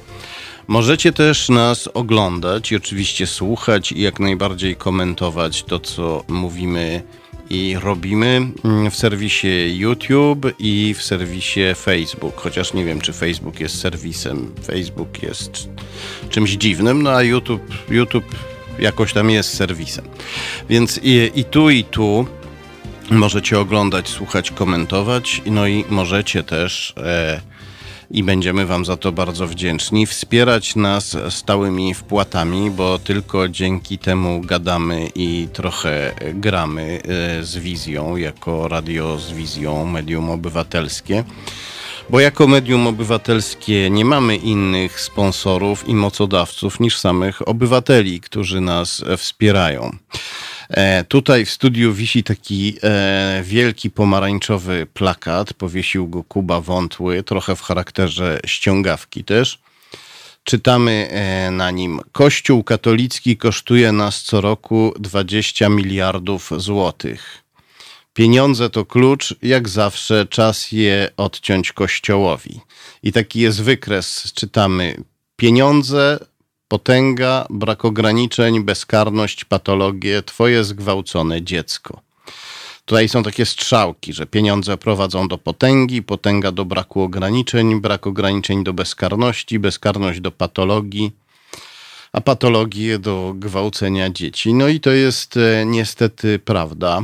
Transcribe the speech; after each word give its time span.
Możecie 0.67 1.13
też 1.13 1.49
nas 1.49 1.89
oglądać 1.93 2.71
i 2.71 2.75
oczywiście 2.75 3.27
słuchać 3.27 3.91
i 3.91 4.01
jak 4.01 4.19
najbardziej 4.19 4.75
komentować 4.75 5.63
to, 5.63 5.79
co 5.79 6.23
mówimy 6.27 7.01
i 7.49 7.75
robimy 7.79 8.47
w 8.91 8.95
serwisie 8.95 9.77
YouTube 9.77 10.45
i 10.59 10.95
w 10.97 11.03
serwisie 11.03 11.61
Facebook. 11.75 12.35
Chociaż 12.35 12.73
nie 12.73 12.85
wiem, 12.85 13.01
czy 13.01 13.13
Facebook 13.13 13.59
jest 13.59 13.79
serwisem. 13.79 14.53
Facebook 14.63 15.23
jest 15.23 15.69
czymś 16.29 16.51
dziwnym, 16.51 17.03
no 17.03 17.09
a 17.09 17.23
YouTube, 17.23 17.61
YouTube 17.89 18.35
jakoś 18.79 19.13
tam 19.13 19.29
jest 19.29 19.53
serwisem. 19.53 20.05
Więc 20.69 20.99
i, 21.03 21.31
i 21.35 21.43
tu, 21.43 21.69
i 21.69 21.83
tu 21.83 22.25
możecie 23.09 23.59
oglądać, 23.59 24.09
słuchać, 24.09 24.51
komentować. 24.51 25.41
No 25.45 25.67
i 25.67 25.85
możecie 25.89 26.43
też. 26.43 26.93
E, 26.97 27.41
i 28.11 28.23
będziemy 28.23 28.65
Wam 28.65 28.85
za 28.85 28.97
to 28.97 29.11
bardzo 29.11 29.47
wdzięczni. 29.47 30.05
Wspierać 30.05 30.75
nas 30.75 31.17
stałymi 31.29 31.93
wpłatami, 31.93 32.71
bo 32.71 32.99
tylko 32.99 33.49
dzięki 33.49 33.97
temu 33.97 34.41
gadamy 34.41 35.09
i 35.15 35.47
trochę 35.53 36.15
gramy 36.33 37.01
e, 37.39 37.43
z 37.43 37.57
wizją, 37.57 38.15
jako 38.15 38.67
radio 38.67 39.17
z 39.19 39.31
wizją, 39.31 39.85
medium 39.85 40.29
obywatelskie. 40.29 41.23
Bo 42.09 42.19
jako 42.19 42.47
medium 42.47 42.87
obywatelskie 42.87 43.89
nie 43.89 44.05
mamy 44.05 44.35
innych 44.35 45.01
sponsorów 45.01 45.89
i 45.89 45.95
mocodawców 45.95 46.79
niż 46.79 46.97
samych 46.97 47.47
obywateli, 47.47 48.21
którzy 48.21 48.61
nas 48.61 49.03
wspierają. 49.17 49.97
E, 50.69 51.03
tutaj 51.03 51.45
w 51.45 51.51
studiu 51.51 51.93
wisi 51.93 52.23
taki 52.23 52.77
e, 52.83 53.41
wielki 53.43 53.89
pomarańczowy 53.91 54.87
plakat. 54.93 55.53
Powiesił 55.53 56.07
go 56.07 56.23
Kuba 56.23 56.61
Wątły, 56.61 57.23
trochę 57.23 57.55
w 57.55 57.61
charakterze 57.61 58.39
ściągawki 58.45 59.23
też. 59.23 59.59
Czytamy 60.43 61.09
e, 61.11 61.51
na 61.51 61.71
nim: 61.71 61.99
Kościół 62.11 62.63
katolicki 62.63 63.37
kosztuje 63.37 63.91
nas 63.91 64.23
co 64.23 64.41
roku 64.41 64.93
20 64.99 65.69
miliardów 65.69 66.51
złotych. 66.57 67.43
Pieniądze 68.13 68.69
to 68.69 68.85
klucz, 68.85 69.35
jak 69.41 69.69
zawsze 69.69 70.25
czas 70.25 70.71
je 70.71 71.09
odciąć 71.17 71.71
Kościołowi. 71.71 72.59
I 73.03 73.11
taki 73.11 73.39
jest 73.39 73.61
wykres, 73.61 74.33
czytamy: 74.33 75.03
Pieniądze 75.35 76.19
potęga, 76.75 77.45
brak 77.49 77.85
ograniczeń, 77.85 78.63
bezkarność, 78.63 79.45
patologie, 79.45 80.23
twoje 80.23 80.63
zgwałcone 80.63 81.41
dziecko. 81.41 82.01
Tutaj 82.85 83.09
są 83.09 83.23
takie 83.23 83.45
strzałki, 83.45 84.13
że 84.13 84.25
pieniądze 84.25 84.77
prowadzą 84.77 85.27
do 85.27 85.37
potęgi, 85.37 86.03
potęga 86.03 86.51
do 86.51 86.65
braku 86.65 87.01
ograniczeń, 87.01 87.81
brak 87.81 88.07
ograniczeń 88.07 88.63
do 88.63 88.73
bezkarności, 88.73 89.59
bezkarność 89.59 90.19
do 90.19 90.31
patologii, 90.31 91.11
a 92.13 92.21
patologię 92.21 92.99
do 92.99 93.33
gwałcenia 93.35 94.09
dzieci. 94.09 94.53
No 94.53 94.67
i 94.67 94.79
to 94.79 94.91
jest 94.91 95.37
e, 95.37 95.65
niestety 95.65 96.39
prawda. 96.39 97.01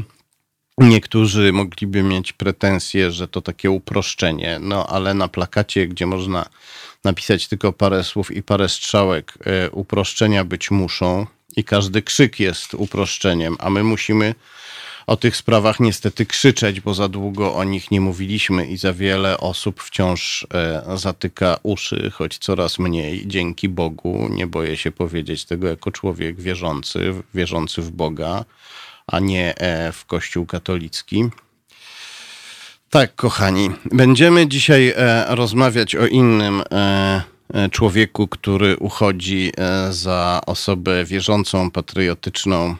Niektórzy 0.78 1.54
mogliby 1.54 2.04
mieć 2.04 2.34
pretensje, 2.34 3.12
że 3.12 3.28
to 3.28 3.42
takie 3.42 3.72
uproszczenie, 3.72 4.60
no 4.62 4.88
ale 4.88 5.14
na 5.14 5.28
plakacie, 5.28 5.88
gdzie 5.88 6.06
można 6.06 6.46
napisać 7.04 7.48
tylko 7.48 7.74
parę 7.74 8.04
słów 8.04 8.32
i 8.32 8.44
parę 8.44 8.70
strzałek. 8.70 9.34
E, 9.46 9.70
uproszczenia 9.72 10.46
być 10.46 10.72
muszą 10.72 11.26
i 11.56 11.64
każdy 11.64 12.02
krzyk 12.02 12.40
jest 12.40 12.74
uproszczeniem, 12.74 13.56
a 13.60 13.70
my 13.70 13.84
musimy 13.84 14.36
o 15.08 15.18
tych 15.18 15.38
sprawach 15.38 15.80
niestety 15.80 16.26
krzyczeć, 16.26 16.82
bo 16.82 16.94
za 16.94 17.08
długo 17.08 17.56
o 17.56 17.64
nich 17.64 17.92
nie 17.92 18.02
mówiliśmy 18.02 18.66
i 18.66 18.78
za 18.78 18.94
wiele 18.94 19.38
osób 19.38 19.82
wciąż 19.84 20.48
e, 20.54 20.84
zatyka 20.98 21.58
uszy, 21.64 22.12
choć 22.14 22.38
coraz 22.38 22.80
mniej, 22.80 23.28
dzięki 23.28 23.70
Bogu. 23.70 24.28
Nie 24.30 24.48
boję 24.48 24.78
się 24.78 24.92
powiedzieć 24.92 25.46
tego 25.46 25.68
jako 25.68 25.92
człowiek 25.92 26.42
wierzący, 26.42 27.14
wierzący 27.34 27.82
w 27.82 27.92
Boga, 27.92 28.46
a 29.08 29.20
nie 29.20 29.58
e, 29.58 29.92
w 29.92 30.06
Kościół 30.06 30.46
katolicki. 30.46 31.30
Tak, 32.92 33.16
kochani. 33.16 33.70
Będziemy 33.92 34.48
dzisiaj 34.48 34.94
e, 34.96 35.26
rozmawiać 35.36 35.96
o 35.96 36.08
innym 36.08 36.64
e, 36.72 37.22
e, 37.54 37.70
człowieku, 37.70 38.28
który 38.28 38.78
uchodzi 38.78 39.52
e, 39.58 39.94
za 39.94 40.42
osobę 40.46 41.06
wierzącą, 41.06 41.72
patriotyczną 41.72 42.76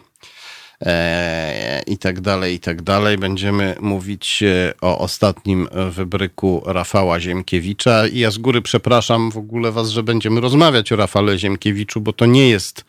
e, 0.82 1.82
i 1.88 1.98
tak 1.98 2.22
dalej, 2.22 2.56
i 2.56 2.60
tak 2.60 2.82
dalej. 2.82 3.18
Będziemy 3.18 3.76
mówić 3.80 4.44
e, 4.44 4.74
o 4.82 4.98
ostatnim 5.00 5.68
wybryku 5.92 6.64
Rafała 6.66 7.20
Ziemkiewicza. 7.20 8.08
I 8.08 8.20
ja 8.20 8.32
z 8.32 8.38
góry 8.38 8.62
przepraszam 8.62 9.32
w 9.32 9.38
ogóle 9.38 9.72
was, 9.72 9.90
że 9.90 10.04
będziemy 10.04 10.42
rozmawiać 10.42 10.92
o 10.92 10.96
Rafale 10.96 11.40
Ziemkiewiczu, 11.40 12.02
bo 12.02 12.14
to 12.14 12.26
nie 12.26 12.50
jest 12.50 12.86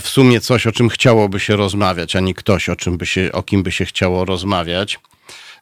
w 0.00 0.08
sumie 0.08 0.40
coś, 0.40 0.66
o 0.66 0.72
czym 0.72 0.88
chciałoby 0.88 1.40
się 1.40 1.56
rozmawiać, 1.56 2.16
ani 2.16 2.34
ktoś, 2.34 2.68
o, 2.68 2.76
czym 2.76 2.98
by 2.98 3.06
się, 3.06 3.30
o 3.32 3.42
kim 3.42 3.62
by 3.62 3.72
się 3.72 3.84
chciało 3.84 4.24
rozmawiać. 4.24 4.98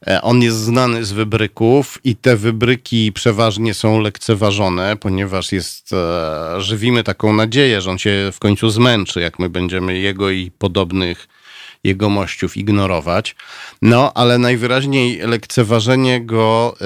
E, 0.06 0.22
on 0.22 0.42
jest 0.42 0.56
znany 0.56 1.04
z 1.04 1.12
wybryków 1.12 1.98
i 2.04 2.16
te 2.16 2.36
wybryki 2.36 3.12
przeważnie 3.12 3.74
są 3.74 4.00
lekceważone, 4.00 4.96
ponieważ 4.96 5.52
jest, 5.52 5.92
e, 5.92 6.60
żywimy 6.60 7.04
taką 7.04 7.32
nadzieję, 7.32 7.80
że 7.80 7.90
on 7.90 7.98
się 7.98 8.30
w 8.32 8.38
końcu 8.38 8.70
zmęczy, 8.70 9.20
jak 9.20 9.38
my 9.38 9.48
będziemy 9.48 9.98
jego 9.98 10.30
i 10.30 10.50
podobnych 10.58 11.28
jegomościów 11.84 12.56
ignorować. 12.56 13.36
No, 13.82 14.12
ale 14.14 14.38
najwyraźniej 14.38 15.18
lekceważenie 15.18 16.20
go 16.20 16.76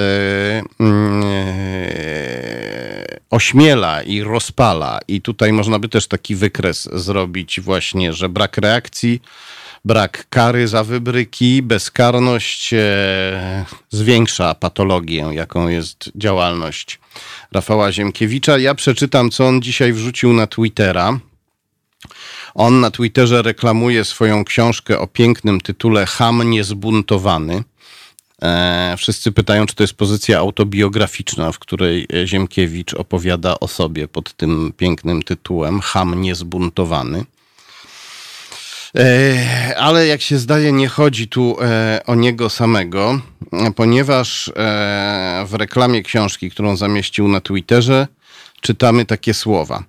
mm, 0.78 1.22
e, 1.24 3.02
ośmiela 3.30 4.02
i 4.02 4.22
rozpala. 4.22 5.00
I 5.08 5.20
tutaj 5.20 5.52
można 5.52 5.78
by 5.78 5.88
też 5.88 6.06
taki 6.06 6.36
wykres 6.36 6.88
zrobić 6.92 7.60
właśnie, 7.60 8.12
że 8.12 8.28
brak 8.28 8.58
reakcji 8.58 9.22
brak 9.84 10.26
kary 10.30 10.68
za 10.68 10.84
wybryki, 10.84 11.62
bezkarność 11.62 12.74
e, 12.74 13.64
zwiększa 13.90 14.54
patologię, 14.54 15.28
jaką 15.32 15.68
jest 15.68 16.10
działalność 16.14 17.00
Rafała 17.52 17.92
Ziemkiewicza. 17.92 18.58
Ja 18.58 18.74
przeczytam, 18.74 19.30
co 19.30 19.46
on 19.46 19.62
dzisiaj 19.62 19.92
wrzucił 19.92 20.32
na 20.32 20.46
Twittera. 20.46 21.18
On 22.54 22.80
na 22.80 22.90
Twitterze 22.90 23.42
reklamuje 23.42 24.04
swoją 24.04 24.44
książkę 24.44 24.98
o 24.98 25.06
pięknym 25.06 25.60
tytule 25.60 26.06
Ham 26.06 26.50
niezbuntowany. 26.50 27.64
E, 28.42 28.94
wszyscy 28.98 29.32
pytają, 29.32 29.66
czy 29.66 29.74
to 29.74 29.82
jest 29.82 29.94
pozycja 29.94 30.38
autobiograficzna, 30.38 31.52
w 31.52 31.58
której 31.58 32.06
Ziemkiewicz 32.24 32.94
opowiada 32.94 33.60
o 33.60 33.68
sobie 33.68 34.08
pod 34.08 34.32
tym 34.32 34.72
pięknym 34.76 35.22
tytułem 35.22 35.80
Ham 35.80 36.20
niezbuntowany. 36.20 37.24
E, 38.98 39.76
ale 39.78 40.06
jak 40.06 40.22
się 40.22 40.38
zdaje, 40.38 40.72
nie 40.72 40.88
chodzi 40.88 41.28
tu 41.28 41.56
e, 41.60 42.00
o 42.06 42.14
niego 42.14 42.50
samego, 42.50 43.20
ponieważ 43.76 44.48
e, 44.48 44.52
w 45.46 45.54
reklamie 45.54 46.02
książki, 46.02 46.50
którą 46.50 46.76
zamieścił 46.76 47.28
na 47.28 47.40
Twitterze, 47.40 48.06
czytamy 48.60 49.04
takie 49.04 49.34
słowa. 49.34 49.84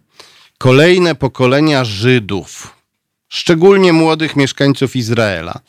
Kolejne 0.57 1.15
pokolenia 1.15 1.85
Żydów, 1.85 2.75
szczególnie 3.29 3.93
młodych 3.93 4.35
mieszkańców 4.35 4.95
Izraela, 4.95 5.59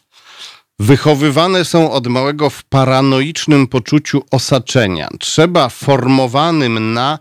wychowywane 0.78 1.64
są 1.64 1.92
od 1.92 2.06
małego 2.06 2.50
w 2.50 2.64
paranoicznym 2.64 3.66
poczuciu 3.66 4.22
osaczenia. 4.30 5.08
Trzeba 5.20 5.68
formowanym 5.68 6.92
na 6.92 7.18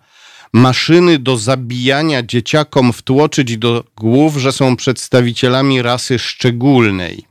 maszyny 0.54 1.20
do 1.20 1.38
zabijania 1.38 2.24
dzieciakom 2.24 2.94
wtłoczyć 2.94 3.58
do 3.58 3.84
głów, 3.98 4.38
że 4.38 4.52
są 4.52 4.76
przedstawicielami 4.76 5.82
rasy 5.82 6.20
szczególnej. 6.20 7.26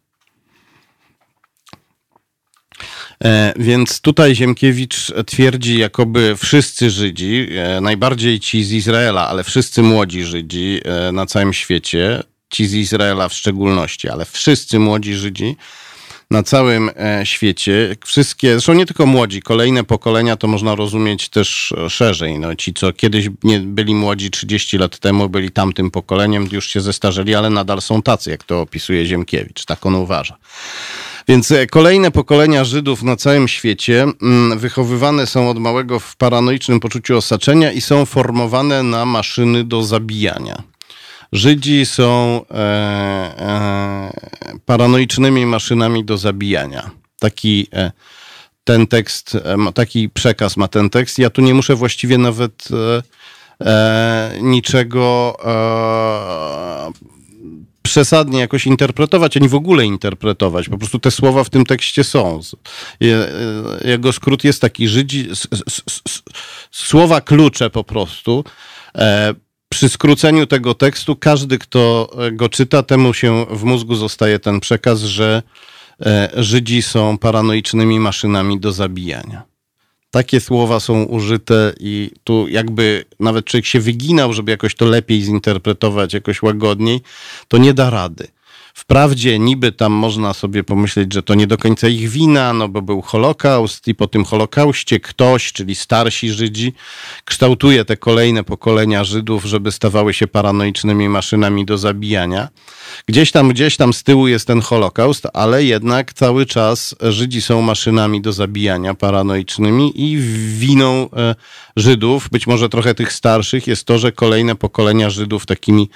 E, 3.24 3.52
więc 3.56 4.00
tutaj 4.00 4.34
Ziemkiewicz 4.34 5.12
twierdzi, 5.26 5.78
jakoby 5.78 6.36
wszyscy 6.36 6.90
Żydzi, 6.90 7.48
e, 7.56 7.80
najbardziej 7.80 8.40
ci 8.40 8.64
z 8.64 8.72
Izraela, 8.72 9.28
ale 9.28 9.44
wszyscy 9.44 9.82
młodzi 9.82 10.25
Żydzi 10.25 10.80
e, 10.84 11.12
na 11.12 11.26
całym 11.26 11.52
świecie, 11.52 12.22
ci 12.50 12.66
z 12.66 12.75
Izraela 12.75 13.28
w 13.28 13.34
szczególności, 13.34 14.08
ale 14.08 14.25
wszyscy 14.25 14.78
młodzi 14.78 15.14
Żydzi 15.14 15.56
na 16.32 16.43
całym 16.43 16.90
e, 16.96 17.26
świecie. 17.26 17.96
Wszystkie, 18.05 18.52
zresztą 18.52 18.73
nie 18.73 18.87
tylko 18.87 19.06
młodzi, 19.06 19.43
kolejne 19.43 19.84
pokolenia 19.84 20.37
to 20.37 20.49
można 20.49 20.75
rozumieć 20.75 21.29
też 21.29 21.75
szerzej. 21.88 22.38
No, 22.38 22.56
ci, 22.56 22.75
co 22.75 22.93
kiedyś 22.93 23.29
nie 23.43 23.61
byli 23.61 23.94
młodzi 23.94 24.31
30 24.31 24.79
lat 24.79 24.99
temu, 24.99 25.29
byli 25.29 25.50
tamtym 25.50 25.90
pokoleniem, 25.90 26.49
już 26.52 26.69
się 26.69 26.81
zestarzeli, 26.81 27.34
ale 27.34 27.50
nadal 27.50 27.81
są 27.81 28.02
tacy, 28.02 28.31
jak 28.31 28.44
to 28.44 28.61
opisuje 28.61 29.06
Ziemkiewicz. 29.06 29.64
Tak 29.64 29.87
on 29.87 29.94
uważa. 29.94 30.37
Więc 31.29 31.50
e, 31.50 31.67
kolejne 31.67 32.11
pokolenia 32.11 32.64
Żydów 32.64 33.02
na 33.02 33.17
całym 33.17 33.49
świecie 33.49 34.02
mm, 34.23 34.58
wychowywane 34.58 35.26
są 35.26 35.50
od 35.50 35.58
małego 35.58 36.00
w 36.00 36.17
paranoicznym 36.17 36.81
poczuciu 36.81 37.17
osaczenia 37.17 37.73
i 37.73 37.81
są 37.81 38.06
formowane 38.06 38.82
na 38.82 39.05
maszyny 39.05 39.64
do 39.64 39.82
zabijania. 39.82 40.62
Żydzi 41.32 41.87
są 41.87 42.40
e, 42.50 42.55
e, 42.55 43.81
paranoicznymi 44.67 45.47
maszynami 45.47 46.05
do 46.05 46.19
zabijania. 46.19 46.91
Taki 47.19 47.67
e, 47.73 47.93
ten 48.64 48.87
tekst, 48.87 49.35
e, 49.35 49.73
taki 49.75 50.09
przekaz 50.09 50.56
ma 50.56 50.69
ten 50.69 50.91
tekst. 50.91 51.19
Ja 51.19 51.31
tu 51.31 51.43
nie 51.43 51.55
muszę 51.55 51.75
właściwie 51.75 52.19
nawet 52.19 52.69
e, 53.61 54.32
niczego 54.41 55.37
przesadnie 57.82 58.41
jakoś 58.41 58.67
interpretować, 58.67 59.37
ani 59.37 59.49
w 59.49 59.55
ogóle 59.55 59.85
interpretować. 59.85 60.69
Po 60.69 60.79
prostu 60.79 60.99
te 60.99 61.11
słowa 61.11 61.44
w 61.44 61.50
tym 61.50 61.67
tekście 61.67 62.05
są. 62.05 62.41
Jego 63.85 64.12
skrót 64.12 64.44
jest 64.44 64.61
taki, 64.61 64.88
Żydzi, 64.88 65.29
słowa 66.70 67.20
klucze 67.20 67.70
po 67.70 67.85
prostu 67.85 68.44
przy 69.72 69.88
skróceniu 69.88 70.46
tego 70.46 70.74
tekstu 70.74 71.16
każdy, 71.16 71.58
kto 71.58 72.10
e, 72.19 72.32
go 72.32 72.48
czyta, 72.48 72.82
temu 72.82 73.14
się 73.14 73.46
w 73.50 73.64
mózgu 73.64 73.94
zostaje 73.94 74.38
ten 74.38 74.60
przekaz, 74.60 75.00
że 75.00 75.42
e, 76.00 76.30
Żydzi 76.36 76.82
są 76.82 77.19
paranoicznymi 77.19 78.00
maszynami 78.00 78.60
do 78.60 78.72
zabijania. 78.72 79.42
Takie 80.10 80.40
słowa 80.40 80.80
są 80.80 81.02
użyte 81.02 81.72
i 81.80 82.10
tu 82.24 82.48
jakby 82.48 83.04
nawet 83.20 83.44
człowiek 83.44 83.66
się 83.66 83.80
wyginał, 83.80 84.32
żeby 84.32 84.50
jakoś 84.50 84.74
to 84.74 84.84
lepiej 84.84 85.22
zinterpretować, 85.22 86.14
jakoś 86.14 86.42
łagodniej, 86.42 87.00
to 87.48 87.58
nie 87.58 87.75
da 87.75 87.90
rady. 87.90 88.28
Wprawdzie 88.74 89.38
niby 89.38 89.72
tam 89.72 89.92
można 89.92 90.34
sobie 90.34 90.64
pomyśleć, 90.64 91.12
że 91.12 91.22
to 91.22 91.34
nie 91.34 91.46
do 91.46 91.58
końca 91.58 91.88
ich 91.88 92.08
wina, 92.08 92.52
no 92.52 92.69
bo 92.69 92.82
był 92.82 93.02
Holokaust 93.02 93.88
i 93.88 93.94
po 93.94 94.06
tym 94.06 94.24
Holokauście 94.24 95.00
ktoś, 95.00 95.52
czyli 95.52 95.74
starsi 95.74 96.30
Żydzi, 96.30 96.72
kształtuje 97.24 97.84
te 97.84 97.96
kolejne 97.96 98.44
pokolenia 98.44 99.04
Żydów, 99.04 99.44
żeby 99.44 99.72
stawały 99.72 100.14
się 100.14 100.26
paranoicznymi 100.26 101.08
maszynami 101.08 101.64
do 101.64 101.78
zabijania. 101.78 102.48
Gdzieś 103.06 103.32
tam, 103.32 103.48
gdzieś 103.48 103.76
tam 103.76 103.92
z 103.92 104.02
tyłu 104.02 104.28
jest 104.28 104.46
ten 104.46 104.60
Holokaust, 104.60 105.26
ale 105.32 105.64
jednak 105.64 106.12
cały 106.12 106.46
czas 106.46 106.94
Żydzi 107.00 107.42
są 107.42 107.62
maszynami 107.62 108.22
do 108.22 108.32
zabijania 108.32 108.94
paranoicznymi 108.94 109.92
i 109.94 110.18
winą 110.58 111.10
e, 111.16 111.34
Żydów, 111.76 112.28
być 112.30 112.46
może 112.46 112.68
trochę 112.68 112.94
tych 112.94 113.12
starszych, 113.12 113.66
jest 113.66 113.84
to, 113.84 113.98
że 113.98 114.12
kolejne 114.12 114.54
pokolenia 114.54 115.10
Żydów 115.10 115.46
takimi 115.46 115.88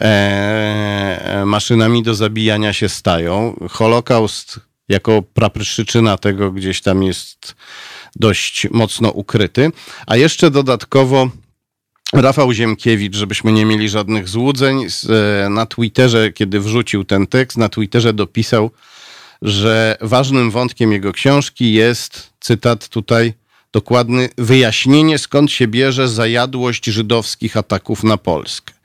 e, 0.00 1.42
maszynami 1.46 2.02
do 2.02 2.14
zabijania 2.14 2.72
się 2.72 2.88
stają. 2.88 3.56
Holokaust 3.70 4.60
jako 4.88 5.22
praprzyczyna 5.22 6.18
tego 6.18 6.52
gdzieś 6.52 6.80
tam 6.80 7.02
jest 7.02 7.56
dość 8.16 8.66
mocno 8.70 9.10
ukryty. 9.10 9.72
A 10.06 10.16
jeszcze 10.16 10.50
dodatkowo 10.50 11.30
Rafał 12.12 12.52
Ziemkiewicz, 12.52 13.16
żebyśmy 13.16 13.52
nie 13.52 13.64
mieli 13.64 13.88
żadnych 13.88 14.28
złudzeń, 14.28 14.84
e, 14.84 15.48
na 15.48 15.66
Twitterze, 15.66 16.32
kiedy 16.32 16.60
wrzucił 16.60 17.04
ten 17.04 17.26
tekst, 17.26 17.58
na 17.58 17.68
Twitterze 17.68 18.12
dopisał, 18.12 18.70
że 19.42 19.96
ważnym 20.00 20.50
wątkiem 20.50 20.92
jego 20.92 21.12
książki 21.12 21.72
jest, 21.72 22.32
cytat 22.40 22.88
tutaj 22.88 23.34
dokładny, 23.72 24.28
wyjaśnienie 24.38 25.18
skąd 25.18 25.52
się 25.52 25.68
bierze 25.68 26.08
zajadłość 26.08 26.84
żydowskich 26.84 27.56
ataków 27.56 28.04
na 28.04 28.16
Polskę. 28.16 28.75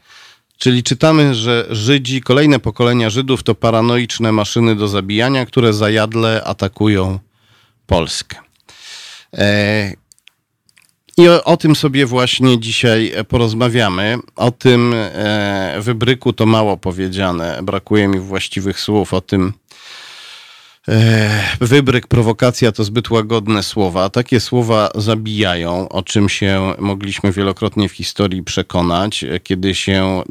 Czyli 0.62 0.84
czytamy, 0.84 1.36
że 1.36 1.68
Żydzi, 1.70 2.22
kolejne 2.22 2.60
pokolenia 2.60 3.10
Żydów 3.10 3.44
to 3.44 3.56
paranoiczne 3.56 4.32
maszyny 4.32 4.76
do 4.76 4.88
zabijania, 4.88 5.46
które 5.46 5.74
zajadle 5.74 6.44
atakują 6.44 7.20
Polskę. 7.88 8.38
E, 9.34 9.94
I 11.18 11.28
o, 11.28 11.44
o, 11.44 11.58
tym 11.58 11.76
sobie 11.76 12.06
właśnie 12.06 12.60
dzisiaj 12.60 13.14
porozmawiamy. 13.28 14.18
O 14.36 14.52
tym 14.52 14.94
e, 14.96 15.76
wybryku 15.80 16.34
to 16.34 16.46
mało 16.46 16.78
powiedziane, 16.78 17.60
brakuje 17.64 18.08
mi 18.08 18.20
właściwych 18.20 18.80
słów 18.80 19.14
o 19.14 19.22
tym, 19.22 19.54
Wybryk, 21.62 22.08
prowokacja 22.08 22.72
to 22.72 22.84
zbyt 22.84 23.10
łagodne 23.10 23.64
słowa. 23.64 24.10
Takie 24.10 24.40
słowa 24.40 24.90
zabijają, 24.96 25.90
o 25.90 26.04
czym 26.04 26.30
się 26.30 26.74
mogliśmy 26.80 27.32
wielokrotnie 27.32 27.90
w 27.90 27.92
historii 27.92 28.44
przekonać, 28.44 29.26
kiedy 29.44 29.76
się 29.76 30.24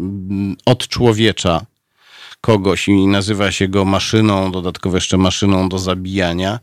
od 0.67 0.88
człowiecza 0.88 1.67
kogoś 2.41 2.88
i 2.88 3.06
nazywa 3.06 3.52
się 3.52 3.69
go 3.69 3.85
maszyną, 3.85 4.52
dodatkowo 4.52 4.97
jeszcze 4.97 5.17
maszyną 5.17 5.69
do 5.69 5.79
zabijania 5.79 6.58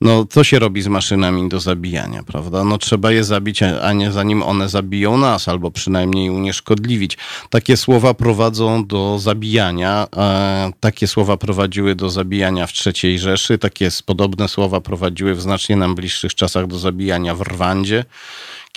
no 0.00 0.26
co 0.26 0.44
się 0.44 0.58
robi 0.58 0.82
z 0.82 0.86
maszynami 0.86 1.48
do 1.48 1.60
zabijania, 1.60 2.22
prawda? 2.22 2.64
No 2.64 2.78
trzeba 2.78 3.12
je 3.12 3.24
zabić, 3.24 3.62
a 3.62 3.92
nie 3.92 4.12
zanim 4.12 4.42
one 4.42 4.68
zabiją 4.68 5.18
nas, 5.18 5.48
albo 5.48 5.70
przynajmniej 5.70 6.30
unieszkodliwić. 6.30 7.18
Takie 7.50 7.76
słowa 7.76 8.14
prowadzą 8.14 8.86
do 8.86 9.18
zabijania. 9.18 10.06
E, 10.16 10.72
takie 10.80 11.06
słowa 11.06 11.36
prowadziły 11.36 11.94
do 11.94 12.10
zabijania 12.10 12.66
w 12.66 12.72
III 12.86 13.18
Rzeszy, 13.18 13.58
takie 13.58 13.88
podobne 14.06 14.48
słowa 14.48 14.80
prowadziły 14.80 15.34
w 15.34 15.40
znacznie 15.40 15.76
nam 15.76 15.94
bliższych 15.94 16.34
czasach 16.34 16.66
do 16.66 16.78
zabijania 16.78 17.34
w 17.34 17.40
Rwandzie 17.40 18.04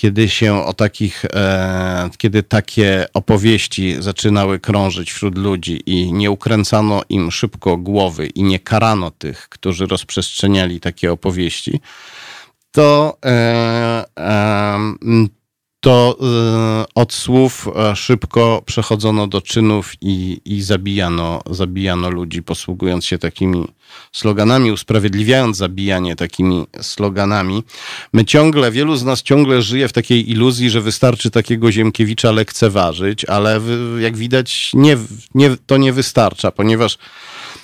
kiedy 0.04 0.30
się 0.30 0.66
o 0.66 0.74
takich, 0.74 1.26
e, 1.26 2.10
kiedy 2.18 2.44
takie 2.44 3.06
opowieści 3.14 3.96
zaczynały 4.00 4.60
krążyć 4.60 5.12
wśród 5.12 5.38
ludzi 5.38 5.82
i 5.86 6.14
nie 6.14 6.32
ukręcano 6.32 7.02
im 7.10 7.32
szybko 7.32 7.78
głowy 7.78 8.28
i 8.28 8.44
nie 8.44 8.60
karano 8.60 9.12
tych, 9.12 9.50
którzy 9.50 9.86
rozprzestrzeniali 9.86 10.80
takie 10.80 11.12
opowieści, 11.12 11.82
to 12.72 13.18
e, 13.26 14.06
e, 14.20 14.80
to 15.84 16.18
y, 16.20 16.94
od 16.96 17.14
słów 17.14 17.68
e, 17.76 17.96
szybko 17.96 18.64
przechodzono 18.66 19.28
do 19.28 19.42
czynów 19.42 19.94
i, 20.02 20.42
i 20.46 20.62
zabijano, 20.62 21.42
zabijano 21.50 22.10
ludzi, 22.10 22.44
posługując 22.44 23.06
się 23.06 23.18
takimi 23.18 23.68
sloganami, 24.12 24.72
usprawiedliwiając 24.72 25.58
zabijanie 25.58 26.16
takimi 26.16 26.66
sloganami. 26.82 27.64
My 28.14 28.26
ciągle, 28.26 28.72
wielu 28.72 28.96
z 28.96 29.04
nas 29.04 29.22
ciągle 29.22 29.62
żyje 29.62 29.88
w 29.88 29.94
takiej 29.94 30.32
iluzji, 30.32 30.70
że 30.70 30.82
wystarczy 30.82 31.32
takiego 31.32 31.72
Ziemkiewicza 31.72 32.32
lekceważyć, 32.32 33.26
ale 33.26 33.62
jak 34.00 34.18
widać 34.18 34.72
nie, 34.74 34.98
nie, 35.36 35.58
to 35.66 35.78
nie 35.78 35.94
wystarcza, 35.94 36.52
ponieważ 36.52 36.98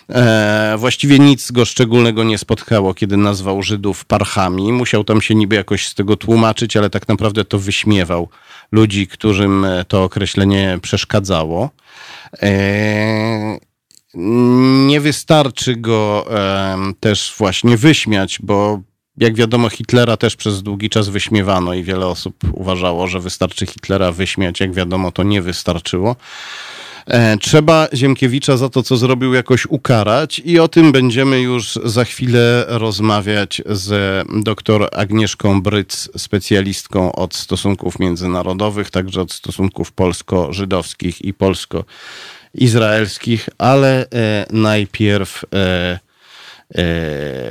E, 0.10 0.76
właściwie 0.78 1.20
nic 1.20 1.52
go 1.52 1.66
szczególnego 1.66 2.24
nie 2.24 2.38
spotkało, 2.38 2.94
kiedy 2.94 3.18
nazwał 3.18 3.64
Żydów 3.64 4.06
parchami. 4.06 4.74
Musiał 4.74 5.04
tam 5.04 5.22
się 5.22 5.36
niby 5.36 5.56
jakoś 5.56 5.88
z 5.88 5.96
tego 5.96 6.18
tłumaczyć, 6.18 6.78
ale 6.78 6.90
tak 6.90 7.08
naprawdę 7.08 7.46
to 7.46 7.60
wyśmiewał 7.60 8.30
ludzi, 8.72 9.08
którym 9.08 9.66
to 9.88 10.04
określenie 10.04 10.80
przeszkadzało. 10.82 11.70
E, 12.42 13.60
nie 14.88 15.02
wystarczy 15.02 15.76
go 15.76 16.26
e, 16.32 16.78
też 17.00 17.36
właśnie 17.38 17.78
wyśmiać, 17.78 18.40
bo 18.44 18.82
jak 19.18 19.36
wiadomo, 19.36 19.70
Hitlera 19.70 20.18
też 20.18 20.36
przez 20.36 20.64
długi 20.64 20.90
czas 20.90 21.10
wyśmiewano 21.10 21.74
i 21.74 21.84
wiele 21.84 22.08
osób 22.08 22.36
uważało, 22.54 23.08
że 23.08 23.20
wystarczy 23.20 23.66
Hitlera 23.66 24.12
wyśmiać. 24.12 24.60
Jak 24.60 24.74
wiadomo, 24.74 25.12
to 25.12 25.24
nie 25.24 25.42
wystarczyło. 25.42 26.16
E, 27.08 27.38
trzeba 27.38 27.88
Ziemkiewicza 27.94 28.58
za 28.58 28.70
to, 28.70 28.84
co 28.84 28.98
zrobił, 28.98 29.34
jakoś 29.34 29.66
ukarać 29.66 30.42
i 30.46 30.60
o 30.60 30.68
tym 30.68 30.92
będziemy 30.92 31.42
już 31.42 31.80
za 31.84 32.06
chwilę 32.06 32.66
rozmawiać 32.68 33.62
z 33.66 34.28
dr 34.44 34.90
Agnieszką 34.92 35.62
Bryc, 35.62 36.10
specjalistką 36.18 37.12
od 37.12 37.36
stosunków 37.36 38.00
międzynarodowych, 38.00 38.92
także 38.92 39.22
od 39.22 39.34
stosunków 39.34 39.92
polsko-żydowskich 39.92 41.22
i 41.22 41.34
polsko-izraelskich, 41.34 43.50
ale 43.58 44.10
e, 44.10 44.46
najpierw 44.52 45.46
e, 45.54 46.00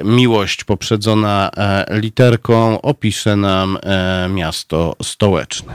miłość 0.05 0.65
poprzedzona 0.65 1.51
literką 1.91 2.81
opisze 2.81 3.37
nam 3.37 3.79
miasto 4.29 4.97
stołeczne. 5.03 5.75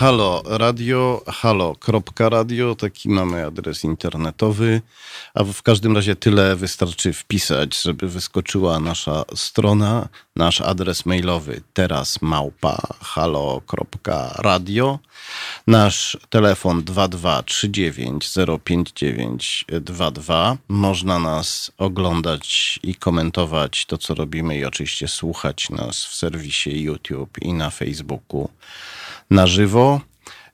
Halo 0.00 0.42
Radio, 0.44 1.22
halo.radio, 1.26 2.74
taki 2.74 3.08
mamy 3.08 3.46
adres 3.46 3.84
internetowy, 3.84 4.82
a 5.34 5.44
w 5.44 5.62
każdym 5.62 5.96
razie 5.96 6.16
tyle 6.16 6.56
wystarczy 6.56 7.12
wpisać, 7.12 7.82
żeby 7.82 8.08
wyskoczyła 8.08 8.80
nasza 8.80 9.24
strona, 9.34 10.08
nasz 10.36 10.60
adres 10.60 11.06
mailowy 11.06 11.60
teraz 11.72 12.22
małpa 12.22 12.82
halo.radio, 13.00 14.98
nasz 15.66 16.18
telefon 16.30 16.84
2239 16.84 19.64
Można 20.68 21.18
nas 21.18 21.72
oglądać 21.78 22.78
i 22.82 22.94
komentować 22.94 23.86
to, 23.86 23.98
co 23.98 24.14
robimy 24.14 24.58
i 24.58 24.64
oczywiście 24.64 25.08
słuchać 25.08 25.70
nas 25.70 26.04
w 26.04 26.14
serwisie 26.14 26.82
YouTube 26.82 27.38
i 27.42 27.52
na 27.52 27.70
Facebooku 27.70 28.48
na 29.30 29.46
żywo. 29.46 30.00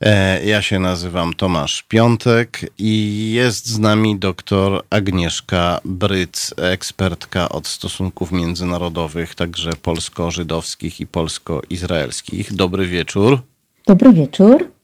E, 0.01 0.45
ja 0.45 0.63
się 0.63 0.79
nazywam 0.79 1.35
Tomasz 1.35 1.83
Piątek 1.83 2.61
i 2.79 3.31
jest 3.33 3.67
z 3.67 3.79
nami 3.79 4.19
doktor 4.19 4.85
Agnieszka 4.91 5.81
Bryc, 5.85 6.55
ekspertka 6.57 7.49
od 7.49 7.67
stosunków 7.67 8.33
międzynarodowych, 8.33 9.35
także 9.35 9.73
polsko-żydowskich 9.83 11.01
i 11.01 11.07
polsko-izraelskich. 11.07 12.55
Dobry 12.55 12.87
wieczór. 12.87 13.43
Dobry 13.87 14.13
wieczór. 14.13 14.76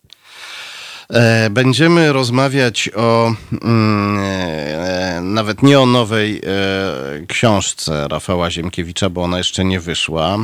E, 1.12 1.50
będziemy 1.50 2.12
rozmawiać 2.12 2.90
o 2.97 3.35
mm, 3.62 4.19
e, 4.19 5.21
nawet 5.23 5.62
nie 5.62 5.81
o 5.81 5.87
nowej 5.87 6.37
e, 6.37 7.26
książce 7.26 8.09
Rafała 8.09 8.50
Ziemkiewicza, 8.50 9.11
bo 9.11 9.23
ona 9.23 9.38
jeszcze 9.38 9.64
nie 9.64 9.81
wyszła, 9.81 10.38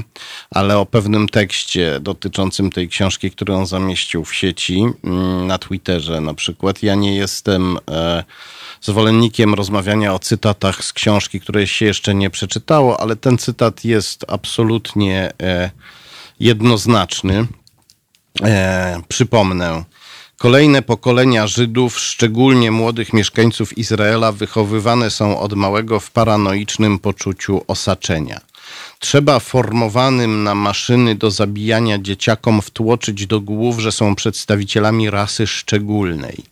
ale 0.50 0.78
o 0.78 0.87
pewnym 0.87 1.28
tekście 1.28 2.00
dotyczącym 2.00 2.70
tej 2.70 2.88
książki, 2.88 3.30
którą 3.30 3.66
zamieścił 3.66 4.25
w 4.25 4.34
sieci 4.34 4.87
mm, 5.04 5.46
na 5.46 5.58
Twitterze 5.58 6.20
na 6.20 6.34
przykład. 6.34 6.82
Ja 6.82 6.94
nie 6.94 7.16
jestem 7.16 7.78
zwolennikiem 8.80 9.54
rozmawiania 9.54 10.14
o 10.14 10.18
cytatach 10.18 10.84
z 10.84 10.92
książki, 10.92 11.40
której 11.40 11.66
się 11.66 11.87
jeszcze 11.87 12.14
nie 12.14 12.30
przeczytało, 12.30 13.00
ale 13.00 13.16
ten 13.16 13.38
cytat 13.38 13.84
jest 13.84 14.25
absolutnie 14.28 15.32
jednoznaczny. 16.40 17.46
Przypomnę. 19.08 19.84
Kolejne 20.38 20.83
pokolenia 20.83 21.47
Żydów, 21.47 21.99
szczególnie 21.99 22.71
młodych 22.71 23.12
mieszkańców 23.12 23.78
Izraela, 23.78 24.33
wychowywane 24.33 25.11
są 25.11 25.40
od 25.40 25.54
małego 25.54 26.00
w 26.00 26.11
paranoicznym 26.11 26.99
poczuciu 26.99 27.64
osaczenia. 27.66 28.40
Trzeba 28.99 29.40
formowanym 29.40 30.42
na 30.42 30.54
maszyny 30.54 31.14
do 31.14 31.30
zabijania 31.30 31.99
dzieciakom 31.99 32.62
wtłoczyć 32.62 33.26
do 33.26 33.40
głów, 33.40 33.78
że 33.78 33.92
są 33.92 34.14
przedstawicielami 34.14 35.11
rasy 35.11 35.47
szczególnej. 35.47 36.45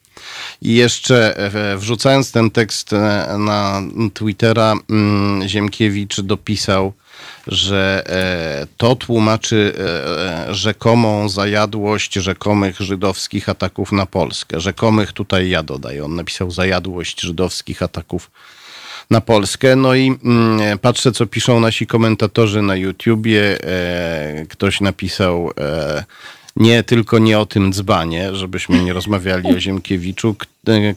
I 0.63 0.75
jeszcze 0.75 1.37
e, 1.37 1.77
wrzucając 1.77 2.33
ten 2.33 2.51
tekst 2.51 2.93
e, 2.93 3.37
na 3.39 3.83
Twittera, 4.15 4.75
mm, 4.91 5.49
Ziemkiewicz 5.49 6.21
dopisał, 6.21 6.93
że 7.47 8.03
e, 8.07 8.67
to 8.77 8.97
tłumaczy 8.97 9.73
e, 9.79 10.49
e, 10.49 10.55
rzekomą 10.55 11.29
zajadłość 11.29 12.15
rzekomych 12.15 12.81
żydowskich 12.81 13.49
ataków 13.49 13.93
na 13.93 14.07
Polskę. 14.07 14.61
Rzekomych 14.61 15.13
tutaj 15.13 15.49
ja 15.49 15.63
dodaję. 15.63 16.05
On 16.05 16.15
napisał 16.15 16.51
zajadłość 16.51 17.21
żydowskich 17.21 17.83
ataków 17.83 18.31
na 19.11 19.21
Polskę. 19.21 19.77
No 19.77 19.95
i 19.95 20.19
mm, 20.25 20.79
patrzę, 20.79 21.13
co 21.13 21.27
piszą 21.27 21.61
nasi 21.61 21.87
komentatorzy 21.87 22.63
na 22.63 22.77
YouTubie. 22.77 23.59
Ktoś 24.49 24.81
napisał 24.81 25.51
nie 26.57 26.83
tylko 26.83 27.19
nie 27.19 27.39
o 27.39 27.47
tym 27.47 27.73
dzbanie, 27.73 28.35
żebyśmy 28.35 28.85
nie 28.85 28.93
rozmawiali 28.93 29.57
o 29.57 29.61
Ziemkiewiczu. 29.61 30.37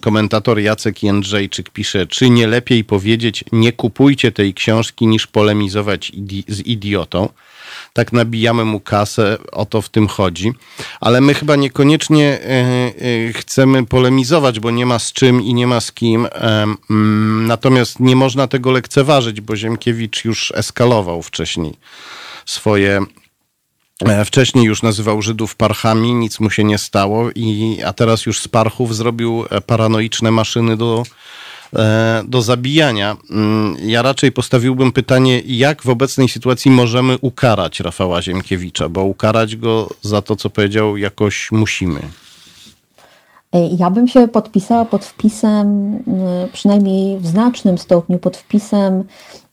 Komentator 0.02 0.60
Jacek 0.60 1.04
Jędrzejczyk 1.04 1.70
pisze, 1.70 2.08
czy 2.08 2.30
nie 2.30 2.48
lepiej 2.48 2.84
powiedzieć, 2.84 3.44
nie 3.52 3.72
kupujcie 3.72 4.32
tej 4.32 4.54
książki, 4.54 5.08
niż 5.08 5.28
polemizować 5.28 6.10
idi 6.10 6.44
z 6.48 6.60
idiotą. 6.60 7.30
Tak 7.94 8.14
nabijamy 8.14 8.66
mu 8.66 8.80
kasę, 8.80 9.38
o 9.52 9.66
to 9.66 9.82
w 9.82 9.90
tym 9.90 10.08
chodzi. 10.08 10.54
Ale 11.00 11.22
my 11.22 11.34
chyba 11.34 11.56
niekoniecznie 11.56 12.26
e, 12.26 12.48
e, 12.48 13.34
chcemy 13.34 13.86
polemizować, 13.86 14.60
bo 14.60 14.72
nie 14.72 14.86
ma 14.86 15.00
z 15.00 15.14
czym 15.14 15.42
i 15.42 15.54
nie 15.54 15.68
ma 15.68 15.82
z 15.82 15.92
kim. 15.92 16.28
Mm, 16.90 17.48
natomiast 17.48 18.00
nie 18.00 18.16
można 18.16 18.48
tego 18.48 18.72
lekceważyć, 18.72 19.42
bo 19.42 19.56
Ziemkiewicz 19.56 20.26
już 20.26 20.54
eskalował 20.56 21.22
wcześniej 21.22 21.74
swoje 22.46 23.02
E, 23.02 23.19
wcześniej 24.26 24.66
już 24.66 24.84
nazywał 24.84 25.22
Żydów 25.22 25.56
parchami, 25.56 26.14
nic 26.14 26.40
mu 26.40 26.50
się 26.50 26.64
nie 26.64 26.78
stało, 26.78 27.30
i, 27.36 27.78
a 27.86 27.94
teraz 27.94 28.26
już 28.26 28.42
z 28.42 28.48
parchów 28.48 28.96
zrobił 28.96 29.46
e, 29.50 29.62
paranoiczne 29.62 30.32
maszyny 30.32 30.78
do, 30.78 31.04
e, 31.76 32.24
do 32.28 32.42
zabijania. 32.42 33.18
Mm, 33.30 33.78
ja 33.82 34.02
raczej 34.02 34.32
postawiłbym 34.32 34.92
pytanie, 34.92 35.42
jak 35.46 35.84
w 35.84 35.90
obecnej 35.90 36.30
sytuacji 36.30 36.72
możemy 36.72 37.18
ukarać 37.22 37.80
Rafała 37.80 38.22
Ziemkiewicza, 38.22 38.90
bo 38.90 39.04
ukarać 39.04 39.56
go 39.56 39.90
za 40.02 40.22
to, 40.22 40.36
co 40.36 40.50
powiedział, 40.50 40.98
jakoś 40.98 41.52
musimy. 41.52 42.02
Ja 43.78 43.90
bym 43.90 44.08
się 44.08 44.28
podpisała 44.28 44.86
pod 44.86 45.06
wpisem, 45.06 46.00
przynajmniej 46.54 47.20
w 47.20 47.28
znacznym 47.28 47.78
stopniu, 47.78 48.20
pod 48.20 48.38
wpisem 48.38 49.04
E, 49.04 49.49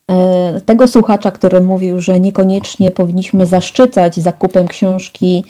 tego 0.66 0.88
słuchacza, 0.88 1.30
który 1.30 1.60
mówił, 1.60 2.00
że 2.00 2.20
niekoniecznie 2.20 2.90
powinniśmy 2.90 3.46
zaszczycać 3.46 4.16
zakupem 4.16 4.68
książki 4.68 5.44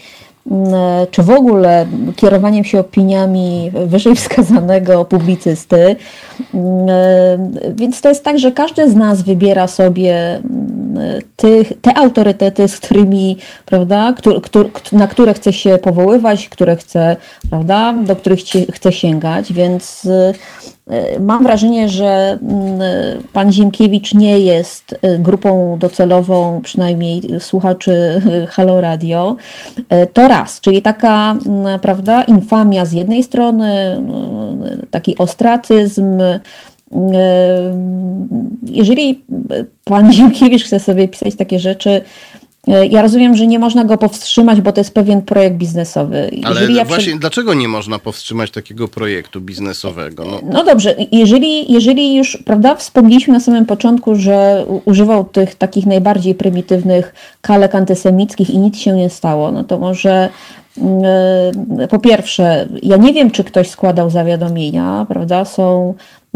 E, 0.51 1.07
czy 1.11 1.23
w 1.23 1.31
ogóle 1.31 1.87
kierowaniem 2.17 2.65
się 2.65 2.81
opiniami 2.81 3.73
wyżej 3.87 4.17
wskazanego 4.17 5.05
publicysty. 5.05 5.77
E, 5.77 5.97
więc 7.75 8.01
to 8.01 8.09
jest 8.09 8.25
tak, 8.25 8.39
że 8.39 8.53
każdy 8.53 8.91
z 8.91 8.95
nas 8.95 9.23
wybiera 9.23 9.67
sobie 9.67 10.43
tych, 11.37 11.73
te 11.83 11.95
autorytety, 11.95 12.69
z 12.69 12.81
którymi, 12.81 13.37
prawda, 13.67 14.15
na 14.93 15.07
które 15.07 15.35
chce 15.35 15.53
się 15.53 15.79
powoływać, 15.79 16.49
które 16.49 16.77
chce, 16.77 17.17
prawda, 17.51 17.93
do 17.93 18.17
których 18.17 18.41
chce 18.73 18.93
sięgać, 18.93 19.53
więc 19.53 20.07
e, 20.07 20.35
mam 21.21 21.43
wrażenie, 21.43 21.89
że 21.89 22.39
pan 23.33 23.53
Ziemkiewicz 23.53 24.15
nie 24.15 24.39
jest 24.39 24.99
grupą 25.19 25.79
docelową, 25.79 26.61
przynajmniej 26.65 27.23
słuchaczy 27.39 28.23
Halo 28.51 28.81
Radio. 28.81 29.37
To 30.13 30.29
raz, 30.29 30.61
czyli 30.61 30.83
taka, 30.83 31.37
mm, 31.47 31.81
prawda, 31.81 32.23
infamia 32.23 32.85
z 32.85 32.93
jednej 32.93 33.23
strony, 33.23 33.73
mm, 33.73 34.87
taki 34.91 35.19
ostracyzm. 35.19 36.23
Mm, 36.93 38.49
jeżeli 38.63 39.25
pan 39.85 40.13
Ziemkiewicz 40.15 40.65
chce 40.65 40.81
sobie 40.81 41.09
pisać 41.09 41.35
takie 41.35 41.59
rzeczy, 41.59 42.01
e, 42.69 42.87
ja 42.87 43.03
rozumiem, 43.03 43.37
że 43.37 43.47
nie 43.47 43.59
można 43.59 43.85
go 43.85 43.99
powstrzymać, 43.99 44.61
bo 44.61 44.73
to 44.73 44.81
jest 44.81 44.95
pewien 44.95 45.23
projekt 45.23 45.57
biznesowy. 45.57 46.31
Ale 46.45 46.73
ja 46.73 46.85
właśnie 46.85 47.17
dlaczego 47.17 47.55
nie 47.55 47.69
można 47.69 47.99
powstrzymać 47.99 48.51
takiego 48.51 48.89
projektu 48.89 49.41
biznesowego? 49.41 50.25
No, 50.25 50.41
no 50.53 50.65
dobrze, 50.65 50.95
jeżeli, 51.13 51.73
jeżeli 51.73 52.17
już, 52.17 52.37
prawda, 52.45 52.75
wspomnieliśmy 52.75 53.33
na 53.35 53.41
samym 53.41 53.67
początku, 53.67 54.15
że 54.15 54.67
używał 54.85 55.25
tych 55.25 55.55
takich 55.55 55.87
najbardziej 55.87 56.35
prymitywnych 56.35 57.15
kalek 57.41 57.75
antysemickich 57.75 58.51
i 58.51 58.59
nic 58.59 58.79
się 58.79 58.93
nie 58.93 59.11
stało, 59.11 59.53
no 59.53 59.65
to 59.65 59.79
może 59.79 60.29
mm, 60.79 61.89
po 61.89 61.99
pierwsze, 61.99 62.69
ja 62.83 62.97
nie 62.97 63.13
wiem, 63.13 63.31
czy 63.31 63.45
ktoś 63.45 63.71
składał 63.71 64.11
zawiadomienia, 64.11 65.07
prawda? 65.09 65.45
Są 65.45 65.95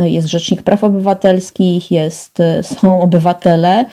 jest 0.08 0.28
Rzecznik 0.28 0.62
Praw 0.62 0.84
Obywatelskich, 0.84 1.90
jest, 1.90 2.38
są 2.62 3.00
obywatele 3.00 3.84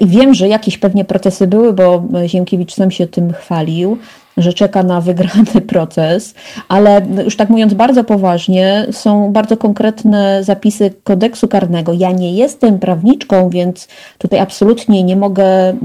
i 0.00 0.06
wiem, 0.06 0.34
że 0.34 0.48
jakieś 0.48 0.78
pewnie 0.78 1.04
procesy 1.04 1.46
były, 1.46 1.72
bo 1.72 2.02
Ziemkiewicz 2.26 2.74
sam 2.74 2.90
się 2.90 3.06
tym 3.06 3.32
chwalił, 3.32 3.98
że 4.36 4.52
czeka 4.52 4.82
na 4.82 5.00
wygrany 5.00 5.60
proces, 5.72 6.34
ale 6.68 7.06
już 7.24 7.36
tak 7.36 7.50
mówiąc 7.50 7.74
bardzo 7.74 8.04
poważnie, 8.04 8.86
są 8.90 9.32
bardzo 9.32 9.56
konkretne 9.56 10.44
zapisy 10.44 10.90
kodeksu 11.04 11.48
karnego. 11.48 11.92
Ja 11.92 12.12
nie 12.12 12.32
jestem 12.32 12.78
prawniczką, 12.78 13.50
więc 13.50 13.88
tutaj 14.18 14.40
absolutnie 14.40 15.02
nie 15.02 15.16
mogę, 15.16 15.68
mm, 15.68 15.82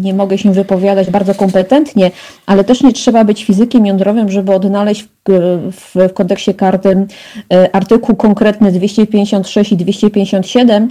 nie 0.00 0.14
mogę 0.14 0.38
się 0.38 0.52
wypowiadać 0.52 1.10
bardzo 1.10 1.34
kompetentnie, 1.34 2.10
ale 2.46 2.64
też 2.64 2.82
nie 2.82 2.92
trzeba 2.92 3.24
być 3.24 3.44
fizykiem 3.44 3.86
jądrowym, 3.86 4.30
żeby 4.30 4.54
odnaleźć 4.54 5.08
w, 5.28 5.72
w 5.72 6.12
kodeksie 6.12 6.54
karnym 6.54 7.06
e, 7.52 7.76
artykuł 7.76 8.16
konkretny 8.16 8.72
256 8.72 9.72
i 9.72 9.76
257. 9.76 10.88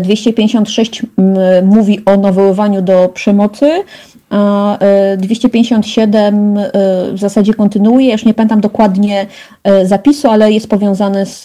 256 0.00 1.02
mówi 1.62 2.04
o 2.04 2.16
nawoływaniu 2.16 2.82
do 2.82 3.08
przemocy, 3.08 3.70
a 4.30 4.78
257 5.18 6.58
w 7.12 7.18
zasadzie 7.18 7.54
kontynuuje. 7.54 8.12
Już 8.12 8.24
nie 8.24 8.34
pamiętam 8.34 8.60
dokładnie 8.60 9.26
zapisu, 9.84 10.28
ale 10.28 10.52
jest 10.52 10.70
powiązany 10.70 11.26
z, 11.26 11.42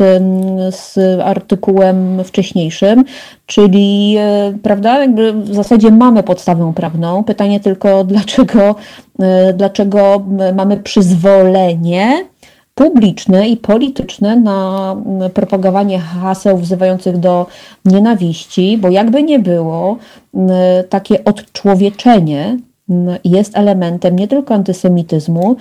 z 0.75 0.97
artykułem 1.23 2.23
wcześniejszym, 2.23 3.03
czyli 3.45 4.17
prawda, 4.63 4.99
jakby 4.99 5.33
w 5.33 5.55
zasadzie 5.55 5.91
mamy 5.91 6.23
podstawę 6.23 6.73
prawną. 6.75 7.23
Pytanie 7.23 7.59
tylko, 7.59 8.03
dlaczego, 8.03 8.75
dlaczego 9.53 10.25
mamy 10.55 10.77
przyzwolenie 10.77 12.25
publiczne 12.75 13.49
i 13.49 13.57
polityczne 13.57 14.35
na 14.35 14.95
propagowanie 15.33 15.99
haseł 15.99 16.57
wzywających 16.57 17.17
do 17.17 17.45
nienawiści, 17.85 18.77
bo 18.77 18.89
jakby 18.89 19.23
nie 19.23 19.39
było, 19.39 19.97
takie 20.89 21.23
odczłowieczenie 21.23 22.57
jest 23.23 23.57
elementem 23.57 24.15
nie 24.15 24.27
tylko 24.27 24.53
antysemityzmu, 24.53 25.55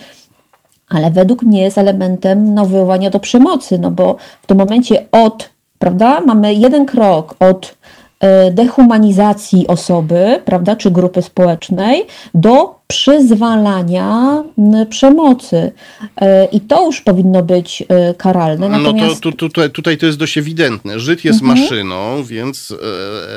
ale 0.89 1.11
według 1.11 1.43
mnie 1.43 1.63
jest 1.63 1.79
elementem 1.79 2.55
nawoływania 2.55 3.11
do 3.11 3.21
przemocy, 3.21 3.79
no 3.79 3.91
bo 3.91 4.17
w 4.43 4.47
tym 4.47 4.59
momencie 4.59 5.07
od, 5.13 5.51
prawda, 5.79 6.21
mamy 6.21 6.55
jeden 6.55 6.87
krok 6.87 7.35
od 7.41 7.77
e, 8.21 8.51
dehumanizacji 8.51 9.67
osoby, 9.67 10.41
prawda, 10.45 10.77
czy 10.77 10.91
grupy 10.91 11.23
społecznej 11.23 12.07
do 12.35 12.82
przyzwalania 12.93 14.43
przemocy. 14.91 15.73
E, 16.17 16.45
I 16.45 16.61
to 16.61 16.87
już 16.87 17.01
powinno 17.01 17.43
być 17.43 17.83
e, 17.89 18.15
karalne. 18.15 18.69
Natomiast... 18.69 19.09
No 19.09 19.15
to 19.15 19.21
tu, 19.21 19.33
tutaj, 19.33 19.71
tutaj 19.71 19.99
to 19.99 20.07
jest 20.07 20.19
dość 20.19 20.39
ewidentne. 20.39 21.01
Żyd 21.01 21.25
jest 21.25 21.43
mhm. 21.43 21.61
maszyną, 21.61 22.25
więc 22.25 22.75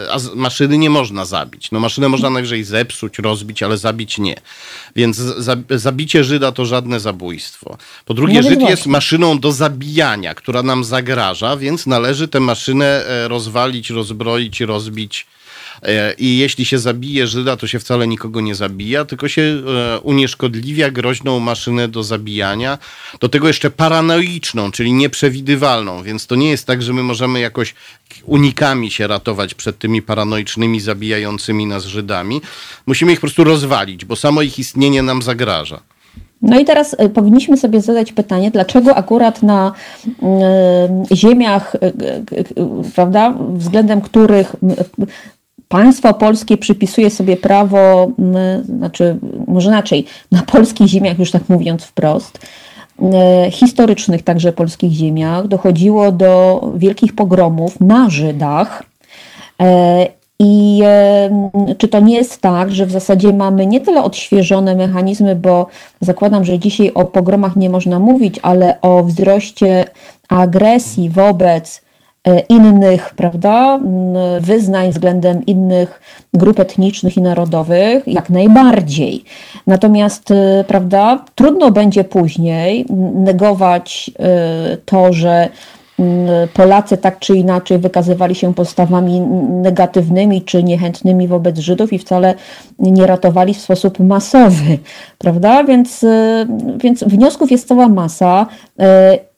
e, 0.08 0.12
a 0.12 0.18
maszyny 0.36 0.78
nie 0.78 0.90
można 0.90 1.26
zabić. 1.26 1.72
No 1.72 1.80
maszynę 1.80 2.10
można 2.10 2.30
najwyżej 2.30 2.64
zepsuć, 2.64 3.20
rozbić, 3.20 3.64
ale 3.64 3.78
zabić 3.78 4.18
nie. 4.18 4.36
Więc 4.96 5.18
za, 5.18 5.56
zabicie 5.70 6.24
Żyda 6.24 6.52
to 6.52 6.66
żadne 6.66 7.00
zabójstwo. 7.00 7.78
Po 8.06 8.14
drugie, 8.14 8.42
no 8.42 8.50
Żyd 8.50 8.62
jest 8.62 8.86
maszyną 8.86 9.40
do 9.40 9.52
zabijania, 9.52 10.34
która 10.34 10.64
nam 10.64 10.84
zagraża, 10.84 11.58
więc 11.58 11.88
należy 11.88 12.28
tę 12.28 12.40
maszynę 12.40 13.04
rozwalić, 13.28 13.90
rozbroić, 13.90 14.62
rozbić 14.62 15.28
I 16.18 16.38
jeśli 16.38 16.66
się 16.66 16.80
zabije 16.80 17.28
Żyda, 17.28 17.58
to 17.58 17.68
się 17.68 17.80
wcale 17.80 18.08
nikogo 18.08 18.42
nie 18.42 18.56
zabija, 18.56 19.06
tylko 19.06 19.28
się 19.28 19.42
e, 19.42 20.00
unieszkodliwia 20.00 20.92
groźną 20.92 21.40
maszynę 21.40 21.88
do 21.88 22.04
zabijania. 22.04 22.78
Do 23.20 23.30
tego 23.30 23.48
jeszcze 23.48 23.70
paranoiczną, 23.70 24.72
czyli 24.72 24.94
nieprzewidywalną, 24.94 26.04
więc 26.04 26.28
to 26.28 26.36
nie 26.36 26.50
jest 26.50 26.68
tak, 26.68 26.82
że 26.82 26.94
my 26.94 27.04
możemy 27.04 27.40
jakoś 27.40 27.76
unikami 28.26 28.92
się 28.92 29.08
ratować 29.08 29.54
przed 29.54 29.78
tymi 29.78 30.02
paranoicznymi, 30.02 30.80
zabijającymi 30.80 31.66
nas 31.66 31.86
Żydami. 31.86 32.42
Musimy 32.86 33.12
ich 33.12 33.18
po 33.18 33.22
prostu 33.22 33.44
rozwalić, 33.44 34.06
bo 34.06 34.16
samo 34.16 34.42
ich 34.42 34.60
istnienie 34.60 35.04
nam 35.04 35.22
zagraża. 35.22 35.82
No 36.42 36.60
i 36.60 36.66
teraz 36.66 36.96
e, 37.00 37.10
powinniśmy 37.10 37.58
sobie 37.58 37.82
zadać 37.82 38.12
pytanie, 38.12 38.52
dlaczego 38.52 38.96
akurat 38.96 39.44
na 39.44 39.72
ziemiach, 41.14 41.76
prawda, 42.96 43.34
względem 43.54 44.02
których 44.02 44.56
państwo 45.76 46.14
polskie 46.14 46.58
przypisuje 46.58 47.10
sobie 47.10 47.38
prawo, 47.38 48.08
znaczy 48.66 49.18
może 49.48 49.70
inaczej, 49.70 50.06
na 50.32 50.42
polskich 50.42 50.88
ziemiach, 50.88 51.20
już 51.20 51.32
tak 51.32 51.50
mówiąc 51.50 51.84
wprost, 51.84 52.40
historycznych 53.52 54.24
także 54.24 54.52
polskich 54.52 54.92
ziemiach, 54.92 55.48
dochodziło 55.48 56.12
do 56.12 56.62
wielkich 56.76 57.16
pogromów 57.16 57.80
na 57.80 58.10
Żydach. 58.10 58.84
E, 59.62 60.08
I 60.40 60.82
czy 61.78 61.88
to 61.88 62.00
nie 62.00 62.16
jest 62.16 62.42
tak, 62.42 62.72
że 62.72 62.86
w 62.86 62.92
zasadzie 62.92 63.34
mamy 63.34 63.66
nie 63.66 63.82
tyle 63.82 64.04
odświeżone 64.04 64.76
mechanizmy, 64.76 65.36
bo 65.36 65.68
zakładam, 66.02 66.46
że 66.46 66.60
dzisiaj 66.60 66.92
o 66.94 67.06
pogromach 67.06 67.56
nie 67.56 67.70
można 67.70 68.00
mówić, 68.00 68.40
ale 68.42 68.82
o 68.82 69.04
wzroście 69.04 69.86
agresji 70.30 71.10
wobec 71.10 71.85
E, 71.85 71.85
innych, 72.50 73.14
prawda, 73.16 73.80
wyznań 74.40 74.92
względem 74.92 75.46
innych 75.46 76.02
grup 76.34 76.60
etnicznych 76.60 77.18
i 77.18 77.22
narodowych, 77.22 78.08
jak 78.08 78.30
najbardziej. 78.30 79.24
Natomiast, 79.68 80.32
e, 80.32 80.64
prawda, 80.68 81.26
trudno 81.36 81.72
będzie 81.72 82.04
później 82.04 82.86
negować 83.14 84.12
e, 84.20 84.78
to, 84.86 85.14
że 85.14 85.50
Polacy 86.54 86.98
tak 86.98 87.20
czy 87.20 87.38
inaczej 87.38 87.78
wykazywali 87.78 88.36
się 88.36 88.54
postawami 88.54 89.22
negatywnymi 89.50 90.42
czy 90.42 90.64
niechętnymi 90.64 91.28
wobec 91.28 91.60
Żydów 91.60 91.94
i 91.94 92.00
wcale 92.00 92.36
nie 92.80 93.08
ratowali 93.08 93.54
w 93.54 93.62
sposób 93.62 94.00
masowy, 94.00 94.78
prawda? 95.18 95.64
Więc, 95.64 96.04
y, 96.04 96.48
więc 96.78 97.04
wniosków 97.04 97.52
jest 97.52 97.68
cała 97.68 97.88
masa 97.88 98.48
y, 98.80 98.84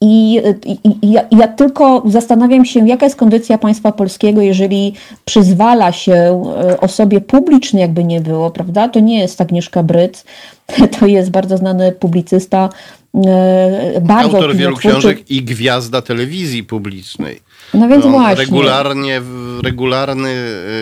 i, 0.02 0.42
i, 0.66 0.80
i 1.02 1.12
ja, 1.12 1.22
ja, 1.32 1.48
tylko 1.48 2.04
zastanawiam 2.06 2.66
się, 2.66 2.88
jaka 2.88 3.06
jest 3.06 3.16
kondycja 3.16 3.58
państwa 3.58 3.92
polskiego, 3.92 4.42
jeżeli 4.42 4.94
przyzwala 5.26 5.92
się 5.92 6.44
y, 6.72 6.80
osobie 6.80 7.22
publicznej, 7.22 7.82
jakby 7.82 8.04
nie 8.04 8.22
było, 8.22 8.52
prawda? 8.52 8.90
To 8.90 9.00
nie 9.00 9.20
jest 9.20 9.42
Agnieszka 9.42 9.84
Bryc, 9.84 10.26
to 11.00 11.06
jest 11.06 11.30
bardzo 11.30 11.58
znany 11.58 11.92
publicysta, 11.92 12.70
bardzo 14.02 14.38
Autor 14.38 14.56
wielu 14.56 14.78
książek 14.78 15.32
i 15.32 15.44
gwiazda 15.44 16.02
telewizji 16.02 16.64
publicznej. 16.64 17.40
No 17.74 17.88
więc 17.88 18.06
no, 18.06 18.12
właśnie. 18.12 18.46
Regularnie, 18.46 19.22
regularny 19.64 20.30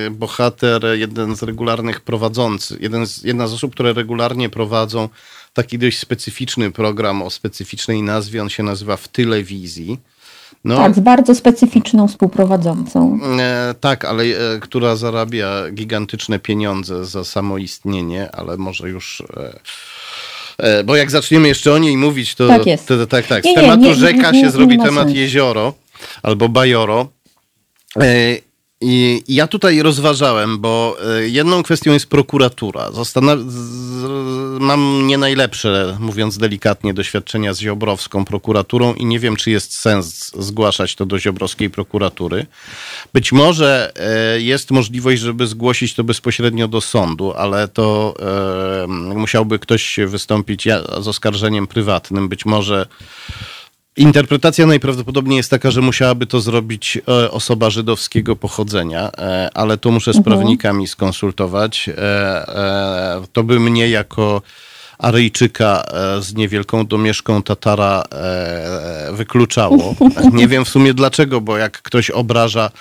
e, 0.07 0.11
bohater, 0.11 0.85
jeden 0.93 1.35
z 1.35 1.43
regularnych 1.43 2.01
prowadzących, 2.01 2.81
jeden 2.81 3.07
z, 3.07 3.23
jedna 3.23 3.47
z 3.47 3.53
osób, 3.53 3.71
które 3.73 3.93
regularnie 3.93 4.49
prowadzą 4.49 5.09
taki 5.53 5.79
dość 5.79 5.99
specyficzny 5.99 6.71
program 6.71 7.21
o 7.21 7.29
specyficznej 7.29 8.01
nazwie, 8.01 8.41
on 8.41 8.49
się 8.49 8.63
nazywa 8.63 8.97
W 8.97 9.07
Telewizji. 9.07 9.99
No, 10.63 10.77
tak, 10.77 10.95
z 10.95 10.99
bardzo 10.99 11.35
specyficzną 11.35 12.07
współprowadzącą. 12.07 13.19
E, 13.39 13.75
tak, 13.79 14.05
ale 14.05 14.23
e, 14.23 14.59
która 14.59 14.95
zarabia 14.95 15.71
gigantyczne 15.71 16.39
pieniądze 16.39 17.05
za 17.05 17.23
samoistnienie, 17.23 18.31
ale 18.31 18.57
może 18.57 18.89
już... 18.89 19.23
E, 19.37 19.53
E, 19.53 19.59
bo 20.85 20.95
jak 20.95 21.11
zaczniemy 21.11 21.47
jeszcze 21.47 21.73
o 21.73 21.77
niej 21.77 21.97
mówić, 21.97 22.35
to 22.35 22.47
tak, 22.47 22.65
jest. 22.65 22.87
to, 22.87 23.07
tak, 23.07 23.27
tak. 23.27 23.43
Z 23.43 23.45
nie, 23.45 23.55
tematu 23.55 23.81
nie, 23.81 23.89
nie, 23.89 23.95
rzeka 23.95 24.33
się 24.33 24.51
zrobi 24.51 24.77
temat 24.77 25.09
jezioro 25.09 25.73
albo 26.23 26.49
bajoro. 26.49 27.07
I 28.87 29.23
ja 29.27 29.47
tutaj 29.47 29.81
rozważałem, 29.81 30.59
bo 30.59 30.97
e, 31.17 31.27
jedną 31.29 31.63
kwestią 31.63 31.93
jest 31.93 32.07
prokuratura. 32.07 32.89
Zastanaw- 32.91 33.45
mam 34.59 35.07
nie 35.07 35.17
najlepsze, 35.17 35.97
mówiąc 35.99 36.37
delikatnie, 36.37 36.93
doświadczenia 36.93 37.53
z 37.53 37.59
ziobrowską 37.59 38.25
prokuraturą 38.25 38.93
i 38.93 39.05
nie 39.05 39.19
wiem, 39.19 39.35
czy 39.35 39.51
jest 39.51 39.77
sens 39.77 40.31
zgłaszać 40.39 40.95
to 40.95 41.05
do 41.05 41.19
ziobrowskiej 41.19 41.69
prokuratury. 41.69 42.45
Być 43.13 43.31
może 43.31 43.91
e, 43.95 44.41
jest 44.41 44.71
możliwość, 44.71 45.21
żeby 45.21 45.47
zgłosić 45.47 45.93
to 45.93 46.03
bezpośrednio 46.03 46.67
do 46.67 46.81
sądu, 46.81 47.33
ale 47.33 47.67
to 47.67 48.13
e, 48.83 48.87
musiałby 49.15 49.59
ktoś 49.59 49.99
wystąpić 50.07 50.67
z 50.99 51.07
oskarżeniem 51.07 51.67
prywatnym. 51.67 52.29
Być 52.29 52.45
może 52.45 52.85
Interpretacja 53.97 54.65
najprawdopodobniej 54.65 55.37
jest 55.37 55.49
taka, 55.49 55.71
że 55.71 55.81
musiałaby 55.81 56.25
to 56.25 56.41
zrobić 56.41 56.97
e, 56.97 57.31
osoba 57.31 57.69
żydowskiego 57.69 58.35
pochodzenia, 58.35 59.11
e, 59.17 59.49
ale 59.53 59.77
to 59.77 59.91
muszę 59.91 60.13
z 60.13 60.17
mhm. 60.17 60.35
prawnikami 60.35 60.87
skonsultować. 60.87 61.89
E, 61.97 63.21
to 63.33 63.43
by 63.43 63.59
mnie 63.59 63.89
jako 63.89 64.41
Aryjczyka 64.97 65.83
z 66.19 66.33
niewielką 66.35 66.85
domieszką 66.85 67.43
Tatara 67.43 68.03
wykluczało. 69.11 69.95
Nie 70.33 70.47
wiem 70.47 70.65
w 70.65 70.69
sumie 70.69 70.93
dlaczego, 70.93 71.41
bo 71.41 71.57
jak 71.57 71.81
ktoś 71.81 72.09
obraża 72.09 72.71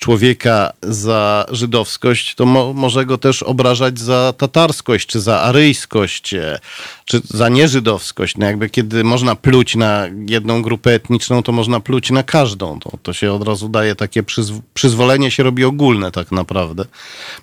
człowieka 0.00 0.72
za 0.82 1.46
żydowskość, 1.50 2.34
to 2.34 2.46
mo 2.46 2.72
może 2.72 3.06
go 3.06 3.18
też 3.18 3.42
obrażać 3.42 3.98
za 3.98 4.34
tatarskość, 4.36 5.06
czy 5.06 5.20
za 5.20 5.40
aryjskość, 5.40 6.34
e, 6.34 6.58
czy 7.04 7.20
za 7.24 7.48
nieżydowskość. 7.48 8.36
No 8.36 8.46
jakby 8.46 8.70
kiedy 8.70 9.04
można 9.04 9.36
pluć 9.36 9.76
na 9.76 10.06
jedną 10.28 10.62
grupę 10.62 10.94
etniczną, 10.94 11.42
to 11.42 11.52
można 11.52 11.80
pluć 11.80 12.10
na 12.10 12.22
każdą. 12.22 12.80
To, 12.80 12.92
to 13.02 13.12
się 13.12 13.32
od 13.32 13.42
razu 13.42 13.68
daje 13.68 13.94
takie 13.94 14.22
przyzw 14.22 14.60
przyzwolenie 14.74 15.30
się 15.30 15.42
robi 15.42 15.64
ogólne 15.64 16.12
tak 16.12 16.32
naprawdę. 16.32 16.84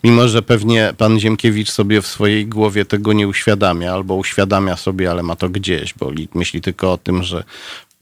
Mimo, 0.03 0.27
że 0.27 0.41
pewnie 0.41 0.93
pan 0.97 1.19
Ziemkiewicz 1.19 1.71
sobie 1.71 2.01
w 2.01 2.07
swojej 2.07 2.47
głowie 2.47 2.85
tego 2.85 3.13
nie 3.13 3.27
uświadamia, 3.27 3.93
albo 3.93 4.15
uświadamia 4.15 4.77
sobie, 4.77 5.11
ale 5.11 5.23
ma 5.23 5.35
to 5.35 5.49
gdzieś, 5.49 5.93
bo 5.93 6.11
myśli 6.33 6.61
tylko 6.61 6.91
o 6.93 6.97
tym, 6.97 7.23
że 7.23 7.43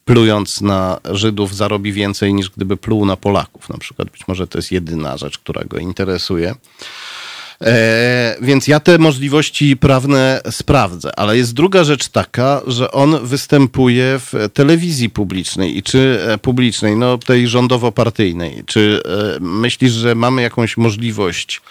plując 0.05 0.61
na 0.61 0.99
Żydów 1.11 1.55
zarobi 1.55 1.93
więcej 1.93 2.33
niż 2.33 2.49
gdyby 2.49 2.77
pluł 2.77 3.05
na 3.05 3.17
Polaków 3.17 3.69
na 3.69 3.77
przykład. 3.77 4.09
Być 4.09 4.27
może 4.27 4.47
to 4.47 4.57
jest 4.57 4.71
jedyna 4.71 5.17
rzecz, 5.17 5.37
która 5.37 5.63
go 5.63 5.77
interesuje. 5.77 6.55
E, 7.61 8.35
więc 8.41 8.67
ja 8.67 8.79
te 8.79 8.97
możliwości 8.97 9.77
prawne 9.77 10.41
sprawdzę, 10.51 11.19
ale 11.19 11.37
jest 11.37 11.53
druga 11.53 11.83
rzecz 11.83 12.07
taka, 12.07 12.61
że 12.67 12.91
on 12.91 13.25
występuje 13.25 14.19
w 14.19 14.49
telewizji 14.53 15.09
publicznej 15.09 15.77
i 15.77 15.83
czy 15.83 16.19
e, 16.27 16.37
publicznej, 16.37 16.95
no 16.95 17.17
tej 17.17 17.47
rządowo-partyjnej. 17.47 18.63
Czy 18.65 19.01
e, 19.05 19.39
myślisz, 19.39 19.91
że 19.91 20.15
mamy 20.15 20.41
jakąś 20.41 20.77
możliwość 20.77 21.61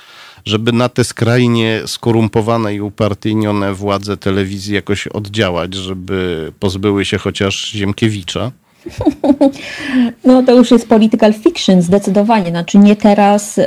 żeby 0.45 0.73
na 0.73 0.89
te 0.89 1.05
skrajnie 1.05 1.83
skorumpowane 1.87 2.75
i 2.75 2.81
upartyjnione 2.81 3.75
władze 3.75 4.17
telewizji 4.17 4.75
jakoś 4.75 5.07
oddziałać, 5.07 5.75
żeby 5.75 6.53
pozbyły 6.61 7.05
się 7.05 7.19
chociaż 7.19 7.71
Ziemkiewicza? 7.71 8.53
No 10.25 10.43
to 10.43 10.53
już 10.53 10.71
jest 10.71 10.89
political 10.89 11.33
fiction 11.33 11.83
zdecydowanie, 11.83 12.51
znaczy 12.51 12.79
nie 12.79 12.97
teraz 12.97 13.57
yy, 13.57 13.65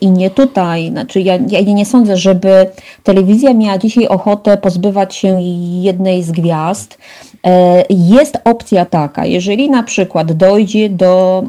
i 0.00 0.10
nie 0.10 0.30
tutaj. 0.30 0.88
Znaczy 0.90 1.20
ja, 1.20 1.38
ja 1.48 1.60
nie 1.60 1.86
sądzę, 1.86 2.16
żeby 2.16 2.66
telewizja 3.02 3.54
miała 3.54 3.78
dzisiaj 3.78 4.08
ochotę 4.08 4.56
pozbywać 4.56 5.14
się 5.14 5.40
jednej 5.82 6.22
z 6.22 6.30
gwiazd. 6.30 6.98
Yy, 7.44 7.52
jest 7.90 8.38
opcja 8.44 8.84
taka, 8.84 9.26
jeżeli 9.26 9.70
na 9.70 9.82
przykład 9.82 10.32
dojdzie 10.32 10.88
do 10.88 11.42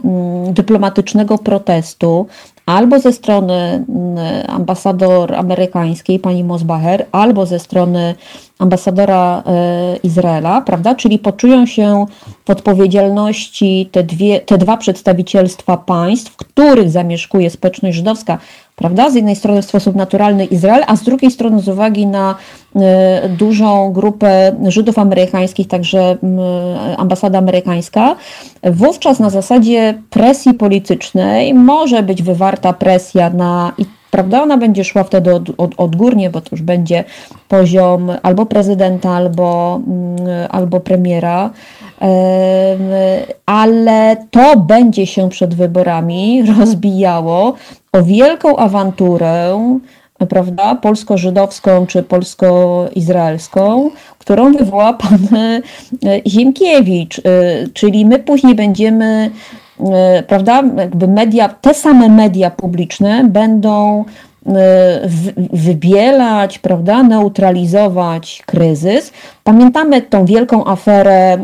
yy, 0.46 0.54
dyplomatycznego 0.54 1.38
protestu 1.38 2.28
albo 2.70 3.00
ze 3.00 3.14
strony 3.14 3.54
mm, 3.54 4.18
ambasador 4.48 5.36
amerykańskiej, 5.36 6.20
pani 6.20 6.44
Mosbacher, 6.44 7.06
albo 7.12 7.46
ze 7.46 7.60
strony 7.60 8.16
ambasadora 8.60 9.44
e, 9.46 9.98
Izraela, 10.04 10.62
prawda? 10.62 10.96
Czyli 10.96 11.20
poczują 11.20 11.66
się 11.66 12.06
w 12.46 12.50
odpowiedzialności 12.50 13.90
te, 13.92 14.04
dwie, 14.04 14.40
te 14.40 14.58
dwa 14.58 14.78
przedstawicielstwa 14.78 15.78
państw, 15.78 16.36
których 16.36 16.90
zamieszkuje 16.90 17.50
społeczność 17.50 17.98
żydowska, 17.98 18.38
prawda? 18.80 19.10
Z 19.10 19.16
jednej 19.16 19.36
strony 19.36 19.62
w 19.62 19.66
sposób 19.66 19.96
naturalny 19.96 20.46
Izrael, 20.46 20.84
a 20.88 20.96
z 20.96 21.04
drugiej 21.04 21.32
strony 21.32 21.60
z 21.60 21.68
uwagi 21.68 22.08
na 22.08 22.36
e, 22.76 23.30
dużą 23.30 23.94
grupę 23.94 24.56
Żydów 24.68 25.00
amerykańskich, 25.00 25.68
także 25.68 26.18
ambasada 26.98 27.38
amerykańska, 27.38 28.16
wówczas 28.64 29.20
na 29.20 29.30
zasadzie 29.30 30.02
presji 30.10 30.54
politycznej 30.54 31.54
może 31.54 32.04
być 32.04 32.24
wywarta 32.24 32.74
presja 32.74 33.30
na 33.30 33.74
prawda? 34.12 34.44
Ona 34.44 34.58
będzie 34.58 34.84
szła 34.84 35.04
wtedy 35.04 35.36
od, 35.36 35.50
od, 35.58 35.72
odgórnie, 35.78 36.30
bo 36.30 36.42
to 36.42 36.48
już 36.52 36.62
będzie 36.62 37.04
poziom 37.48 38.12
albo 38.24 38.46
prezydenta, 38.46 39.10
albo, 39.10 39.80
albo 40.50 40.80
premiera, 40.80 41.50
ale 43.46 44.18
to 44.32 44.60
będzie 44.60 45.08
się 45.08 45.30
przed 45.30 45.56
wyborami 45.56 46.44
rozbijało 46.60 47.54
o 47.94 48.04
wielką 48.04 48.58
awanturę, 48.58 49.60
prawda, 50.30 50.76
polsko-żydowską 50.76 51.88
czy 51.88 52.04
polsko-izraelską, 52.04 53.90
którą 54.18 54.54
wywoła 54.54 54.94
pan 54.94 55.20
e, 55.34 55.62
Ziemkiewicz. 56.28 57.20
E, 57.20 57.22
czyli 57.74 58.06
my 58.06 58.20
później 58.20 58.56
będziemy 58.56 59.32
E, 59.80 60.24
prawda, 60.24 60.64
jakby 60.78 61.08
media, 61.08 61.50
te 61.50 61.74
same 61.74 62.10
media 62.10 62.52
publiczne 62.52 63.24
będą 63.24 64.06
wybielać, 65.54 66.60
prawda, 66.60 67.04
neutralizować 67.04 68.44
kryzys. 68.46 69.12
Pamiętamy 69.44 70.02
tą 70.02 70.26
wielką 70.26 70.66
aferę 70.66 71.14
e, 71.14 71.40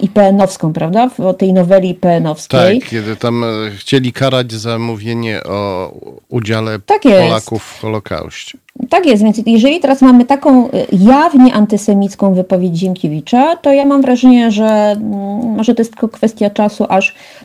IPN-owską, 0.00 0.72
prawda, 0.72 1.10
o 1.18 1.34
tej 1.34 1.52
noweli 1.52 1.90
IPN-owskiej. 1.90 2.80
Tak, 2.80 2.90
kiedy 2.90 3.16
tam 3.16 3.44
chcieli 3.76 4.12
karać 4.12 4.52
za 4.52 4.78
mówienie 4.78 5.44
o 5.44 5.92
udziale 6.28 6.78
tak 6.78 7.02
Polaków 7.02 7.62
w 7.62 7.80
Holokauście. 7.80 8.58
Tak 8.90 9.06
jest, 9.06 9.22
więc 9.22 9.40
jeżeli 9.46 9.80
teraz 9.80 10.02
mamy 10.02 10.24
taką 10.24 10.66
y, 10.66 10.70
jawnie 10.92 11.54
antysemicką 11.54 12.34
wypowiedź 12.34 12.76
Ziemkiewicza, 12.76 13.56
to 13.56 13.72
ja 13.72 13.84
mam 13.84 14.02
wrażenie, 14.02 14.50
że 14.50 14.64
mm, 14.64 15.56
może 15.56 15.74
to 15.74 15.80
jest 15.80 15.92
tylko 15.92 16.08
kwestia 16.08 16.50
czasu, 16.50 16.86
aż 16.88 17.08
y, 17.08 17.37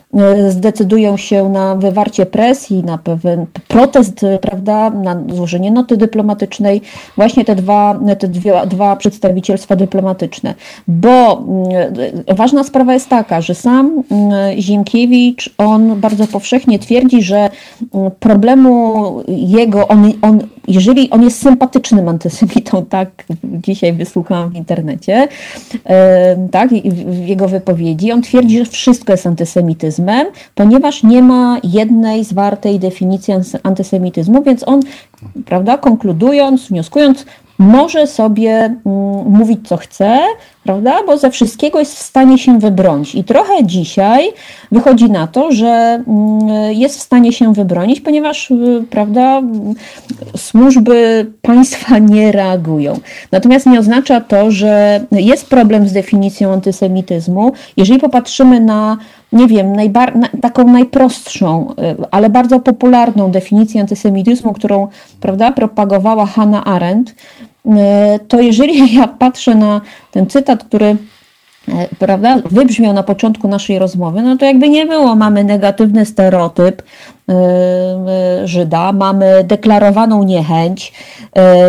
zdecydują 0.48 1.16
się 1.16 1.48
na 1.48 1.74
wywarcie 1.74 2.26
presji, 2.26 2.84
na 2.84 2.98
pewien 2.98 3.46
protest, 3.68 4.22
y, 4.22 4.38
prawda, 4.42 4.90
na 4.90 5.22
złożenie 5.34 5.70
noty 5.70 5.96
dyplomatycznej, 5.96 6.80
właśnie 7.16 7.44
te 7.44 7.54
dwa, 7.56 8.00
te 8.18 8.28
dwie, 8.28 8.52
dwa 8.66 8.96
przedstawicielstwa 8.96 9.76
dyplomatyczne. 9.76 10.54
Bo 10.88 11.44
ważna 12.28 12.64
sprawa 12.64 12.94
jest 12.94 13.08
taka, 13.08 13.40
że 13.40 13.54
sam 13.54 14.02
Ziemkiewicz, 14.58 15.54
on 15.58 16.00
bardzo 16.00 16.26
powszechnie 16.26 16.78
twierdzi, 16.78 17.22
że 17.22 17.50
problemu 18.20 19.04
jego, 19.28 19.88
on, 19.88 20.12
on 20.22 20.40
jeżeli 20.68 21.10
on 21.10 21.22
jest 21.22 21.42
sympatycznym 21.42 22.08
antysemitą, 22.08 22.84
tak 22.84 23.24
dzisiaj 23.44 23.92
wysłuchałam 23.92 24.50
w 24.50 24.56
internecie, 24.56 25.28
tak, 26.50 26.70
w 26.84 27.26
jego 27.26 27.48
wypowiedzi, 27.48 28.12
on 28.12 28.22
twierdzi, 28.22 28.58
że 28.58 28.64
wszystko 28.64 29.12
jest 29.12 29.26
antysemityzmem, 29.26 30.26
ponieważ 30.54 31.02
nie 31.02 31.22
ma 31.22 31.58
jednej 31.64 32.24
zwartej 32.24 32.78
definicji 32.78 33.34
antysemityzmu, 33.62 34.42
więc 34.42 34.68
on, 34.68 34.80
prawda, 35.44 35.78
konkludując, 35.78 36.68
wnioskując, 36.68 37.26
może 37.58 38.06
sobie 38.06 38.50
mm, 38.50 38.78
mówić, 39.32 39.68
co 39.68 39.76
chce, 39.76 40.18
prawda? 40.64 40.94
Bo 41.06 41.18
ze 41.18 41.30
wszystkiego 41.30 41.78
jest 41.78 41.98
w 41.98 42.02
stanie 42.02 42.38
się 42.38 42.58
wybronić. 42.58 43.14
I 43.14 43.24
trochę 43.24 43.64
dzisiaj 43.64 44.32
wychodzi 44.72 45.10
na 45.10 45.26
to, 45.26 45.52
że 45.52 46.02
mm, 46.06 46.72
jest 46.72 46.98
w 46.98 47.02
stanie 47.02 47.32
się 47.32 47.54
wybronić, 47.54 48.00
ponieważ, 48.00 48.50
y, 48.50 48.84
prawda, 48.90 49.42
służby 50.36 51.26
państwa 51.42 51.98
nie 52.14 52.32
reagują. 52.32 53.00
Natomiast 53.32 53.66
nie 53.66 53.78
oznacza 53.78 54.20
to, 54.20 54.50
że 54.50 55.00
jest 55.12 55.46
problem 55.46 55.88
z 55.88 55.92
definicją 55.92 56.52
antysemityzmu. 56.52 57.52
Jeżeli 57.76 58.00
popatrzymy 58.00 58.60
na 58.60 58.96
nie 59.34 59.46
wiem, 59.46 59.76
najbar- 59.76 60.16
na, 60.16 60.28
taką 60.40 60.64
najprostszą, 60.64 61.74
y, 62.00 62.04
ale 62.10 62.30
bardzo 62.30 62.60
popularną 62.60 63.30
definicję 63.30 63.80
antysemityzmu, 63.80 64.52
którą 64.52 64.88
prawda, 65.20 65.52
propagowała 65.52 66.26
Hannah 66.26 66.68
Arendt, 66.68 67.10
y, 67.10 67.70
to 68.28 68.40
jeżeli 68.40 68.94
ja 68.96 69.08
patrzę 69.08 69.54
na 69.54 69.80
ten 70.10 70.26
cytat, 70.26 70.64
który 70.64 70.96
y, 71.68 71.72
prawda, 71.98 72.36
wybrzmiał 72.50 72.92
na 72.92 73.02
początku 73.02 73.48
naszej 73.48 73.78
rozmowy, 73.78 74.22
no 74.22 74.36
to 74.36 74.44
jakby 74.44 74.68
nie 74.68 74.86
było, 74.86 75.16
mamy 75.16 75.44
negatywny 75.44 76.06
stereotyp 76.06 76.82
Żyda, 78.44 78.92
mamy 78.92 79.44
deklarowaną 79.44 80.24
niechęć, 80.24 80.92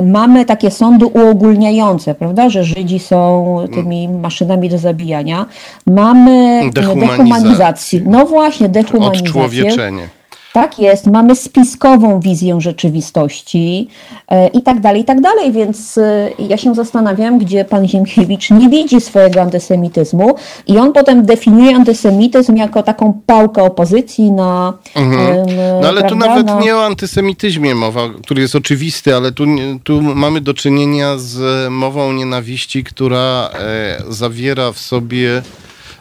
mamy 0.04 0.46
takie 0.46 0.72
sądy 0.72 1.06
uogólniające, 1.06 2.15
prawda, 2.15 2.50
że 2.50 2.63
Żydzi 2.63 3.00
są 3.00 3.58
tymi 3.74 4.10
maszynami 4.10 4.70
do 4.70 4.78
zabijania, 4.78 5.46
mamy 5.88 6.62
dehumanizację. 6.74 8.02
No 8.06 8.26
właśnie, 8.26 8.70
dehumanizację. 8.70 9.28
Odczłowieczenie. 9.30 10.08
Tak 10.56 10.80
jest, 10.80 11.08
mamy 11.08 11.36
spiskową 11.36 12.20
wizję 12.20 12.62
rzeczywistości 12.62 13.88
e, 14.28 14.48
i 14.48 14.62
tak 14.62 14.80
dalej, 14.80 15.02
i 15.02 15.06
tak 15.06 15.22
dalej, 15.22 15.52
więc 15.52 15.98
e, 15.98 16.30
ja 16.39 16.58
się 16.58 16.76
zastanawiam, 16.76 17.39
gdzie 17.39 17.65
pan 17.65 17.88
Ziemkiewicz 17.88 18.52
nie 18.52 18.70
widzi 18.70 19.02
swojego 19.02 19.41
antysemityzmu 19.41 20.36
i 20.68 20.78
on 20.78 20.94
potem 20.94 21.26
definiuje 21.26 21.76
antysemityzm 21.76 22.56
jako 22.56 22.84
taką 22.84 23.22
pałkę 23.26 23.63
opozycji 23.63 24.32
na... 24.32 24.74
Mhm. 24.96 25.46
No 25.82 25.88
ale 25.88 26.02
prawda, 26.02 26.10
tu 26.10 26.15
nawet 26.15 26.46
na... 26.48 26.60
nie 26.60 26.76
o 26.76 26.86
antysemityzmie 26.86 27.76
mowa, 27.76 28.10
który 28.24 28.41
jest 28.41 28.56
oczywisty, 28.56 29.15
ale 29.15 29.32
tu, 29.32 29.46
tu 29.84 30.02
mamy 30.02 30.41
do 30.41 30.54
czynienia 30.54 31.18
z 31.18 31.70
mową 31.72 32.13
nienawiści, 32.13 32.84
która 32.84 33.50
e, 33.54 34.04
zawiera 34.10 34.72
w 34.72 34.80
sobie 34.80 35.41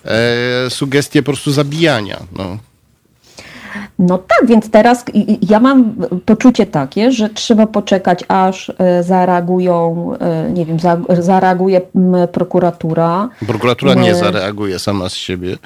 e, 0.04 0.70
sugestie 0.70 1.22
po 1.22 1.26
prostu 1.26 1.52
zabijania. 1.52 2.18
No. 2.38 2.58
No 3.98 4.18
tak, 4.18 4.48
więc 4.48 4.70
teraz 4.70 5.04
ja 5.48 5.60
mam 5.60 5.94
poczucie 6.24 6.66
takie, 6.66 7.12
że 7.12 7.28
trzeba 7.28 7.66
poczekać, 7.66 8.24
aż 8.28 8.72
e, 8.78 9.02
zareagują, 9.02 10.10
e, 10.20 10.50
nie 10.50 10.66
wiem, 10.66 10.76
zareaguje 11.18 11.80
prokuratura. 12.32 13.28
Prokuratura 13.46 13.94
nie 13.94 14.14
zareaguje 14.14 14.78
sama 14.78 15.08
z 15.08 15.14
siebie. 15.14 15.56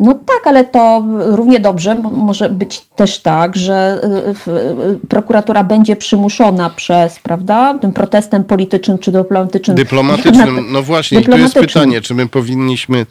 No 0.00 0.14
tak, 0.14 0.46
ale 0.46 0.64
to 0.64 1.04
równie 1.18 1.60
dobrze 1.60 1.94
może 1.94 2.50
być 2.50 2.80
też 2.80 3.18
tak, 3.18 3.56
że 3.56 4.00
e, 4.46 4.98
prokuratura 5.08 5.64
będzie 5.64 5.96
przymuszona 5.96 6.70
przez, 6.70 7.18
prawda, 7.18 7.78
tym 7.80 7.92
protestem 7.92 8.44
politycznym 8.44 8.98
czy 8.98 9.12
dyplomatycznym. 9.12 9.76
Dyplomatycznym, 9.76 10.66
no 10.72 10.82
właśnie, 10.82 11.20
i 11.20 11.24
tu 11.24 11.38
jest 11.38 11.54
pytanie, 11.54 12.00
czy 12.00 12.14
my 12.14 12.28
powinniśmy 12.28 13.06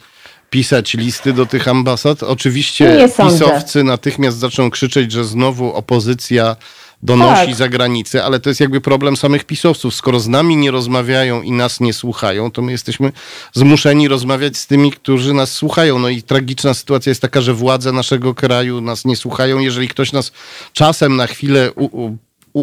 pisać 0.50 0.94
listy 0.94 1.32
do 1.32 1.46
tych 1.46 1.68
ambasad. 1.68 2.22
Oczywiście 2.22 3.08
pisowcy 3.16 3.84
natychmiast 3.84 4.38
zaczną 4.38 4.70
krzyczeć, 4.70 5.12
że 5.12 5.24
znowu 5.24 5.74
opozycja 5.74 6.56
donosi 7.02 7.46
tak. 7.46 7.54
za 7.54 7.68
granicę, 7.68 8.24
ale 8.24 8.40
to 8.40 8.50
jest 8.50 8.60
jakby 8.60 8.80
problem 8.80 9.16
samych 9.16 9.44
pisowców. 9.44 9.94
Skoro 9.94 10.20
z 10.20 10.28
nami 10.28 10.56
nie 10.56 10.70
rozmawiają 10.70 11.42
i 11.42 11.52
nas 11.52 11.80
nie 11.80 11.92
słuchają, 11.92 12.50
to 12.50 12.62
my 12.62 12.72
jesteśmy 12.72 13.12
zmuszeni 13.52 14.08
rozmawiać 14.08 14.56
z 14.56 14.66
tymi, 14.66 14.92
którzy 14.92 15.34
nas 15.34 15.52
słuchają. 15.52 15.98
No 15.98 16.08
i 16.08 16.22
tragiczna 16.22 16.74
sytuacja 16.74 17.10
jest 17.10 17.22
taka, 17.22 17.40
że 17.40 17.54
władze 17.54 17.92
naszego 17.92 18.34
kraju 18.34 18.80
nas 18.80 19.04
nie 19.04 19.16
słuchają. 19.16 19.58
Jeżeli 19.58 19.88
ktoś 19.88 20.12
nas 20.12 20.32
czasem 20.72 21.16
na 21.16 21.26
chwilę 21.26 21.72
u, 21.72 21.84
u, 21.84 22.16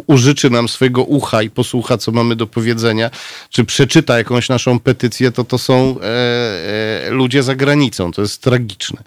użyczy 0.08 0.50
nam 0.50 0.68
swojego 0.68 1.04
ucha 1.04 1.42
i 1.42 1.50
posłucha, 1.50 1.98
co 1.98 2.12
mamy 2.12 2.36
do 2.36 2.48
powiedzenia, 2.48 3.10
czy 3.50 3.66
przeczyta 3.66 4.18
jakąś 4.18 4.50
naszą 4.50 4.80
petycję, 4.80 5.32
to 5.32 5.44
to 5.44 5.58
są 5.58 5.74
e, 5.74 7.08
e, 7.08 7.10
ludzie 7.10 7.44
za 7.44 7.56
granicą. 7.56 8.12
To 8.12 8.22
jest 8.22 8.42
tragiczne. 8.42 9.04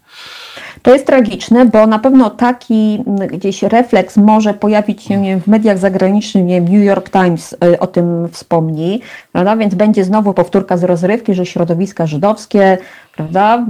To 0.83 0.92
jest 0.92 1.07
tragiczne, 1.07 1.66
bo 1.66 1.87
na 1.87 1.99
pewno 1.99 2.31
taki 2.31 2.99
gdzieś 3.33 3.62
refleks 3.62 4.16
może 4.16 4.55
pojawić 4.55 5.03
się 5.03 5.22
wiem, 5.22 5.40
w 5.40 5.46
mediach 5.46 5.79
zagranicznych, 5.79 6.44
nie 6.44 6.55
wiem, 6.61 6.75
New 6.75 6.85
York 6.85 7.11
Times 7.11 7.57
o 7.81 7.87
tym 7.87 8.29
wspomni, 8.33 9.01
prawda? 9.33 9.57
więc 9.57 9.75
będzie 9.75 10.05
znowu 10.05 10.35
powtórka 10.35 10.77
z 10.77 10.85
rozrywki, 10.85 11.35
że 11.35 11.46
środowiska 11.46 12.07
żydowskie 12.07 12.79
prawda, 13.16 13.66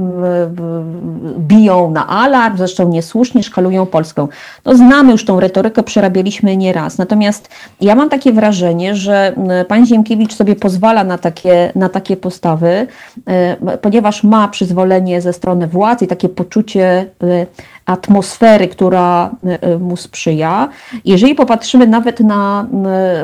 biją 1.38 1.90
na 1.90 2.06
alarm, 2.06 2.56
zresztą 2.56 2.88
niesłusznie 2.88 3.42
szkalują 3.42 3.86
Polską. 3.86 4.28
No 4.64 4.74
znamy 4.74 5.12
już 5.12 5.24
tą 5.24 5.40
retorykę, 5.40 5.82
przerabialiśmy 5.82 6.56
nieraz. 6.56 6.98
Natomiast 6.98 7.48
ja 7.80 7.94
mam 7.94 8.08
takie 8.08 8.32
wrażenie, 8.32 8.96
że 8.96 9.34
pan 9.68 9.86
Ziemkiewicz 9.86 10.34
sobie 10.34 10.56
pozwala 10.56 11.04
na 11.04 11.18
takie, 11.18 11.72
na 11.74 11.88
takie 11.88 12.16
postawy, 12.16 12.86
e, 13.26 13.76
ponieważ 13.76 14.24
ma 14.24 14.48
przyzwolenie 14.48 15.20
ze 15.20 15.32
strony 15.32 15.66
władz 15.66 16.02
i 16.02 16.06
takie 16.06 16.28
poczucie 16.28 17.06
e, 17.22 17.46
atmosfery, 17.86 18.68
która 18.68 19.30
e, 19.44 19.78
mu 19.78 19.96
sprzyja. 19.96 20.68
Jeżeli 21.04 21.34
popatrzymy 21.34 21.86
nawet 21.86 22.20
na 22.20 22.66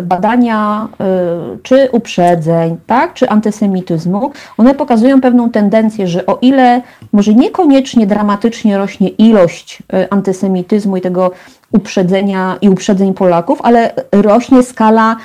badania 0.02 0.88
czy 1.62 1.88
uprzedzeń, 1.92 2.76
tak, 2.86 3.14
czy 3.14 3.28
antysemityzmu, 3.28 4.30
one 4.58 4.74
pokazują 4.74 5.20
pewną 5.20 5.50
tendencję, 5.50 6.06
że 6.12 6.26
o 6.26 6.38
ile 6.42 6.82
może 7.12 7.34
niekoniecznie 7.34 8.06
dramatycznie 8.06 8.78
rośnie 8.78 9.08
ilość 9.08 9.82
antysemityzmu 10.10 10.96
i 10.96 11.00
tego 11.00 11.30
uprzedzenia 11.72 12.56
i 12.60 12.68
uprzedzeń 12.68 13.14
Polaków, 13.14 13.58
ale 13.62 13.92
rośnie 14.12 14.62
skala 14.62 15.16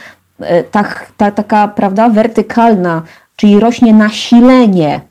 tak, 0.71 1.12
ta, 1.17 1.32
taka, 1.32 1.67
prawda, 1.67 2.10
wertykalna, 2.10 3.02
czyli 3.36 3.60
rośnie 3.60 3.93
nasilenie 3.93 5.02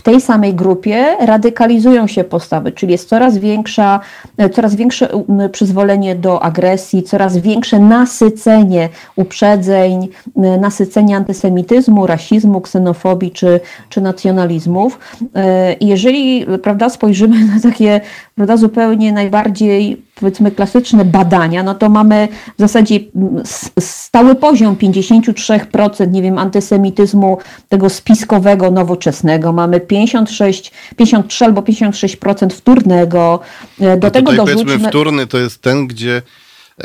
w 0.00 0.02
tej 0.02 0.20
samej 0.20 0.54
grupie 0.54 1.16
radykalizują 1.20 2.06
się 2.06 2.24
postawy, 2.24 2.72
czyli 2.72 2.92
jest 2.92 3.08
coraz, 3.08 3.38
większa, 3.38 4.00
coraz 4.52 4.74
większe 4.74 5.08
przyzwolenie 5.52 6.14
do 6.14 6.42
agresji, 6.42 7.02
coraz 7.02 7.36
większe 7.36 7.78
nasycenie 7.78 8.88
uprzedzeń, 9.16 10.08
nasycenie 10.36 11.16
antysemityzmu, 11.16 12.06
rasizmu, 12.06 12.60
ksenofobii 12.60 13.30
czy, 13.30 13.60
czy 13.88 14.00
nacjonalizmów. 14.00 14.98
I 15.80 15.86
jeżeli 15.86 16.46
prawda, 16.62 16.88
spojrzymy 16.88 17.44
na 17.54 17.60
takie 17.60 18.00
prawda, 18.40 18.56
zupełnie 18.56 19.12
najbardziej 19.12 20.02
powiedzmy 20.14 20.50
klasyczne 20.50 21.04
badania, 21.04 21.62
no 21.62 21.74
to 21.74 21.88
mamy 21.88 22.28
w 22.56 22.60
zasadzie 22.60 23.00
stały 23.80 24.34
poziom 24.34 24.76
53%, 24.76 26.10
nie 26.10 26.22
wiem, 26.22 26.38
antysemityzmu 26.38 27.38
tego 27.68 27.90
spiskowego, 27.90 28.70
nowoczesnego. 28.70 29.52
Mamy 29.52 29.80
56, 29.80 30.72
53 30.96 31.44
albo 31.44 31.60
56% 31.60 32.50
wtórnego. 32.50 33.40
E, 33.80 33.96
do 33.96 34.06
no 34.06 34.10
tego 34.10 34.32
dorzućmy... 34.32 34.64
powiedzmy 34.64 34.88
wtórny 34.88 35.26
to 35.26 35.38
jest 35.38 35.62
ten, 35.62 35.86
gdzie 35.86 36.22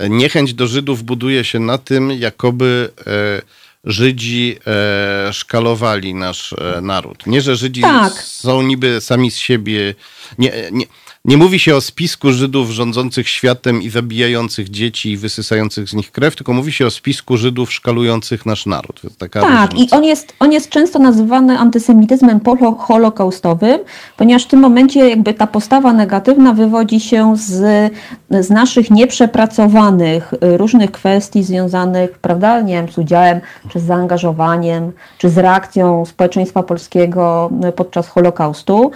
e, 0.00 0.08
niechęć 0.08 0.54
do 0.54 0.66
Żydów 0.66 1.02
buduje 1.02 1.44
się 1.44 1.58
na 1.58 1.78
tym, 1.78 2.10
jakoby 2.10 2.88
e, 3.06 3.69
Żydzi 3.84 4.56
e, 4.66 5.32
szkalowali 5.32 6.14
nasz 6.14 6.52
e, 6.52 6.80
naród. 6.80 7.26
Nie, 7.26 7.40
że 7.40 7.56
Żydzi 7.56 7.80
tak. 7.80 8.12
są 8.12 8.62
niby 8.62 9.00
sami 9.00 9.30
z 9.30 9.36
siebie. 9.36 9.94
Nie, 10.38 10.52
nie, 10.72 10.84
nie 11.24 11.36
mówi 11.36 11.58
się 11.58 11.76
o 11.76 11.80
spisku 11.80 12.32
Żydów 12.32 12.70
rządzących 12.70 13.28
światem 13.28 13.82
i 13.82 13.90
zabijających 13.90 14.70
dzieci 14.70 15.10
i 15.10 15.16
wysysających 15.16 15.88
z 15.88 15.94
nich 15.94 16.12
krew, 16.12 16.36
tylko 16.36 16.52
mówi 16.52 16.72
się 16.72 16.86
o 16.86 16.90
spisku 16.90 17.36
Żydów 17.36 17.72
szkalujących 17.72 18.46
nasz 18.46 18.66
naród. 18.66 19.02
tak, 19.42 19.70
różnica. 19.70 19.94
i 19.94 19.98
on 19.98 20.04
jest, 20.04 20.34
on 20.38 20.52
jest 20.52 20.68
często 20.68 20.98
nazywany 20.98 21.58
antysemityzmem 21.58 22.40
holokaustowym, 22.78 23.78
ponieważ 24.16 24.44
w 24.44 24.46
tym 24.46 24.60
momencie 24.60 25.08
jakby 25.08 25.34
ta 25.34 25.46
postawa 25.46 25.92
negatywna 25.92 26.54
wywodzi 26.54 27.00
się 27.00 27.36
z, 27.36 27.92
z 28.30 28.50
naszych 28.50 28.90
nieprzepracowanych 28.90 30.34
różnych 30.40 30.90
kwestii 30.90 31.42
związanych, 31.42 32.18
prawda, 32.18 32.60
nie 32.60 32.74
wiem, 32.74 32.92
z 32.92 32.98
udziałem, 32.98 33.40
czy 33.72 33.80
z 33.80 33.84
zaangażowaniem, 33.84 34.92
czy 35.18 35.30
z 35.30 35.38
reakcją 35.38 36.06
społeczeństwa 36.06 36.62
polskiego 36.62 37.50
podczas 37.76 38.08
Holokaustu. 38.08 38.90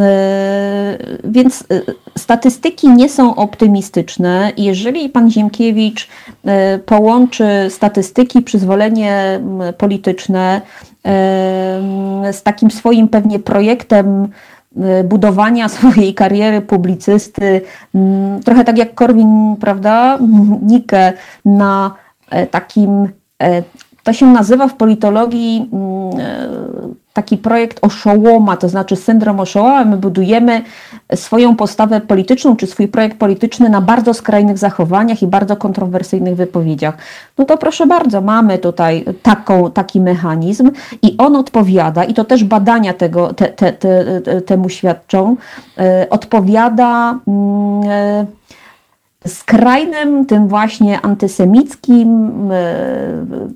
E, 0.00 0.98
więc 1.24 1.64
e, 1.70 1.80
statystyki 2.18 2.90
nie 2.90 3.08
są 3.08 3.34
optymistyczne. 3.34 4.52
Jeżeli 4.56 5.08
pan 5.08 5.30
Ziemkiewicz 5.30 6.08
e, 6.44 6.78
połączy 6.78 7.44
statystyki, 7.68 8.42
przyzwolenie 8.42 9.40
polityczne 9.78 10.60
z 12.32 12.42
takim 12.42 12.70
swoim 12.70 13.08
pewnie 13.08 13.38
projektem 13.38 14.28
budowania 15.04 15.68
swojej 15.78 16.14
kariery 16.14 16.60
publicysty, 16.60 17.60
trochę 18.44 18.64
tak 18.64 18.78
jak 18.78 18.94
Korwin, 18.94 19.56
prawda, 19.60 20.18
Nike 20.70 21.12
na 21.44 21.94
takim 22.50 23.08
to 24.04 24.12
się 24.12 24.26
nazywa 24.26 24.68
w 24.68 24.74
politologii 24.74 25.70
taki 27.14 27.38
projekt 27.38 27.78
oszołoma, 27.82 28.56
to 28.56 28.68
znaczy 28.68 28.96
syndrom 28.96 29.40
oszołoma. 29.40 29.84
My 29.84 29.96
budujemy 29.96 30.62
swoją 31.14 31.56
postawę 31.56 32.00
polityczną 32.00 32.56
czy 32.56 32.66
swój 32.66 32.88
projekt 32.88 33.18
polityczny 33.18 33.68
na 33.68 33.80
bardzo 33.80 34.14
skrajnych 34.14 34.58
zachowaniach 34.58 35.22
i 35.22 35.26
bardzo 35.26 35.56
kontrowersyjnych 35.56 36.36
wypowiedziach. 36.36 36.96
No 37.38 37.44
to 37.44 37.58
proszę 37.58 37.86
bardzo, 37.86 38.20
mamy 38.20 38.58
tutaj 38.58 39.04
taką, 39.22 39.70
taki 39.70 40.00
mechanizm 40.00 40.70
i 41.02 41.16
on 41.18 41.36
odpowiada, 41.36 42.04
i 42.04 42.14
to 42.14 42.24
też 42.24 42.44
badania 42.44 42.94
tego, 42.94 43.34
te, 43.34 43.48
te, 43.48 43.72
te, 43.72 44.40
temu 44.40 44.68
świadczą, 44.68 45.36
e, 45.78 46.06
odpowiada. 46.10 47.18
Yy, 47.26 48.44
skrajnym, 49.26 50.26
tym 50.26 50.48
właśnie 50.48 51.00
antysemickim, 51.00 52.30
e, 52.52 52.66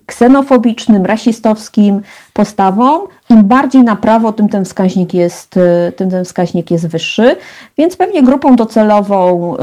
ksenofobicznym, 0.06 1.06
rasistowskim 1.06 2.00
postawom. 2.38 3.00
Im 3.30 3.44
bardziej 3.44 3.82
na 3.82 3.96
prawo, 3.96 4.32
tym 4.32 4.48
ten 4.48 4.64
wskaźnik 4.64 5.14
jest, 5.14 5.56
e, 5.56 5.92
tym 5.92 6.10
ten 6.10 6.24
wskaźnik 6.24 6.70
jest 6.70 6.86
wyższy. 6.86 7.36
Więc 7.78 7.96
pewnie 7.96 8.22
grupą 8.22 8.56
docelową 8.56 9.56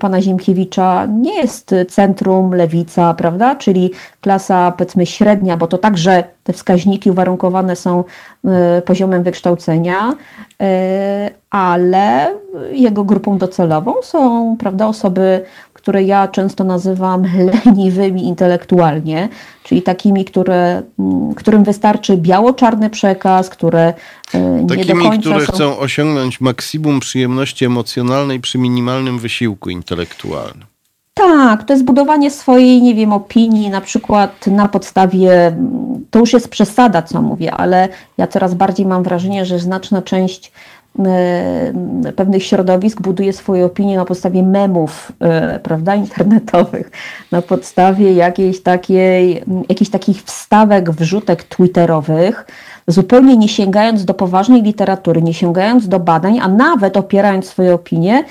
pana 0.00 0.22
Ziemkiewicza 0.22 1.06
nie 1.06 1.36
jest 1.36 1.74
centrum, 1.88 2.54
lewica, 2.54 3.14
prawda? 3.14 3.56
Czyli 3.56 3.90
klasa 4.20 4.72
powiedzmy 4.72 5.06
średnia, 5.06 5.56
bo 5.56 5.66
to 5.66 5.78
także 5.78 6.24
te 6.44 6.52
wskaźniki 6.52 7.10
uwarunkowane 7.10 7.76
są 7.76 8.04
e, 8.44 8.82
poziomem 8.82 9.22
wykształcenia, 9.22 10.14
ale 11.50 12.34
jego 12.72 13.04
grupą 13.04 13.38
docelową 13.38 13.94
są 14.02 14.56
prawda, 14.58 14.86
osoby, 14.86 15.44
które 15.84 16.02
ja 16.02 16.28
często 16.28 16.64
nazywam 16.64 17.24
leniwymi 17.66 18.24
intelektualnie, 18.24 19.28
czyli 19.62 19.82
takimi, 19.82 20.24
które, 20.24 20.82
mm, 20.98 21.34
którym 21.34 21.64
wystarczy 21.64 22.16
biało-czarny 22.16 22.90
przekaz, 22.90 23.50
które 23.50 23.94
e, 24.34 24.40
nie 24.40 24.66
takimi, 24.66 24.86
do 24.86 25.08
końca 25.10 25.30
które 25.30 25.46
są... 25.46 25.52
chcą 25.52 25.78
osiągnąć 25.78 26.40
maksimum 26.40 27.00
przyjemności 27.00 27.64
emocjonalnej 27.64 28.40
przy 28.40 28.58
minimalnym 28.58 29.18
wysiłku 29.18 29.70
intelektualnym. 29.70 30.64
Tak, 31.14 31.64
to 31.64 31.72
jest 31.72 31.84
budowanie 31.84 32.30
swojej, 32.30 32.82
nie 32.82 32.94
wiem, 32.94 33.12
opinii, 33.12 33.70
na 33.70 33.80
przykład 33.80 34.46
na 34.46 34.68
podstawie, 34.68 35.56
to 36.10 36.18
już 36.18 36.32
jest 36.32 36.48
przesada, 36.48 37.02
co 37.02 37.22
mówię, 37.22 37.52
ale 37.52 37.88
ja 38.18 38.26
coraz 38.26 38.54
bardziej 38.54 38.86
mam 38.86 39.02
wrażenie, 39.02 39.46
że 39.46 39.58
znaczna 39.58 40.02
część 40.02 40.52
pewnych 42.16 42.44
środowisk 42.44 43.00
buduje 43.00 43.32
swoje 43.32 43.64
opinie 43.64 43.96
na 43.96 44.04
podstawie 44.04 44.42
memów, 44.42 45.12
e, 45.20 45.60
prawda, 45.62 45.94
internetowych, 45.94 46.90
na 47.30 47.42
podstawie 47.42 48.12
jakiejś 48.12 48.62
takiej, 48.62 49.42
jakichś 49.68 49.90
takich 49.90 50.22
wstawek, 50.22 50.90
wrzutek 50.90 51.44
twitterowych, 51.44 52.46
zupełnie 52.88 53.36
nie 53.36 53.48
sięgając 53.48 54.04
do 54.04 54.14
poważnej 54.14 54.62
literatury, 54.62 55.22
nie 55.22 55.34
sięgając 55.34 55.88
do 55.88 56.00
badań, 56.00 56.40
a 56.40 56.48
nawet 56.48 56.96
opierając 56.96 57.46
swoje 57.46 57.74
opinie 57.74 58.24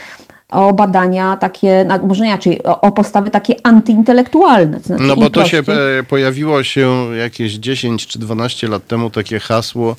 o 0.50 0.74
badania 0.74 1.38
takie, 1.38 1.86
może 2.08 2.26
inaczej, 2.26 2.64
o, 2.64 2.82
o 2.82 2.92
postawy 2.92 3.32
takie 3.32 3.56
antyintelektualne. 3.64 4.80
To 4.80 4.84
znaczy 4.84 5.04
no 5.04 5.16
bo 5.16 5.30
to 5.30 5.46
się 5.46 5.58
e, 6.00 6.04
pojawiło 6.04 6.64
się 6.64 7.16
jakieś 7.16 7.54
10 7.54 8.08
czy 8.08 8.20
12 8.20 8.68
lat 8.68 8.88
temu 8.88 9.10
takie 9.10 9.40
hasło 9.40 9.96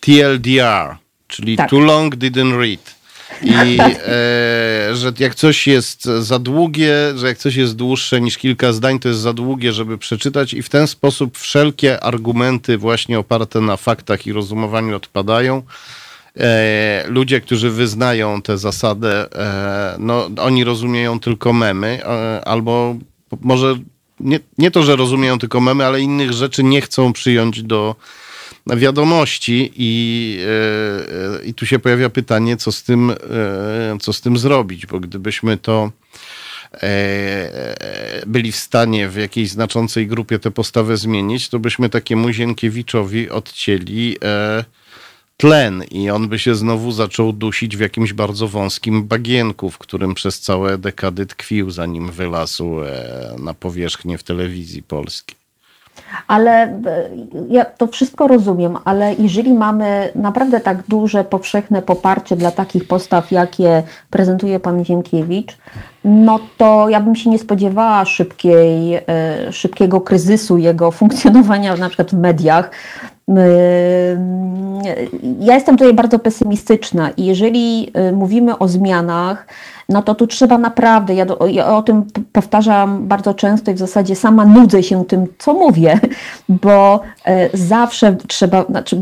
TLDR, 0.00 0.96
czyli 1.34 1.56
tak. 1.56 1.70
Too 1.70 1.80
Long 1.80 2.16
Didn't 2.16 2.60
Read. 2.60 2.94
I 3.42 3.78
e, 3.80 4.96
że 4.96 5.12
jak 5.18 5.34
coś 5.34 5.66
jest 5.66 6.04
za 6.04 6.38
długie, 6.38 6.94
że 7.16 7.26
jak 7.26 7.38
coś 7.38 7.56
jest 7.56 7.76
dłuższe 7.76 8.20
niż 8.20 8.38
kilka 8.38 8.72
zdań, 8.72 8.98
to 8.98 9.08
jest 9.08 9.20
za 9.20 9.32
długie, 9.32 9.72
żeby 9.72 9.98
przeczytać, 9.98 10.54
i 10.54 10.62
w 10.62 10.68
ten 10.68 10.86
sposób 10.86 11.38
wszelkie 11.38 12.00
argumenty, 12.00 12.78
właśnie 12.78 13.18
oparte 13.18 13.60
na 13.60 13.76
faktach 13.76 14.26
i 14.26 14.32
rozumowaniu, 14.32 14.96
odpadają. 14.96 15.62
E, 16.40 17.04
ludzie, 17.08 17.40
którzy 17.40 17.70
wyznają 17.70 18.42
tę 18.42 18.58
zasadę, 18.58 19.32
e, 19.32 19.96
no, 19.98 20.30
oni 20.38 20.64
rozumieją 20.64 21.20
tylko 21.20 21.52
memy, 21.52 22.00
e, 22.04 22.44
albo 22.44 22.96
może 23.40 23.76
nie, 24.20 24.40
nie 24.58 24.70
to, 24.70 24.82
że 24.82 24.96
rozumieją 24.96 25.38
tylko 25.38 25.60
memy, 25.60 25.86
ale 25.86 26.00
innych 26.00 26.32
rzeczy 26.32 26.62
nie 26.62 26.80
chcą 26.80 27.12
przyjąć 27.12 27.62
do 27.62 27.96
wiadomości 28.66 29.72
i, 29.76 30.38
i 31.44 31.54
tu 31.54 31.66
się 31.66 31.78
pojawia 31.78 32.10
pytanie, 32.10 32.56
co 32.56 32.72
z 32.72 32.82
tym, 32.82 33.12
co 34.00 34.12
z 34.12 34.20
tym 34.20 34.38
zrobić, 34.38 34.86
bo 34.86 35.00
gdybyśmy 35.00 35.56
to 35.56 35.90
byli 38.26 38.52
w 38.52 38.56
stanie 38.56 39.08
w 39.08 39.16
jakiejś 39.16 39.50
znaczącej 39.50 40.06
grupie 40.06 40.38
tę 40.38 40.50
postawę 40.50 40.96
zmienić, 40.96 41.48
to 41.48 41.58
byśmy 41.58 41.88
takiemu 41.88 42.32
Zienkiewiczowi 42.32 43.30
odcięli 43.30 44.16
tlen 45.36 45.84
i 45.90 46.10
on 46.10 46.28
by 46.28 46.38
się 46.38 46.54
znowu 46.54 46.92
zaczął 46.92 47.32
dusić 47.32 47.76
w 47.76 47.80
jakimś 47.80 48.12
bardzo 48.12 48.48
wąskim 48.48 49.04
bagienku, 49.04 49.70
w 49.70 49.78
którym 49.78 50.14
przez 50.14 50.40
całe 50.40 50.78
dekady 50.78 51.26
tkwił, 51.26 51.70
zanim 51.70 52.10
wylazł 52.10 52.80
e, 52.80 53.36
na 53.38 53.54
powierzchnię 53.54 54.18
w 54.18 54.22
telewizji 54.22 54.82
polskiej. 54.82 55.43
Ale 56.28 56.50
e, 56.50 56.78
ja 57.48 57.64
to 57.64 57.86
wszystko 57.86 58.28
rozumiem, 58.28 58.78
ale 58.84 59.14
jeżeli 59.14 59.54
mamy 59.54 60.10
naprawdę 60.14 60.60
tak 60.60 60.82
duże, 60.88 61.24
powszechne 61.24 61.82
poparcie 61.82 62.36
dla 62.36 62.50
takich 62.50 62.88
postaw, 62.88 63.32
jakie 63.32 63.82
prezentuje 64.10 64.60
pan 64.60 64.84
Ziemkiewicz, 64.84 65.58
no 66.04 66.40
to 66.56 66.88
ja 66.88 67.00
bym 67.00 67.16
się 67.16 67.30
nie 67.30 67.38
spodziewała 67.38 68.04
szybkiej, 68.04 68.94
e, 68.94 69.02
szybkiego 69.52 70.00
kryzysu 70.00 70.58
jego 70.58 70.90
funkcjonowania 70.90 71.76
na 71.76 71.88
przykład 71.88 72.10
w 72.10 72.18
mediach, 72.18 72.70
ja 75.40 75.54
jestem 75.54 75.76
tutaj 75.76 75.94
bardzo 75.94 76.18
pesymistyczna 76.18 77.10
i 77.10 77.24
jeżeli 77.24 77.92
mówimy 78.12 78.58
o 78.58 78.68
zmianach, 78.68 79.46
no 79.88 80.02
to 80.02 80.14
tu 80.14 80.26
trzeba 80.26 80.58
naprawdę, 80.58 81.14
ja, 81.14 81.26
do, 81.26 81.46
ja, 81.46 81.76
o 81.76 81.82
tym 81.82 82.04
powtarzam 82.32 83.08
bardzo 83.08 83.34
często 83.34 83.70
i 83.70 83.74
w 83.74 83.78
zasadzie 83.78 84.16
sama 84.16 84.44
nudzę 84.44 84.82
się 84.82 85.04
tym, 85.04 85.26
co 85.38 85.54
mówię, 85.54 86.00
bo 86.64 87.00
y, 87.28 87.50
zawsze 87.54 88.16
trzeba, 88.28 88.64
znaczy 88.64 88.96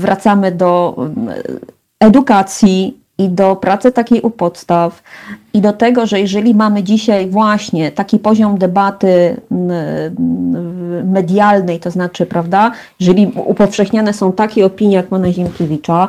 wracamy 0.00 0.52
do 0.52 0.96
y, 1.28 1.60
edukacji, 2.00 2.98
i 3.18 3.28
do 3.28 3.56
pracy 3.56 3.92
takiej 3.92 4.20
u 4.20 4.30
podstaw, 4.30 5.02
i 5.54 5.60
do 5.60 5.72
tego, 5.72 6.06
że 6.06 6.20
jeżeli 6.20 6.54
mamy 6.54 6.82
dzisiaj 6.82 7.30
właśnie 7.30 7.92
taki 7.92 8.18
poziom 8.18 8.58
debaty 8.58 9.40
medialnej, 11.04 11.80
to 11.80 11.90
znaczy, 11.90 12.26
prawda, 12.26 12.72
jeżeli 13.00 13.32
upowszechniane 13.34 14.12
są 14.12 14.32
takie 14.32 14.66
opinie 14.66 14.96
jak 14.96 15.06
Pana 15.06 15.32
Ziemkiewicza, 15.32 16.08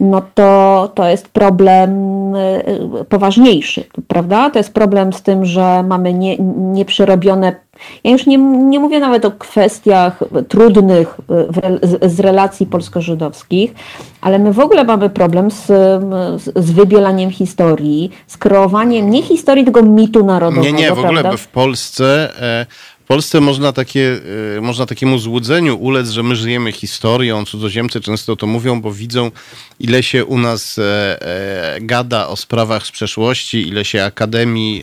no 0.00 0.22
to 0.34 0.90
to 0.94 1.08
jest 1.08 1.28
problem 1.28 1.90
y, 2.36 3.04
poważniejszy, 3.08 3.84
prawda? 4.08 4.50
To 4.50 4.58
jest 4.58 4.74
problem 4.74 5.12
z 5.12 5.22
tym, 5.22 5.44
że 5.44 5.82
mamy 5.82 6.14
nie, 6.14 6.36
nieprzerobione 6.58 7.52
ja 8.04 8.10
już 8.10 8.26
nie, 8.26 8.38
nie 8.38 8.80
mówię 8.80 9.00
nawet 9.00 9.24
o 9.24 9.30
kwestiach 9.30 10.20
trudnych 10.48 11.16
z, 11.82 12.12
z 12.12 12.20
relacji 12.20 12.66
polsko-żydowskich, 12.66 13.74
ale 14.20 14.38
my 14.38 14.52
w 14.52 14.60
ogóle 14.60 14.84
mamy 14.84 15.10
problem 15.10 15.50
z, 15.50 15.66
z, 16.42 16.70
wybielaniem 16.70 17.30
historii, 17.30 18.10
z 18.26 18.36
kreowaniem 18.36 19.10
nie 19.10 19.22
historii, 19.22 19.64
tylko 19.64 19.82
mitu 19.82 20.24
narodowego. 20.24 20.76
Nie, 20.76 20.82
nie, 20.82 20.90
w 20.90 20.92
prawda? 20.92 21.20
ogóle 21.20 21.36
w 21.36 21.48
Polsce. 21.48 22.32
E, 23.08 23.14
Polsce 23.14 23.40
można, 23.40 23.72
takie, 23.72 24.20
e, 24.56 24.60
można 24.60 24.86
takiemu 24.86 25.18
złudzeniu 25.18 25.76
ulec, 25.76 26.08
że 26.10 26.22
my 26.22 26.36
żyjemy 26.36 26.72
historią. 26.72 27.44
Cudzoziemcy 27.44 28.00
często 28.00 28.36
to 28.36 28.46
mówią, 28.46 28.80
bo 28.80 28.92
widzą, 28.92 29.30
ile 29.80 30.02
się 30.02 30.24
u 30.24 30.38
nas 30.38 30.78
e, 30.78 31.78
gada 31.80 32.28
o 32.28 32.36
sprawach 32.36 32.86
z 32.86 32.90
przeszłości, 32.90 33.68
ile 33.68 33.84
się 33.84 34.04
akademii 34.04 34.82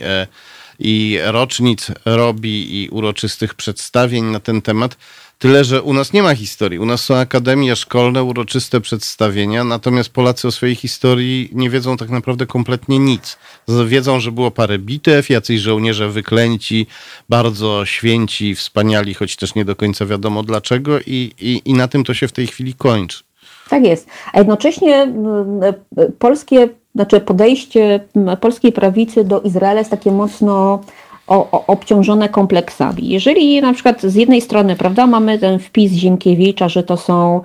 i 0.78 1.18
rocznic 1.24 1.90
robi 2.04 2.82
i 2.82 2.88
uroczystych 2.88 3.54
przedstawień 3.54 4.24
na 4.24 4.40
ten 4.40 4.62
temat. 4.62 4.96
Tyle, 5.38 5.64
że 5.64 5.82
u 5.82 5.92
nas 5.92 6.12
nie 6.12 6.22
ma 6.22 6.34
historii. 6.34 6.78
U 6.78 6.86
nas 6.86 7.04
są 7.04 7.16
akademie 7.16 7.76
szkolne, 7.76 8.24
uroczyste 8.24 8.80
przedstawienia, 8.80 9.64
natomiast 9.64 10.08
Polacy 10.08 10.48
o 10.48 10.52
swojej 10.52 10.74
historii 10.74 11.50
nie 11.52 11.70
wiedzą 11.70 11.96
tak 11.96 12.10
naprawdę 12.10 12.46
kompletnie 12.46 12.98
nic. 12.98 13.38
Wiedzą, 13.86 14.20
że 14.20 14.32
było 14.32 14.50
parę 14.50 14.78
bitew, 14.78 15.30
jacyś 15.30 15.60
żołnierze 15.60 16.08
wyklęci, 16.08 16.86
bardzo 17.28 17.86
święci, 17.86 18.54
wspaniali, 18.54 19.14
choć 19.14 19.36
też 19.36 19.54
nie 19.54 19.64
do 19.64 19.76
końca 19.76 20.06
wiadomo 20.06 20.42
dlaczego 20.42 21.00
i, 21.00 21.32
i, 21.40 21.62
i 21.64 21.74
na 21.74 21.88
tym 21.88 22.04
to 22.04 22.14
się 22.14 22.28
w 22.28 22.32
tej 22.32 22.46
chwili 22.46 22.74
kończy. 22.74 23.24
Tak 23.70 23.84
jest. 23.84 24.08
A 24.32 24.38
jednocześnie 24.38 24.96
mm, 24.96 25.74
polskie 26.18 26.68
znaczy 26.94 27.20
podejście 27.20 28.00
polskiej 28.40 28.72
prawicy 28.72 29.24
do 29.24 29.40
Izraela 29.40 29.78
jest 29.78 29.90
takie 29.90 30.12
mocno 30.12 30.80
o, 31.26 31.50
o, 31.52 31.66
obciążone 31.66 32.28
kompleksami. 32.28 33.08
Jeżeli 33.08 33.60
na 33.60 33.72
przykład 33.72 34.02
z 34.02 34.14
jednej 34.14 34.40
strony, 34.40 34.76
prawda, 34.76 35.06
mamy 35.06 35.38
ten 35.38 35.58
wpis 35.58 35.92
Ziemkiewicza, 35.92 36.68
że 36.68 36.82
to 36.82 36.96
są 36.96 37.42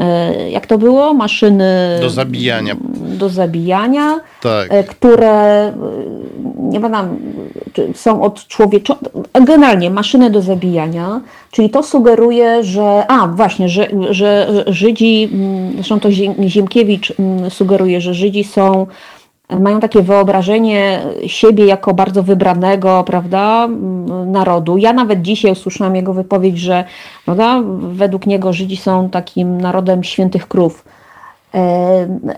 E, 0.00 0.50
jak 0.50 0.66
to 0.66 0.78
było? 0.78 1.14
Maszyny 1.14 1.98
do 2.00 2.10
zabijania. 2.10 2.76
Do 2.94 3.28
zabijania, 3.28 4.20
tak. 4.42 4.72
E, 4.72 4.84
które 4.84 5.32
e, 5.32 5.74
nie 6.58 6.80
pamiętam, 6.80 7.16
są 7.94 8.22
od 8.22 8.46
człowieka, 8.46 8.94
generalnie 9.34 9.90
maszyny 9.90 10.30
do 10.30 10.42
zabijania, 10.42 11.20
czyli 11.50 11.70
to 11.70 11.82
sugeruje, 11.82 12.64
że, 12.64 13.04
a 13.08 13.26
właśnie, 13.26 13.68
że, 13.68 13.88
że 14.10 14.48
Żydzi, 14.66 15.28
mm, 15.32 15.72
zresztą 15.74 16.00
to 16.00 16.10
Ziemkiewicz 16.48 17.12
mm, 17.18 17.50
sugeruje, 17.50 18.00
że 18.00 18.14
Żydzi 18.14 18.44
są 18.44 18.86
mają 19.50 19.80
takie 19.80 20.02
wyobrażenie 20.02 21.02
siebie 21.26 21.66
jako 21.66 21.94
bardzo 21.94 22.22
wybranego, 22.22 23.04
prawda, 23.06 23.68
narodu. 24.26 24.78
Ja 24.78 24.92
nawet 24.92 25.22
dzisiaj 25.22 25.52
usłyszałam 25.52 25.96
jego 25.96 26.12
wypowiedź, 26.12 26.58
że 26.58 26.84
prawda, 27.24 27.62
według 27.78 28.26
niego 28.26 28.52
Żydzi 28.52 28.76
są 28.76 29.10
takim 29.10 29.60
narodem 29.60 30.04
świętych 30.04 30.48
krów. 30.48 30.84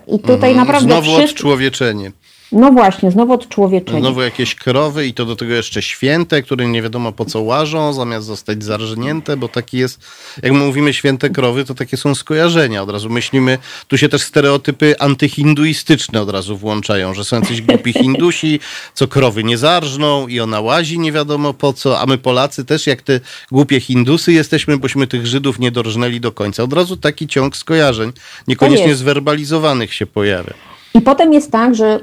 I 0.07 0.19
tutaj 0.19 0.49
mhm. 0.49 0.57
naprawdę. 0.57 0.87
Znowu 0.87 1.01
wszystko... 1.01 1.23
odczłowieczenie. 1.31 2.11
No 2.51 2.71
właśnie, 2.71 3.11
znowu 3.11 3.33
odczłowieczenie. 3.33 3.99
Znowu 3.99 4.21
jakieś 4.21 4.55
krowy 4.55 5.07
i 5.07 5.13
to 5.13 5.25
do 5.25 5.35
tego 5.35 5.53
jeszcze 5.53 5.81
święte, 5.81 6.41
które 6.41 6.67
nie 6.67 6.81
wiadomo 6.81 7.11
po 7.11 7.25
co 7.25 7.41
łażą, 7.41 7.93
zamiast 7.93 8.27
zostać 8.27 8.63
zarżnięte, 8.63 9.37
bo 9.37 9.47
taki 9.47 9.77
jest, 9.77 9.99
jak 10.43 10.51
mówimy 10.53 10.93
święte 10.93 11.29
krowy, 11.29 11.65
to 11.65 11.75
takie 11.75 11.97
są 11.97 12.15
skojarzenia. 12.15 12.83
Od 12.83 12.89
razu 12.89 13.09
myślimy, 13.09 13.57
tu 13.87 13.97
się 13.97 14.09
też 14.09 14.21
stereotypy 14.21 14.99
antyhinduistyczne 14.99 16.21
od 16.21 16.29
razu 16.29 16.57
włączają, 16.57 17.13
że 17.13 17.25
są 17.25 17.35
jacyś 17.39 17.61
głupi 17.61 17.93
Hindusi, 17.93 18.59
co 18.93 19.07
krowy 19.07 19.43
nie 19.43 19.57
zarżną 19.57 20.27
i 20.27 20.39
ona 20.39 20.61
łazi 20.61 20.99
nie 20.99 21.11
wiadomo 21.11 21.53
po 21.53 21.73
co, 21.73 21.99
a 21.99 22.05
my 22.05 22.17
Polacy 22.17 22.65
też 22.65 22.87
jak 22.87 23.01
te 23.01 23.19
głupie 23.51 23.79
Hindusy 23.79 24.33
jesteśmy, 24.33 24.77
bośmy 24.77 25.07
tych 25.07 25.27
Żydów 25.27 25.59
nie 25.59 25.71
dorżnęli 25.71 26.19
do 26.19 26.31
końca. 26.31 26.63
Od 26.63 26.73
razu 26.73 26.97
taki 26.97 27.27
ciąg 27.27 27.57
skojarzeń, 27.57 28.11
niekoniecznie 28.47 28.95
zwerbalizowanych 28.95 29.93
się 29.93 30.05
pojawia. 30.05 30.76
I 30.97 31.01
potem 31.01 31.33
jest 31.33 31.51
tak, 31.51 31.75
że 31.75 31.85
e, 31.87 31.99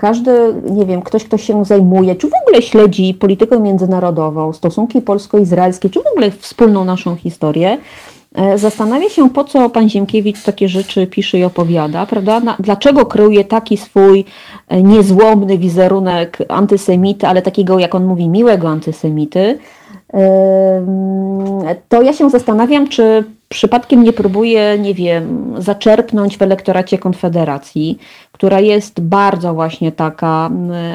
każdy, 0.00 0.54
nie 0.70 0.86
wiem, 0.86 1.02
ktoś, 1.02 1.24
kto 1.24 1.38
się 1.38 1.64
zajmuje, 1.64 2.16
czy 2.16 2.28
w 2.28 2.32
ogóle 2.42 2.62
śledzi 2.62 3.14
politykę 3.14 3.60
międzynarodową, 3.60 4.52
stosunki 4.52 5.02
polsko-izraelskie, 5.02 5.90
czy 5.90 6.00
w 6.02 6.06
ogóle 6.06 6.30
wspólną 6.30 6.84
naszą 6.84 7.16
historię, 7.16 7.78
e, 8.34 8.58
zastanawia 8.58 9.08
się, 9.08 9.30
po 9.30 9.44
co 9.44 9.70
pan 9.70 9.88
Ziemkiewicz 9.88 10.42
takie 10.42 10.68
rzeczy 10.68 11.06
pisze 11.06 11.38
i 11.38 11.44
opowiada, 11.44 12.06
prawda? 12.06 12.40
Dlaczego 12.60 13.06
kreuje 13.06 13.44
taki 13.44 13.76
swój 13.76 14.24
e, 14.68 14.82
niezłomny 14.82 15.58
wizerunek 15.58 16.38
antysemity, 16.48 17.26
ale 17.26 17.42
takiego, 17.42 17.78
jak 17.78 17.94
on 17.94 18.04
mówi, 18.04 18.28
miłego 18.28 18.68
antysemity, 18.68 19.58
to 21.88 22.02
ja 22.02 22.12
się 22.12 22.30
zastanawiam, 22.30 22.88
czy 22.88 23.24
przypadkiem 23.48 24.04
nie 24.04 24.12
próbuje, 24.12 24.78
nie 24.78 24.94
wiem, 24.94 25.54
zaczerpnąć 25.58 26.36
w 26.36 26.42
elektoracie 26.42 26.98
Konfederacji, 26.98 27.98
która 28.32 28.60
jest 28.60 29.00
bardzo 29.00 29.54
właśnie 29.54 29.92
taka 29.92 30.50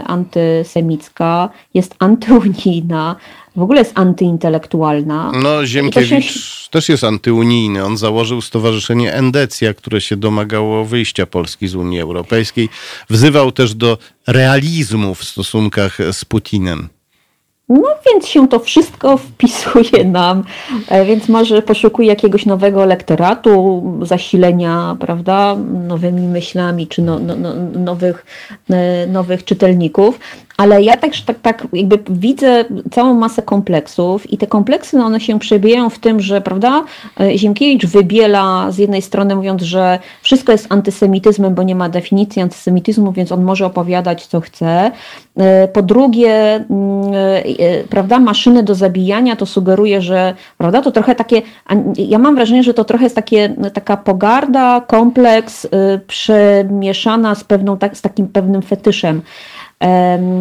antysemicka, 0.05 1.49
jest 1.73 1.95
antyunijna, 1.99 3.15
w 3.55 3.61
ogóle 3.61 3.79
jest 3.79 3.91
antyintelektualna. 3.95 5.31
No, 5.43 5.65
Ziemkiewicz 5.65 6.25
się... 6.25 6.69
też 6.71 6.89
jest 6.89 7.03
antyunijny. 7.03 7.85
On 7.85 7.97
założył 7.97 8.41
stowarzyszenie 8.41 9.13
Endecja, 9.13 9.73
które 9.73 10.01
się 10.01 10.17
domagało 10.17 10.85
wyjścia 10.85 11.25
Polski 11.25 11.67
z 11.67 11.75
Unii 11.75 11.99
Europejskiej. 11.99 12.69
Wzywał 13.09 13.51
też 13.51 13.73
do 13.73 13.97
realizmu 14.27 15.15
w 15.15 15.23
stosunkach 15.23 15.97
z 16.11 16.25
Putinem. 16.25 16.89
No 17.69 17.89
więc 18.07 18.27
się 18.27 18.47
to 18.47 18.59
wszystko 18.59 19.17
wpisuje 19.27 20.05
nam, 20.05 20.43
e, 20.87 21.05
więc 21.05 21.29
może 21.29 21.61
poszukuje 21.61 22.07
jakiegoś 22.07 22.45
nowego 22.45 22.85
lektoratu, 22.85 23.83
zasilenia, 24.01 24.97
prawda, 24.99 25.55
nowymi 25.87 26.27
myślami 26.27 26.87
czy 26.87 27.01
no, 27.01 27.19
no, 27.19 27.35
no, 27.35 27.53
nowych, 27.79 28.25
e, 28.69 29.07
nowych 29.07 29.43
czytelników. 29.43 30.19
Ale 30.59 30.83
ja 30.83 30.97
także 30.97 31.23
tak, 31.25 31.39
tak 31.39 31.67
jakby 31.73 31.99
widzę 32.09 32.65
całą 32.91 33.13
masę 33.13 33.41
kompleksów 33.41 34.33
i 34.33 34.37
te 34.37 34.47
kompleksy 34.47 34.97
no 34.97 35.05
one 35.05 35.19
się 35.19 35.39
przebijają 35.39 35.89
w 35.89 35.99
tym, 35.99 36.19
że 36.19 36.41
prawda, 36.41 36.83
Ziemkiewicz 37.35 37.85
wybiela 37.85 38.71
z 38.71 38.77
jednej 38.77 39.01
strony 39.01 39.35
mówiąc, 39.35 39.61
że 39.61 39.99
wszystko 40.21 40.51
jest 40.51 40.71
antysemityzmem, 40.71 41.55
bo 41.55 41.63
nie 41.63 41.75
ma 41.75 41.89
definicji 41.89 42.41
antysemityzmu, 42.41 43.11
więc 43.11 43.31
on 43.31 43.43
może 43.43 43.65
opowiadać 43.65 44.25
co 44.25 44.41
chce. 44.41 44.91
Po 45.73 45.81
drugie, 45.81 46.55
mm, 46.55 46.67
prawda, 47.89 48.19
maszyny 48.19 48.63
do 48.63 48.75
zabijania 48.75 49.35
to 49.35 49.45
sugeruje, 49.45 50.01
że 50.01 50.33
prawda, 50.57 50.81
to 50.81 50.91
trochę 50.91 51.15
takie, 51.15 51.41
ja 51.97 52.17
mam 52.17 52.35
wrażenie, 52.35 52.63
że 52.63 52.73
to 52.73 52.83
trochę 52.83 53.03
jest 53.03 53.15
takie, 53.15 53.55
taka 53.73 53.97
pogarda, 53.97 54.81
kompleks 54.87 55.67
przemieszana 56.07 57.35
z 57.35 57.43
pewną, 57.43 57.77
tak, 57.77 57.97
z 57.97 58.01
takim 58.01 58.27
pewnym 58.27 58.61
fetyszem 58.61 59.21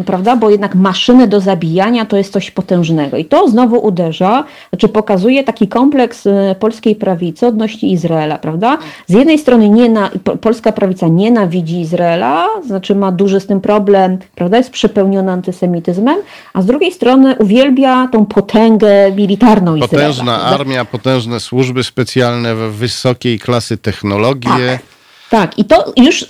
prawda? 0.05 0.35
Bo 0.35 0.49
jednak 0.49 0.75
maszyny 0.75 1.27
do 1.27 1.39
zabijania 1.39 2.05
to 2.05 2.17
jest 2.17 2.33
coś 2.33 2.51
potężnego. 2.51 3.17
I 3.17 3.25
to 3.25 3.47
znowu 3.47 3.85
uderza, 3.85 4.43
znaczy 4.69 4.89
pokazuje 4.89 5.43
taki 5.43 5.67
kompleks 5.67 6.27
e, 6.27 6.55
polskiej 6.59 6.95
prawicy 6.95 7.47
odnośnie 7.47 7.89
Izraela, 7.89 8.37
prawda? 8.37 8.77
Z 9.07 9.13
jednej 9.13 9.39
strony 9.39 9.69
nie 9.69 9.89
na, 9.89 10.09
polska 10.41 10.71
prawica 10.71 11.07
nienawidzi 11.07 11.79
Izraela, 11.79 12.47
znaczy 12.65 12.95
ma 12.95 13.11
duży 13.11 13.39
z 13.39 13.47
tym 13.47 13.61
problem, 13.61 14.17
prawda? 14.35 14.57
Jest 14.57 14.71
przepełniona 14.71 15.31
antysemityzmem, 15.31 16.17
a 16.53 16.61
z 16.61 16.65
drugiej 16.65 16.91
strony 16.91 17.35
uwielbia 17.35 18.07
tą 18.11 18.25
potęgę 18.25 19.11
militarną 19.15 19.75
Izraela. 19.75 20.07
Potężna 20.09 20.41
armia, 20.41 20.85
potężne 20.85 21.39
służby 21.39 21.83
specjalne, 21.83 22.55
wysokiej 22.55 23.39
klasy 23.39 23.77
technologie. 23.77 24.49
Tak. 24.79 24.98
Tak, 25.29 25.59
i 25.59 25.65
to 25.65 25.93
już 25.97 26.25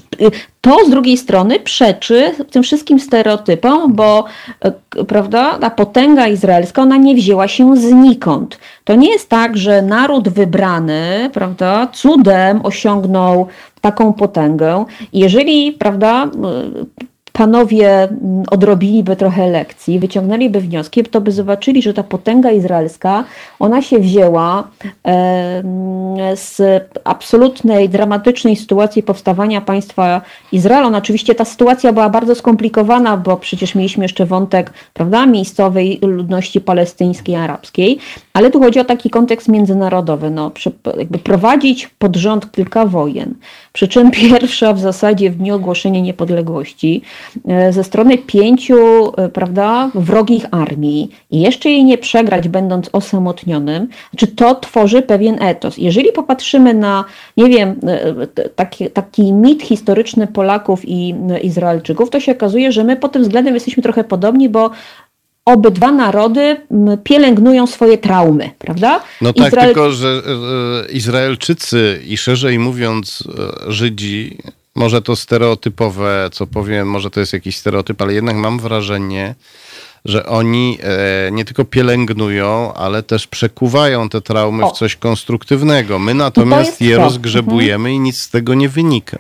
to 0.62 0.86
z 0.86 0.90
drugiej 0.90 1.18
strony 1.18 1.60
przeczy 1.60 2.32
tym 2.52 2.64
wszystkim 2.64 3.00
stereotypom, 3.00 3.94
bo 3.94 4.26
e, 4.62 5.04
prawda, 5.04 5.58
ta 5.58 5.70
potęga 5.70 6.28
izraelska 6.28 6.82
ona 6.82 6.98
nie 6.98 7.16
wzięła 7.16 7.48
się 7.48 7.78
znikąd. 7.78 8.60
To 8.84 8.96
nie 8.96 9.10
jest 9.12 9.30
tak, 9.30 9.58
że 9.58 9.82
naród 9.82 10.30
wybrany, 10.30 11.30
prawda, 11.34 11.88
cudem 11.94 12.66
osiągnął 12.66 13.48
taką 13.82 14.14
potęgę. 14.14 14.86
Jeżeli, 15.14 15.72
prawda, 15.72 16.30
panowie 17.40 18.04
mm, 18.04 18.44
odrobiliby 18.52 19.16
trochę 19.16 19.50
lekcji, 19.50 20.00
wyciągnęliby 20.00 20.62
wnioski, 20.62 21.04
to 21.04 21.22
by 21.22 21.32
zobaczyli, 21.32 21.82
że 21.82 21.94
ta 21.94 22.04
potęga 22.04 22.52
izraelska, 22.52 23.24
ona 23.60 23.82
się 23.82 24.00
wzięła 24.00 24.68
z 26.36 26.62
absolutnej, 27.04 27.90
dramatycznej 27.90 28.56
sytuacji 28.56 29.04
powstawania 29.04 29.62
państwa 29.62 30.22
Izrael. 30.52 30.96
Oczywiście 30.96 31.36
ta 31.36 31.46
sytuacja 31.46 31.94
była 31.94 32.10
bardzo 32.10 32.36
skomplikowana, 32.36 33.18
bo 33.18 33.38
przecież 33.38 33.76
mieliśmy 33.76 34.04
jeszcze 34.04 34.26
wątek 34.26 34.74
prawda, 34.94 35.26
miejscowej 35.26 36.00
ludności 36.02 36.62
palestyńskiej, 36.62 37.36
arabskiej, 37.36 38.00
ale 38.40 38.52
tu 38.52 38.60
chodzi 38.60 38.80
o 38.80 38.86
taki 38.86 39.10
kontekst 39.10 39.48
międzynarodowy. 39.48 40.30
No, 40.30 40.52
jakby 40.98 41.20
prowadzić 41.20 41.88
pod 41.88 42.16
rząd 42.16 42.52
kilka 42.52 42.86
wojen, 42.86 43.36
przy 43.74 43.88
czym 43.88 44.12
pierwsza 44.22 44.74
w 44.74 44.80
zasadzie 44.80 45.32
w 45.32 45.36
dniu 45.36 45.56
ogłoszenia 45.56 46.00
niepodległości, 46.00 47.02
E, 47.48 47.74
ze 47.74 47.84
strony 47.84 48.18
pięciu 48.18 49.12
e, 49.18 49.30
prawda, 49.30 49.92
wrogich 49.96 50.46
armii 50.52 51.12
i 51.32 51.42
jeszcze 51.42 51.70
jej 51.70 51.84
nie 51.84 51.98
przegrać, 51.98 52.48
będąc 52.48 52.90
osamotnionym, 52.94 53.88
czy 54.18 54.28
to 54.28 54.56
tworzy 54.56 55.02
pewien 55.02 55.44
etos. 55.44 55.78
Jeżeli 55.78 56.12
popatrzymy 56.12 56.74
na, 56.74 57.06
nie 57.38 57.50
wiem, 57.50 57.80
e, 57.88 58.28
taki, 58.56 58.90
taki 58.90 59.34
mit 59.34 59.64
historyczny 59.64 60.28
Polaków 60.28 60.82
i 60.86 61.16
Izraelczyków, 61.42 62.10
to 62.10 62.20
się 62.20 62.32
okazuje, 62.32 62.72
że 62.72 62.84
my 62.84 62.96
pod 62.96 63.12
tym 63.12 63.22
względem 63.22 63.54
jesteśmy 63.54 63.84
trochę 63.84 64.04
podobni, 64.04 64.50
bo 64.50 64.72
obydwa 65.54 65.92
narody 65.92 66.58
pielęgnują 67.04 67.68
swoje 67.68 67.98
traumy, 67.98 68.52
prawda? 68.60 69.04
No 69.22 69.34
tak, 69.34 69.48
Izrael... 69.48 69.68
tylko 69.68 69.92
że 69.92 70.22
Izraelczycy 70.92 72.02
i 72.06 72.18
szerzej 72.18 72.60
mówiąc 72.60 73.24
Żydzi 73.68 74.38
może 74.76 75.02
to 75.02 75.16
stereotypowe, 75.16 76.30
co 76.32 76.48
powiem, 76.48 76.90
może 76.90 77.10
to 77.10 77.20
jest 77.20 77.34
jakiś 77.34 77.58
stereotyp, 77.58 78.02
ale 78.02 78.14
jednak 78.14 78.36
mam 78.36 78.60
wrażenie, 78.60 79.36
że 80.06 80.26
oni 80.26 80.78
e, 80.84 81.32
nie 81.32 81.46
tylko 81.46 81.66
pielęgnują, 81.66 82.74
ale 82.74 83.04
też 83.04 83.28
przekuwają 83.28 84.10
te 84.10 84.22
traumy 84.22 84.66
o. 84.66 84.70
w 84.70 84.78
coś 84.78 84.96
konstruktywnego. 84.96 86.00
My 86.00 86.14
natomiast 86.14 86.82
je 86.82 86.96
to. 86.96 87.02
rozgrzebujemy 87.02 87.90
mhm. 87.90 87.96
i 87.96 88.00
nic 88.00 88.18
z 88.18 88.30
tego 88.30 88.54
nie 88.54 88.70
wynika. 88.70 89.20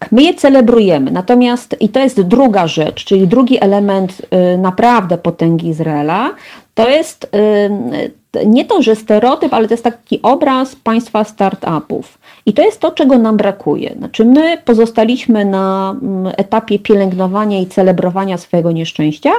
Tak, 0.00 0.12
my 0.12 0.22
je 0.22 0.34
celebrujemy. 0.34 1.10
Natomiast, 1.10 1.76
i 1.80 1.88
to 1.88 2.00
jest 2.00 2.20
druga 2.20 2.66
rzecz, 2.66 3.04
czyli 3.04 3.28
drugi 3.28 3.64
element 3.64 4.22
y, 4.54 4.58
naprawdę 4.58 5.18
potęgi 5.18 5.68
Izraela, 5.68 6.30
to 6.74 6.88
jest 6.88 7.24
y, 7.24 8.10
nie 8.46 8.64
to, 8.64 8.82
że 8.82 8.96
stereotyp, 8.96 9.54
ale 9.54 9.68
to 9.68 9.74
jest 9.74 9.84
taki 9.84 10.22
obraz 10.22 10.76
państwa 10.76 11.24
startupów. 11.24 12.18
I 12.46 12.52
to 12.52 12.62
jest 12.62 12.80
to, 12.80 12.90
czego 12.90 13.18
nam 13.18 13.36
brakuje. 13.36 13.94
Znaczy, 13.98 14.24
my 14.24 14.58
pozostaliśmy 14.64 15.44
na 15.44 15.96
mm, 16.02 16.32
etapie 16.36 16.78
pielęgnowania 16.78 17.60
i 17.60 17.66
celebrowania 17.66 18.38
swojego 18.38 18.72
nieszczęścia, 18.72 19.30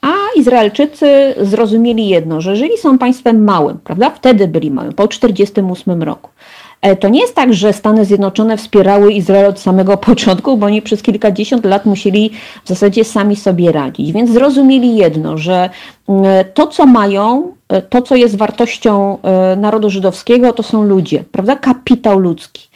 a 0.00 0.12
Izraelczycy 0.36 1.34
zrozumieli 1.40 2.08
jedno, 2.08 2.40
że 2.40 2.50
jeżeli 2.50 2.78
są 2.78 2.98
państwem 2.98 3.44
małym, 3.44 3.78
prawda, 3.84 4.10
wtedy 4.10 4.48
byli 4.48 4.70
małym, 4.70 4.92
po 4.92 5.08
1948 5.08 6.02
roku, 6.02 6.30
to 7.00 7.08
nie 7.08 7.20
jest 7.20 7.34
tak, 7.34 7.54
że 7.54 7.72
Stany 7.72 8.04
Zjednoczone 8.04 8.56
wspierały 8.56 9.12
Izrael 9.12 9.46
od 9.46 9.60
samego 9.60 9.96
początku, 10.08 10.56
bo 10.56 10.66
oni 10.66 10.82
przez 10.82 11.02
kilkadziesiąt 11.02 11.64
lat 11.64 11.86
musieli 11.86 12.30
w 12.64 12.68
zasadzie 12.68 13.04
sami 13.04 13.36
sobie 13.36 13.72
radzić. 13.72 14.12
Więc 14.12 14.30
zrozumieli 14.30 14.96
jedno, 14.96 15.38
że 15.38 15.70
mm, 16.08 16.24
to, 16.54 16.66
co 16.66 16.86
mają, 16.86 17.52
E, 17.72 17.82
to, 17.82 18.02
co 18.02 18.16
jest 18.16 18.36
wartością 18.36 19.18
e, 19.22 19.56
narodu 19.56 19.90
żydowskiego, 19.90 20.52
to 20.52 20.62
są 20.62 20.82
ludzie, 20.82 21.24
prawda? 21.32 21.56
Kapitał 21.56 22.18
ludzki. 22.18 22.68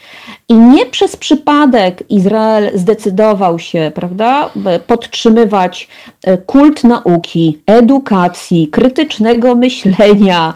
I 0.48 0.54
nie 0.54 0.86
przez 0.86 1.16
przypadek 1.16 2.02
Izrael 2.08 2.70
zdecydował 2.74 3.58
się, 3.58 3.92
prawda, 3.94 4.50
podtrzymywać 4.86 5.88
e, 6.24 6.38
kult 6.38 6.84
nauki, 6.84 7.58
edukacji, 7.66 8.68
krytycznego 8.68 9.54
myślenia. 9.54 10.54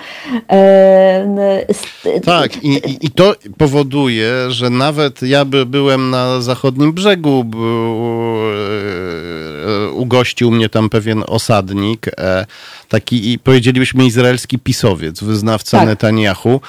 Tak, 2.24 2.64
i, 2.64 2.80
i 3.00 3.10
to 3.10 3.34
powoduje, 3.58 4.32
że 4.48 4.70
nawet 4.70 5.22
ja 5.22 5.44
by 5.44 5.66
byłem 5.66 6.10
na 6.10 6.40
zachodnim 6.40 6.92
brzegu, 6.92 7.44
ugościł 9.92 10.50
mnie 10.50 10.68
tam 10.68 10.90
pewien 10.90 11.24
osadnik, 11.26 12.06
taki, 12.88 13.38
powiedzielibyśmy, 13.38 14.06
izraelski 14.06 14.58
pisowiec, 14.58 15.22
wyznawca 15.22 15.78
tak. 15.78 15.86
Netanyahu, 15.86 16.60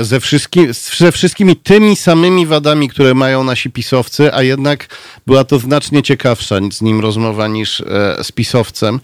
ze, 0.00 0.20
wszystki, 0.20 0.60
ze 0.98 1.12
wszystkimi 1.12 1.56
tymi 1.56 1.96
samymi 1.98 2.46
wadami, 2.46 2.88
które 2.88 3.14
mają 3.14 3.44
nasi 3.44 3.70
pisowcy, 3.70 4.34
a 4.34 4.42
jednak 4.42 4.96
była 5.26 5.44
to 5.44 5.58
znacznie 5.58 6.02
ciekawsza 6.02 6.56
z 6.72 6.82
nim 6.82 7.00
rozmowa 7.00 7.48
niż 7.48 7.80
e, 7.80 7.84
z 8.24 8.32
pisowcem. 8.32 9.00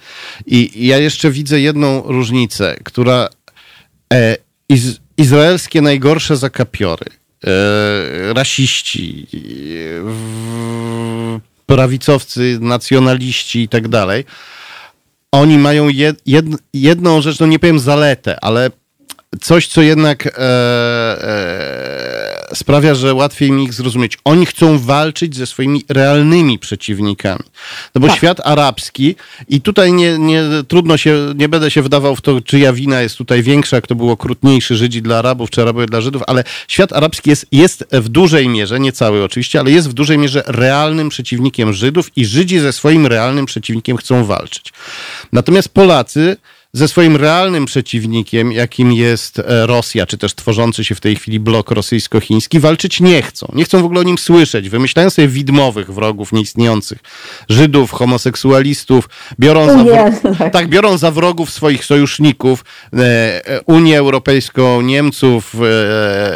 I 0.46 0.86
ja 0.86 0.98
jeszcze 0.98 1.30
widzę 1.30 1.60
jedną 1.60 2.02
różnicę, 2.02 2.76
która 2.84 3.28
e, 4.12 4.36
iz, 4.68 5.00
izraelskie 5.16 5.82
najgorsze 5.82 6.36
zakapiory, 6.36 7.06
e, 7.46 8.34
rasiści, 8.34 9.26
prawicowcy, 11.66 12.58
nacjonaliści 12.60 13.60
i 13.60 13.68
tak 13.68 13.88
dalej, 13.88 14.24
oni 15.32 15.58
mają 15.58 15.88
jed, 15.88 16.22
jed, 16.26 16.46
jedną 16.74 17.20
rzecz, 17.20 17.40
no 17.40 17.46
nie 17.46 17.58
powiem 17.58 17.78
zaletę, 17.78 18.38
ale 18.40 18.70
coś, 19.40 19.66
co 19.66 19.82
jednak 19.82 20.26
e, 20.26 20.30
sprawia, 22.54 22.94
że 22.94 23.14
łatwiej 23.14 23.52
mi 23.52 23.64
ich 23.64 23.74
zrozumieć. 23.74 24.18
Oni 24.24 24.46
chcą 24.46 24.78
walczyć 24.78 25.36
ze 25.36 25.46
swoimi 25.46 25.84
realnymi 25.88 26.58
przeciwnikami. 26.58 27.44
No 27.94 28.00
bo 28.00 28.06
tak. 28.06 28.16
świat 28.16 28.40
arabski, 28.44 29.14
i 29.48 29.60
tutaj 29.60 29.92
nie, 29.92 30.18
nie, 30.18 30.42
trudno 30.68 30.96
się, 30.96 31.34
nie 31.36 31.48
będę 31.48 31.70
się 31.70 31.82
wdawał 31.82 32.16
w 32.16 32.20
to, 32.20 32.40
czyja 32.40 32.72
wina 32.72 33.00
jest 33.00 33.16
tutaj 33.16 33.42
większa, 33.42 33.80
kto 33.80 33.94
był 33.94 34.10
okrutniejszy, 34.10 34.76
Żydzi 34.76 35.02
dla 35.02 35.18
Arabów, 35.18 35.50
czy 35.50 35.62
Arabowie 35.62 35.86
dla 35.86 36.00
Żydów, 36.00 36.22
ale 36.26 36.44
świat 36.68 36.92
arabski 36.92 37.30
jest, 37.30 37.46
jest 37.52 37.84
w 37.92 38.08
dużej 38.08 38.48
mierze, 38.48 38.80
nie 38.80 38.92
cały 38.92 39.24
oczywiście, 39.24 39.60
ale 39.60 39.70
jest 39.70 39.90
w 39.90 39.92
dużej 39.92 40.18
mierze 40.18 40.42
realnym 40.46 41.08
przeciwnikiem 41.08 41.72
Żydów 41.72 42.10
i 42.16 42.24
Żydzi 42.24 42.58
ze 42.58 42.72
swoim 42.72 43.06
realnym 43.06 43.46
przeciwnikiem 43.46 43.96
chcą 43.96 44.24
walczyć. 44.24 44.72
Natomiast 45.32 45.68
Polacy 45.68 46.36
ze 46.74 46.88
swoim 46.88 47.16
realnym 47.16 47.64
przeciwnikiem, 47.64 48.52
jakim 48.52 48.92
jest 48.92 49.38
e, 49.38 49.66
Rosja, 49.66 50.06
czy 50.06 50.18
też 50.18 50.34
tworzący 50.34 50.84
się 50.84 50.94
w 50.94 51.00
tej 51.00 51.16
chwili 51.16 51.40
blok 51.40 51.70
rosyjsko-chiński, 51.70 52.60
walczyć 52.60 53.00
nie 53.00 53.22
chcą. 53.22 53.52
Nie 53.52 53.64
chcą 53.64 53.82
w 53.82 53.84
ogóle 53.84 54.00
o 54.00 54.02
nim 54.02 54.18
słyszeć. 54.18 54.68
Wymyślają 54.68 55.10
sobie 55.10 55.28
widmowych 55.28 55.90
wrogów 55.90 56.32
nieistniejących. 56.32 56.98
Żydów, 57.48 57.90
homoseksualistów, 57.90 59.08
biorą 59.40 59.66
za, 59.66 59.84
tak. 60.38 60.52
tak, 60.52 60.68
biorą 60.68 60.98
za 60.98 61.10
wrogów 61.10 61.50
swoich 61.50 61.84
sojuszników, 61.84 62.64
e, 62.92 63.60
Unię 63.66 63.98
Europejską, 63.98 64.80
Niemców, 64.80 65.54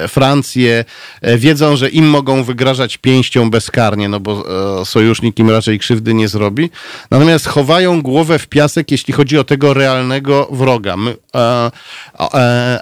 Francję. 0.09 0.85
Wiedzą, 1.23 1.77
że 1.77 1.89
im 1.89 2.09
mogą 2.09 2.45
wygrażać 2.45 2.97
pięścią 2.97 3.51
bezkarnie, 3.51 4.09
no 4.09 4.21
bo 4.21 4.45
sojusznik 4.85 5.39
im 5.39 5.51
raczej 5.51 5.79
krzywdy 5.79 6.15
nie 6.15 6.29
zrobi. 6.29 6.71
Natomiast 7.11 7.47
chowają 7.47 8.03
głowę 8.03 8.39
w 8.39 8.47
piasek, 8.47 8.91
jeśli 8.91 9.15
chodzi 9.15 9.39
o 9.39 9.45
tego 9.45 9.75
realnego 9.75 10.28
wroga. 10.51 10.97
My, 10.97 11.17
a, 11.33 11.71
a, 12.19 12.29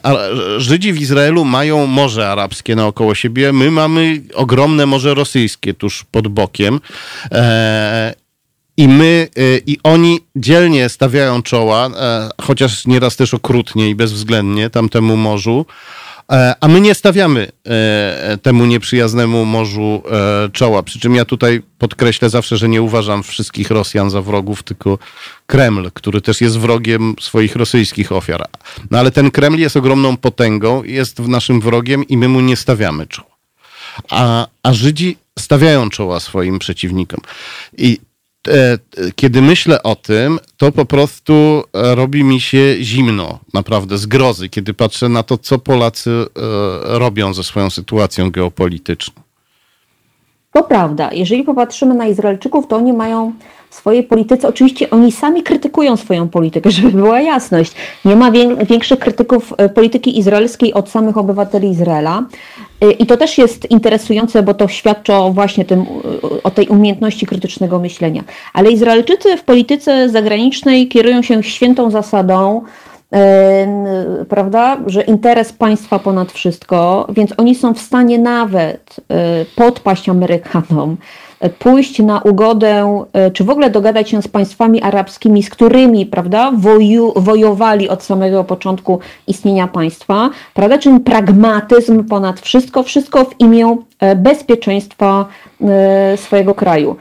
a, 0.03 0.15
Żydzi 0.59 0.93
w 0.93 1.01
Izraelu 1.01 1.45
mają 1.45 1.87
Morze 1.87 2.29
Arabskie 2.29 2.77
naokoło 2.77 3.15
siebie, 3.15 3.53
my 3.53 3.71
mamy 3.71 4.23
ogromne 4.35 4.87
Morze 4.87 5.15
Rosyjskie 5.15 5.75
tuż 5.75 6.05
pod 6.11 6.29
bokiem. 6.29 6.81
E, 7.33 8.15
i 8.77 8.89
my, 8.89 9.29
e, 9.37 9.41
i 9.67 9.79
oni 9.83 10.21
dzielnie 10.37 10.89
stawiają 10.89 11.43
czoła, 11.43 11.87
e, 11.87 12.29
chociaż 12.43 12.87
nieraz 12.87 13.17
też 13.17 13.35
okrutnie 13.35 13.91
i 13.91 13.95
bezwzględnie 13.95 14.71
tamtemu 14.71 15.17
morzu. 15.17 15.67
E, 16.33 16.55
a 16.61 16.69
my 16.69 16.81
nie 16.81 16.95
stawiamy 16.95 17.53
e, 17.67 18.39
temu 18.43 18.67
nieprzyjaznemu 18.67 19.45
morzu 19.45 20.03
e, 20.11 20.49
czoła. 20.53 20.83
Przy 20.83 21.01
czym 21.01 21.15
ja 21.15 21.25
tutaj 21.25 21.63
podkreślę 21.79 22.31
zawsze, 22.31 22.57
że 22.57 22.69
nie 22.69 22.83
uważam 22.83 23.23
wszystkich 23.23 23.71
Rosjan 23.71 24.11
za 24.11 24.23
wrogów, 24.23 24.63
tylko 24.63 24.99
Kreml, 25.47 25.91
który 25.95 26.21
też 26.21 26.41
jest 26.41 26.59
wrogiem 26.59 27.15
swoich 27.21 27.57
rosyjskich 27.57 28.13
ofiar. 28.13 28.47
No 28.91 28.99
ale 28.99 29.11
ten 29.11 29.31
Kreml 29.31 29.59
jest 29.59 29.77
ogromną 29.77 30.17
potęgą, 30.17 30.83
jest 30.83 31.19
naszym 31.19 31.61
wrogiem 31.61 32.09
i 32.09 32.17
my 32.17 32.29
mu 32.29 32.41
nie 32.41 32.57
stawiamy 32.57 33.07
czoła. 33.07 33.37
A, 34.11 34.47
a 34.63 34.73
Żydzi 34.73 35.17
stawiają 35.39 35.91
czoła 35.91 36.21
swoim 36.21 36.59
przeciwnikom. 36.59 37.21
I 37.79 37.99
kiedy 39.15 39.43
myślę 39.43 39.83
o 39.83 39.97
tym, 39.97 40.39
to 40.57 40.73
po 40.73 40.85
prostu 40.85 41.33
e, 41.33 41.95
robi 41.95 42.25
mi 42.25 42.41
się 42.41 42.77
zimno, 42.81 43.39
naprawdę, 43.55 43.99
z 43.99 44.07
grozy, 44.07 44.49
kiedy 44.49 44.75
patrzę 44.75 45.09
na 45.09 45.23
to, 45.23 45.39
co 45.39 45.59
Polacy 45.59 46.11
e, 46.11 46.25
robią 46.99 47.35
ze 47.35 47.45
swoją 47.45 47.71
sytuacją 47.71 48.31
geopolityczną. 48.31 49.23
To 50.53 50.63
prawda. 50.63 51.11
Jeżeli 51.13 51.43
popatrzymy 51.43 51.95
na 51.95 52.07
Izraelczyków, 52.07 52.67
to 52.69 52.77
oni 52.77 52.93
mają 52.93 53.33
swojej 53.77 54.03
polityce. 54.03 54.49
Oczywiście 54.49 54.91
oni 54.91 55.13
sami 55.13 55.43
krytykują 55.43 55.97
swoją 55.97 56.29
politykę, 56.29 56.71
żeby 56.77 56.91
była 56.91 57.21
jasność. 57.21 57.73
Nie 58.05 58.17
ma 58.17 58.31
większych 58.69 58.99
krytyków 58.99 59.53
polityki 59.75 60.19
izraelskiej 60.19 60.75
od 60.75 60.89
samych 60.91 61.17
obywateli 61.19 61.71
Izraela. 61.71 62.25
I 62.99 63.07
to 63.07 63.17
też 63.17 63.39
jest 63.39 63.71
interesujące, 63.71 64.43
bo 64.43 64.55
to 64.55 64.69
świadczy 64.69 65.13
o 65.13 65.33
właśnie 65.33 65.65
tym, 65.65 65.87
o 66.45 66.51
tej 66.51 66.69
umiejętności 66.69 67.27
krytycznego 67.27 67.79
myślenia. 67.79 68.25
Ale 68.53 68.71
Izraelczycy 68.71 69.37
w 69.37 69.45
polityce 69.45 70.09
zagranicznej 70.09 70.89
kierują 70.89 71.23
się 71.23 71.43
świętą 71.43 71.91
zasadą, 71.91 72.63
prawda, 74.29 74.77
że 74.87 75.03
interes 75.03 75.53
państwa 75.53 75.99
ponad 75.99 76.33
wszystko, 76.33 77.07
więc 77.11 77.35
oni 77.37 77.55
są 77.55 77.75
w 77.75 77.81
stanie 77.81 78.19
nawet 78.19 78.97
e, 79.09 79.45
podpaść 79.57 80.09
Amerykanom, 80.09 80.97
pójść 81.59 81.99
na 81.99 82.21
ugodę, 82.21 83.05
e, 83.13 83.31
czy 83.31 83.45
w 83.45 83.51
ogóle 83.51 83.71
dogadać 83.71 84.11
się 84.11 84.23
z 84.23 84.29
państwami 84.29 84.83
arabskimi, 84.83 85.43
z 85.43 85.51
którymi 85.51 86.07
prawda, 86.07 86.53
woju, 86.55 87.13
wojowali 87.17 87.89
od 87.89 88.03
samego 88.03 88.45
początku 88.45 88.99
istnienia 89.27 89.69
państwa, 89.69 90.31
prawda, 90.55 90.79
czyli 90.79 91.01
pragmatyzm 91.01 92.05
ponad 92.05 92.41
wszystko, 92.41 92.83
wszystko 92.83 93.25
w 93.25 93.41
imię 93.41 93.77
e, 94.01 94.17
bezpieczeństwa 94.17 95.27
e, 95.61 96.17
swojego 96.17 96.55
kraju. 96.55 96.97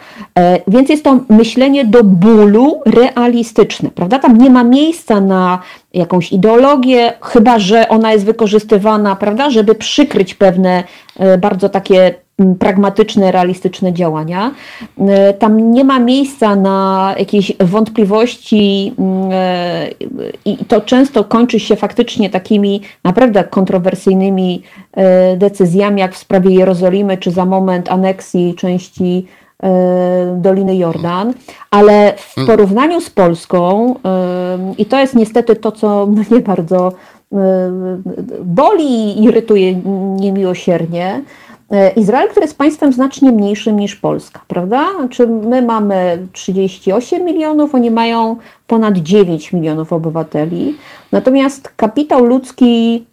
Więc 0.68 0.90
jest 0.90 1.04
to 1.04 1.20
myślenie 1.30 1.86
do 1.86 2.04
bólu 2.04 2.82
realistyczne, 2.86 3.90
prawda? 3.90 4.20
Tam 4.20 4.38
nie 4.38 4.50
ma 4.50 4.64
miejsca 4.64 5.22
na 5.22 5.60
jakąś 5.94 6.32
ideologię, 6.32 7.14
chyba 7.22 7.60
że 7.60 7.90
ona 7.90 8.14
jest 8.14 8.26
wykorzystywana, 8.26 9.16
prawda, 9.16 9.50
żeby 9.50 9.76
przykryć 9.76 10.34
pewne 10.34 10.84
bardzo 11.38 11.70
takie 11.70 12.25
pragmatyczne, 12.60 13.32
realistyczne 13.32 13.94
działania. 13.94 14.52
E, 15.00 15.34
tam 15.34 15.72
nie 15.72 15.84
ma 15.84 16.00
miejsca 16.00 16.56
na 16.56 17.16
jakieś 17.20 17.54
wątpliwości 17.60 18.94
e, 19.32 19.90
i 20.46 20.58
to 20.58 20.82
często 20.82 21.24
kończy 21.24 21.60
się 21.60 21.76
faktycznie 21.76 22.30
takimi 22.30 22.82
naprawdę 23.04 23.44
kontrowersyjnymi 23.44 24.64
e, 24.94 25.38
decyzjami, 25.38 26.02
jak 26.02 26.14
w 26.14 26.18
sprawie 26.18 26.56
Jerozolimy, 26.56 27.18
czy 27.18 27.32
za 27.32 27.46
moment 27.46 27.92
aneksji 27.92 28.56
części 28.56 29.26
Doliny 30.36 30.76
Jordan, 30.76 31.34
ale 31.72 32.14
w 32.18 32.36
hmm. 32.36 32.48
porównaniu 32.48 33.02
z 33.02 33.10
Polską, 33.10 33.96
i 34.78 34.86
to 34.86 35.00
jest 35.00 35.16
niestety 35.16 35.56
to, 35.56 35.72
co 35.72 36.06
mnie 36.30 36.40
bardzo 36.40 36.92
boli 38.44 39.20
i 39.20 39.24
irytuje 39.24 39.76
niemiłosiernie, 40.20 41.22
Izrael, 41.96 42.30
który 42.30 42.44
jest 42.44 42.58
państwem 42.58 42.94
znacznie 42.94 43.32
mniejszym 43.32 43.80
niż 43.80 43.96
Polska, 43.96 44.42
prawda? 44.48 44.88
Czy 45.10 45.28
my 45.28 45.62
mamy 45.62 46.28
38 46.34 47.26
milionów, 47.26 47.76
oni 47.76 47.92
mają 47.92 48.36
ponad 48.68 48.98
9 48.98 49.54
milionów 49.54 49.94
obywateli. 49.94 50.78
Natomiast 51.12 51.74
kapitał 51.76 52.26
ludzki 52.26 53.06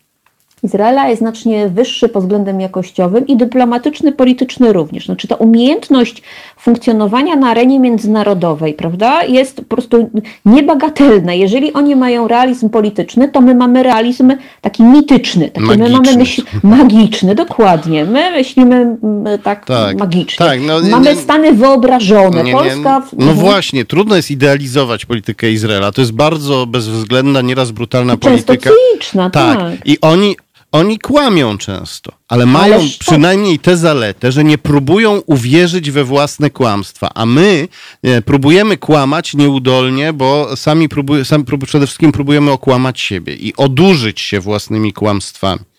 Izraela 0.62 1.08
jest 1.08 1.18
znacznie 1.18 1.68
wyższy 1.68 2.08
pod 2.08 2.22
względem 2.22 2.60
jakościowym 2.60 3.26
i 3.26 3.36
dyplomatyczny, 3.36 4.12
polityczny 4.12 4.72
również. 4.72 5.06
Znaczy 5.06 5.28
ta 5.28 5.34
umiejętność 5.34 6.22
funkcjonowania 6.56 7.36
na 7.36 7.48
arenie 7.48 7.80
międzynarodowej, 7.80 8.74
prawda, 8.74 9.24
jest 9.24 9.56
po 9.56 9.62
prostu 9.62 10.10
niebagatelna. 10.44 11.34
Jeżeli 11.34 11.72
oni 11.72 11.96
mają 11.96 12.28
realizm 12.28 12.68
polityczny, 12.68 13.28
to 13.28 13.40
my 13.40 13.54
mamy 13.54 13.82
realizm 13.82 14.32
taki 14.60 14.82
mityczny, 14.82 15.48
taki 15.48 15.66
magiczny. 15.66 15.88
my 15.88 15.96
mamy 15.96 16.16
myśl 16.16 16.42
magiczny, 16.62 17.34
dokładnie. 17.34 18.04
My 18.04 18.30
myślimy 18.30 18.96
tak, 19.42 19.66
tak 19.66 19.98
magicznie. 19.98 20.46
Tak, 20.46 20.60
no, 20.60 20.80
mamy 20.90 21.10
nie, 21.10 21.16
stany 21.16 21.52
wyobrażone. 21.52 22.44
Nie, 22.44 22.52
Polska... 22.52 23.02
Nie, 23.12 23.26
no 23.26 23.34
właśnie, 23.34 23.84
trudno 23.84 24.16
jest 24.16 24.30
idealizować 24.30 25.06
politykę 25.06 25.50
Izraela. 25.50 25.92
To 25.92 26.00
jest 26.00 26.12
bardzo 26.12 26.66
bezwzględna, 26.66 27.40
nieraz 27.40 27.70
brutalna 27.70 28.16
polityka. 28.16 28.52
Często 28.52 28.70
cyniczna, 28.70 29.30
tak. 29.30 29.58
tak. 29.58 29.72
I 29.84 30.00
oni 30.00 30.36
oni 30.72 30.98
kłamią 30.98 31.58
często, 31.58 32.12
ale 32.28 32.46
mają 32.46 32.74
Ależ 32.74 32.96
przynajmniej 32.96 33.58
tę 33.58 33.76
zaletę, 33.76 34.32
że 34.32 34.44
nie 34.44 34.58
próbują 34.58 35.22
uwierzyć 35.26 35.90
we 35.90 36.04
własne 36.04 36.50
kłamstwa, 36.50 37.10
a 37.14 37.26
my 37.26 37.68
nie, 38.02 38.22
próbujemy 38.22 38.76
kłamać 38.76 39.34
nieudolnie, 39.34 40.12
bo 40.12 40.56
sami, 40.56 40.88
próbuj, 40.88 41.24
sami 41.24 41.44
przede 41.66 41.86
wszystkim 41.86 42.12
próbujemy 42.12 42.50
okłamać 42.50 43.00
siebie 43.00 43.34
i 43.34 43.56
odurzyć 43.56 44.20
się 44.20 44.40
własnymi 44.40 44.92
kłamstwami. 44.92 45.71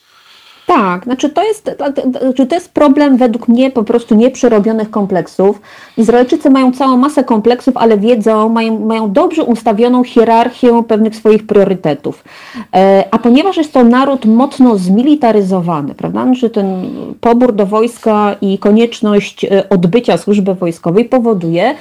Tak, 0.67 1.03
znaczy 1.03 1.29
to 1.29 1.43
jest, 1.43 1.71
znaczy 2.21 2.45
to 2.45 2.55
jest 2.55 2.71
problem 2.71 3.17
według 3.17 3.47
mnie 3.47 3.71
po 3.71 3.83
prostu 3.83 4.15
nieprzerobionych 4.15 4.89
kompleksów. 4.89 5.61
Izraelczycy 5.97 6.49
mają 6.49 6.71
całą 6.71 6.97
masę 6.97 7.23
kompleksów, 7.23 7.77
ale 7.77 7.97
wiedzą, 7.97 8.49
mają, 8.49 8.79
mają 8.79 9.11
dobrze 9.11 9.43
ustawioną 9.43 10.03
hierarchię 10.03 10.83
pewnych 10.87 11.15
swoich 11.15 11.47
priorytetów. 11.47 12.23
E, 12.75 13.03
a 13.11 13.19
ponieważ 13.19 13.57
jest 13.57 13.73
to 13.73 13.83
naród 13.83 14.25
mocno 14.25 14.77
zmilitaryzowany, 14.77 15.95
prawda, 15.95 16.23
znaczy 16.23 16.49
ten 16.49 16.85
pobór 17.21 17.53
do 17.53 17.65
wojska 17.65 18.35
i 18.41 18.57
konieczność 18.57 19.45
e, 19.45 19.69
odbycia 19.69 20.17
służby 20.17 20.55
wojskowej 20.55 21.05
powoduje, 21.05 21.75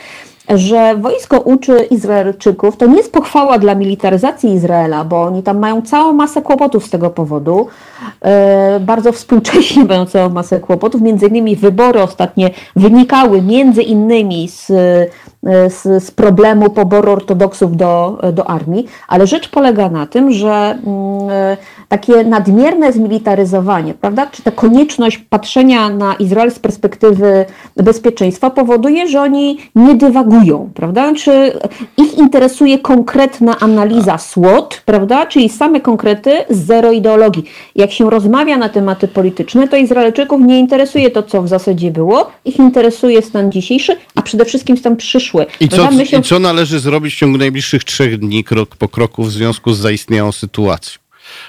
że 0.49 0.97
wojsko 0.97 1.41
uczy 1.41 1.79
Izraelczyków, 1.91 2.77
to 2.77 2.87
nie 2.87 2.97
jest 2.97 3.13
pochwała 3.13 3.59
dla 3.59 3.75
militaryzacji 3.75 4.53
Izraela, 4.53 5.05
bo 5.05 5.23
oni 5.23 5.43
tam 5.43 5.59
mają 5.59 5.83
całą 5.83 6.13
masę 6.13 6.43
kłopotów 6.43 6.87
z 6.87 6.91
tego 6.91 7.11
powodu. 7.11 7.67
E, 8.25 8.81
bardzo 8.81 9.13
współcześnie 9.13 9.85
mają 9.91 10.07
całą 10.07 10.29
masę 10.29 10.61
kłopotów. 10.61 11.01
Między 11.01 11.27
innymi 11.27 11.57
wybory 11.57 12.03
ostatnie 12.03 12.51
wynikały 12.77 13.43
między 13.43 13.83
innymi 13.83 14.49
z 14.49 14.73
z, 15.69 16.05
z, 16.05 16.11
problemu 16.11 16.71
poboru 16.71 17.13
ortodoksów 17.13 17.77
do, 17.77 18.19
do 18.33 18.51
armii, 18.51 18.87
ale 19.09 19.27
rzecz 19.27 19.49
polega 19.49 19.89
na 19.89 20.07
tym, 20.07 20.33
że 20.33 20.79
mm, 20.87 21.57
takie 21.89 22.25
nadmierne 22.25 22.93
zmilitaryzowanie, 22.93 23.95
prawda, 23.95 24.27
czy 24.27 24.43
ta 24.43 24.51
konieczność 24.51 25.19
patrzenia 25.19 25.89
na 25.89 26.15
Izrael 26.15 26.51
z 26.51 26.59
perspektywy 26.59 27.45
bezpieczeństwa 27.77 28.51
powoduje, 28.51 29.09
że 29.09 29.21
oni 29.21 29.59
nie 29.75 29.95
dywagują, 29.95 30.71
prawda, 30.75 31.15
czy 31.15 31.53
ich 31.97 32.19
interesuje 32.19 32.79
konkretna 32.79 33.59
analiza 33.61 34.19
SWOT, 34.19 34.83
prawda, 34.85 35.27
czyli 35.27 35.49
same 35.49 35.81
konkrety, 35.81 36.31
zero 36.51 36.93
ideologii. 36.93 37.45
Jak 37.77 37.93
się 37.93 38.11
rozmawia 38.11 38.57
na 38.57 38.69
tematy 38.69 39.09
polityczne, 39.09 39.69
to 39.69 39.77
Izraelczyków 39.77 40.41
nie 40.41 40.59
interesuje 40.59 41.11
to, 41.11 41.23
co 41.23 41.43
w 41.43 41.49
zasadzie 41.49 41.91
było, 41.91 42.31
ich 42.45 42.59
interesuje 42.59 43.23
stan 43.23 43.53
dzisiejszy, 43.53 43.97
a 44.15 44.23
przede 44.23 44.45
wszystkim 44.45 44.77
stan 44.77 44.97
przyszły 44.97 45.32
przyszły. 45.33 45.47
I 45.61 45.69
co, 45.69 45.91
myślą... 45.91 46.19
I 46.19 46.23
co 46.23 46.39
należy 46.39 46.81
zrobić 46.81 47.15
w 47.15 47.19
ciągu 47.19 47.39
najbliższych 47.39 47.85
trzech 47.85 48.19
dni, 48.19 48.45
krok 48.45 48.77
po 48.77 48.89
kroku, 48.89 49.25
w 49.25 49.33
związku 49.33 49.73
z 49.73 49.79
zaistniałą 49.79 50.33
sytuacją? 50.33 51.03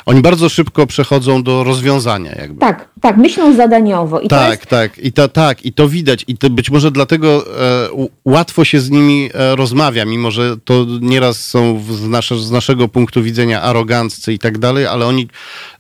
Oni 0.06 0.22
bardzo 0.22 0.50
szybko 0.50 0.88
przechodzą 0.88 1.44
do 1.44 1.64
rozwiązania. 1.64 2.32
Jakby. 2.32 2.60
Tak, 2.60 2.90
tak, 3.02 3.18
myślą 3.18 3.56
zadaniowo. 3.56 4.20
I 4.20 4.28
tak, 4.28 4.52
jest... 4.52 4.66
tak, 4.66 5.00
i 5.00 5.12
to, 5.14 5.28
tak, 5.28 5.66
i 5.66 5.74
to 5.74 5.90
widać. 5.90 6.26
I 6.28 6.38
to 6.38 6.50
być 6.50 6.70
może 6.70 6.92
dlatego 6.92 7.46
e, 7.62 8.08
łatwo 8.26 8.66
się 8.66 8.80
z 8.80 8.90
nimi 8.90 9.30
e, 9.34 9.56
rozmawia, 9.56 10.06
mimo 10.06 10.32
że 10.32 10.58
to 10.66 10.86
nieraz 11.02 11.40
są 11.40 11.84
z, 11.90 12.08
nasze, 12.08 12.38
z 12.38 12.52
naszego 12.52 12.88
punktu 12.88 13.24
widzenia 13.24 13.62
aroganccy 13.62 14.34
i 14.34 14.40
tak 14.40 14.58
dalej, 14.58 14.86
ale 14.86 15.06
oni 15.06 15.28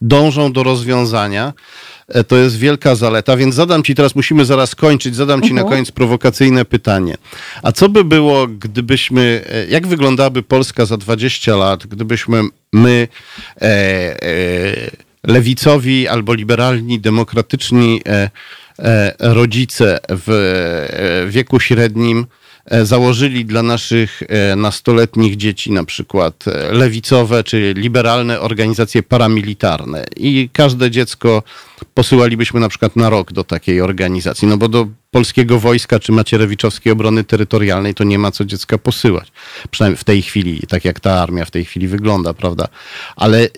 dążą 0.01 0.53
do 0.53 0.63
rozwiązania. 0.63 1.53
E, 2.07 2.23
to 2.23 2.37
jest 2.37 2.57
wielka 2.57 2.95
zaleta, 2.95 3.37
więc 3.37 3.55
zadam 3.55 3.83
ci 3.83 3.95
teraz, 3.95 4.15
musimy 4.15 4.45
zaraz 4.45 4.75
kończyć, 4.75 5.15
zadam 5.15 5.41
ci 5.41 5.53
na 5.53 5.61
mhm. 5.61 5.69
koniec 5.69 5.91
prowokacyjne 5.91 6.65
pytanie. 6.65 7.17
A 7.63 7.71
co 7.71 7.89
by 7.89 8.03
było, 8.03 8.47
gdybyśmy, 8.47 9.43
e, 9.49 9.67
jak 9.67 9.87
wyglądałaby 9.87 10.43
Polska 10.43 10.85
za 10.85 10.97
20 10.97 11.55
lat, 11.55 11.87
gdybyśmy 11.87 12.41
my, 12.73 13.07
e, 13.61 13.65
e, 13.65 14.91
lewicowi 15.23 16.07
albo 16.07 16.33
liberalni, 16.33 16.99
demokratyczni 16.99 18.01
e, 18.05 18.29
e 18.79 19.13
rodzice 19.19 19.99
w 20.09 21.27
wieku 21.29 21.59
średnim, 21.59 22.25
założyli 22.71 23.45
dla 23.45 23.63
naszych 23.63 24.23
e, 24.27 24.55
nastoletnich 24.55 25.37
dzieci 25.37 25.71
na 25.71 25.83
przykład 25.83 26.47
e, 26.47 26.71
lewicowe 26.71 27.43
czy 27.43 27.73
liberalne 27.77 28.39
organizacje 28.39 29.03
paramilitarne 29.03 30.05
i 30.17 30.49
każde 30.53 30.91
dziecko 30.91 31.43
posyłalibyśmy 31.93 32.59
na 32.59 32.69
przykład 32.69 32.95
na 32.95 33.09
rok 33.09 33.31
do 33.31 33.43
takiej 33.43 33.81
organizacji, 33.81 34.47
no 34.47 34.57
bo 34.57 34.69
do 34.69 34.87
polskiego 35.11 35.59
wojska 35.59 35.99
czy 35.99 36.11
macierewiczowskiej 36.11 36.93
obrony 36.93 37.23
terytorialnej 37.23 37.93
to 37.93 38.03
nie 38.03 38.19
ma 38.19 38.31
co 38.31 38.45
dziecka 38.45 38.77
posyłać. 38.77 39.31
Przynajmniej 39.71 39.97
w 39.97 40.03
tej 40.03 40.21
chwili, 40.21 40.61
tak 40.69 40.85
jak 40.85 40.99
ta 40.99 41.21
armia 41.21 41.45
w 41.45 41.51
tej 41.51 41.65
chwili 41.65 41.87
wygląda, 41.87 42.33
prawda? 42.33 42.67
Ale 43.15 43.49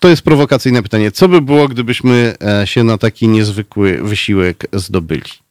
to 0.00 0.08
jest 0.08 0.22
prowokacyjne 0.22 0.82
pytanie. 0.82 1.12
Co 1.12 1.28
by 1.28 1.40
było, 1.40 1.68
gdybyśmy 1.68 2.34
się 2.64 2.84
na 2.84 2.98
taki 2.98 3.28
niezwykły 3.28 4.02
wysiłek 4.02 4.66
zdobyli? 4.72 5.49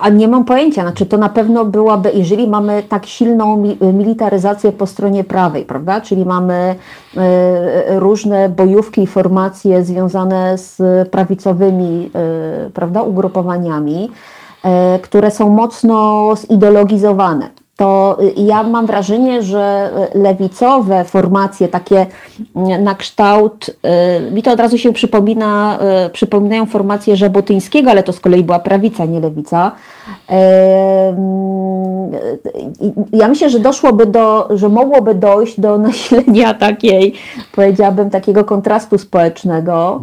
A 0.00 0.08
nie 0.08 0.28
mam 0.28 0.44
pojęcia, 0.44 0.82
znaczy 0.82 1.06
to 1.06 1.16
na 1.16 1.28
pewno 1.28 1.64
byłaby, 1.64 2.12
jeżeli 2.14 2.48
mamy 2.48 2.82
tak 2.82 3.06
silną 3.06 3.64
militaryzację 3.92 4.72
po 4.72 4.86
stronie 4.86 5.24
prawej, 5.24 5.64
prawda, 5.64 6.00
czyli 6.00 6.24
mamy 6.24 6.74
e, 7.16 8.00
różne 8.00 8.48
bojówki 8.48 9.02
i 9.02 9.06
formacje 9.06 9.84
związane 9.84 10.58
z 10.58 10.78
prawicowymi, 11.08 12.10
e, 12.14 12.70
prawda, 12.70 13.02
ugrupowaniami, 13.02 14.10
e, 14.64 14.98
które 14.98 15.30
są 15.30 15.48
mocno 15.48 16.28
zideologizowane 16.36 17.59
to 17.80 18.18
ja 18.36 18.62
mam 18.62 18.86
wrażenie, 18.86 19.42
że 19.42 19.90
lewicowe 20.14 21.04
formacje, 21.04 21.68
takie 21.68 22.06
na 22.80 22.94
kształt, 22.94 23.70
y, 24.28 24.30
mi 24.30 24.42
to 24.42 24.52
od 24.52 24.60
razu 24.60 24.78
się 24.78 24.92
przypomina, 24.92 25.78
y, 26.06 26.10
przypominają 26.10 26.66
formacje 26.66 27.16
Żabotyńskiego, 27.16 27.90
ale 27.90 28.02
to 28.02 28.12
z 28.12 28.20
kolei 28.20 28.44
była 28.44 28.58
prawica, 28.58 29.04
nie 29.04 29.20
lewica. 29.20 29.72
Ja 33.12 33.28
myślę, 33.28 33.50
że 33.50 33.58
doszłoby 33.58 34.06
do, 34.06 34.48
że 34.50 34.68
mogłoby 34.68 35.14
dojść 35.14 35.60
do 35.60 35.78
nasilenia 35.78 36.54
takiej, 36.68 37.14
powiedziałabym, 37.54 38.10
takiego 38.10 38.44
kontrastu 38.44 38.98
społecznego 38.98 40.02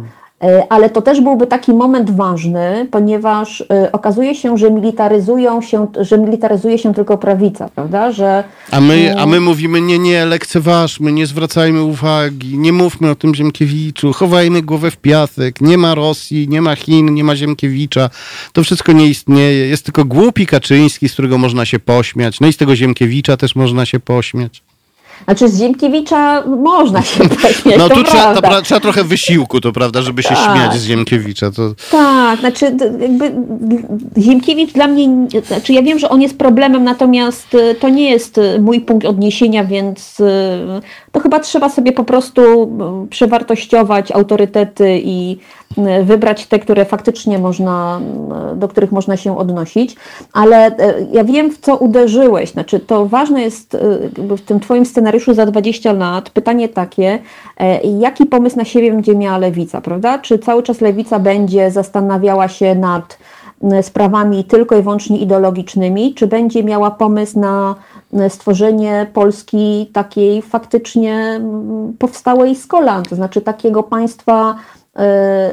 ale 0.68 0.90
to 0.90 1.02
też 1.02 1.20
byłby 1.20 1.46
taki 1.46 1.72
moment 1.72 2.10
ważny, 2.10 2.88
ponieważ 2.90 3.60
e, 3.60 3.92
okazuje 3.92 4.34
się, 4.34 4.58
że 4.58 4.70
militaryzują 4.70 5.62
się, 5.62 5.86
że 6.00 6.18
militaryzuje 6.18 6.78
się 6.78 6.94
tylko 6.94 7.18
prawica, 7.18 7.68
prawda? 7.74 8.12
Że, 8.12 8.44
a, 8.70 8.80
my, 8.80 9.14
a 9.18 9.26
my 9.26 9.40
mówimy, 9.40 9.80
nie, 9.80 9.98
nie, 9.98 10.26
lekceważmy, 10.26 11.12
nie 11.12 11.26
zwracajmy 11.26 11.82
uwagi, 11.82 12.58
nie 12.58 12.72
mówmy 12.72 13.10
o 13.10 13.14
tym 13.14 13.34
Ziemkiewiczu, 13.34 14.12
chowajmy 14.12 14.62
głowę 14.62 14.90
w 14.90 14.96
piasek, 14.96 15.60
nie 15.60 15.78
ma 15.78 15.94
Rosji, 15.94 16.48
nie 16.48 16.62
ma 16.62 16.76
Chin, 16.76 17.14
nie 17.14 17.24
ma 17.24 17.36
Ziemkiewicza, 17.36 18.10
to 18.52 18.64
wszystko 18.64 18.92
nie 18.92 19.06
istnieje, 19.06 19.68
jest 19.68 19.84
tylko 19.84 20.04
głupi 20.04 20.46
Kaczyński, 20.46 21.08
z 21.08 21.12
którego 21.12 21.38
można 21.38 21.64
się 21.64 21.78
pośmiać, 21.78 22.40
no 22.40 22.46
i 22.46 22.52
z 22.52 22.56
tego 22.56 22.76
Ziemkiewicza 22.76 23.36
też 23.36 23.56
można 23.56 23.86
się 23.86 24.00
pośmiać. 24.00 24.67
Znaczy 25.24 25.48
z 25.48 25.58
Ziemkiewicza 25.58 26.42
można 26.46 27.02
się 27.02 27.28
pośmiać, 27.42 27.78
No 27.78 27.88
tu 27.88 28.04
trzeba, 28.04 28.40
to, 28.40 28.62
trzeba 28.62 28.80
trochę 28.80 29.04
wysiłku, 29.04 29.60
to 29.60 29.72
prawda, 29.72 30.02
żeby 30.02 30.22
się 30.22 30.28
tak. 30.28 30.56
śmiać 30.56 30.74
z 30.80 30.84
Ziemkiewicza. 30.84 31.50
To... 31.50 31.74
Tak, 31.90 32.40
znaczy 32.40 32.64
jakby 33.00 33.32
Ziemkiewicz 34.18 34.72
dla 34.72 34.86
mnie, 34.86 35.08
znaczy 35.46 35.72
ja 35.72 35.82
wiem, 35.82 35.98
że 35.98 36.08
on 36.08 36.22
jest 36.22 36.38
problemem, 36.38 36.84
natomiast 36.84 37.54
y, 37.54 37.74
to 37.74 37.88
nie 37.88 38.10
jest 38.10 38.38
y, 38.38 38.60
mój 38.60 38.80
punkt 38.80 39.06
odniesienia, 39.06 39.64
więc 39.64 40.20
y, 40.20 40.24
to 41.18 41.22
chyba 41.22 41.40
trzeba 41.40 41.68
sobie 41.68 41.92
po 41.92 42.04
prostu 42.04 42.42
przewartościować 43.10 44.12
autorytety 44.12 45.00
i 45.04 45.38
wybrać 46.04 46.46
te, 46.46 46.58
które 46.58 46.84
faktycznie 46.84 47.38
można, 47.38 48.00
do 48.56 48.68
których 48.68 48.92
można 48.92 49.16
się 49.16 49.38
odnosić, 49.38 49.96
ale 50.32 50.66
e, 50.66 51.06
ja 51.12 51.24
wiem, 51.24 51.50
w 51.50 51.58
co 51.58 51.76
uderzyłeś. 51.76 52.50
Znaczy, 52.50 52.80
to 52.80 53.06
ważne 53.06 53.42
jest 53.42 53.74
e, 53.74 54.36
w 54.36 54.40
tym 54.40 54.60
Twoim 54.60 54.86
scenariuszu 54.86 55.34
za 55.34 55.46
20 55.46 55.92
lat 55.92 56.30
pytanie 56.30 56.68
takie, 56.68 57.18
e, 57.60 57.80
jaki 57.80 58.26
pomysł 58.26 58.56
na 58.56 58.64
siebie 58.64 58.92
będzie 58.92 59.16
miała 59.16 59.38
lewica, 59.38 59.80
prawda? 59.80 60.18
Czy 60.18 60.38
cały 60.38 60.62
czas 60.62 60.80
lewica 60.80 61.18
będzie 61.18 61.70
zastanawiała 61.70 62.48
się 62.48 62.74
nad 62.74 63.18
sprawami 63.82 64.44
tylko 64.44 64.76
i 64.76 64.82
wyłącznie 64.82 65.18
ideologicznymi, 65.18 66.14
czy 66.14 66.26
będzie 66.26 66.64
miała 66.64 66.90
pomysł 66.90 67.40
na 67.40 67.74
stworzenie 68.28 69.06
Polski 69.12 69.90
takiej 69.92 70.42
faktycznie 70.42 71.40
powstałej 71.98 72.56
z 72.56 72.66
kolan, 72.66 73.02
to 73.02 73.16
znaczy 73.16 73.40
takiego 73.40 73.82
państwa 73.82 74.56
E, 74.98 75.50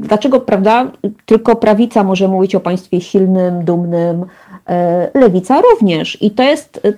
dlaczego, 0.00 0.40
prawda, 0.40 0.92
tylko 1.26 1.56
prawica 1.56 2.04
może 2.04 2.28
mówić 2.28 2.54
o 2.54 2.60
państwie 2.60 3.00
silnym, 3.00 3.64
dumnym, 3.64 4.24
e, 4.68 5.10
lewica 5.14 5.60
również. 5.60 6.22
I 6.22 6.30
to 6.30 6.42
jest 6.42 6.80
e, 6.84 6.92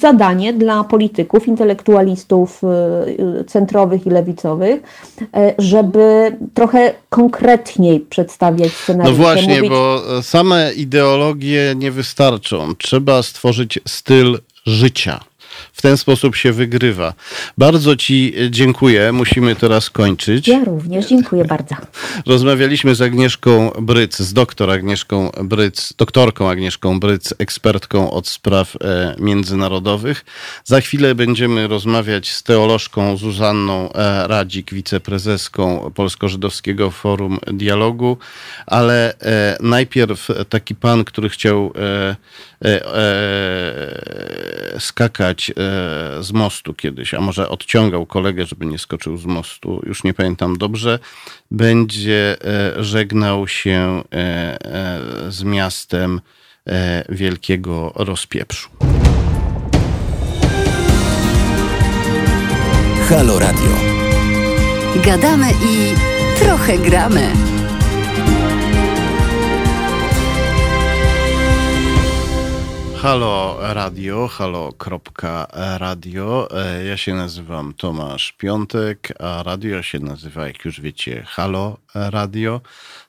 zadanie 0.00 0.52
dla 0.52 0.84
polityków, 0.84 1.48
intelektualistów 1.48 2.62
centrowych 3.46 4.06
i 4.06 4.10
lewicowych, 4.10 4.82
żeby 5.58 6.36
trochę 6.54 6.94
konkretniej 7.08 8.00
przedstawiać 8.00 8.72
scenariusze. 8.72 9.18
No 9.18 9.24
właśnie, 9.24 9.54
mówić... 9.54 9.70
bo 9.70 10.02
same 10.22 10.72
ideologie 10.72 11.74
nie 11.76 11.90
wystarczą. 11.90 12.74
Trzeba 12.78 13.22
stworzyć 13.22 13.80
styl 13.88 14.38
життя. 14.66 15.20
W 15.82 15.90
ten 15.90 15.96
sposób 15.96 16.36
się 16.36 16.52
wygrywa. 16.52 17.14
Bardzo 17.58 17.96
Ci 17.96 18.34
dziękuję. 18.50 19.12
Musimy 19.12 19.56
teraz 19.56 19.90
kończyć. 19.90 20.48
Ja 20.48 20.64
również 20.64 21.06
dziękuję 21.06 21.44
bardzo. 21.44 21.74
Rozmawialiśmy 22.26 22.94
z 22.94 23.02
Agnieszką 23.02 23.70
Bryc, 23.80 24.18
z 24.18 24.32
doktor 24.32 24.70
Agnieszką 24.70 25.30
Bryc, 25.44 25.92
doktorką 25.98 26.50
Agnieszką 26.50 27.00
Bryc, 27.00 27.34
ekspertką 27.38 28.10
od 28.10 28.28
spraw 28.28 28.76
e, 28.76 29.14
międzynarodowych. 29.18 30.24
Za 30.64 30.80
chwilę 30.80 31.14
będziemy 31.14 31.68
rozmawiać 31.68 32.32
z 32.32 32.42
teolożką 32.42 33.16
Zuzanną 33.16 33.92
e, 33.92 34.28
Radzik, 34.28 34.74
wiceprezeską 34.74 35.90
Polsko-Żydowskiego 35.94 36.90
Forum 36.90 37.38
Dialogu, 37.46 38.16
ale 38.66 39.14
e, 39.18 39.56
najpierw 39.60 40.28
taki 40.48 40.74
pan, 40.74 41.04
który 41.04 41.28
chciał 41.28 41.72
skakać 44.78 45.50
E, 45.50 45.71
z 46.20 46.32
mostu 46.32 46.74
kiedyś, 46.74 47.14
a 47.14 47.20
może 47.20 47.48
odciągał 47.48 48.06
kolegę, 48.06 48.46
żeby 48.46 48.66
nie 48.66 48.78
skoczył 48.78 49.16
z 49.16 49.26
mostu, 49.26 49.82
już 49.86 50.04
nie 50.04 50.14
pamiętam 50.14 50.58
dobrze, 50.58 50.98
będzie 51.50 52.36
e, 52.44 52.84
żegnał 52.84 53.48
się 53.48 54.02
e, 54.12 54.58
z 55.28 55.42
miastem 55.42 56.20
wielkiego 57.08 57.92
rozpieprzu. 57.94 58.68
Halo 63.08 63.38
Radio. 63.38 63.70
Gadamy 65.04 65.46
i 65.50 65.94
trochę 66.38 66.78
gramy. 66.78 67.32
Halo 73.02 73.56
Radio, 73.60 74.28
halo.radio. 74.28 74.78
E, 76.50 76.84
ja 76.84 76.96
się 76.96 77.14
nazywam 77.14 77.74
Tomasz 77.74 78.32
Piątek, 78.32 79.12
a 79.20 79.42
radio 79.42 79.82
się 79.82 79.98
nazywa, 79.98 80.46
jak 80.46 80.64
już 80.64 80.80
wiecie, 80.80 81.24
Halo 81.26 81.78
Radio. 81.94 82.60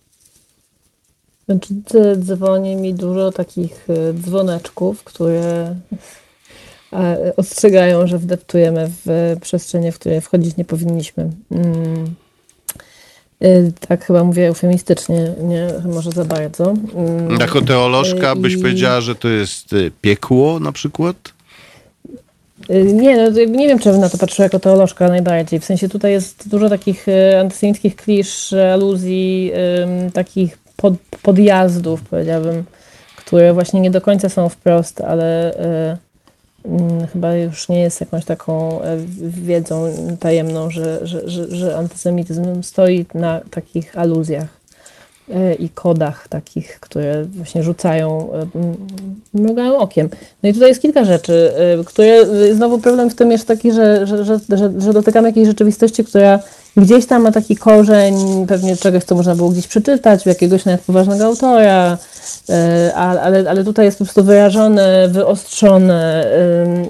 Znaczy, 1.48 1.74
dzwoni 2.16 2.76
mi 2.76 2.94
dużo 2.94 3.32
takich 3.32 3.90
y, 3.90 4.14
dzwoneczków, 4.14 5.04
które 5.04 5.76
e, 6.92 7.32
ostrzegają, 7.36 8.06
że 8.06 8.18
wdeptujemy 8.18 8.90
w 9.04 9.36
przestrzenie, 9.40 9.92
w 9.92 9.98
które 9.98 10.20
wchodzić 10.20 10.56
nie 10.56 10.64
powinniśmy. 10.64 11.30
Mm. 11.50 12.14
Tak 13.88 14.04
chyba 14.04 14.24
mówię 14.24 14.48
eufemistycznie, 14.48 15.32
nie 15.42 15.68
może 15.94 16.10
za 16.10 16.24
bardzo. 16.24 16.74
Mm. 16.94 17.40
Jako 17.40 17.62
teolożka 17.62 18.36
byś 18.36 18.54
I- 18.54 18.58
powiedziała, 18.58 19.00
że 19.00 19.14
to 19.14 19.28
jest 19.28 19.72
e, 19.72 19.76
piekło 20.00 20.60
na 20.60 20.72
przykład? 20.72 21.16
Nie, 22.84 23.16
no, 23.16 23.30
nie 23.46 23.68
wiem, 23.68 23.78
czy 23.78 23.90
bym 23.90 24.00
na 24.00 24.08
to 24.08 24.18
patrzyła 24.18 24.44
jako 24.44 24.58
teolożka 24.58 25.08
najbardziej. 25.08 25.60
W 25.60 25.64
sensie 25.64 25.88
tutaj 25.88 26.12
jest 26.12 26.48
dużo 26.48 26.68
takich 26.68 27.06
antysemickich 27.40 27.96
klisz, 27.96 28.52
aluzji, 28.52 29.52
takich 30.12 30.58
pod, 30.76 30.94
podjazdów, 31.22 32.02
powiedziałabym, 32.02 32.64
które 33.16 33.54
właśnie 33.54 33.80
nie 33.80 33.90
do 33.90 34.00
końca 34.00 34.28
są 34.28 34.48
wprost, 34.48 35.00
ale 35.00 35.54
y, 35.54 35.96
mm, 36.68 37.06
chyba 37.06 37.34
już 37.34 37.68
nie 37.68 37.80
jest 37.80 38.00
jakąś 38.00 38.24
taką 38.24 38.82
e, 38.82 38.96
wiedzą 39.20 39.92
tajemną, 40.20 40.70
że, 40.70 41.06
że, 41.06 41.28
że, 41.28 41.56
że 41.56 41.76
antysemityzm 41.76 42.62
stoi 42.62 43.06
na 43.14 43.40
takich 43.50 43.98
aluzjach. 43.98 44.44
e, 44.44 44.55
i 45.58 45.68
kodach 45.68 46.28
takich, 46.28 46.80
które 46.80 47.24
właśnie 47.24 47.62
rzucają, 47.62 48.28
e, 48.32 48.46
mrugają 49.34 49.78
okiem. 49.78 50.08
No 50.42 50.48
i 50.48 50.52
tutaj 50.52 50.68
jest 50.68 50.82
kilka 50.82 51.04
rzeczy, 51.04 51.52
e, 51.56 51.84
które 51.84 52.06
e, 52.06 52.54
znowu 52.54 52.78
problem 52.78 53.10
w 53.10 53.14
tym 53.14 53.30
jest 53.30 53.48
taki, 53.48 53.72
że, 53.72 54.06
że, 54.06 54.24
że, 54.24 54.38
że, 54.78 54.92
dotykamy 54.92 55.28
jakiejś 55.28 55.48
rzeczywistości, 55.48 56.04
która 56.04 56.38
gdzieś 56.76 57.06
tam 57.06 57.22
ma 57.22 57.32
taki 57.32 57.56
korzeń 57.56 58.46
pewnie 58.48 58.76
czegoś, 58.76 59.04
co 59.04 59.14
można 59.14 59.34
było 59.34 59.50
gdzieś 59.50 59.66
przeczytać, 59.66 60.26
u 60.26 60.28
jakiegoś 60.28 60.64
nawet 60.64 60.80
poważnego 60.80 61.24
autora, 61.24 61.98
e, 62.48 62.94
ale, 62.94 63.50
ale, 63.50 63.64
tutaj 63.64 63.84
jest 63.84 63.98
po 63.98 64.04
prostu 64.04 64.24
wyrażone, 64.24 65.08
wyostrzone 65.08 66.26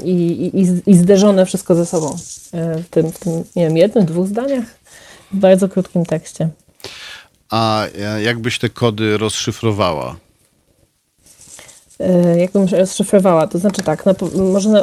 i, 0.04 0.12
i, 0.54 0.90
i 0.90 0.96
zderzone 0.96 1.46
wszystko 1.46 1.74
ze 1.74 1.86
sobą 1.86 2.16
e, 2.52 2.78
w 2.78 2.88
tym, 2.88 3.12
w 3.12 3.18
tym 3.18 3.32
nie 3.56 3.66
wiem, 3.66 3.76
jednym, 3.76 4.04
dwóch 4.04 4.26
zdaniach, 4.26 4.64
w 5.32 5.36
bardzo 5.36 5.68
krótkim 5.68 6.06
tekście. 6.06 6.48
A 7.50 7.86
e, 7.86 8.22
jakbyś 8.22 8.58
te 8.58 8.68
kody 8.68 9.18
rozszyfrowała? 9.18 10.16
E, 12.00 12.38
Jakbym 12.38 12.66
rozszyfrowała, 12.66 13.46
to 13.46 13.58
znaczy 13.58 13.82
tak, 13.82 14.06
no, 14.06 14.14
może 14.52 14.68
na, 14.68 14.82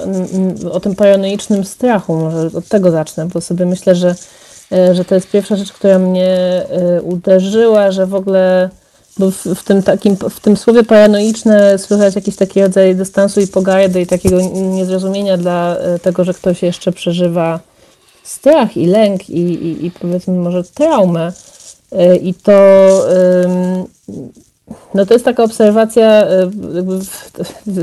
o 0.72 0.80
tym 0.80 0.96
paranoicznym 0.96 1.66
strachu, 1.66 2.16
może 2.16 2.50
od 2.58 2.68
tego 2.68 2.92
zacznę, 2.92 3.28
bo 3.28 3.42
sobie 3.42 3.66
myślę, 3.66 3.96
że, 3.96 4.16
e, 4.72 4.96
że 4.96 5.06
to 5.06 5.16
jest 5.16 5.32
pierwsza 5.32 5.56
rzecz, 5.56 5.72
która 5.72 6.00
mnie 6.00 6.64
uderzyła, 7.04 7.92
że 7.92 8.06
w 8.08 8.16
ogóle 8.16 8.70
bo 9.18 9.32
w, 9.32 9.46
w, 9.46 9.64
tym 9.64 9.84
takim, 9.84 10.16
w 10.16 10.40
tym 10.40 10.58
słowie 10.58 10.84
paranoiczne 10.84 11.78
słychać 11.78 12.16
jakiś 12.16 12.36
taki 12.36 12.62
rodzaj 12.62 12.96
dystansu 12.96 13.42
i 13.42 13.48
pogardy 13.48 14.02
i 14.02 14.08
takiego 14.08 14.42
niezrozumienia 14.54 15.38
dla 15.38 15.78
tego, 16.02 16.24
że 16.24 16.34
ktoś 16.34 16.64
jeszcze 16.64 16.92
przeżywa 16.92 17.60
strach 18.24 18.78
i 18.78 18.86
lęk 18.86 19.30
i, 19.30 19.40
i, 19.40 19.86
i 19.86 19.92
powiedzmy 19.92 20.34
może 20.34 20.64
traumę. 20.64 21.32
I 22.22 22.34
to 22.34 22.54
no 24.94 25.06
to 25.06 25.14
jest 25.14 25.26
taka 25.26 25.44
obserwacja, 25.44 26.26
y, 26.28 26.48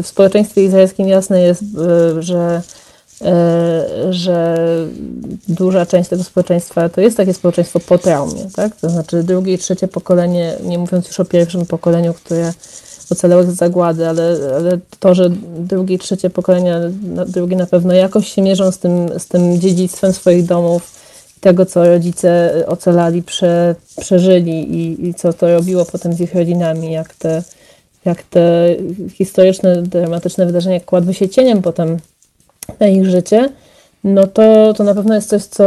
w, 0.02 0.06
społeczeństwie 0.06 0.64
izraelskim 0.64 1.08
jasne 1.08 1.42
jest, 1.42 1.62
y, 1.62 2.22
że, 2.22 2.62
y, 3.22 4.12
że 4.12 4.56
duża 5.48 5.86
część 5.86 6.10
tego 6.10 6.24
społeczeństwa 6.24 6.88
to 6.88 7.00
jest 7.00 7.16
takie 7.16 7.34
społeczeństwo 7.34 7.80
po 7.80 7.98
traumie, 7.98 8.46
tak? 8.56 8.76
To 8.76 8.90
znaczy 8.90 9.22
drugie 9.22 9.54
i 9.54 9.58
trzecie 9.58 9.88
pokolenie, 9.88 10.56
nie 10.64 10.78
mówiąc 10.78 11.06
już 11.06 11.20
o 11.20 11.24
pierwszym 11.24 11.66
pokoleniu, 11.66 12.14
które 12.14 12.52
ocalało 13.10 13.42
z 13.42 13.46
zagłady, 13.46 14.08
ale, 14.08 14.36
ale 14.56 14.78
to, 15.00 15.14
że 15.14 15.30
drugie 15.58 15.94
i 15.94 15.98
trzecie 15.98 16.30
pokolenia, 16.30 16.80
drugie 17.26 17.56
na 17.56 17.66
pewno 17.66 17.92
jakoś 17.92 18.32
się 18.32 18.42
mierzą 18.42 18.72
z 18.72 18.78
tym, 18.78 19.18
z 19.18 19.26
tym 19.26 19.60
dziedzictwem 19.60 20.12
swoich 20.12 20.44
domów, 20.44 20.99
tego, 21.40 21.66
co 21.66 21.84
rodzice 21.84 22.52
ocalali, 22.66 23.22
prze, 23.22 23.74
przeżyli 24.00 24.76
i, 24.76 25.08
i 25.08 25.14
co 25.14 25.32
to 25.32 25.54
robiło 25.54 25.84
potem 25.84 26.12
z 26.12 26.20
ich 26.20 26.34
rodzinami, 26.34 26.92
jak 26.92 27.14
te, 27.14 27.42
jak 28.04 28.22
te 28.22 28.76
historyczne, 29.14 29.82
dramatyczne 29.82 30.46
wydarzenia 30.46 30.80
kładły 30.80 31.14
się 31.14 31.28
cieniem 31.28 31.62
potem 31.62 31.96
na 32.80 32.86
ich 32.86 33.06
życie, 33.06 33.48
no 34.04 34.26
to, 34.26 34.74
to 34.76 34.84
na 34.84 34.94
pewno 34.94 35.14
jest 35.14 35.28
coś, 35.28 35.44
co, 35.44 35.64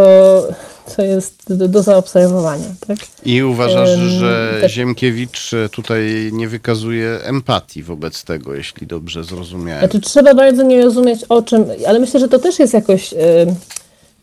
co 0.88 1.01
jest 1.01 1.55
do, 1.57 1.67
do 1.67 1.84
zaobserwowania. 1.84 2.65
Tak? 2.88 2.97
I 3.26 3.43
uważasz, 3.43 3.89
Em, 3.89 4.09
że 4.09 4.57
tak. 4.61 4.69
Ziemkiewicz 4.69 5.51
tutaj 5.71 6.30
nie 6.34 6.47
wykazuje 6.47 7.19
empatii 7.24 7.84
wobec 7.84 8.24
tego, 8.24 8.55
jeśli 8.55 8.88
dobrze 8.88 9.24
zrozumiałem. 9.24 9.80
Znaczy, 9.80 9.99
trzeba 9.99 10.34
bardzo 10.34 10.63
nie 10.63 10.82
rozumieć 10.82 11.24
o 11.30 11.41
czym, 11.41 11.65
ale 11.88 11.99
myślę, 11.99 12.19
że 12.19 12.28
to 12.28 12.39
też 12.39 12.59
jest 12.59 12.74
jakoś, 12.74 13.13
y, 13.13 13.17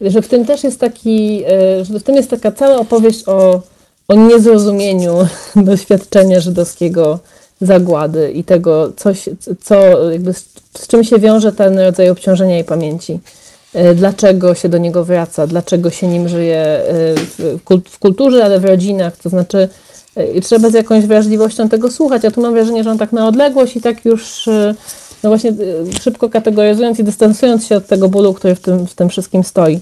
że 0.01 0.23
w 0.23 0.29
tym 0.29 0.45
też 0.45 0.65
jest 0.65 0.81
taki, 0.81 1.45
y, 1.81 1.85
że 1.85 1.99
w 1.99 2.03
tym 2.03 2.17
jest 2.17 2.31
taka 2.31 2.53
cała 2.53 2.77
opowieść 2.77 3.29
o, 3.29 3.61
o 4.09 4.15
niezrozumieniu 4.15 5.15
doświadczenia 5.57 6.41
żydowskiego 6.41 7.19
zagłady 7.61 8.33
i 8.33 8.45
tego, 8.45 8.93
coś, 8.97 9.29
co, 9.61 10.11
jakby 10.11 10.33
z, 10.33 10.49
z 10.79 10.87
czym 10.87 11.05
się 11.05 11.19
wiąże 11.19 11.53
ten 11.53 11.79
rodzaj 11.79 12.11
obciążenia 12.11 12.59
i 12.59 12.65
pamięci. 12.65 13.21
Y, 13.77 13.95
Dlaczego 13.95 14.55
się 14.55 14.69
do 14.69 14.79
niego 14.79 15.05
wraca, 15.05 15.47
dlaczego 15.47 15.91
się 15.91 16.09
nim 16.09 16.29
żyje 16.29 16.83
y, 17.19 17.27
w 17.27 17.65
kul- 17.65 17.91
w 17.91 17.99
kulturze, 17.99 18.45
ale 18.45 18.61
w 18.61 18.65
rodzinach, 18.65 19.17
to 19.17 19.29
znaczy 19.29 19.69
trzeba 20.43 20.71
z 20.71 20.75
jakąś 20.75 21.07
wrażliwością 21.07 21.69
tego 21.69 21.91
słuchać. 21.91 22.25
Ja 22.25 22.31
tu 22.31 22.41
mam 22.41 22.53
wrażenie, 22.53 22.85
że 22.85 22.91
on 22.91 22.99
tak 22.99 23.13
na 23.13 23.29
odległość 23.29 23.77
i 23.77 23.81
tak 23.81 24.05
już 24.05 24.49
no 25.23 25.31
właśnie 25.31 25.51
y, 25.51 26.01
szybko 26.03 26.31
kategoryzując 26.31 26.99
i 26.99 27.05
dystansując 27.05 27.67
się 27.67 27.77
od 27.77 27.87
tego 27.87 28.09
bólu, 28.09 28.35
który 28.35 28.55
w 28.55 28.61
tym, 28.61 28.87
w 28.87 28.95
tym 28.95 29.09
wszystkim 29.09 29.45
stoi. 29.45 29.81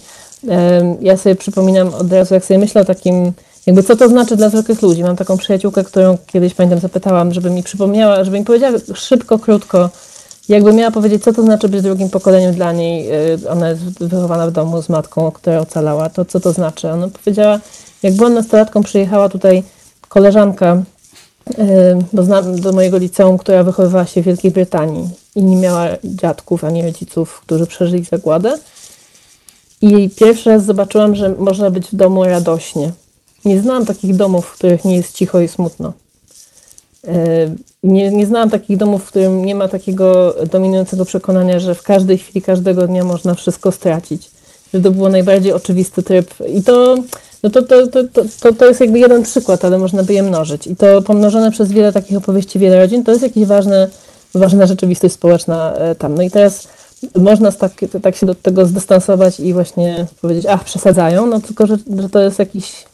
Ja 1.00 1.16
sobie 1.16 1.34
przypominam 1.34 1.94
od 1.94 2.12
razu, 2.12 2.34
jak 2.34 2.44
sobie 2.44 2.58
myślę 2.58 2.80
o 2.82 2.84
takim, 2.84 3.32
jakby 3.66 3.82
co 3.82 3.96
to 3.96 4.08
znaczy 4.08 4.36
dla 4.36 4.48
zwykłych 4.48 4.82
ludzi. 4.82 5.02
Mam 5.02 5.16
taką 5.16 5.36
przyjaciółkę, 5.36 5.84
którą 5.84 6.18
kiedyś 6.26 6.54
pamiętam 6.54 6.78
zapytałam, 6.78 7.34
żeby 7.34 7.50
mi 7.50 7.62
przypomniała, 7.62 8.24
żeby 8.24 8.38
mi 8.38 8.44
powiedziała 8.44 8.78
szybko, 8.94 9.38
krótko, 9.38 9.90
jakby 10.48 10.72
miała 10.72 10.90
powiedzieć, 10.90 11.24
co 11.24 11.32
to 11.32 11.42
znaczy 11.42 11.68
być 11.68 11.82
drugim 11.82 12.10
pokoleniem 12.10 12.54
dla 12.54 12.72
niej. 12.72 13.12
y, 13.44 13.50
Ona 13.50 13.68
jest 13.68 13.82
wychowana 13.82 14.46
w 14.46 14.52
domu 14.52 14.82
z 14.82 14.88
matką, 14.88 15.30
która 15.30 15.60
ocalała. 15.60 16.10
To 16.10 16.24
co 16.24 16.40
to 16.40 16.52
znaczy? 16.52 16.90
Ona 16.90 17.08
powiedziała, 17.08 17.60
jak 18.02 18.14
była 18.14 18.28
nastolatką, 18.28 18.82
przyjechała 18.82 19.28
tutaj 19.28 19.62
koleżanka 20.08 20.82
y, 21.50 22.04
do, 22.12 22.22
zna- 22.22 22.60
do 22.60 22.72
mojego 22.72 22.98
liceum, 22.98 23.38
która 23.38 23.64
wychowywała 23.64 24.06
się 24.06 24.22
w 24.22 24.24
Wielkiej 24.24 24.50
Brytanii 24.50 25.08
i 25.36 25.42
nie 25.42 25.56
miała 25.56 25.88
dziadków 26.04 26.64
ani 26.64 26.82
rodziców, 26.82 27.40
którzy 27.40 27.66
przeżyli 27.66 28.04
zagładę. 28.04 28.58
I 29.82 30.10
pierwszy 30.10 30.50
raz 30.50 30.64
zobaczyłam, 30.64 31.14
że 31.14 31.28
można 31.38 31.70
być 31.70 31.86
w 31.86 31.96
domu 31.96 32.24
radośnie. 32.24 32.92
nie 33.44 33.60
znam 33.60 33.86
takich 33.86 34.16
domów, 34.16 34.46
w 34.46 34.52
których 34.52 34.84
nie 34.84 34.96
jest 34.96 35.14
cicho 35.14 35.40
i 35.40 35.48
smutno. 35.48 35.92
E, 37.08 37.14
nie, 37.82 38.10
nie 38.10 38.26
znałam 38.26 38.50
takich 38.50 38.76
domów, 38.76 39.04
w 39.04 39.08
którym 39.08 39.44
nie 39.44 39.54
ma 39.54 39.68
takiego 39.68 40.34
dominującego 40.50 41.04
przekonania, 41.04 41.60
że 41.60 41.74
w 41.74 41.82
każdej 41.82 42.18
chwili, 42.18 42.42
każdego 42.42 42.86
dnia 42.86 43.04
można 43.04 43.34
wszystko 43.34 43.72
stracić. 43.72 44.30
Że 44.74 44.80
to 44.80 44.90
był 44.90 45.08
najbardziej 45.08 45.52
oczywisty 45.52 46.02
tryb. 46.02 46.34
I 46.54 46.62
to, 46.62 46.96
no 47.42 47.50
to, 47.50 47.62
to, 47.62 47.86
to, 47.86 48.04
to, 48.40 48.52
to 48.52 48.66
jest 48.66 48.80
jakby 48.80 48.98
jeden 48.98 49.22
przykład, 49.22 49.64
ale 49.64 49.78
można 49.78 50.02
by 50.02 50.12
je 50.14 50.22
mnożyć. 50.22 50.66
I 50.66 50.76
to 50.76 51.02
pomnożone 51.02 51.50
przez 51.50 51.72
wiele 51.72 51.92
takich 51.92 52.16
opowieści, 52.16 52.58
wiele 52.58 52.78
rodzin, 52.78 53.04
to 53.04 53.12
jest 53.12 53.22
jakieś 53.22 53.46
ważne, 53.46 53.88
ważna 54.34 54.66
rzeczywistość 54.66 55.14
społeczna 55.14 55.74
e, 55.74 55.94
tam. 55.94 56.14
No 56.14 56.22
i 56.22 56.30
teraz 56.30 56.68
można 57.16 57.52
tak, 57.52 57.72
tak 58.02 58.16
się 58.16 58.26
do 58.26 58.34
tego 58.34 58.66
zdystansować 58.66 59.40
i 59.40 59.52
właśnie 59.52 60.06
powiedzieć, 60.20 60.46
ach, 60.46 60.64
przesadzają, 60.64 61.26
no 61.26 61.40
tylko, 61.40 61.66
że, 61.66 61.76
że 62.00 62.08
to 62.08 62.20
jest 62.20 62.38
jakiś, 62.38 62.84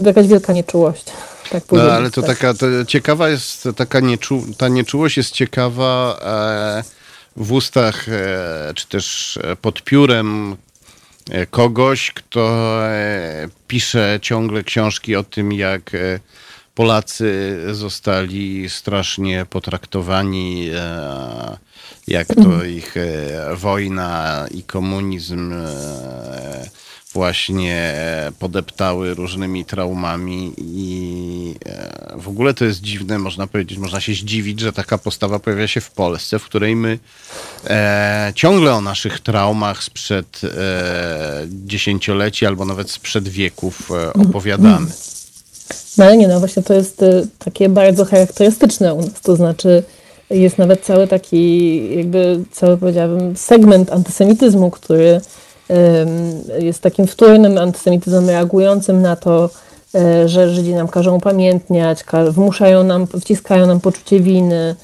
jakaś 0.00 0.26
wielka 0.26 0.52
nieczułość. 0.52 1.04
Tak 1.50 1.64
no 1.72 1.82
ale 1.82 2.10
to 2.10 2.22
tak. 2.22 2.38
taka 2.38 2.54
to 2.54 2.66
ciekawa 2.86 3.28
jest, 3.28 3.68
taka 3.76 4.00
nieczu, 4.00 4.44
ta 4.58 4.68
nieczułość 4.68 5.16
jest 5.16 5.30
ciekawa 5.30 6.18
e, 6.22 6.84
w 7.36 7.52
ustach, 7.52 8.08
e, 8.08 8.72
czy 8.74 8.88
też 8.88 9.38
pod 9.62 9.82
piórem 9.82 10.52
e, 10.52 10.63
kogoś, 11.50 12.10
kto 12.10 12.78
e, 12.86 13.48
pisze 13.68 14.18
ciągle 14.22 14.64
książki 14.64 15.16
o 15.16 15.22
tym, 15.22 15.52
jak 15.52 15.94
e, 15.94 16.20
Polacy 16.74 17.58
zostali 17.72 18.70
strasznie 18.70 19.46
potraktowani 19.50 20.70
e, 20.74 21.56
jak 22.08 22.26
to 22.28 22.64
ich 22.78 22.96
e, 22.96 23.56
wojna 23.56 24.44
i 24.50 24.62
komunizm 24.62 25.52
e, 25.52 26.70
właśnie 27.14 27.94
podeptały 28.38 29.14
różnymi 29.14 29.64
traumami 29.64 30.52
i 30.58 31.54
e, 31.66 32.14
w 32.16 32.28
ogóle 32.28 32.54
to 32.54 32.64
jest 32.64 32.80
dziwne, 32.80 33.18
można 33.18 33.46
powiedzieć, 33.46 33.78
można 33.78 34.00
się 34.00 34.12
zdziwić, 34.12 34.60
że 34.60 34.72
taka 34.72 34.98
postawa 34.98 35.38
pojawia 35.38 35.66
się 35.66 35.80
w 35.80 35.90
Polsce, 35.90 36.38
w 36.38 36.44
której 36.44 36.76
my 36.76 36.98
e, 37.66 38.32
ciągle 38.34 38.74
o 38.74 38.80
naszych 38.80 39.20
traumach 39.20 39.82
sprzed 39.82 40.40
e, 40.44 40.48
dziesięcioleci 41.48 42.46
albo 42.46 42.64
nawet 42.64 42.90
sprzed 42.90 43.28
wieków 43.28 43.90
e, 43.90 44.12
opowiadamy. 44.12 44.86
No 45.98 46.04
ale 46.04 46.16
nie, 46.16 46.28
no 46.28 46.38
właśnie 46.38 46.62
to 46.62 46.74
jest 46.74 47.04
takie 47.38 47.68
bardzo 47.68 48.04
charakterystyczne 48.04 48.94
u 48.94 49.00
nas, 49.00 49.20
to 49.22 49.36
znaczy 49.36 49.82
jest 50.30 50.58
nawet 50.58 50.84
cały 50.84 51.06
taki, 51.08 51.96
jakby 51.96 52.44
cały 52.52 52.78
powiedziałabym, 52.78 53.36
segment 53.36 53.92
antysemityzmu, 53.92 54.70
który 54.70 55.20
jest 56.58 56.80
takim 56.80 57.06
wtórnym 57.06 57.58
antysemityzmem 57.58 58.28
reagującym 58.28 59.02
na 59.02 59.16
to, 59.16 59.50
e, 59.94 60.28
że 60.28 60.48
Żydzi 60.48 60.74
nam 60.74 60.88
każą 60.88 61.16
upamiętniać, 61.16 62.04
wmuszają 62.30 62.84
nam, 62.84 63.06
wciskają 63.06 63.66
nam 63.66 63.80
poczucie 63.80 64.20
winy, 64.20 64.76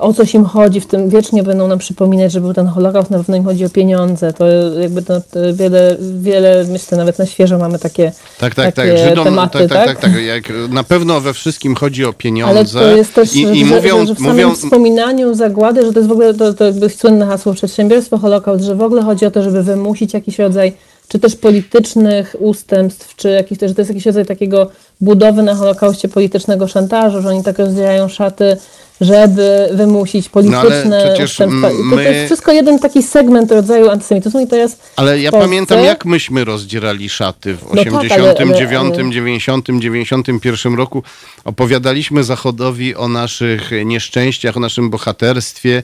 o 0.00 0.12
coś 0.12 0.34
im 0.34 0.44
chodzi, 0.44 0.80
w 0.80 0.86
tym 0.86 1.08
wiecznie 1.08 1.42
będą 1.42 1.68
nam 1.68 1.78
przypominać, 1.78 2.32
że 2.32 2.40
był 2.40 2.54
ten 2.54 2.66
Holokaust, 2.66 3.10
na 3.10 3.18
pewno 3.18 3.36
im 3.36 3.44
chodzi 3.44 3.64
o 3.64 3.70
pieniądze. 3.70 4.32
To 4.32 4.46
jakby 4.80 5.02
to, 5.02 5.20
wiele, 5.52 5.96
wiele, 6.20 6.64
myślę, 6.68 6.98
nawet 6.98 7.18
na 7.18 7.26
świeżo 7.26 7.58
mamy 7.58 7.78
takie, 7.78 8.12
tak, 8.38 8.54
tak, 8.54 8.74
takie 8.74 8.94
tak. 8.94 9.08
Żydom, 9.08 9.24
tematy. 9.24 9.58
Tak, 9.58 9.68
tak, 9.68 9.86
tak, 9.86 10.00
tak, 10.00 10.12
tak. 10.12 10.22
Jak 10.22 10.44
na 10.70 10.84
pewno 10.84 11.20
we 11.20 11.32
wszystkim 11.32 11.74
chodzi 11.74 12.04
o 12.04 12.12
pieniądze. 12.12 12.78
Ale 12.78 12.90
to 12.90 12.96
jest 12.96 13.14
też, 13.14 13.36
i, 13.36 13.42
i 13.42 13.66
że, 13.66 13.74
mówią, 13.74 14.06
że 14.06 14.14
w 14.14 14.18
samym 14.18 14.32
mówią... 14.32 14.54
wspominaniu 14.54 15.34
zagłady, 15.34 15.86
że 15.86 15.92
to 15.92 15.98
jest 15.98 16.08
w 16.08 16.12
ogóle 16.12 16.34
to, 16.34 16.54
to 16.54 16.64
jakby 16.64 16.90
słynne 16.90 17.26
hasło 17.26 17.54
przedsiębiorstwo 17.54 18.18
Holokaust, 18.18 18.64
że 18.64 18.74
w 18.74 18.82
ogóle 18.82 19.02
chodzi 19.02 19.26
o 19.26 19.30
to, 19.30 19.42
żeby 19.42 19.62
wymusić 19.62 20.14
jakiś 20.14 20.38
rodzaj 20.38 20.72
czy 21.10 21.18
też 21.18 21.36
politycznych 21.36 22.36
ustępstw, 22.38 23.16
czy 23.16 23.30
jakiś, 23.30 23.58
że 23.60 23.74
to 23.74 23.80
jest 23.80 23.90
jakiś 23.90 24.06
rodzaj 24.06 24.26
takiego 24.26 24.70
budowy 25.00 25.42
na 25.42 25.54
Holokauście 25.54 26.08
politycznego 26.08 26.68
szantażu, 26.68 27.22
że 27.22 27.28
oni 27.28 27.44
tak 27.44 27.58
rozdzielają 27.58 28.08
szaty 28.08 28.56
żeby 29.00 29.68
wymusić 29.72 30.28
polityczne 30.28 31.14
no, 31.18 31.24
ustępstwa. 31.24 31.70
My... 31.84 31.96
To 31.96 32.00
jest 32.00 32.26
wszystko 32.26 32.52
jeden 32.52 32.78
taki 32.78 33.02
segment 33.02 33.52
rodzaju 33.52 33.90
antysemityzmu 33.90 34.40
i 34.40 34.46
to 34.46 34.56
jest 34.56 34.92
Ale 34.96 35.20
ja 35.20 35.30
Polsce... 35.30 35.46
pamiętam, 35.46 35.84
jak 35.84 36.04
myśmy 36.04 36.44
rozdzierali 36.44 37.08
szaty 37.08 37.56
w 37.56 37.62
no 37.62 37.80
89, 37.80 38.08
tak, 38.08 38.46
ale... 38.46 39.10
90, 39.10 39.66
91 39.80 40.74
roku. 40.74 41.02
Opowiadaliśmy 41.44 42.24
Zachodowi 42.24 42.96
o 42.96 43.08
naszych 43.08 43.70
nieszczęściach, 43.84 44.56
o 44.56 44.60
naszym 44.60 44.90
bohaterstwie. 44.90 45.82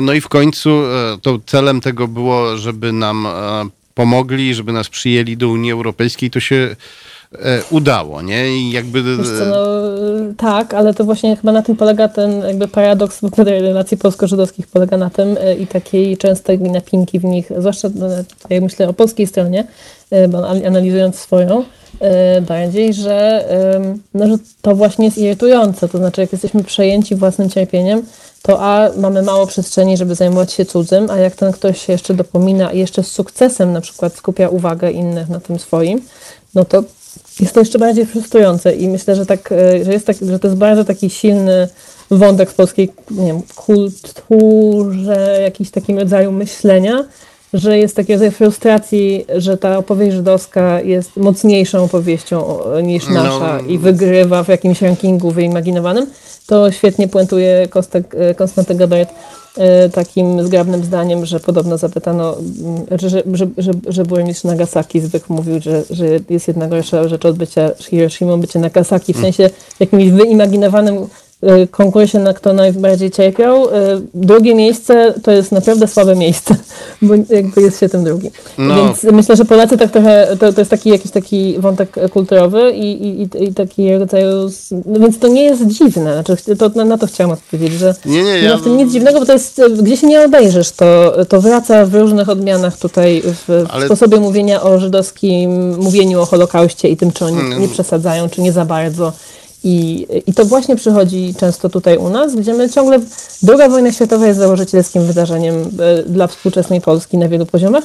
No 0.00 0.12
i 0.12 0.20
w 0.20 0.28
końcu 0.28 0.70
e, 0.70 1.18
to 1.22 1.38
celem 1.46 1.80
tego 1.80 2.08
było, 2.08 2.56
żeby 2.56 2.92
nam 2.92 3.26
e, 3.26 3.79
pomogli, 3.94 4.54
żeby 4.54 4.72
nas 4.72 4.88
przyjęli 4.88 5.36
do 5.36 5.48
Unii 5.48 5.72
Europejskiej. 5.72 6.30
To 6.30 6.40
się 6.40 6.76
E, 7.38 7.62
udało, 7.70 8.22
nie? 8.22 8.56
I 8.56 8.70
jakby... 8.70 9.02
Co, 9.16 9.44
no, 9.44 9.56
tak, 10.36 10.74
ale 10.74 10.94
to 10.94 11.04
właśnie 11.04 11.36
chyba 11.36 11.52
na 11.52 11.62
tym 11.62 11.76
polega 11.76 12.08
ten 12.08 12.40
jakby 12.40 12.68
paradoks 12.68 13.20
relacji 13.36 13.96
polsko-żydowskich 13.96 14.66
polega 14.66 14.96
na 14.96 15.10
tym 15.10 15.36
e, 15.40 15.54
i 15.54 15.66
takiej 15.66 16.16
częstej 16.16 16.58
napinki 16.58 17.18
w 17.18 17.24
nich, 17.24 17.48
zwłaszcza 17.58 17.88
no, 17.94 18.06
jak 18.50 18.62
myślę 18.62 18.88
o 18.88 18.92
polskiej 18.92 19.26
stronie, 19.26 19.64
e, 20.12 20.28
analizując 20.66 21.16
swoją, 21.16 21.64
bardziej, 22.48 22.94
że, 22.94 23.44
no, 24.14 24.26
że 24.26 24.34
to 24.62 24.76
właśnie 24.76 25.04
jest 25.04 25.18
irytujące. 25.18 25.88
To 25.88 25.98
znaczy, 25.98 26.20
jak 26.20 26.32
jesteśmy 26.32 26.64
przejęci 26.64 27.16
własnym 27.16 27.50
cierpieniem, 27.50 28.02
to 28.42 28.60
a 28.60 28.90
mamy 28.96 29.22
mało 29.22 29.46
przestrzeni, 29.46 29.96
żeby 29.96 30.14
zajmować 30.14 30.52
się 30.52 30.64
cudzym, 30.64 31.10
a 31.10 31.16
jak 31.16 31.36
ten 31.36 31.52
ktoś 31.52 31.86
się 31.86 31.92
jeszcze 31.92 32.14
dopomina 32.14 32.72
i 32.72 32.78
jeszcze 32.78 33.02
z 33.02 33.12
sukcesem 33.12 33.72
na 33.72 33.80
przykład 33.80 34.14
skupia 34.14 34.48
uwagę 34.48 34.90
innych 34.90 35.28
na 35.28 35.40
tym 35.40 35.58
swoim, 35.58 36.00
no 36.54 36.64
to 36.64 36.82
jest 37.40 37.54
to 37.54 37.60
jeszcze 37.60 37.78
bardziej 37.78 38.06
frustrujące 38.06 38.74
i 38.74 38.88
myślę, 38.88 39.16
że, 39.16 39.26
tak, 39.26 39.52
e, 39.52 39.84
że, 39.84 39.92
jest 39.92 40.06
tak, 40.06 40.16
że 40.16 40.38
to 40.38 40.48
jest 40.48 40.58
bardzo 40.58 40.84
taki 40.84 41.10
silny 41.10 41.68
wątek 42.10 42.50
w 42.50 42.54
polskiej 42.54 42.92
nie 43.10 43.26
wiem, 43.26 43.42
kulturze, 43.56 45.38
jakiś 45.42 45.70
takim 45.70 45.98
rodzaju 45.98 46.32
myślenia, 46.32 47.04
że 47.54 47.78
jest 47.78 47.96
taki 47.96 48.12
rodzaj 48.12 48.30
frustracji, 48.30 49.26
że 49.36 49.58
ta 49.58 49.78
opowieść 49.78 50.16
żydowska 50.16 50.80
jest 50.80 51.16
mocniejszą 51.16 51.84
opowieścią 51.84 52.58
niż 52.82 53.08
no. 53.08 53.14
nasza 53.14 53.58
no. 53.62 53.68
i 53.68 53.78
wygrywa 53.78 54.44
w 54.44 54.48
jakimś 54.48 54.82
rankingu 54.82 55.30
wyimaginowanym, 55.30 56.06
to 56.46 56.72
świetnie 56.72 57.08
puentuje 57.08 57.68
Kostek, 57.68 58.14
e, 58.14 58.34
Konstanty 58.34 58.74
Gabaret 58.74 59.08
E, 59.58 59.88
takim 59.88 60.46
zgrabnym 60.46 60.84
zdaniem, 60.84 61.26
że 61.26 61.40
podobno 61.40 61.78
zapytano, 61.78 62.36
mm, 62.36 62.86
że, 63.00 63.08
że, 63.08 63.22
że, 63.58 63.72
że, 63.88 64.04
burmistrz 64.04 64.44
Nagasaki 64.44 65.00
zwykł 65.00 65.32
mówił, 65.32 65.60
że, 65.60 65.82
że 65.90 66.06
jest 66.30 66.48
jedna 66.48 66.68
gorsza 66.68 67.08
rzecz 67.08 67.24
od 67.24 67.36
bycia 67.36 67.70
Hiroshima, 67.78 68.36
bycie 68.36 68.58
Nagasaki, 68.58 69.12
w 69.12 69.16
mm. 69.16 69.32
sensie 69.32 69.54
jakimś 69.80 70.10
wyimaginowanym 70.10 71.08
konkursie, 71.70 72.18
na 72.18 72.34
kto 72.34 72.52
najbardziej 72.52 73.10
cierpiał. 73.10 73.68
Y, 73.68 73.70
drugie 74.14 74.54
miejsce 74.54 75.14
to 75.22 75.30
jest 75.30 75.52
naprawdę 75.52 75.88
słabe 75.88 76.16
miejsce, 76.16 76.56
bo 77.02 77.14
jakby 77.30 77.62
jest 77.62 77.80
się 77.80 77.88
tym 77.88 78.04
drugim. 78.04 78.30
No. 78.58 78.76
Więc 78.76 79.02
myślę, 79.02 79.36
że 79.36 79.44
Polacy 79.44 79.78
tak 79.78 79.90
trochę, 79.90 80.36
to, 80.40 80.52
to 80.52 80.60
jest 80.60 80.70
taki 80.70 80.90
jakiś 80.90 81.10
taki 81.10 81.58
wątek 81.58 81.96
kulturowy 82.12 82.72
i, 82.72 83.20
i, 83.22 83.44
i 83.44 83.54
taki 83.54 83.98
rodzaju, 83.98 84.50
no 84.86 85.00
więc 85.00 85.18
to 85.18 85.28
nie 85.28 85.42
jest 85.42 85.66
dziwne, 85.66 86.22
znaczy 86.22 86.56
to, 86.56 86.68
na, 86.68 86.84
na 86.84 86.98
to 86.98 87.06
chciałam 87.06 87.30
odpowiedzieć, 87.30 87.78
że 87.78 87.94
nie, 88.06 88.22
nie, 88.22 88.42
nie 88.42 88.48
ma 88.48 88.56
w 88.56 88.62
tym 88.62 88.76
nic 88.76 88.92
dziwnego, 88.92 89.20
bo 89.20 89.26
to 89.26 89.32
jest, 89.32 89.62
gdzie 89.82 89.96
się 89.96 90.06
nie 90.06 90.24
obejrzysz, 90.24 90.70
to, 90.70 91.16
to 91.28 91.40
wraca 91.40 91.86
w 91.86 91.94
różnych 91.94 92.28
odmianach 92.28 92.78
tutaj 92.78 93.22
w, 93.24 93.64
Ale... 93.68 93.86
sposobie 93.86 94.20
mówienia 94.20 94.62
o 94.62 94.78
żydowskim, 94.78 95.76
mówieniu 95.76 96.20
o 96.20 96.26
Holokauście 96.26 96.88
i 96.88 96.96
tym, 96.96 97.12
czy 97.12 97.24
oni 97.24 97.40
mm. 97.40 97.60
nie 97.60 97.68
przesadzają, 97.68 98.28
czy 98.28 98.40
nie 98.40 98.52
za 98.52 98.64
bardzo 98.64 99.12
i, 99.64 100.06
I 100.26 100.34
to 100.34 100.44
właśnie 100.44 100.76
przychodzi 100.76 101.34
często 101.38 101.68
tutaj 101.68 101.96
u 101.96 102.08
nas, 102.08 102.34
gdzie 102.34 102.54
my 102.54 102.70
ciągle. 102.70 103.00
Druga 103.42 103.68
wojna 103.68 103.92
światowa 103.92 104.26
jest 104.26 104.38
założycielskim 104.38 105.06
wydarzeniem 105.06 105.70
e, 105.78 106.02
dla 106.02 106.26
współczesnej 106.26 106.80
Polski 106.80 107.18
na 107.18 107.28
wielu 107.28 107.46
poziomach. 107.46 107.84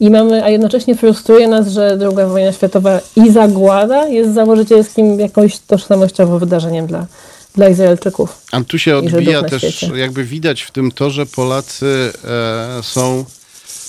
I 0.00 0.10
mamy, 0.10 0.44
a 0.44 0.50
jednocześnie 0.50 0.96
frustruje 0.96 1.48
nas, 1.48 1.68
że 1.68 1.96
druga 1.96 2.26
wojna 2.26 2.52
światowa 2.52 3.00
i 3.16 3.30
zagłada 3.30 4.08
jest 4.08 4.34
założycielskim 4.34 5.20
jakąś 5.20 5.58
tożsamościowym 5.58 6.38
wydarzeniem 6.38 6.86
dla, 6.86 7.06
dla 7.54 7.68
Izraelczyków. 7.68 8.42
A 8.52 8.60
tu 8.60 8.78
się 8.78 8.96
odbija 8.96 9.42
też, 9.42 9.62
świecie. 9.62 9.98
jakby 9.98 10.24
widać 10.24 10.62
w 10.62 10.70
tym 10.70 10.92
to, 10.92 11.10
że 11.10 11.26
Polacy 11.26 12.12
e, 12.24 12.82
są 12.82 13.24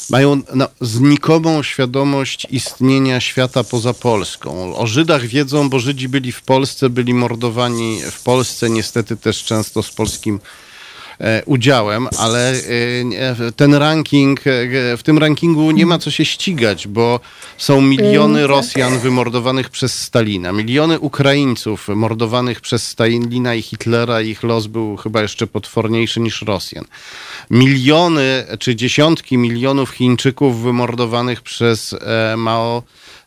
mają 0.09 0.41
znikomą 0.81 1.63
świadomość 1.63 2.47
istnienia 2.49 3.19
świata 3.21 3.63
poza 3.63 3.93
Polską. 3.93 4.75
O 4.75 4.87
Żydach 4.87 5.25
wiedzą, 5.25 5.69
bo 5.69 5.79
Żydzi 5.79 6.09
byli 6.09 6.31
w 6.31 6.41
Polsce, 6.41 6.89
byli 6.89 7.13
mordowani 7.13 7.99
w 8.11 8.23
Polsce, 8.23 8.69
niestety 8.69 9.17
też 9.17 9.43
często 9.43 9.83
z 9.83 9.91
polskim 9.91 10.39
udziałem, 11.45 12.07
ale 12.17 12.51
e, 12.51 13.51
ten 13.55 13.73
ranking, 13.73 14.39
e, 14.39 14.97
w 14.97 15.03
tym 15.03 15.17
rankingu 15.17 15.71
nie 15.71 15.85
ma 15.85 15.99
co 15.99 16.11
się 16.11 16.25
ścigać, 16.25 16.87
bo 16.87 17.19
są 17.57 17.81
miliony 17.81 18.39
tak. 18.41 18.49
Rosjan 18.49 18.99
wymordowanych 18.99 19.69
przez 19.69 20.01
Stalina, 20.01 20.51
miliony 20.51 20.99
Ukraińców 20.99 21.87
mordowanych 21.87 22.61
przez 22.61 22.87
Stalina 22.87 23.55
i 23.55 23.61
Hitlera. 23.61 24.21
Ich 24.21 24.43
los 24.43 24.67
był 24.67 24.97
chyba 24.97 25.21
jeszcze 25.21 25.47
potworniejszy 25.47 26.19
niż 26.19 26.41
Rosjan. 26.41 26.85
Miliony 27.49 28.45
czy 28.59 28.75
dziesiątki 28.75 29.37
milionów 29.37 29.89
Chińczyków 29.89 30.61
wymordowanych 30.61 31.41
przez 31.41 31.95
Mao 32.37 32.83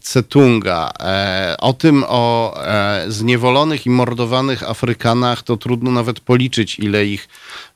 Cetunga. 0.00 0.92
E, 1.00 1.56
o 1.58 1.72
tym, 1.72 2.04
o 2.08 2.54
e, 2.66 3.04
zniewolonych 3.08 3.86
i 3.86 3.90
mordowanych 3.90 4.70
Afrykanach, 4.70 5.42
to 5.42 5.56
trudno 5.56 5.90
nawet 5.90 6.20
policzyć, 6.20 6.78
ile 6.78 7.06
ich 7.06 7.28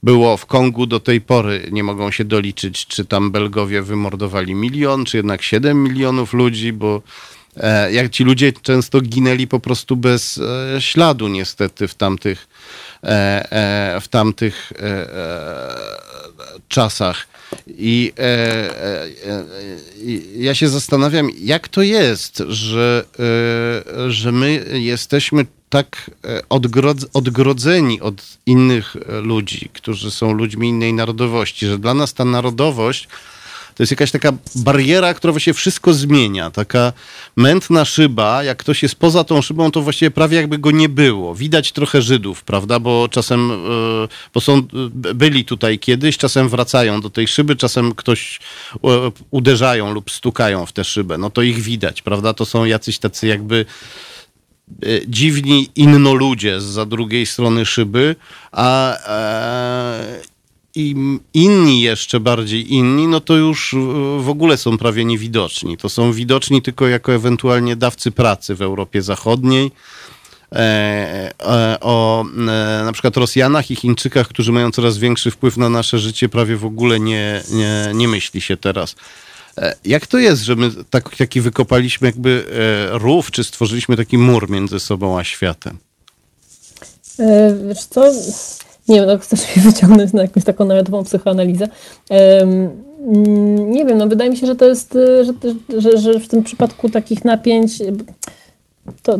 było 0.03 0.37
w 0.37 0.47
Kongu 0.47 0.87
do 0.87 1.01
tej 1.01 1.21
pory. 1.21 1.69
Nie 1.73 1.85
mogą 1.85 2.11
się 2.11 2.25
doliczyć, 2.25 2.87
czy 2.87 3.05
tam 3.05 3.31
Belgowie 3.31 3.83
wymordowali 3.83 4.55
milion, 4.55 5.05
czy 5.05 5.17
jednak 5.17 5.43
7 5.43 5.83
milionów 5.83 6.33
ludzi, 6.33 6.73
bo 6.73 7.03
e, 7.57 7.93
jak 7.93 8.11
ci 8.11 8.25
ludzie 8.25 8.53
często 8.53 9.01
ginęli 9.01 9.47
po 9.47 9.61
prostu 9.61 9.97
bez 9.97 10.39
e, 10.39 10.81
śladu, 10.81 11.29
niestety, 11.29 11.89
w 11.89 11.95
tamtych, 11.95 12.49
e, 12.49 12.49
e, 12.49 12.94
w 14.01 14.09
tamtych 14.11 14.73
e, 14.73 14.81
e, 14.81 15.95
czasach. 16.69 17.27
I 17.69 18.13
e, 18.19 18.23
e, 18.23 19.05
e, 19.05 19.45
ja 20.37 20.55
się 20.55 20.69
zastanawiam, 20.69 21.29
jak 21.39 21.69
to 21.69 21.83
jest, 21.83 22.43
że, 22.49 23.05
że 24.09 24.33
my 24.33 24.65
jesteśmy 24.73 25.47
tak 25.69 26.11
odgrodz, 26.49 27.07
odgrodzeni 27.13 28.01
od 28.01 28.23
innych 28.47 28.97
ludzi, 29.23 29.71
którzy 29.73 30.11
są 30.11 30.33
ludźmi 30.33 30.69
innej 30.69 30.93
narodowości, 30.93 31.67
że 31.67 31.79
dla 31.79 31.95
nas 31.95 32.15
ta 32.15 32.25
narodowość 32.25 33.09
to 33.75 33.83
jest 33.83 33.91
jakaś 33.91 34.11
taka 34.11 34.33
bariera, 34.55 35.15
która 35.15 35.39
się 35.39 35.55
wszystko 35.55 35.95
zmienia. 35.95 36.51
Taka 36.51 36.93
mętna 37.37 37.85
szyba, 37.85 38.45
jak 38.45 38.59
ktoś 38.59 38.83
jest 38.83 38.95
poza 38.95 39.25
tą 39.25 39.43
szybą, 39.43 39.71
to 39.71 39.83
właściwie 39.83 40.11
prawie 40.11 40.37
jakby 40.37 40.59
go 40.59 40.71
nie 40.71 40.89
było. 40.89 41.35
Widać 41.35 41.73
trochę 41.73 42.03
Żydów, 42.03 42.45
prawda? 42.45 42.81
Bo 42.81 43.09
czasem, 43.11 43.51
e, 43.51 43.55
bo 44.35 44.41
są, 44.41 44.63
byli 45.15 45.45
tutaj 45.45 45.79
kiedyś, 45.79 46.19
czasem 46.19 46.49
wracają 46.49 47.01
do 47.01 47.11
tej 47.11 47.29
szyby, 47.29 47.57
czasem 47.57 47.95
ktoś 47.95 48.41
e, 48.75 48.79
uderzają 49.31 49.93
lub 49.93 50.11
stukają 50.11 50.67
w 50.67 50.73
tę 50.73 50.85
szybę. 50.85 51.19
No 51.19 51.31
to 51.31 51.43
ich 51.43 51.61
widać, 51.63 52.03
prawda? 52.03 52.35
To 52.35 52.45
są 52.45 52.65
jacyś 52.65 52.99
tacy 52.99 53.27
jakby 53.27 53.67
e, 54.83 54.87
dziwni 55.09 55.69
innoludzie 55.77 56.61
z 56.61 56.65
za 56.65 56.87
drugiej 56.87 57.27
strony 57.27 57.67
szyby, 57.67 58.17
a, 58.53 58.99
i 60.75 60.95
inni 61.35 61.81
jeszcze 61.81 62.21
bardziej 62.21 62.75
inni, 62.75 63.09
no 63.09 63.21
to 63.21 63.37
już 63.37 63.75
w 64.21 64.29
ogóle 64.29 64.57
są 64.57 64.79
prawie 64.79 65.05
niewidoczni. 65.05 65.77
To 65.77 65.89
są 65.89 66.13
widoczni 66.13 66.63
tylko 66.63 66.89
jako 66.89 67.13
ewentualnie 67.13 67.77
dawcy 67.77 68.11
pracy 68.11 68.55
w 68.55 68.63
Europie 68.63 69.03
Zachodniej. 69.03 69.71
E, 70.53 71.33
e, 71.41 71.77
o 71.81 72.25
e, 72.25 72.37
na 72.85 72.93
przykład 72.93 73.17
Rosjanach 73.17 73.71
i 73.71 73.77
Chińczykach, 73.77 74.29
którzy 74.29 74.53
mają 74.53 74.71
coraz 74.71 74.99
większy 74.99 75.31
wpływ 75.31 75.57
na 75.57 75.69
nasze 75.69 75.99
życie, 75.99 76.29
prawie 76.29 76.57
w 76.57 76.65
ogóle 76.65 77.01
nie, 77.01 77.43
nie, 77.51 77.91
nie 77.95 78.09
myśli 78.09 78.41
się 78.41 78.57
teraz. 78.57 78.97
E, 79.59 79.77
jak 79.85 80.07
to 80.07 80.19
jest, 80.19 80.43
że 80.43 80.57
my 80.57 80.71
tak, 80.91 81.17
taki 81.17 81.41
wykopaliśmy 81.41 82.09
jakby 82.09 82.47
e, 82.95 82.99
rów, 82.99 83.31
czy 83.31 83.45
stworzyliśmy 83.45 83.97
taki 83.97 84.19
mur 84.19 84.51
między 84.51 84.81
sobą 84.81 85.19
a 85.19 85.25
światem? 85.25 85.79
E, 87.19 87.59
wiesz 87.69 87.85
co, 87.85 88.13
nie 88.89 88.97
wiem, 88.97 89.07
no 89.07 89.19
chcesz 89.19 89.57
mnie 89.57 89.65
wyciągnąć 89.71 90.13
na 90.13 90.23
jakąś 90.23 90.45
taką 90.45 90.65
narodową 90.65 91.05
psychoanalizę. 91.05 91.69
Nie 93.57 93.85
wiem, 93.85 93.99
no 93.99 94.07
wydaje 94.07 94.31
mi 94.31 94.37
się, 94.37 94.47
że 94.47 94.57
to 94.57 94.65
jest, 94.65 94.99
że, 95.23 95.81
że, 95.81 95.99
że 95.99 96.21
w 96.21 96.29
tym 96.29 96.43
przypadku 96.43 96.89
takich 96.89 97.25
napięć 97.25 97.83
to 99.03 99.19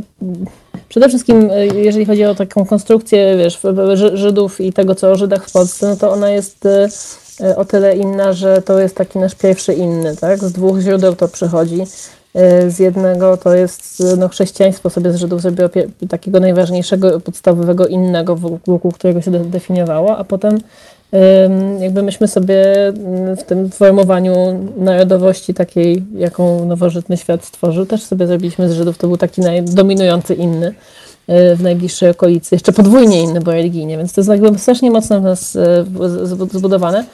przede 0.89 1.09
wszystkim, 1.09 1.51
jeżeli 1.75 2.05
chodzi 2.05 2.25
o 2.25 2.35
taką 2.35 2.67
konstrukcję, 2.67 3.37
wiesz, 3.39 3.61
Żydów 4.15 4.61
i 4.61 4.73
tego, 4.73 4.95
co 4.95 5.11
o 5.11 5.17
Żydach 5.17 5.49
w 5.49 5.53
Polsce, 5.53 5.89
no 5.89 5.97
to 5.97 6.13
ona 6.13 6.31
jest 6.31 6.67
e, 6.67 7.57
o 7.57 7.65
tyle 7.65 7.97
inna, 7.97 8.33
że 8.33 8.63
to 8.63 8.81
jest 8.81 8.97
taki 8.97 9.19
nasz 9.19 9.35
pierwszy 9.35 9.75
inny, 9.75 10.17
tak? 10.17 10.39
Z 10.39 10.53
dwóch 10.53 10.81
źródeł 10.81 11.17
to 11.17 11.29
przychodzi. 11.29 11.83
E, 12.35 12.71
z 12.71 12.79
jednego 12.79 13.37
to 13.37 13.55
jest 13.55 14.03
no, 14.19 14.29
chrześcijaństwo 14.29 14.91
sobie 14.91 15.13
z 15.13 15.17
Żydów 15.17 15.43
zrobiło 15.43 15.69
takiego 16.09 16.41
najważniejszego, 16.41 17.21
podstawowego 17.21 17.87
innego, 17.87 18.37
wokół 18.67 18.93
którego 18.93 19.23
się 19.23 19.31
definiowało, 19.31 20.17
a 20.17 20.25
potem 20.25 20.59
jakby 21.81 22.03
myśmy 22.03 22.29
sobie 22.29 22.89
mm, 22.89 23.37
w 23.37 23.45
tym 23.45 23.71
formowaniu 23.71 24.35
narodowości 24.77 25.55
takiej, 25.55 26.05
jaką 26.17 26.65
nowożytny 26.65 27.17
świat 27.17 27.45
stworzył, 27.45 27.87
też 27.87 28.03
sobie 28.03 28.27
zrobiliśmy 28.27 28.69
z 28.69 28.73
Żydów, 28.73 28.99
to 28.99 29.07
był 29.07 29.17
taki 29.17 29.43
dominujący 29.63 30.35
inny 30.35 30.75
e, 31.27 31.57
w 31.57 31.63
najbliższej 31.63 32.11
okolicy, 32.11 32.55
jeszcze 32.55 32.73
podwójnie 32.73 33.23
inny, 33.23 33.41
bo 33.41 33.53
religijnie, 33.53 33.99
więc 33.99 34.13
to 34.13 34.21
jest 34.21 34.31
jakby 34.31 34.59
strasznie 34.59 34.91
mocno 34.91 35.21
w 35.21 35.23
nas 35.23 35.57
e, 35.57 35.85
zbudowane. 36.53 37.05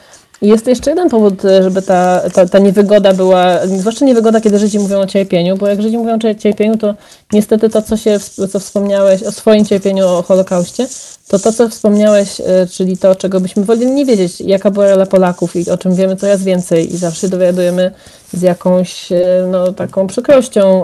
Jest 0.41 0.67
jeszcze 0.67 0.89
jeden 0.89 1.09
powód, 1.09 1.41
żeby 1.61 1.81
ta, 1.81 2.21
ta, 2.33 2.45
ta 2.45 2.59
niewygoda 2.59 3.13
była, 3.13 3.67
zwłaszcza 3.67 4.05
niewygoda, 4.05 4.41
kiedy 4.41 4.59
Żydzi 4.59 4.79
mówią 4.79 4.99
o 4.99 5.07
cierpieniu, 5.07 5.57
bo 5.57 5.67
jak 5.67 5.81
Żydzi 5.81 5.97
mówią 5.97 6.15
o 6.15 6.33
cierpieniu, 6.33 6.77
to 6.77 6.95
niestety 7.33 7.69
to, 7.69 7.81
co, 7.81 7.97
się, 7.97 8.19
co 8.51 8.59
wspomniałeś 8.59 9.23
o 9.23 9.31
swoim 9.31 9.65
cierpieniu, 9.65 10.07
o 10.07 10.21
Holokauście, 10.21 10.87
to 11.27 11.39
to, 11.39 11.53
co 11.53 11.69
wspomniałeś, 11.69 12.41
e, 12.41 12.67
czyli 12.71 12.97
to, 12.97 13.15
czego 13.15 13.39
byśmy 13.39 13.63
woleli 13.63 13.91
nie 13.91 14.05
wiedzieć, 14.05 14.41
jaka 14.41 14.71
była 14.71 14.89
rola 14.89 15.05
Polaków 15.05 15.55
i 15.55 15.69
o 15.69 15.77
czym 15.77 15.95
wiemy 15.95 16.15
coraz 16.15 16.43
więcej 16.43 16.93
i 16.93 16.97
zawsze 16.97 17.29
dowiadujemy 17.29 17.91
z 18.33 18.41
jakąś 18.41 19.11
e, 19.11 19.47
no, 19.51 19.73
taką 19.73 20.07
przykrością 20.07 20.83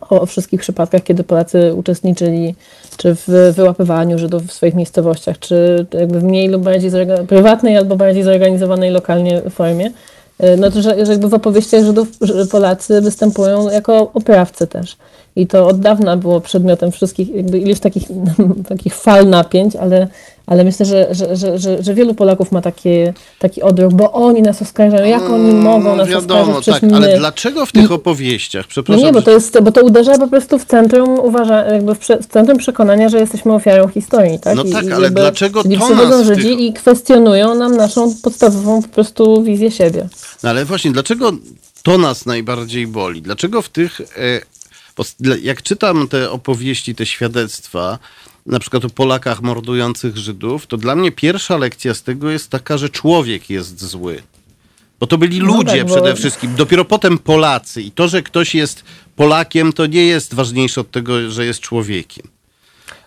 o 0.00 0.26
wszystkich 0.26 0.60
przypadkach, 0.60 1.02
kiedy 1.02 1.24
Polacy 1.24 1.74
uczestniczyli 1.74 2.54
czy 2.96 3.14
w 3.14 3.52
wyłapywaniu 3.56 4.18
Żydów 4.18 4.42
w 4.42 4.52
swoich 4.52 4.74
miejscowościach, 4.74 5.38
czy 5.38 5.86
jakby 5.94 6.20
w 6.20 6.24
mniej 6.24 6.48
lub 6.48 6.62
bardziej 6.62 6.90
prywatnej 7.28 7.76
albo 7.76 7.96
bardziej 7.96 8.22
zorganizowanej 8.22 8.90
lokalnie 8.90 9.42
formie. 9.50 9.90
E, 10.38 10.56
no 10.56 10.70
to, 10.70 10.82
że, 10.82 11.06
że 11.06 11.12
jakby 11.12 11.28
w 11.28 11.34
opowieściach 11.34 11.84
Żydów 11.84 12.08
Polacy 12.50 13.00
występują 13.00 13.70
jako 13.70 14.10
oprawcy 14.14 14.66
też. 14.66 14.96
I 15.36 15.46
to 15.46 15.68
od 15.68 15.80
dawna 15.80 16.16
było 16.16 16.40
przedmiotem 16.40 16.92
wszystkich, 16.92 17.34
jakby 17.34 17.58
ileś 17.58 17.80
takich, 17.80 18.02
takich 18.68 18.94
fal 18.94 19.28
napięć, 19.28 19.76
ale, 19.76 20.08
ale 20.46 20.64
myślę, 20.64 20.86
że, 20.86 21.08
że, 21.10 21.36
że, 21.36 21.58
że, 21.58 21.82
że 21.82 21.94
wielu 21.94 22.14
Polaków 22.14 22.52
ma 22.52 22.60
takie, 22.60 23.14
taki 23.38 23.62
odruch, 23.62 23.92
bo 23.92 24.12
oni 24.12 24.42
nas 24.42 24.62
oskarżają, 24.62 25.04
jak 25.06 25.22
oni 25.22 25.50
mm, 25.50 25.62
mogą 25.62 25.96
nas 25.96 26.08
Wiadomo, 26.08 26.58
oskarżać 26.58 26.80
tak, 26.80 26.92
ale 26.92 27.18
dlaczego 27.18 27.66
w 27.66 27.72
tych 27.72 27.92
opowieściach? 27.92 28.66
Przepraszam. 28.66 29.00
No 29.00 29.06
nie, 29.06 29.12
bo 29.12 29.22
to, 29.22 29.30
jest, 29.30 29.60
bo 29.60 29.72
to 29.72 29.82
uderza 29.82 30.18
po 30.18 30.28
prostu 30.28 30.58
w 30.58 30.64
centrum, 30.64 31.18
uważa, 31.18 31.64
jakby 31.64 31.94
w, 31.94 31.98
w 31.98 32.26
centrum 32.26 32.58
przekonania, 32.58 33.08
że 33.08 33.18
jesteśmy 33.18 33.54
ofiarą 33.54 33.88
historii. 33.88 34.38
Tak? 34.38 34.56
No 34.56 34.64
tak, 34.64 34.84
I, 34.84 34.92
ale 34.92 35.04
jakby, 35.04 35.20
dlaczego 35.20 35.62
to 35.62 35.94
nas 35.94 36.26
Żydzi 36.26 36.42
tych... 36.42 36.60
i 36.60 36.72
kwestionują 36.72 37.54
nam 37.54 37.76
naszą 37.76 38.14
podstawową 38.22 38.82
po 38.82 38.88
prostu 38.88 39.42
wizję 39.42 39.70
siebie. 39.70 40.08
No 40.42 40.50
ale 40.50 40.64
właśnie, 40.64 40.92
dlaczego 40.92 41.32
to 41.82 41.98
nas 41.98 42.26
najbardziej 42.26 42.86
boli? 42.86 43.22
Dlaczego 43.22 43.62
w 43.62 43.68
tych 43.68 44.00
e, 44.00 44.04
jak 45.42 45.62
czytam 45.62 46.08
te 46.08 46.30
opowieści, 46.30 46.94
te 46.94 47.06
świadectwa, 47.06 47.98
na 48.46 48.58
przykład 48.58 48.84
o 48.84 48.90
Polakach 48.90 49.42
mordujących 49.42 50.16
Żydów, 50.16 50.66
to 50.66 50.76
dla 50.76 50.96
mnie 50.96 51.12
pierwsza 51.12 51.56
lekcja 51.56 51.94
z 51.94 52.02
tego 52.02 52.30
jest 52.30 52.50
taka, 52.50 52.78
że 52.78 52.88
człowiek 52.88 53.50
jest 53.50 53.84
zły. 53.84 54.22
Bo 55.00 55.06
to 55.06 55.18
byli 55.18 55.38
no 55.38 55.46
ludzie 55.46 55.78
tak, 55.78 55.86
przede 55.86 56.10
bo... 56.10 56.16
wszystkim, 56.16 56.54
dopiero 56.54 56.84
potem 56.84 57.18
Polacy. 57.18 57.82
I 57.82 57.90
to, 57.90 58.08
że 58.08 58.22
ktoś 58.22 58.54
jest 58.54 58.84
Polakiem, 59.16 59.72
to 59.72 59.86
nie 59.86 60.06
jest 60.06 60.34
ważniejsze 60.34 60.80
od 60.80 60.90
tego, 60.90 61.30
że 61.30 61.46
jest 61.46 61.60
człowiekiem. 61.60 62.33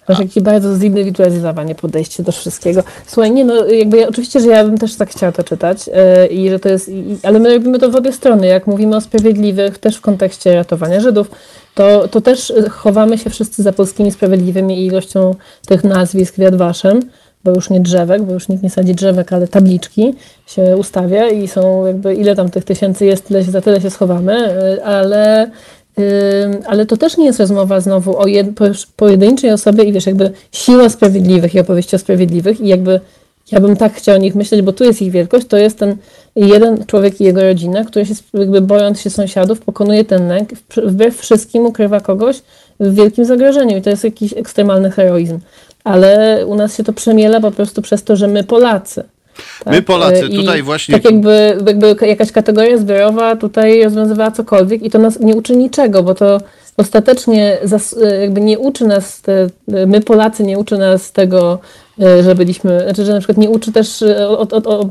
Masz 0.10 0.20
jakieś 0.20 0.44
bardzo 0.44 0.76
zindywidualizowanie 0.76 1.76
podejście 1.76 2.24
do 2.24 2.32
wszystkiego. 2.32 2.84
Słuchaj, 3.08 3.32
nie 3.32 3.46
no, 3.46 3.66
jakby 3.66 3.98
ja, 3.98 4.08
oczywiście, 4.08 4.40
że 4.40 4.48
ja 4.48 4.64
bym 4.64 4.78
też 4.78 4.96
tak 4.96 5.10
chciała 5.10 5.32
to 5.32 5.44
czytać 5.44 5.88
yy, 5.88 6.28
i 6.28 6.50
że 6.50 6.60
to 6.60 6.70
jest, 6.70 6.90
i, 6.90 7.18
ale 7.24 7.40
my 7.40 7.54
robimy 7.54 7.80
to 7.80 7.92
w 7.92 7.96
obie 7.96 8.14
strony. 8.14 8.48
Jak 8.48 8.68
mówimy 8.68 8.96
o 8.96 9.02
sprawiedliwych, 9.02 9.78
też 9.78 9.98
w 9.98 10.02
kontekście 10.02 10.56
ratowania 10.56 11.00
Żydów, 11.00 11.32
to, 11.76 12.08
to 12.08 12.22
też 12.22 12.54
chowamy 12.70 13.18
się 13.18 13.30
wszyscy 13.30 13.64
za 13.64 13.74
polskimi 13.74 14.12
sprawiedliwymi 14.12 14.80
i 14.80 14.86
ilością 14.86 15.36
tych 15.68 15.84
nazwisk 15.84 16.36
w 16.36 16.56
Waszem, 16.58 17.00
bo 17.44 17.52
już 17.52 17.70
nie 17.70 17.80
drzewek, 17.80 18.24
bo 18.24 18.34
już 18.34 18.50
nikt 18.50 18.64
nie 18.64 18.70
sadzi 18.70 18.96
drzewek, 18.96 19.34
ale 19.34 19.48
tabliczki 19.48 20.14
się 20.48 20.78
ustawia 20.78 21.30
i 21.30 21.48
są 21.48 21.86
jakby, 21.86 22.16
ile 22.16 22.36
tam 22.36 22.50
tych 22.50 22.64
tysięcy 22.64 23.06
jest, 23.06 23.28
tyle 23.28 23.44
za 23.44 23.62
tyle 23.62 23.82
się 23.82 23.90
schowamy, 23.90 24.64
y, 24.76 24.84
ale 24.84 25.52
ale 26.68 26.86
to 26.86 26.98
też 26.98 27.18
nie 27.18 27.26
jest 27.26 27.40
rozmowa 27.40 27.80
znowu 27.82 28.18
o 28.18 28.28
jed, 28.28 28.48
pojedynczej 28.96 29.52
osobie 29.52 29.84
i 29.84 29.94
wiesz, 29.94 30.06
jakby 30.06 30.32
siła 30.52 30.90
sprawiedliwych 30.90 31.56
i 31.56 31.60
opowieści 31.60 31.96
o 31.96 32.00
sprawiedliwych 32.00 32.62
i 32.62 32.68
jakby 32.68 33.00
ja 33.52 33.60
bym 33.60 33.76
tak 33.76 33.94
chciał 33.94 34.16
o 34.16 34.18
nich 34.18 34.36
myśleć, 34.36 34.62
bo 34.62 34.74
tu 34.74 34.84
jest 34.84 35.02
ich 35.02 35.12
wielkość, 35.12 35.48
to 35.48 35.58
jest 35.58 35.80
ten 35.80 35.98
jeden 36.36 36.86
człowiek 36.86 37.22
i 37.22 37.24
jego 37.24 37.42
rodzina, 37.42 37.84
który 37.84 38.06
się 38.06 38.14
jakby 38.34 38.62
bojąc 38.62 39.02
się 39.02 39.10
sąsiadów, 39.10 39.60
pokonuje 39.60 40.06
ten 40.06 40.28
lęk, 40.28 40.50
wbrew 40.86 41.18
wszystkim 41.18 41.66
ukrywa 41.66 42.00
kogoś 42.00 42.42
w 42.80 42.96
wielkim 42.96 43.26
zagrożeniu 43.26 43.78
i 43.78 43.82
to 43.82 43.90
jest 43.90 44.04
jakiś 44.04 44.34
ekstremalny 44.34 44.92
heroizm. 44.92 45.40
Ale 45.84 46.44
u 46.48 46.56
nas 46.56 46.78
się 46.78 46.84
to 46.84 46.94
przemiela 46.94 47.40
po 47.40 47.52
prostu 47.52 47.82
przez 47.82 48.04
to, 48.04 48.16
że 48.16 48.28
my 48.28 48.44
Polacy. 48.44 49.04
Tak? 49.64 49.74
My 49.74 49.82
Polacy 49.82 50.26
I 50.26 50.36
tutaj 50.36 50.64
właśnie... 50.64 50.96
Tak 50.96 51.06
jakby, 51.06 51.58
jakby 51.68 51.96
jakaś 52.08 52.32
kategoria 52.32 52.78
zbiorowa 52.78 53.36
tutaj 53.36 53.84
rozwiązywała 53.84 54.32
cokolwiek 54.32 54.84
i 54.84 54.90
to 54.90 55.00
nas 55.00 55.20
nie 55.20 55.36
uczy 55.36 55.56
niczego, 55.56 56.04
bo 56.04 56.16
to 56.16 56.42
ostatecznie 56.78 57.58
jakby 58.22 58.42
nie 58.42 58.60
uczy 58.60 58.86
nas, 58.86 59.22
te, 59.22 59.48
my 59.68 60.02
Polacy 60.02 60.44
nie 60.44 60.58
uczy 60.58 60.78
nas 60.78 61.12
tego, 61.12 61.60
że 61.98 62.36
byliśmy, 62.36 62.80
znaczy, 62.84 63.06
że 63.06 63.14
na 63.14 63.20
przykład 63.20 63.38
nie 63.38 63.50
uczy 63.50 63.72
też 63.72 64.04
o, 64.28 64.40
o, 64.40 64.88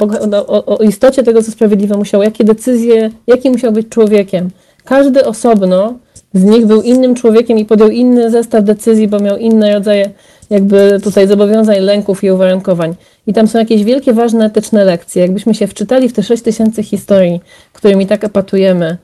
o, 0.46 0.78
o 0.78 0.82
istocie 0.82 1.22
tego, 1.22 1.42
co 1.42 1.50
sprawiedliwe 1.50 1.96
musiało, 1.96 2.24
jakie 2.24 2.44
decyzje, 2.44 3.10
jaki 3.26 3.50
musiał 3.50 3.72
być 3.72 3.88
człowiekiem, 3.88 4.50
każdy 4.84 5.24
osobno 5.24 5.94
z 6.34 6.44
nich 6.44 6.66
był 6.66 6.82
innym 6.82 7.14
człowiekiem 7.14 7.58
i 7.58 7.64
podjął 7.64 7.88
inny 7.88 8.30
zestaw 8.30 8.64
decyzji, 8.64 9.08
bo 9.08 9.18
miał 9.18 9.36
inne 9.36 9.74
rodzaje 9.74 10.10
jakby 10.50 11.00
tutaj 11.04 11.28
zobowiązań, 11.28 11.80
lęków 11.80 12.24
i 12.24 12.30
uwarunkowań. 12.30 12.94
I 13.26 13.32
tam 13.32 13.48
są 13.48 13.58
jakieś 13.58 13.84
wielkie, 13.84 14.12
ważne 14.12 14.44
etyczne 14.44 14.84
lekcje. 14.84 15.22
Jakbyśmy 15.22 15.54
się 15.54 15.66
wczytali 15.66 16.08
w 16.08 16.12
te 16.12 16.22
6 16.22 16.42
tysięcy 16.42 16.82
historii, 16.82 17.40
którymi 17.72 18.06
tak 18.06 18.24
epatujemy, 18.24 18.98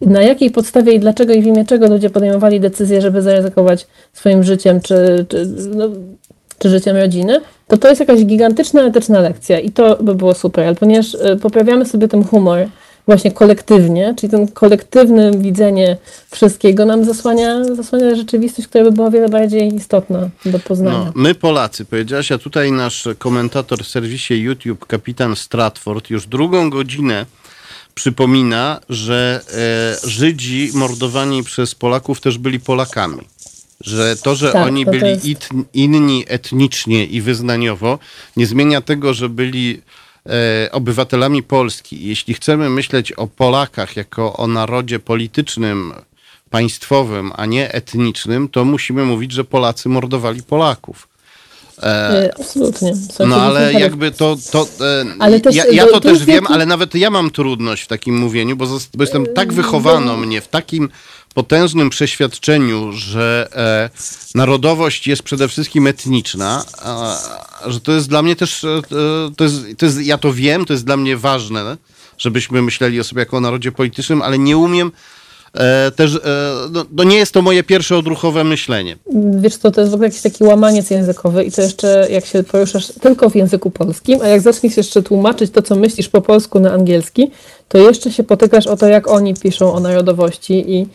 na 0.00 0.22
jakiej 0.22 0.50
podstawie 0.50 0.92
i 0.92 1.00
dlaczego 1.00 1.32
i 1.32 1.42
w 1.42 1.46
imię 1.46 1.64
czego 1.64 1.88
ludzie 1.88 2.10
podejmowali 2.10 2.60
decyzję, 2.60 3.00
żeby 3.00 3.22
zaryzykować 3.22 3.86
swoim 4.12 4.42
życiem 4.42 4.80
czy, 4.80 5.26
czy, 5.28 5.46
no, 5.74 5.88
czy 6.58 6.68
życiem 6.68 6.96
rodziny, 6.96 7.40
to 7.68 7.76
to 7.78 7.88
jest 7.88 8.00
jakaś 8.00 8.24
gigantyczna 8.24 8.82
etyczna 8.82 9.20
lekcja 9.20 9.60
i 9.60 9.70
to 9.70 9.96
by 10.00 10.14
było 10.14 10.34
super, 10.34 10.64
ale 10.64 10.74
ponieważ 10.74 11.14
y, 11.14 11.36
poprawiamy 11.42 11.84
sobie 11.84 12.08
ten 12.08 12.24
humor, 12.24 12.66
właśnie 13.08 13.32
kolektywnie, 13.32 14.14
czyli 14.18 14.30
ten 14.30 14.48
kolektywne 14.48 15.30
widzenie 15.38 15.96
wszystkiego 16.30 16.84
nam 16.84 17.04
zasłania, 17.04 17.64
zasłania 17.64 18.14
rzeczywistość, 18.14 18.68
która 18.68 18.84
by 18.84 18.92
była 18.92 19.10
wiele 19.10 19.28
bardziej 19.28 19.74
istotna 19.74 20.28
do 20.44 20.58
poznania. 20.58 20.98
No, 20.98 21.12
my 21.14 21.34
Polacy, 21.34 21.84
powiedziałaś, 21.84 22.32
a 22.32 22.38
tutaj 22.38 22.72
nasz 22.72 23.08
komentator 23.18 23.84
w 23.84 23.88
serwisie 23.88 24.34
YouTube, 24.34 24.86
kapitan 24.86 25.36
Stratford, 25.36 26.10
już 26.10 26.26
drugą 26.26 26.70
godzinę 26.70 27.26
przypomina, 27.94 28.80
że 28.88 29.40
e, 30.04 30.08
Żydzi 30.08 30.70
mordowani 30.74 31.44
przez 31.44 31.74
Polaków 31.74 32.20
też 32.20 32.38
byli 32.38 32.60
Polakami. 32.60 33.20
Że 33.80 34.16
to, 34.16 34.34
że 34.34 34.52
tak, 34.52 34.66
oni 34.66 34.84
to 34.84 34.90
byli 34.90 35.10
jest... 35.10 35.48
inni 35.74 36.24
etnicznie 36.28 37.04
i 37.04 37.20
wyznaniowo, 37.20 37.98
nie 38.36 38.46
zmienia 38.46 38.80
tego, 38.80 39.14
że 39.14 39.28
byli 39.28 39.82
obywatelami 40.72 41.42
Polski. 41.42 42.08
Jeśli 42.08 42.34
chcemy 42.34 42.70
myśleć 42.70 43.12
o 43.12 43.26
Polakach 43.26 43.96
jako 43.96 44.36
o 44.36 44.46
narodzie 44.46 44.98
politycznym, 44.98 45.94
państwowym, 46.50 47.32
a 47.36 47.46
nie 47.46 47.72
etnicznym, 47.72 48.48
to 48.48 48.64
musimy 48.64 49.04
mówić, 49.04 49.32
że 49.32 49.44
Polacy 49.44 49.88
mordowali 49.88 50.42
Polaków. 50.42 51.08
E, 51.82 52.30
Absolutnie. 52.40 52.92
No 53.26 53.42
ale 53.42 53.72
jakby 53.72 54.10
to, 54.10 54.36
to 54.52 54.68
e, 54.80 55.04
ale 55.18 55.40
też, 55.40 55.56
ja, 55.56 55.64
ja 55.66 55.86
to, 55.86 55.92
to 55.92 56.00
też 56.00 56.24
wiem, 56.24 56.46
ale 56.46 56.66
nawet 56.66 56.94
ja 56.94 57.10
mam 57.10 57.30
trudność 57.30 57.82
w 57.82 57.86
takim 57.86 58.18
mówieniu, 58.18 58.56
bo, 58.56 58.66
bo 58.94 59.02
jestem 59.02 59.26
tak 59.34 59.52
wychowano 59.52 60.16
mnie 60.16 60.40
w 60.40 60.48
takim 60.48 60.88
potężnym 61.38 61.90
przeświadczeniu, 61.90 62.92
że 62.92 63.48
e, 63.52 63.90
narodowość 64.34 65.06
jest 65.06 65.22
przede 65.22 65.48
wszystkim 65.48 65.86
etniczna, 65.86 66.64
a, 66.82 67.16
że 67.66 67.80
to 67.80 67.92
jest 67.92 68.08
dla 68.08 68.22
mnie 68.22 68.36
też, 68.36 68.64
e, 68.64 68.82
to 69.36 69.44
jest, 69.44 69.56
to 69.78 69.86
jest, 69.86 70.00
ja 70.02 70.18
to 70.18 70.32
wiem, 70.32 70.64
to 70.64 70.72
jest 70.72 70.84
dla 70.84 70.96
mnie 70.96 71.16
ważne, 71.16 71.76
żebyśmy 72.18 72.62
myśleli 72.62 73.00
o 73.00 73.04
sobie 73.04 73.20
jako 73.20 73.36
o 73.36 73.40
narodzie 73.40 73.72
politycznym, 73.72 74.22
ale 74.22 74.38
nie 74.38 74.56
umiem 74.56 74.92
też, 75.96 76.14
e, 76.14 76.18
no, 76.72 76.84
no, 76.92 77.04
nie 77.04 77.16
jest 77.16 77.32
to 77.32 77.42
moje 77.42 77.62
pierwsze 77.62 77.96
odruchowe 77.96 78.44
myślenie. 78.44 78.96
Wiesz 79.40 79.56
co, 79.56 79.70
to 79.70 79.80
jest 79.80 79.90
w 79.90 79.94
ogóle 79.94 80.08
jakiś 80.08 80.22
taki 80.22 80.44
łamaniec 80.44 80.90
językowy 80.90 81.44
i 81.44 81.52
to 81.52 81.62
jeszcze 81.62 82.06
jak 82.10 82.26
się 82.26 82.42
poruszasz 82.42 82.86
tylko 82.86 83.30
w 83.30 83.36
języku 83.36 83.70
polskim, 83.70 84.20
a 84.22 84.28
jak 84.28 84.40
zaczniesz 84.40 84.76
jeszcze 84.76 85.02
tłumaczyć 85.02 85.50
to, 85.50 85.62
co 85.62 85.76
myślisz 85.76 86.08
po 86.08 86.20
polsku 86.20 86.60
na 86.60 86.72
angielski, 86.72 87.30
to 87.68 87.78
jeszcze 87.78 88.12
się 88.12 88.24
potykasz 88.24 88.66
o 88.66 88.76
to, 88.76 88.86
jak 88.86 89.08
oni 89.08 89.34
piszą 89.34 89.72
o 89.72 89.80
narodowości 89.80 90.74
i 90.74 90.86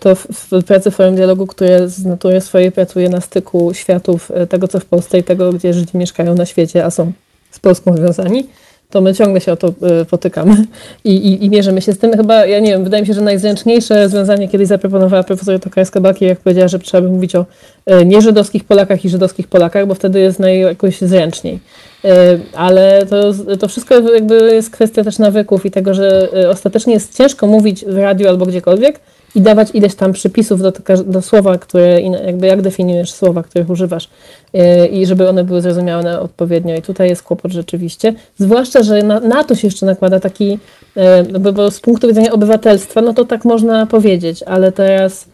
to 0.00 0.14
w, 0.14 0.26
w 0.26 0.64
pracy 0.64 0.90
Forum 0.90 1.14
Dialogu, 1.16 1.46
które 1.46 1.88
z 1.88 2.04
natury 2.04 2.40
swojej 2.40 2.72
pracuje 2.72 3.08
na 3.08 3.20
styku 3.20 3.74
światów 3.74 4.30
y, 4.30 4.46
tego, 4.46 4.68
co 4.68 4.80
w 4.80 4.84
Polsce 4.84 5.18
i 5.18 5.22
tego, 5.22 5.52
gdzie 5.52 5.74
Żydzi 5.74 5.98
mieszkają 5.98 6.34
na 6.34 6.46
świecie, 6.46 6.84
a 6.84 6.90
są 6.90 7.12
z 7.50 7.58
Polską 7.58 7.96
związani, 7.96 8.46
to 8.90 9.00
my 9.00 9.14
ciągle 9.14 9.40
się 9.40 9.52
o 9.52 9.56
to 9.56 9.68
y, 9.68 10.04
potykamy 10.04 10.56
i, 11.04 11.16
i, 11.16 11.44
i 11.44 11.50
mierzymy 11.50 11.82
się 11.82 11.92
z 11.92 11.98
tym. 11.98 12.16
Chyba, 12.16 12.46
ja 12.46 12.60
nie 12.60 12.70
wiem, 12.70 12.84
wydaje 12.84 13.02
mi 13.02 13.06
się, 13.06 13.14
że 13.14 13.20
najzręczniejsze 13.20 14.02
rozwiązanie 14.02 14.48
kiedyś 14.48 14.68
zaproponowała 14.68 15.22
profesor 15.22 15.60
Tokarska-Baki, 15.60 16.24
jak 16.24 16.40
powiedziała, 16.40 16.68
że 16.68 16.78
trzeba 16.78 17.00
by 17.00 17.08
mówić 17.08 17.36
o 17.36 17.46
y, 17.90 18.04
nieżydowskich 18.06 18.64
Polakach 18.64 19.04
i 19.04 19.08
żydowskich 19.08 19.48
Polakach, 19.48 19.86
bo 19.86 19.94
wtedy 19.94 20.20
jest 20.20 20.38
naj, 20.38 20.60
jakoś 20.60 20.98
zręczniej. 20.98 21.58
Y, 22.04 22.08
ale 22.54 23.06
to, 23.06 23.32
to 23.56 23.68
wszystko 23.68 24.00
jakby 24.00 24.54
jest 24.54 24.70
kwestia 24.70 25.04
też 25.04 25.18
nawyków 25.18 25.66
i 25.66 25.70
tego, 25.70 25.94
że 25.94 26.28
ostatecznie 26.50 26.94
jest 26.94 27.16
ciężko 27.16 27.46
mówić 27.46 27.84
w 27.84 27.98
radiu 27.98 28.28
albo 28.28 28.46
gdziekolwiek, 28.46 29.00
i 29.34 29.40
dawać 29.40 29.68
ileś 29.74 29.94
tam 29.94 30.12
przypisów 30.12 30.62
do, 30.62 30.72
do 31.06 31.22
słowa, 31.22 31.58
które, 31.58 32.00
jakby 32.00 32.46
jak 32.46 32.62
definiujesz 32.62 33.12
słowa, 33.12 33.42
których 33.42 33.70
używasz 33.70 34.08
yy, 34.52 34.86
i 34.86 35.06
żeby 35.06 35.28
one 35.28 35.44
były 35.44 35.60
zrozumiane 35.60 36.20
odpowiednio. 36.20 36.76
I 36.76 36.82
tutaj 36.82 37.08
jest 37.08 37.22
kłopot 37.22 37.52
rzeczywiście. 37.52 38.14
Zwłaszcza, 38.38 38.82
że 38.82 39.02
na, 39.02 39.20
na 39.20 39.44
to 39.44 39.54
się 39.54 39.66
jeszcze 39.66 39.86
nakłada 39.86 40.20
taki, 40.20 40.58
yy, 40.96 41.40
bo, 41.40 41.52
bo 41.52 41.70
z 41.70 41.80
punktu 41.80 42.08
widzenia 42.08 42.32
obywatelstwa, 42.32 43.00
no 43.00 43.14
to 43.14 43.24
tak 43.24 43.44
można 43.44 43.86
powiedzieć, 43.86 44.42
ale 44.42 44.72
teraz 44.72 45.28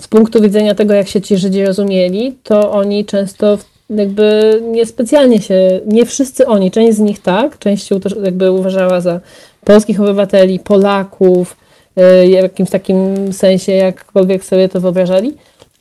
z 0.00 0.08
punktu 0.08 0.42
widzenia 0.42 0.74
tego, 0.74 0.94
jak 0.94 1.08
się 1.08 1.20
ci 1.20 1.36
Żydzi 1.36 1.66
rozumieli, 1.66 2.38
to 2.42 2.72
oni 2.72 3.04
często 3.04 3.58
jakby 3.90 4.58
niespecjalnie 4.62 5.40
się, 5.40 5.80
nie 5.86 6.06
wszyscy 6.06 6.46
oni, 6.46 6.70
część 6.70 6.96
z 6.96 7.00
nich 7.00 7.22
tak, 7.22 7.58
część 7.58 7.86
się 7.86 8.00
jakby 8.22 8.52
uważała 8.52 9.00
za 9.00 9.20
polskich 9.64 10.00
obywateli, 10.00 10.58
Polaków, 10.58 11.56
w 11.96 12.42
jakimś 12.42 12.70
takim 12.70 13.32
sensie, 13.32 13.72
jakkolwiek 13.72 14.44
sobie 14.44 14.68
to 14.68 14.80
wyobrażali. 14.80 15.34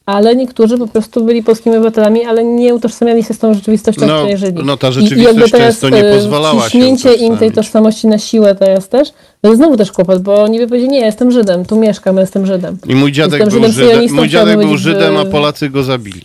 Ale 0.06 0.36
niektórzy 0.36 0.78
po 0.78 0.88
prostu 0.88 1.26
byli 1.26 1.44
polskimi 1.44 1.76
obywatelami, 1.76 2.26
ale 2.26 2.44
nie 2.44 2.76
utożsamiali 2.76 3.24
się 3.24 3.34
z 3.34 3.40
tą 3.40 3.54
rzeczywistością, 3.54 4.08
no, 4.08 4.18
której 4.18 4.38
żyli. 4.38 4.62
No 4.66 4.78
ta 4.78 4.92
rzeczywistość 4.92 5.48
I 5.48 5.52
często 5.52 5.90
nie 5.90 6.04
pozwalała 6.04 6.70
się 6.70 6.80
im 7.20 7.38
tej 7.38 7.52
tożsamości 7.52 8.08
na 8.08 8.18
siłę 8.18 8.56
teraz 8.56 8.90
też, 8.90 9.14
to 9.42 9.50
jest 9.50 9.60
znowu 9.60 9.78
też 9.78 9.92
kłopot, 9.92 10.22
bo 10.22 10.44
oni 10.44 10.60
by 10.60 10.68
powiedzieli, 10.68 10.92
nie, 10.92 11.06
jestem 11.06 11.32
Żydem, 11.32 11.66
tu 11.66 11.76
mieszkam, 11.76 12.18
jestem 12.18 12.46
Żydem. 12.46 12.78
I 12.88 12.96
mój 12.96 13.12
dziadek 13.12 13.40
jestem 13.40 13.62
był 13.62 13.72
Żydem, 13.72 14.16
mój 14.16 14.30
dziadek 14.30 14.58
był 14.58 14.78
Żydem, 14.78 15.18
a 15.18 15.26
Polacy 15.26 15.70
go 15.70 15.84
zabili. 15.84 16.22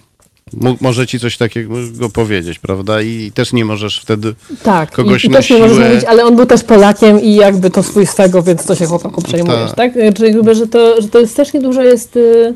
Może 0.80 1.07
ci 1.07 1.20
coś 1.20 1.36
takiego 1.36 1.74
powiedzieć, 2.12 2.59
prawda? 2.59 3.03
I 3.03 3.32
też 3.34 3.53
nie 3.53 3.64
możesz 3.64 4.01
wtedy 4.01 4.34
tak, 4.62 4.90
kogoś 4.90 5.24
i, 5.24 5.28
i 5.28 5.30
też 5.30 5.46
siłę... 5.46 5.61
nie 5.61 5.68
możesz 5.68 5.88
mówić, 5.88 6.05
ale 6.05 6.24
on 6.24 6.36
był 6.36 6.46
też 6.46 6.64
Polakiem 6.64 7.20
i 7.20 7.34
jakby 7.34 7.70
to 7.70 7.82
swój 7.82 8.07
swego, 8.07 8.42
więc 8.42 8.66
to 8.66 8.74
się 8.74 8.86
chłopaku 8.86 9.22
przejmujesz, 9.22 9.72
tak? 9.76 9.94
tak? 9.94 10.14
Czyli 10.16 10.34
jakby, 10.34 10.55
że 10.55 10.66
to, 10.66 11.03
że 11.03 11.09
to 11.09 11.18
jest 11.18 11.32
strasznie 11.32 11.61
dużo 11.61 11.82
jest... 11.82 12.16
Y, 12.16 12.55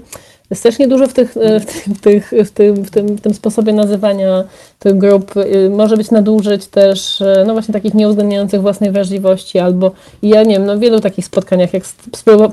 strasznie 0.55 0.89
dużo 0.89 1.07
w, 1.07 1.13
tych, 1.13 1.37
e, 1.37 1.61
w, 1.95 2.01
tych, 2.01 2.33
w, 2.45 2.51
tym, 2.51 2.75
w, 2.75 2.91
tym, 2.91 3.07
w 3.07 3.21
tym 3.21 3.35
sposobie 3.35 3.73
nazywania 3.73 4.45
tych 4.79 4.99
grup 4.99 5.37
y, 5.37 5.71
może 5.71 5.97
być 5.97 6.11
nadużyć 6.11 6.67
też, 6.67 7.21
e, 7.21 7.45
no 7.47 7.53
właśnie 7.53 7.75
takich 7.75 7.95
nieuwzględniających 7.95 8.61
własnej 8.61 8.91
wrażliwości, 8.91 9.59
albo 9.59 9.93
ja 10.23 10.43
nie 10.43 10.55
wiem, 10.55 10.67
no 10.67 10.77
w 10.77 10.81
wielu 10.81 11.01
takich 11.01 11.25
spotkaniach, 11.25 11.75
jak 11.75 11.85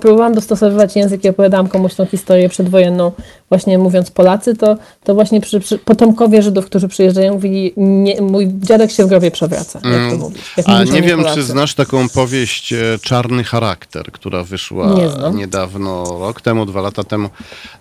próbowałam 0.01 0.33
dostosowywać 0.33 0.95
język 0.95 1.23
i 1.23 1.29
opowiadałam 1.29 1.67
komuś 1.67 1.95
tą 1.95 2.05
historię 2.05 2.49
przedwojenną, 2.49 3.11
właśnie 3.49 3.77
mówiąc 3.77 4.11
Polacy, 4.11 4.55
to, 4.55 4.77
to 5.03 5.15
właśnie 5.15 5.41
przy, 5.41 5.59
przy 5.59 5.77
potomkowie 5.77 6.41
Żydów, 6.41 6.65
którzy 6.65 6.87
przyjeżdżają, 6.87 7.33
mówili, 7.33 7.73
nie, 7.77 8.21
mój 8.21 8.51
dziadek 8.59 8.91
się 8.91 9.05
w 9.05 9.07
grobie 9.07 9.31
przewraca, 9.31 9.79
jak 9.83 9.93
to 9.93 9.97
mm. 9.97 10.19
mówisz. 10.19 10.57
Jak 10.57 10.69
A 10.69 10.83
nie 10.83 11.01
wiem, 11.01 11.19
Polacy. 11.19 11.35
czy 11.35 11.43
znasz 11.43 11.75
taką 11.75 12.09
powieść 12.09 12.73
e, 12.73 12.77
Czarny 13.01 13.43
Charakter, 13.43 14.11
która 14.11 14.43
wyszła 14.43 14.95
niedawno, 15.33 16.03
rok 16.19 16.41
temu, 16.41 16.65
dwa 16.65 16.81
lata 16.81 17.03
temu, 17.03 17.29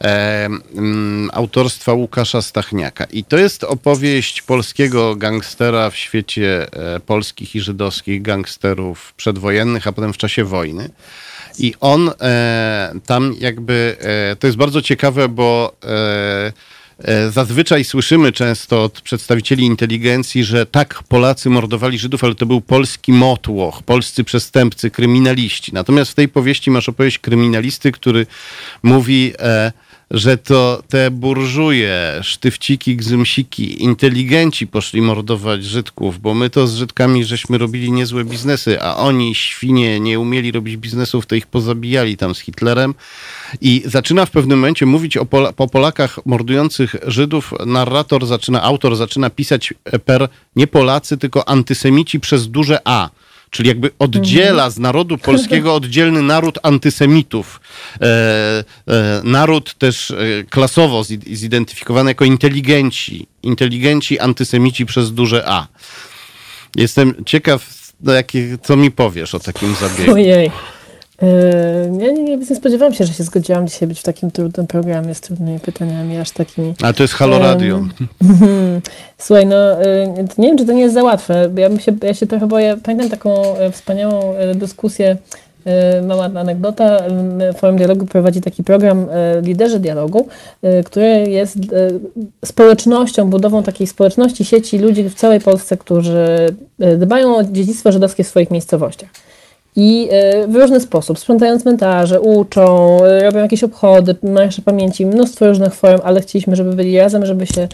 e, 0.00 0.09
autorstwa 1.32 1.92
Łukasza 1.92 2.42
Stachniaka. 2.42 3.04
I 3.04 3.24
to 3.24 3.38
jest 3.38 3.64
opowieść 3.64 4.42
polskiego 4.42 5.16
gangstera 5.16 5.90
w 5.90 5.96
świecie 5.96 6.66
e, 6.72 7.00
polskich 7.00 7.54
i 7.54 7.60
żydowskich 7.60 8.22
gangsterów 8.22 9.12
przedwojennych, 9.16 9.86
a 9.86 9.92
potem 9.92 10.12
w 10.12 10.16
czasie 10.16 10.44
wojny. 10.44 10.90
I 11.58 11.74
on 11.80 12.10
e, 12.20 12.92
tam 13.06 13.34
jakby, 13.38 13.96
e, 14.00 14.36
to 14.36 14.46
jest 14.46 14.56
bardzo 14.56 14.82
ciekawe, 14.82 15.28
bo 15.28 15.76
e, 15.84 16.52
e, 16.98 17.30
Zazwyczaj 17.30 17.84
słyszymy 17.84 18.32
często 18.32 18.84
od 18.84 19.00
przedstawicieli 19.00 19.64
inteligencji, 19.64 20.44
że 20.44 20.66
tak, 20.66 21.02
Polacy 21.08 21.50
mordowali 21.50 21.98
Żydów, 21.98 22.24
ale 22.24 22.34
to 22.34 22.46
był 22.46 22.60
polski 22.60 23.12
motłoch, 23.12 23.82
polscy 23.82 24.24
przestępcy, 24.24 24.90
kryminaliści. 24.90 25.74
Natomiast 25.74 26.10
w 26.10 26.14
tej 26.14 26.28
powieści 26.28 26.70
masz 26.70 26.88
opowieść 26.88 27.18
kryminalisty, 27.18 27.92
który 27.92 28.26
mówi, 28.82 29.32
e, 29.38 29.72
że 30.10 30.36
to 30.36 30.82
te 30.88 31.10
burżuje, 31.10 32.20
sztywciki, 32.22 32.96
gzymsiki, 32.96 33.82
inteligenci 33.82 34.66
poszli 34.66 35.02
mordować 35.02 35.64
Żydków, 35.64 36.20
bo 36.20 36.34
my 36.34 36.50
to 36.50 36.66
z 36.66 36.74
Żydkami 36.74 37.24
żeśmy 37.24 37.58
robili 37.58 37.92
niezłe 37.92 38.24
biznesy, 38.24 38.82
a 38.82 38.96
oni, 38.96 39.34
świnie, 39.34 40.00
nie 40.00 40.20
umieli 40.20 40.52
robić 40.52 40.76
biznesów, 40.76 41.26
to 41.26 41.34
ich 41.34 41.46
pozabijali 41.46 42.16
tam 42.16 42.34
z 42.34 42.40
Hitlerem. 42.40 42.94
I 43.60 43.82
zaczyna 43.84 44.26
w 44.26 44.30
pewnym 44.30 44.58
momencie 44.58 44.86
mówić 44.86 45.16
o, 45.16 45.26
po 45.56 45.68
Polakach 45.68 46.26
mordujących 46.26 46.96
Żydów. 47.06 47.52
Narrator 47.66 48.26
zaczyna, 48.26 48.62
autor 48.62 48.96
zaczyna 48.96 49.30
pisać 49.30 49.74
per 50.04 50.28
nie 50.56 50.66
Polacy, 50.66 51.18
tylko 51.18 51.48
antysemici 51.48 52.20
przez 52.20 52.48
duże 52.48 52.78
A 52.84 53.10
czyli 53.50 53.68
jakby 53.68 53.90
oddziela 53.98 54.70
z 54.70 54.78
narodu 54.78 55.18
polskiego 55.18 55.74
oddzielny 55.80 56.22
naród 56.22 56.58
antysemitów. 56.62 57.60
E, 58.00 58.06
e, 58.06 59.20
naród 59.24 59.74
też 59.74 60.10
e, 60.10 60.14
klasowo 60.50 61.04
zidentyfikowany 61.32 62.10
jako 62.10 62.24
inteligenci. 62.24 63.26
Inteligenci 63.42 64.18
antysemici 64.18 64.86
przez 64.86 65.12
duże 65.12 65.44
A. 65.48 65.66
Jestem 66.76 67.14
ciekaw, 67.26 67.92
jakie, 68.06 68.58
co 68.62 68.76
mi 68.76 68.90
powiesz 68.90 69.34
o 69.34 69.40
takim 69.40 69.74
zabiegu. 69.74 70.12
Ojej. 70.12 70.50
Ja 72.00 72.12
nie, 72.12 72.22
nie, 72.22 72.36
nie 72.36 72.56
spodziewałam 72.56 72.94
się, 72.94 73.04
że 73.04 73.12
się 73.12 73.24
zgodziłam 73.24 73.68
dzisiaj 73.68 73.88
być 73.88 74.00
w 74.00 74.02
takim 74.02 74.30
trudnym 74.30 74.66
programie 74.66 75.14
z 75.14 75.20
trudnymi 75.20 75.60
pytaniami, 75.60 76.18
aż 76.18 76.30
takimi. 76.30 76.74
A 76.82 76.92
to 76.92 77.02
jest 77.02 77.14
Halo 77.14 77.38
Radio. 77.38 77.80
Słuchaj, 79.18 79.46
no 79.46 79.56
nie 80.38 80.48
wiem, 80.48 80.58
czy 80.58 80.66
to 80.66 80.72
nie 80.72 80.82
jest 80.82 80.94
za 80.94 81.02
łatwe. 81.02 81.50
Ja, 81.56 81.80
się, 81.80 81.96
ja 82.02 82.14
się 82.14 82.26
trochę 82.26 82.46
boję. 82.46 82.76
Pamiętam 82.82 83.10
taką 83.10 83.42
wspaniałą 83.72 84.34
dyskusję 84.54 85.16
E, 85.64 86.02
mała 86.02 86.24
anegdota. 86.24 87.02
Forum 87.56 87.76
Dialogu 87.76 88.06
prowadzi 88.06 88.40
taki 88.40 88.64
program 88.64 89.06
e, 89.10 89.40
Liderzy 89.40 89.80
Dialogu, 89.80 90.28
e, 90.62 90.82
który 90.82 91.06
jest 91.28 91.58
społecznością, 92.44 93.30
budową 93.30 93.62
takiej 93.62 93.86
społeczności, 93.86 94.44
sieci 94.44 94.78
ludzi 94.78 95.08
w 95.08 95.14
całej 95.14 95.40
Polsce, 95.40 95.76
którzy 95.76 96.26
dbają 96.96 97.36
o 97.36 97.44
dziedzictwo 97.44 97.92
żydowskie 97.92 98.24
w 98.24 98.28
swoich 98.28 98.50
miejscowościach. 98.50 99.10
I 99.76 100.08
w 100.48 100.54
różny 100.54 100.80
sposób, 100.80 101.18
sprzątają 101.18 101.58
cmentarze, 101.58 102.20
uczą, 102.20 102.98
robią 103.22 103.38
jakieś 103.38 103.64
obchody, 103.64 104.14
marsze 104.22 104.62
pamięci, 104.62 105.06
mnóstwo 105.06 105.46
różnych 105.46 105.74
form, 105.74 106.00
ale 106.04 106.20
chcieliśmy, 106.20 106.56
żeby 106.56 106.72
byli 106.72 106.98
razem, 106.98 107.26
żeby 107.26 107.46
się, 107.46 107.68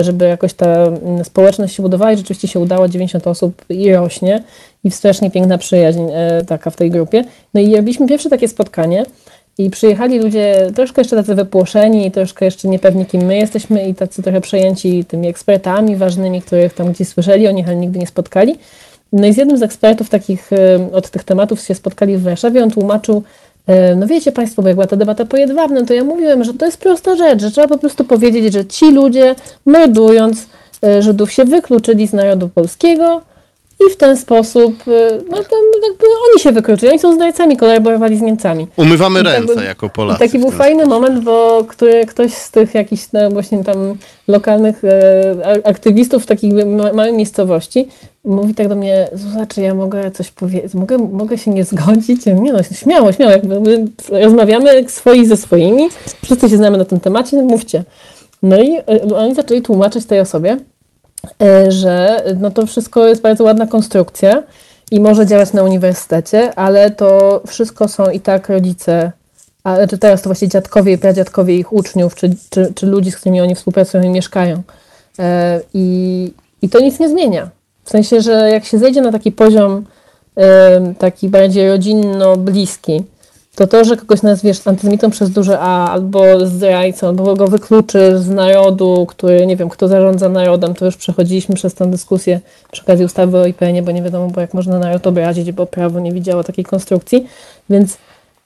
żeby 0.00 0.24
jakoś 0.24 0.54
ta 0.54 0.86
społeczność 1.24 1.74
się 1.74 1.82
budowała 1.82 2.12
i 2.12 2.16
rzeczywiście 2.16 2.48
się 2.48 2.60
udało, 2.60 2.88
90 2.88 3.26
osób 3.26 3.64
i 3.68 3.92
rośnie 3.92 4.42
i 4.84 4.90
strasznie 4.90 5.30
piękna 5.30 5.58
przyjaźń 5.58 6.00
e, 6.12 6.44
taka 6.44 6.70
w 6.70 6.76
tej 6.76 6.90
grupie. 6.90 7.24
No 7.54 7.60
i 7.60 7.76
robiliśmy 7.76 8.06
pierwsze 8.06 8.30
takie 8.30 8.48
spotkanie 8.48 9.04
i 9.58 9.70
przyjechali 9.70 10.18
ludzie 10.18 10.70
troszkę 10.74 11.00
jeszcze 11.00 11.16
tacy 11.16 11.34
wypłoszeni, 11.34 12.10
troszkę 12.10 12.44
jeszcze 12.44 12.68
niepewni 12.68 13.06
kim 13.06 13.22
my 13.22 13.36
jesteśmy 13.36 13.88
i 13.88 13.94
tacy 13.94 14.22
trochę 14.22 14.40
przejęci 14.40 15.04
tymi 15.04 15.28
ekspertami 15.28 15.96
ważnymi, 15.96 16.42
których 16.42 16.74
tam 16.74 16.92
gdzieś 16.92 17.08
słyszeli 17.08 17.48
o 17.48 17.50
nich, 17.50 17.68
ale 17.68 17.76
nigdy 17.76 17.98
nie 17.98 18.06
spotkali. 18.06 18.58
No 19.12 19.26
i 19.26 19.32
z 19.32 19.36
jednym 19.36 19.58
z 19.58 19.62
ekspertów 19.62 20.08
takich 20.08 20.52
e, 20.52 20.56
od 20.92 21.10
tych 21.10 21.24
tematów 21.24 21.60
się 21.60 21.74
spotkali 21.74 22.16
w 22.16 22.22
Warszawie, 22.22 22.62
on 22.62 22.70
tłumaczył, 22.70 23.22
e, 23.66 23.94
no 23.94 24.06
wiecie 24.06 24.32
Państwo, 24.32 24.62
bo 24.62 24.68
jak 24.68 24.76
była 24.76 24.86
ta 24.86 24.96
debata 24.96 25.24
po 25.24 25.36
Jedwabnym, 25.36 25.86
to 25.86 25.94
ja 25.94 26.04
mówiłem, 26.04 26.44
że 26.44 26.54
to 26.54 26.66
jest 26.66 26.78
prosta 26.78 27.16
rzecz, 27.16 27.40
że 27.40 27.50
trzeba 27.50 27.68
po 27.68 27.78
prostu 27.78 28.04
powiedzieć, 28.04 28.52
że 28.52 28.66
ci 28.66 28.90
ludzie 28.90 29.34
mordując 29.66 30.46
Żydów 31.00 31.32
się 31.32 31.44
wykluczyli 31.44 32.06
z 32.06 32.12
narodu 32.12 32.48
polskiego, 32.48 33.22
i 33.86 33.92
w 33.92 33.96
ten 33.96 34.16
sposób, 34.16 34.88
y, 34.88 35.22
no 35.30 35.36
jakby 35.36 36.06
oni 36.30 36.40
się 36.40 36.52
wykluczyli, 36.52 36.90
oni 36.90 36.98
są 36.98 37.14
zdrajcami, 37.14 37.56
kolaborowali 37.56 38.16
z 38.16 38.20
Niemcami. 38.20 38.66
Umywamy 38.76 39.22
ręce 39.22 39.52
jakby, 39.52 39.64
jako 39.64 39.88
Polacy. 39.88 40.18
Taki 40.18 40.38
był 40.38 40.50
fajny 40.50 40.86
moment, 40.86 41.24
bo 41.24 41.64
który, 41.68 42.06
ktoś 42.06 42.32
z 42.32 42.50
tych 42.50 42.74
jakichś 42.74 43.02
no, 43.12 43.30
właśnie 43.30 43.64
tam 43.64 43.94
lokalnych 44.28 44.84
e, 44.84 45.66
aktywistów 45.66 46.22
w 46.22 46.26
takiej 46.26 46.52
małej 46.94 47.12
miejscowości 47.12 47.88
mówi 48.28 48.54
tak 48.54 48.68
do 48.68 48.76
mnie, 48.76 49.08
znaczy 49.14 49.60
ja 49.60 49.74
mogę 49.74 50.10
coś 50.10 50.30
powiedzieć, 50.30 50.74
mogę, 50.74 50.98
mogę 50.98 51.38
się 51.38 51.50
nie 51.50 51.64
zgodzić? 51.64 52.26
Nie 52.26 52.52
no, 52.52 52.62
śmiało, 52.62 53.12
śmiało, 53.12 53.32
jakby 53.32 53.84
rozmawiamy 54.10 54.88
swoi 54.88 55.26
ze 55.26 55.36
swoimi, 55.36 55.88
wszyscy 56.24 56.48
się 56.48 56.56
znamy 56.56 56.78
na 56.78 56.84
tym 56.84 57.00
temacie, 57.00 57.42
mówcie. 57.42 57.84
No 58.42 58.62
i 58.62 58.76
e, 58.76 59.16
oni 59.16 59.34
zaczęli 59.34 59.62
tłumaczyć 59.62 60.06
tej 60.06 60.20
osobie, 60.20 60.56
E, 61.42 61.72
że 61.72 62.24
no 62.40 62.50
to 62.50 62.66
wszystko 62.66 63.06
jest 63.06 63.22
bardzo 63.22 63.44
ładna 63.44 63.66
konstrukcja 63.66 64.42
i 64.90 65.00
może 65.00 65.26
działać 65.26 65.52
na 65.52 65.62
uniwersytecie, 65.62 66.54
ale 66.54 66.90
to 66.90 67.42
wszystko 67.46 67.88
są 67.88 68.10
i 68.10 68.20
tak 68.20 68.48
rodzice, 68.48 69.12
a 69.64 69.86
czy 69.86 69.98
teraz 69.98 70.22
to 70.22 70.28
właśnie 70.28 70.48
dziadkowie 70.48 70.92
i 70.92 70.98
pradziadkowie 70.98 71.56
ich 71.56 71.72
uczniów, 71.72 72.14
czy, 72.14 72.36
czy, 72.50 72.72
czy 72.74 72.86
ludzi, 72.86 73.10
z 73.10 73.16
którymi 73.16 73.40
oni 73.40 73.54
współpracują 73.54 74.02
i 74.02 74.08
mieszkają. 74.08 74.62
E, 75.18 75.60
I, 75.74 76.32
I 76.62 76.68
to 76.68 76.80
nic 76.80 76.98
nie 76.98 77.08
zmienia. 77.08 77.50
W 77.88 77.90
sensie, 77.90 78.20
że 78.20 78.50
jak 78.50 78.64
się 78.64 78.78
zejdzie 78.78 79.00
na 79.00 79.12
taki 79.12 79.32
poziom 79.32 79.84
taki 80.98 81.28
bardziej 81.28 81.68
rodzinno-bliski, 81.68 83.02
to 83.54 83.66
to, 83.66 83.84
że 83.84 83.96
kogoś 83.96 84.22
nazwiesz 84.22 84.66
antysemitą 84.66 85.10
przez 85.10 85.30
duże 85.30 85.58
A, 85.60 85.90
albo 85.90 86.46
zdrajcą, 86.46 87.08
albo 87.08 87.36
go 87.36 87.46
wykluczysz 87.46 88.18
z 88.18 88.28
narodu, 88.28 89.06
który, 89.08 89.46
nie 89.46 89.56
wiem, 89.56 89.68
kto 89.68 89.88
zarządza 89.88 90.28
narodem, 90.28 90.74
to 90.74 90.84
już 90.84 90.96
przechodziliśmy 90.96 91.54
przez 91.54 91.74
tę 91.74 91.90
dyskusję 91.90 92.40
przy 92.70 92.82
okazji 92.82 93.04
ustawy 93.04 93.38
o 93.38 93.46
IPN-ie, 93.46 93.82
bo 93.82 93.92
nie 93.92 94.02
wiadomo, 94.02 94.28
bo 94.28 94.40
jak 94.40 94.54
można 94.54 94.78
naród 94.78 95.06
obrazić, 95.06 95.52
bo 95.52 95.66
prawo 95.66 96.00
nie 96.00 96.12
widziało 96.12 96.44
takiej 96.44 96.64
konstrukcji, 96.64 97.26
więc 97.70 97.98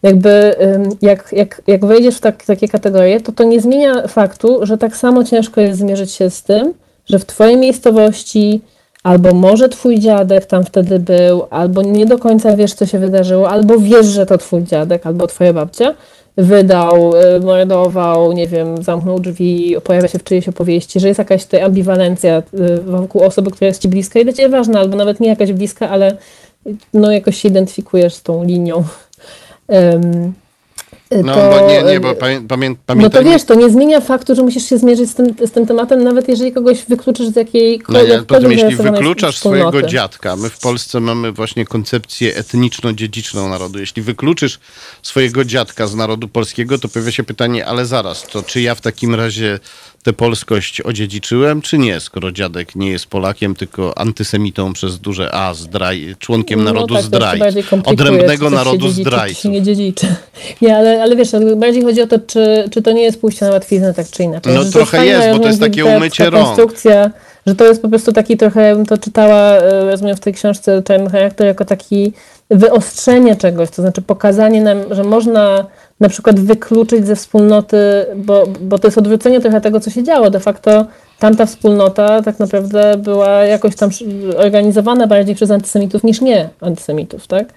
jakby 0.02 0.56
jak, 1.02 1.32
jak, 1.32 1.62
jak 1.66 1.84
wejdziesz 1.84 2.16
w 2.16 2.20
tak, 2.20 2.44
takie 2.44 2.68
kategorie, 2.68 3.20
to 3.20 3.32
to 3.32 3.44
nie 3.44 3.60
zmienia 3.60 4.08
faktu, 4.08 4.66
że 4.66 4.78
tak 4.78 4.96
samo 4.96 5.24
ciężko 5.24 5.60
jest 5.60 5.78
zmierzyć 5.78 6.12
się 6.12 6.30
z 6.30 6.42
tym, 6.42 6.74
że 7.06 7.18
w 7.18 7.24
twojej 7.24 7.56
miejscowości 7.56 8.60
albo 9.02 9.34
może 9.34 9.68
twój 9.68 9.98
dziadek 9.98 10.46
tam 10.46 10.64
wtedy 10.64 10.98
był, 10.98 11.42
albo 11.50 11.82
nie 11.82 12.06
do 12.06 12.18
końca 12.18 12.56
wiesz, 12.56 12.74
co 12.74 12.86
się 12.86 12.98
wydarzyło, 12.98 13.50
albo 13.50 13.78
wiesz, 13.78 14.06
że 14.06 14.26
to 14.26 14.38
twój 14.38 14.62
dziadek, 14.62 15.06
albo 15.06 15.26
twoja 15.26 15.52
babcia 15.52 15.94
wydał, 16.36 17.12
y, 17.36 17.40
mordował, 17.40 18.32
nie 18.32 18.46
wiem, 18.46 18.82
zamknął 18.82 19.20
drzwi, 19.20 19.76
pojawia 19.84 20.08
się 20.08 20.18
w 20.18 20.24
czyjejś 20.24 20.48
opowieści, 20.48 21.00
że 21.00 21.08
jest 21.08 21.18
jakaś 21.18 21.44
tutaj 21.44 21.62
ambiwalencja 21.62 22.42
y, 22.54 22.80
wokół 22.80 23.22
osoby, 23.22 23.50
która 23.50 23.66
jest 23.66 23.82
ci 23.82 23.88
bliska 23.88 24.20
i 24.20 24.24
dla 24.24 24.32
ciebie 24.32 24.48
ważna, 24.48 24.80
albo 24.80 24.96
nawet 24.96 25.20
nie 25.20 25.28
jakaś 25.28 25.52
bliska, 25.52 25.90
ale 25.90 26.16
no 26.94 27.12
jakoś 27.12 27.36
się 27.36 27.48
identyfikujesz 27.48 28.14
z 28.14 28.22
tą 28.22 28.44
linią. 28.44 28.84
No, 31.24 31.34
to, 31.34 31.50
bo 31.50 31.68
nie, 31.68 31.82
nie, 31.82 32.00
bo 32.00 32.14
pamię, 32.14 32.40
pamię, 32.48 32.74
No 33.02 33.10
to 33.10 33.24
wiesz, 33.24 33.44
to 33.44 33.54
nie 33.54 33.70
zmienia 33.70 34.00
faktu, 34.00 34.34
że 34.34 34.42
musisz 34.42 34.68
się 34.68 34.78
zmierzyć 34.78 35.10
z 35.10 35.14
tym, 35.14 35.34
z 35.46 35.50
tym 35.50 35.66
tematem, 35.66 36.04
nawet 36.04 36.28
jeżeli 36.28 36.52
kogoś 36.52 36.84
wykluczysz 36.84 37.26
z 37.28 37.36
jakiejkolwiek... 37.36 38.08
No, 38.08 38.14
ja, 38.14 38.22
potem, 38.22 38.52
jeśli 38.52 38.76
wykluczasz 38.76 39.38
swojego 39.38 39.82
dziadka, 39.82 40.36
my 40.36 40.50
w 40.50 40.58
Polsce 40.58 41.00
mamy 41.00 41.32
właśnie 41.32 41.64
koncepcję 41.64 42.36
etniczno-dziedziczną 42.36 43.48
narodu. 43.48 43.78
Jeśli 43.78 44.02
wykluczysz 44.02 44.60
swojego 45.02 45.44
dziadka 45.44 45.86
z 45.86 45.94
narodu 45.94 46.28
polskiego, 46.28 46.78
to 46.78 46.88
pojawia 46.88 47.12
się 47.12 47.24
pytanie, 47.24 47.66
ale 47.66 47.86
zaraz, 47.86 48.22
to 48.22 48.42
czy 48.42 48.60
ja 48.60 48.74
w 48.74 48.80
takim 48.80 49.14
razie 49.14 49.58
tę 50.02 50.12
polskość 50.12 50.80
odziedziczyłem, 50.80 51.62
czy 51.62 51.78
nie, 51.78 52.00
skoro 52.00 52.32
dziadek 52.32 52.76
nie 52.76 52.90
jest 52.90 53.06
Polakiem, 53.06 53.54
tylko 53.54 53.98
antysemitą 53.98 54.72
przez 54.72 54.98
duże 54.98 55.34
A, 55.34 55.54
zdraj, 55.54 56.14
członkiem 56.18 56.64
no 56.64 56.72
narodu 56.72 56.94
tak, 56.94 57.04
zdraj, 57.04 57.40
odrębnego 57.84 58.50
narodu 58.50 58.88
zdrajców. 58.88 59.42
się 59.42 59.48
nie 59.48 59.62
dziedziczy. 59.62 60.06
Nie, 60.60 60.76
ale, 60.76 61.02
ale 61.02 61.16
wiesz, 61.16 61.28
bardziej 61.56 61.82
chodzi 61.82 62.02
o 62.02 62.06
to, 62.06 62.18
czy, 62.18 62.68
czy 62.70 62.82
to 62.82 62.92
nie 62.92 63.02
jest 63.02 63.20
pójście 63.20 63.44
na 63.44 63.50
łatwiznę, 63.50 63.94
tak 63.94 64.06
czy 64.10 64.22
inaczej. 64.22 64.54
No 64.54 64.62
że 64.62 64.70
trochę 64.72 65.06
jest, 65.06 65.28
bo 65.30 65.38
to 65.38 65.48
jest 65.48 65.60
takie 65.60 65.84
umycie 65.84 66.30
rąk. 66.30 66.46
konstrukcja, 66.46 67.10
że 67.46 67.54
to 67.54 67.64
jest 67.64 67.82
po 67.82 67.88
prostu 67.88 68.12
taki 68.12 68.36
trochę, 68.36 68.62
ja 68.62 68.74
bym 68.74 68.86
to 68.86 68.98
czytała, 68.98 69.52
e, 69.52 69.90
rozumiem, 69.90 70.16
w 70.16 70.20
tej 70.20 70.34
książce 70.34 70.82
ten 70.82 71.10
charakter 71.10 71.46
jako 71.46 71.64
taki 71.64 72.12
wyostrzenie 72.50 73.36
czegoś, 73.36 73.70
to 73.70 73.82
znaczy 73.82 74.02
pokazanie 74.02 74.62
nam, 74.62 74.78
że 74.90 75.04
można 75.04 75.66
na 76.02 76.08
przykład 76.08 76.40
wykluczyć 76.40 77.06
ze 77.06 77.16
wspólnoty, 77.16 77.76
bo, 78.16 78.46
bo 78.60 78.78
to 78.78 78.86
jest 78.86 78.98
odwrócenie 78.98 79.40
trochę 79.40 79.60
tego, 79.60 79.80
co 79.80 79.90
się 79.90 80.02
działo. 80.02 80.30
De 80.30 80.40
facto 80.40 80.86
tamta 81.18 81.46
wspólnota 81.46 82.22
tak 82.22 82.38
naprawdę 82.38 82.96
była 82.96 83.28
jakoś 83.44 83.76
tam 83.76 83.90
organizowana 84.36 85.06
bardziej 85.06 85.34
przez 85.34 85.50
antysemitów 85.50 86.04
niż 86.04 86.20
nie 86.20 86.48
antysemitów, 86.60 87.26
tak? 87.26 87.52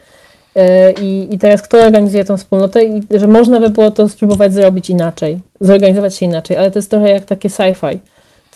E, 0.56 0.92
I, 0.92 1.28
I 1.34 1.40
teraz 1.40 1.62
kto 1.62 1.78
organizuje 1.78 2.26
tą 2.26 2.38
wspólnotę 2.38 2.84
i 2.84 3.02
że 3.12 3.28
można 3.28 3.60
by 3.60 3.70
było 3.70 3.92
to 3.92 4.10
spróbować 4.10 4.54
zrobić 4.54 4.90
inaczej, 4.90 5.40
zorganizować 5.62 6.16
się 6.16 6.26
inaczej, 6.26 6.58
ale 6.58 6.72
to 6.72 6.80
jest 6.80 6.90
trochę 6.90 7.10
jak 7.10 7.26
takie 7.26 7.50
sci-fi 7.50 7.98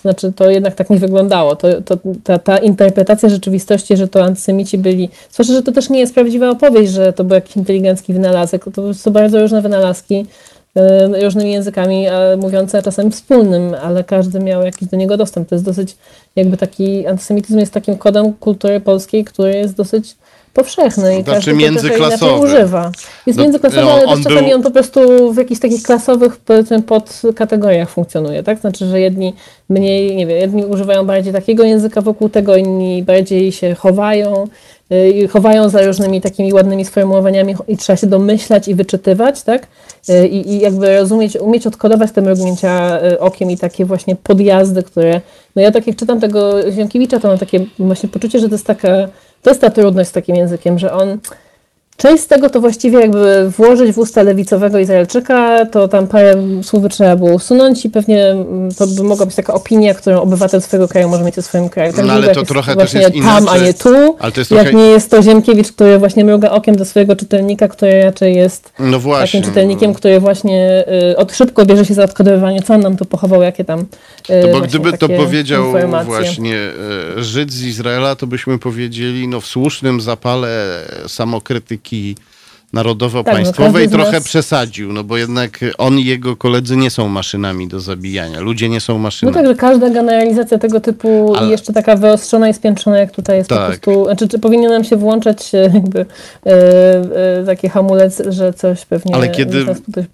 znaczy, 0.01 0.33
to 0.35 0.49
jednak 0.49 0.75
tak 0.75 0.89
nie 0.89 0.97
wyglądało. 0.97 1.55
To, 1.55 1.81
to, 1.81 1.97
ta, 2.23 2.39
ta 2.39 2.57
interpretacja 2.57 3.29
rzeczywistości, 3.29 3.97
że 3.97 4.07
to 4.07 4.23
antysemici 4.23 4.77
byli, 4.77 5.09
zwłaszcza, 5.31 5.53
że 5.53 5.63
to 5.63 5.71
też 5.71 5.89
nie 5.89 5.99
jest 5.99 6.13
prawdziwa 6.13 6.49
opowieść, 6.49 6.91
że 6.91 7.13
to 7.13 7.23
był 7.23 7.35
jakiś 7.35 7.57
inteligencki 7.57 8.13
wynalazek. 8.13 8.65
To 8.73 8.93
są 8.93 9.11
bardzo 9.11 9.41
różne 9.41 9.61
wynalazki, 9.61 10.25
różnymi 11.23 11.51
językami 11.51 12.05
mówiące, 12.37 12.81
czasem 12.81 13.11
wspólnym, 13.11 13.75
ale 13.83 14.03
każdy 14.03 14.39
miał 14.39 14.63
jakiś 14.63 14.87
do 14.87 14.97
niego 14.97 15.17
dostęp. 15.17 15.49
To 15.49 15.55
jest 15.55 15.65
dosyć, 15.65 15.97
jakby 16.35 16.57
taki 16.57 17.07
antysemityzm 17.07 17.59
jest 17.59 17.73
takim 17.73 17.97
kodem 17.97 18.33
kultury 18.33 18.79
polskiej, 18.79 19.25
który 19.25 19.55
jest 19.55 19.75
dosyć 19.75 20.15
powszechny 20.53 21.19
i 21.19 21.23
znaczy 21.23 21.35
każdy 21.35 21.53
międzyklasowy. 21.53 22.45
używa. 22.45 22.91
Jest 23.25 23.37
no, 23.37 23.43
międzyklasowy, 23.43 23.81
no, 23.81 23.91
ale 23.91 24.07
też 24.07 24.23
czasami 24.23 24.47
był... 24.47 24.55
on 24.55 24.63
po 24.63 24.71
prostu 24.71 25.33
w 25.33 25.37
jakichś 25.37 25.61
takich 25.61 25.83
klasowych 25.83 26.37
powiedzmy 26.37 26.81
podkategoriach 26.81 27.89
funkcjonuje, 27.89 28.43
tak? 28.43 28.59
Znaczy, 28.59 28.85
że 28.85 28.99
jedni 28.99 29.33
mniej, 29.69 30.15
nie 30.15 30.27
wiem, 30.27 30.37
jedni 30.37 30.65
używają 30.65 31.05
bardziej 31.05 31.33
takiego 31.33 31.63
języka 31.63 32.01
wokół 32.01 32.29
tego, 32.29 32.55
inni 32.55 33.03
bardziej 33.03 33.51
się 33.51 33.75
chowają, 33.75 34.47
yy, 34.89 35.27
chowają 35.27 35.69
za 35.69 35.81
różnymi 35.81 36.21
takimi 36.21 36.53
ładnymi 36.53 36.85
sformułowaniami 36.85 37.55
i 37.67 37.77
trzeba 37.77 37.97
się 37.97 38.07
domyślać 38.07 38.67
i 38.67 38.75
wyczytywać, 38.75 39.43
tak? 39.43 39.67
Yy, 40.07 40.27
I, 40.27 40.59
jakby 40.59 40.97
rozumieć, 40.97 41.37
umieć 41.37 41.67
odkodować 41.67 42.11
te 42.11 42.21
mrugnięcia 42.21 42.99
yy, 42.99 43.19
okiem 43.19 43.51
i 43.51 43.57
takie 43.57 43.85
właśnie 43.85 44.15
podjazdy, 44.15 44.83
które, 44.83 45.21
no 45.55 45.61
ja 45.61 45.71
tak 45.71 45.87
jak 45.87 45.95
czytam 45.95 46.19
tego 46.19 46.71
Ziemkiewicza, 46.71 47.19
to 47.19 47.27
mam 47.27 47.37
takie 47.37 47.65
właśnie 47.79 48.09
poczucie, 48.09 48.39
że 48.39 48.49
to 48.49 48.55
jest 48.55 48.65
taka 48.65 49.07
to 49.41 49.49
jest 49.49 49.61
ta 49.61 49.69
trudność 49.69 50.09
z 50.09 50.13
takim 50.13 50.35
językiem, 50.35 50.79
że 50.79 50.93
on 50.93 51.17
Część 51.99 52.23
z 52.23 52.27
tego 52.27 52.49
to 52.49 52.61
właściwie 52.61 52.99
jakby 52.99 53.51
włożyć 53.57 53.91
w 53.91 53.97
usta 53.97 54.23
lewicowego 54.23 54.79
Izraelczyka, 54.79 55.65
to 55.65 55.87
tam 55.87 56.07
parę 56.07 56.35
słów 56.63 56.83
trzeba 56.89 57.15
było 57.15 57.31
usunąć 57.33 57.85
i 57.85 57.89
pewnie 57.89 58.25
mm, 58.25 58.71
to 58.75 58.87
by 58.87 59.03
mogła 59.03 59.25
być 59.25 59.35
taka 59.35 59.53
opinia, 59.53 59.93
którą 59.93 60.21
obywatel 60.21 60.61
swojego 60.61 60.87
kraju 60.87 61.09
może 61.09 61.23
mieć 61.23 61.37
o 61.37 61.41
swoim 61.41 61.69
kraju. 61.69 61.93
Tak 61.93 62.05
no, 62.05 62.13
ale 62.13 62.35
to 62.35 62.43
trochę 62.43 62.75
też 62.75 62.93
jest 62.93 63.07
tam, 63.07 63.15
inaczej. 63.15 63.47
a 63.49 63.57
nie 63.65 63.73
tu. 63.73 64.15
Ale 64.19 64.31
to 64.31 64.41
jest 64.41 64.51
jak 64.51 64.61
trochę... 64.61 64.77
nie 64.77 64.85
jest 64.85 65.11
to 65.11 65.21
Ziemkiewicz, 65.21 65.71
który 65.71 65.99
właśnie 65.99 66.25
mruga 66.25 66.51
okiem 66.51 66.75
do 66.75 66.85
swojego 66.85 67.15
czytelnika, 67.15 67.67
który 67.67 68.03
raczej 68.03 68.35
jest 68.35 68.73
no 68.79 68.99
takim 68.99 69.43
czytelnikiem, 69.43 69.93
który 69.93 70.19
właśnie 70.19 70.85
y, 71.11 71.17
od 71.17 71.35
szybko 71.35 71.65
bierze 71.65 71.85
się 71.85 71.93
za 71.93 72.03
odkodowywanie, 72.03 72.61
co 72.61 72.73
on 72.73 72.81
nam 72.81 72.97
tu 72.97 73.05
pochował, 73.05 73.41
jakie 73.41 73.65
tam 73.65 73.79
y, 73.79 73.85
to 74.41 74.47
Bo 74.51 74.61
gdyby 74.61 74.97
to 74.97 75.09
powiedział 75.09 75.65
informacje. 75.65 76.07
właśnie 76.07 76.55
y, 77.17 77.23
Żyd 77.23 77.51
z 77.51 77.63
Izraela, 77.63 78.15
to 78.15 78.27
byśmy 78.27 78.59
powiedzieli, 78.59 79.27
no 79.27 79.41
w 79.41 79.45
słusznym 79.45 80.01
zapale 80.01 80.81
samokrytyki 81.07 81.88
que 81.89 82.15
narodowo-państwowej 82.73 83.83
tak, 83.83 83.91
no 83.91 83.97
trochę 83.97 84.17
nas... 84.17 84.23
przesadził, 84.23 84.93
no 84.93 85.03
bo 85.03 85.17
jednak 85.17 85.59
on 85.77 85.99
i 85.99 86.05
jego 86.05 86.35
koledzy 86.35 86.77
nie 86.77 86.89
są 86.89 87.07
maszynami 87.07 87.67
do 87.67 87.79
zabijania. 87.79 88.39
Ludzie 88.39 88.69
nie 88.69 88.81
są 88.81 88.97
maszynami. 88.97 89.35
No 89.35 89.41
tak, 89.41 89.51
że 89.51 89.55
każda 89.55 89.89
generalizacja 89.89 90.57
tego 90.57 90.79
typu 90.79 91.33
Ale... 91.35 91.49
jeszcze 91.49 91.73
taka 91.73 91.95
wyostrzona 91.95 92.49
i 92.49 92.53
spiętrzona 92.53 92.97
jak 92.97 93.11
tutaj 93.11 93.37
jest 93.37 93.49
tak. 93.49 93.59
po 93.59 93.65
prostu, 93.65 94.05
znaczy 94.05 94.27
czy 94.27 94.39
powinien 94.39 94.71
nam 94.71 94.83
się 94.83 94.95
włączać 94.95 95.53
jakby 95.53 95.99
e, 95.99 96.51
e, 97.39 97.45
taki 97.45 97.69
hamulec, 97.69 98.21
że 98.29 98.53
coś 98.53 98.85
pewnie 98.85 99.15
Ale 99.15 99.29
kiedy 99.29 99.65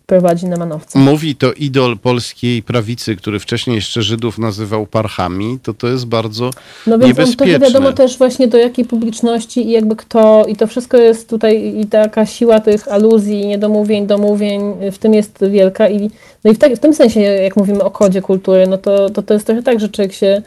prowadzi 0.06 0.46
na 0.46 0.58
manowce. 0.58 1.00
Mówi 1.00 1.36
to 1.36 1.54
idol 1.54 1.98
polskiej 1.98 2.64
prawicy, 2.64 3.16
który 3.16 3.40
wcześniej 3.40 3.76
jeszcze 3.76 4.02
Żydów 4.02 4.38
nazywał 4.38 4.86
parchami, 4.86 5.60
to 5.64 5.74
to 5.74 5.88
jest 5.88 6.06
bardzo 6.06 6.50
no 6.88 7.00
więc 7.00 7.18
niebezpieczne. 7.18 7.60
To 7.60 7.66
wiadomo 7.66 7.94
też 7.94 8.18
właśnie 8.18 8.48
do 8.48 8.58
jakiej 8.58 8.86
publiczności 8.86 9.68
i 9.68 9.72
jakby 9.72 9.96
kto 9.96 10.46
i 10.48 10.56
to 10.56 10.68
wszystko 10.68 10.98
jest 10.98 11.30
tutaj 11.30 11.80
i 11.80 11.86
taka 11.86 12.26
siła 12.26 12.45
siła 12.46 12.60
tych 12.60 12.88
aluzji, 12.88 13.48
niedomówień, 13.48 14.08
domówień 14.08 14.74
w 14.92 14.98
tym 14.98 15.14
jest 15.14 15.46
wielka 15.50 15.90
i, 15.90 16.10
no 16.44 16.52
i 16.52 16.54
w, 16.56 16.58
tak, 16.58 16.74
w 16.74 16.80
tym 16.80 16.94
sensie, 16.94 17.20
jak 17.20 17.56
mówimy 17.56 17.84
o 17.84 17.92
kodzie 17.92 18.22
kultury, 18.22 18.68
no 18.68 18.78
to, 18.78 19.10
to, 19.10 19.24
to 19.24 19.34
jest 19.34 19.46
trochę 19.46 19.64
tak, 19.64 19.80
że 19.80 19.90
człowiek 19.90 20.14
się 20.14 20.42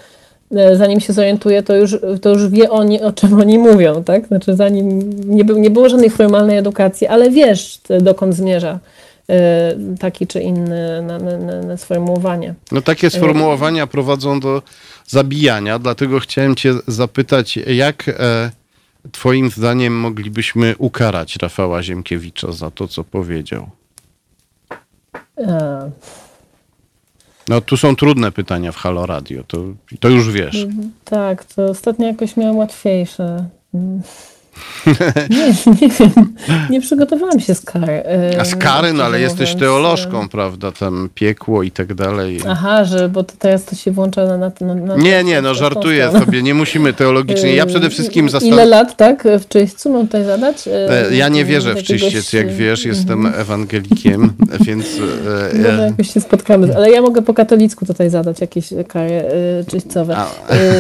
zanim 0.72 1.00
się 1.00 1.12
zorientuje, 1.12 1.62
to 1.62 1.76
już, 1.76 1.96
to 2.22 2.30
już 2.30 2.48
wie 2.48 2.70
oni, 2.70 3.02
o 3.02 3.12
czym 3.12 3.40
oni 3.40 3.58
mówią, 3.58 4.04
tak? 4.04 4.26
Znaczy 4.26 4.56
zanim 4.56 5.12
nie, 5.34 5.44
nie 5.44 5.70
było 5.70 5.88
żadnej 5.88 6.10
formalnej 6.10 6.58
edukacji, 6.58 7.06
ale 7.06 7.30
wiesz, 7.30 7.80
dokąd 8.00 8.34
zmierza 8.34 8.78
taki 10.00 10.26
czy 10.26 10.40
inny 10.40 11.02
na, 11.02 11.18
na, 11.18 11.62
na 11.62 11.76
sformułowanie. 11.76 12.54
No 12.72 12.82
takie 12.82 13.10
sformułowania 13.10 13.86
prowadzą 13.86 14.40
do 14.40 14.62
zabijania, 15.06 15.78
dlatego 15.78 16.20
chciałem 16.20 16.54
cię 16.54 16.74
zapytać, 16.86 17.56
jak 17.56 18.08
e, 18.08 18.50
Twoim 19.12 19.50
zdaniem 19.50 20.00
moglibyśmy 20.00 20.74
ukarać 20.78 21.36
Rafała 21.36 21.82
Ziemkiewicza 21.82 22.52
za 22.52 22.70
to, 22.70 22.88
co 22.88 23.04
powiedział? 23.04 23.70
E... 25.38 25.90
No 27.48 27.60
tu 27.60 27.76
są 27.76 27.96
trudne 27.96 28.32
pytania 28.32 28.72
w 28.72 28.76
Halo 28.76 29.06
Radio, 29.06 29.44
to, 29.44 29.64
to 30.00 30.08
już 30.08 30.30
wiesz. 30.30 30.66
Tak, 31.04 31.44
to 31.44 31.64
ostatnio 31.64 32.06
jakoś 32.06 32.36
miałem 32.36 32.56
łatwiejsze. 32.56 33.48
Nie, 35.30 35.46
nie 35.80 35.88
wiem. 35.88 36.34
Nie 36.70 36.80
przygotowałam 36.80 37.40
się 37.40 37.54
z 37.54 37.60
kary. 37.60 38.02
A 38.40 38.44
z 38.44 38.56
kary, 38.56 38.92
no 38.92 39.04
ale 39.04 39.20
jesteś 39.20 39.54
teolożką, 39.54 40.28
prawda? 40.28 40.72
Tam 40.72 41.08
piekło 41.14 41.62
i 41.62 41.70
tak 41.70 41.94
dalej. 41.94 42.40
Aha, 42.48 42.84
że 42.84 43.08
bo 43.08 43.24
to 43.24 43.32
teraz 43.38 43.64
to 43.64 43.76
się 43.76 43.90
włącza 43.90 44.24
na... 44.24 44.36
na, 44.36 44.74
na 44.74 44.96
nie, 44.96 45.24
nie, 45.24 45.42
no 45.42 45.54
żartuję 45.54 46.10
sobie, 46.12 46.42
nie 46.42 46.54
musimy 46.54 46.92
teologicznie. 46.92 47.54
Ja 47.54 47.66
przede 47.66 47.90
wszystkim 47.90 48.30
zastanawiam... 48.30 48.58
Ile 48.58 48.76
lat, 48.76 48.96
tak? 48.96 49.28
W 49.40 49.48
czyśćcu 49.48 49.92
mam 49.92 50.06
tutaj 50.06 50.24
zadać? 50.24 50.68
Ja 51.10 51.28
nie 51.28 51.44
wierzę 51.44 51.74
w 51.74 51.82
czyściec, 51.82 52.32
jak 52.32 52.52
wiesz, 52.52 52.84
jestem 52.84 53.26
ewangelikiem, 53.26 54.32
więc... 54.66 54.86
Może 55.54 55.82
jakoś 55.82 56.14
się 56.14 56.20
spotkamy, 56.20 56.76
ale 56.76 56.90
ja 56.90 57.02
mogę 57.02 57.22
po 57.22 57.34
katolicku 57.34 57.86
tutaj 57.86 58.10
zadać 58.10 58.40
jakieś 58.40 58.68
kary 58.88 59.24
czyśćcowe. 59.70 60.16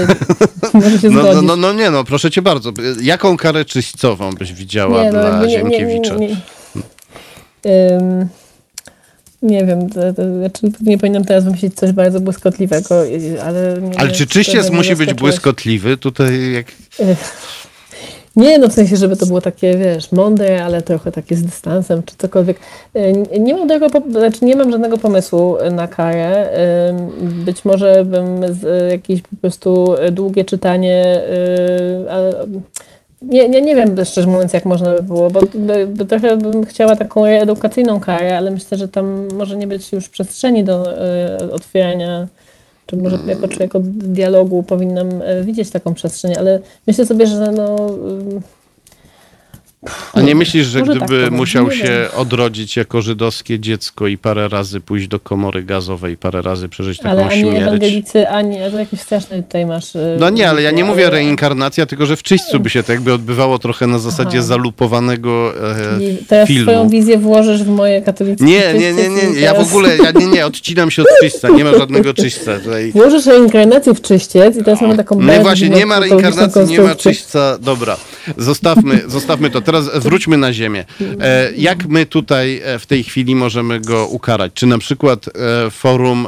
Może 0.74 0.98
się 0.98 1.10
no, 1.10 1.22
no, 1.22 1.42
no, 1.42 1.56
no 1.56 1.72
nie, 1.72 1.90
no 1.90 2.04
proszę 2.04 2.30
cię 2.30 2.42
bardzo. 2.42 2.72
Jaką 3.02 3.36
karę 3.36 3.64
czyśćcową 3.68 4.32
byś 4.32 4.52
widziała 4.52 5.04
nie, 5.04 5.12
no, 5.12 5.20
dla 5.20 5.44
nie, 5.44 5.50
Ziemkiewicza? 5.50 6.14
Nie, 6.14 6.28
nie, 6.28 6.36
um, 7.64 8.28
nie 9.42 9.64
wiem, 9.64 9.90
to, 9.90 10.12
to, 10.12 10.38
znaczy 10.38 10.72
nie 10.80 10.98
powinienem 10.98 11.24
teraz 11.24 11.44
wymyślić 11.44 11.74
coś 11.74 11.92
bardzo 11.92 12.20
błyskotliwego, 12.20 12.94
ale... 13.44 13.76
ale 13.96 14.10
czy 14.12 14.26
czyściec 14.26 14.70
musi 14.70 14.96
być 14.96 15.14
błyskotliwy? 15.14 15.96
Tutaj 15.96 16.52
jak... 16.52 16.66
Nie, 18.36 18.58
no 18.58 18.68
w 18.68 18.72
sensie, 18.72 18.96
żeby 18.96 19.16
to 19.16 19.26
było 19.26 19.40
takie, 19.40 19.78
wiesz, 19.78 20.12
mądre, 20.12 20.64
ale 20.64 20.82
trochę 20.82 21.12
takie 21.12 21.36
z 21.36 21.42
dystansem, 21.42 22.02
czy 22.02 22.14
cokolwiek. 22.18 22.58
Nie 23.40 23.54
mam, 23.54 23.68
tego, 23.68 23.88
znaczy 24.10 24.44
nie 24.44 24.56
mam 24.56 24.70
żadnego 24.70 24.98
pomysłu 24.98 25.56
na 25.70 25.88
karę. 25.88 26.48
Być 27.20 27.64
może 27.64 28.04
bym 28.04 28.40
jakieś 28.90 29.22
po 29.22 29.36
prostu 29.40 29.94
długie 30.12 30.44
czytanie, 30.44 31.22
nie, 33.22 33.48
nie, 33.48 33.62
nie 33.62 33.76
wiem 33.76 34.04
szczerze 34.04 34.28
mówiąc, 34.28 34.52
jak 34.52 34.64
można 34.64 34.94
by 34.94 35.02
było, 35.02 35.30
bo, 35.30 35.40
trochę 36.08 36.36
bym 36.36 36.66
chciała 36.66 36.96
taką 36.96 37.24
edukacyjną 37.24 38.00
karę, 38.00 38.36
ale 38.36 38.50
myślę, 38.50 38.78
że 38.78 38.88
tam 38.88 39.28
może 39.34 39.56
nie 39.56 39.66
być 39.66 39.92
już 39.92 40.08
przestrzeni 40.08 40.64
do 40.64 41.04
y, 41.44 41.52
otwierania, 41.52 42.28
czy 42.86 42.96
może 42.96 43.18
jako 43.26 43.48
człowiek 43.48 43.74
od 43.74 43.88
dialogu 43.88 44.62
powinnam 44.62 45.22
y, 45.22 45.44
widzieć 45.44 45.70
taką 45.70 45.94
przestrzeń, 45.94 46.34
ale 46.38 46.60
myślę 46.86 47.06
sobie, 47.06 47.26
że 47.26 47.52
no... 47.52 47.76
Y, 47.76 48.57
a 50.12 50.20
nie 50.20 50.34
myślisz, 50.34 50.66
że 50.66 50.78
Może 50.80 50.94
gdyby 50.94 51.22
tak 51.22 51.30
musiał 51.30 51.70
się 51.70 52.08
odrodzić 52.16 52.76
jako 52.76 53.02
żydowskie 53.02 53.60
dziecko 53.60 54.06
i 54.06 54.18
parę 54.18 54.48
razy 54.48 54.80
pójść 54.80 55.08
do 55.08 55.20
komory 55.20 55.62
gazowej, 55.62 56.16
parę 56.16 56.42
razy 56.42 56.68
przeżyć 56.68 56.98
taką 56.98 57.10
ale 57.10 57.24
ani 57.26 57.40
śmierć? 57.40 57.62
ewangelicy, 57.62 58.28
ani 58.28 58.56
to 58.70 58.78
jakieś 58.78 59.00
straszne 59.00 59.42
tutaj 59.42 59.66
masz... 59.66 59.94
Y, 59.94 60.16
no 60.20 60.30
nie, 60.30 60.48
ale 60.50 60.62
ja 60.62 60.70
nie 60.70 60.84
mówię 60.84 61.10
reinkarnacja, 61.10 61.86
tylko 61.86 62.06
że 62.06 62.16
w 62.16 62.22
czyśćcu 62.22 62.60
by 62.60 62.70
się 62.70 62.82
to 62.82 62.92
jakby 62.92 63.12
odbywało 63.12 63.58
trochę 63.58 63.86
na 63.86 63.98
zasadzie 63.98 64.38
Aha. 64.38 64.46
zalupowanego 64.46 65.52
e, 65.70 66.24
teraz 66.28 66.48
filmu. 66.48 66.62
swoją 66.62 66.88
wizję 66.88 67.18
włożysz 67.18 67.62
w 67.62 67.68
moje 67.68 68.02
katolickie 68.02 68.44
Nie, 68.44 68.74
nie, 68.74 68.92
nie, 68.92 69.08
nie, 69.08 69.26
nie. 69.30 69.40
ja 69.40 69.54
w 69.54 69.68
ogóle, 69.68 69.96
ja 69.96 70.10
nie, 70.10 70.26
nie, 70.26 70.46
odcinam 70.46 70.90
się 70.90 71.02
od 71.02 71.08
czyśćca, 71.20 71.48
nie 71.48 71.64
ma 71.64 71.78
żadnego 71.78 72.14
czyśćca. 72.14 72.58
Tutaj. 72.58 72.92
Włożysz 72.94 73.26
reinkarnację 73.26 73.94
w 73.94 74.00
czyściec 74.02 74.56
i 74.56 74.64
teraz 74.64 74.80
mamy 74.80 74.96
taką... 74.96 75.20
No 75.20 75.32
właśnie, 75.42 75.68
nie 75.68 75.86
ma 75.86 76.00
reinkarnacji, 76.00 76.64
nie 76.64 76.80
ma 76.80 76.94
czyśćca. 76.94 77.58
Dobra, 77.60 77.96
zostawmy, 78.36 79.00
zostawmy 79.06 79.50
to. 79.50 79.60
Teraz 79.60 79.77
wróćmy 79.80 80.36
na 80.36 80.52
ziemię. 80.52 80.84
E, 81.20 81.52
jak 81.56 81.86
my 81.86 82.06
tutaj 82.06 82.60
e, 82.64 82.78
w 82.78 82.86
tej 82.86 83.04
chwili 83.04 83.34
możemy 83.34 83.80
go 83.80 84.06
ukarać? 84.06 84.52
Czy 84.54 84.66
na 84.66 84.78
przykład 84.78 85.28
e, 85.28 85.70
forum 85.70 86.26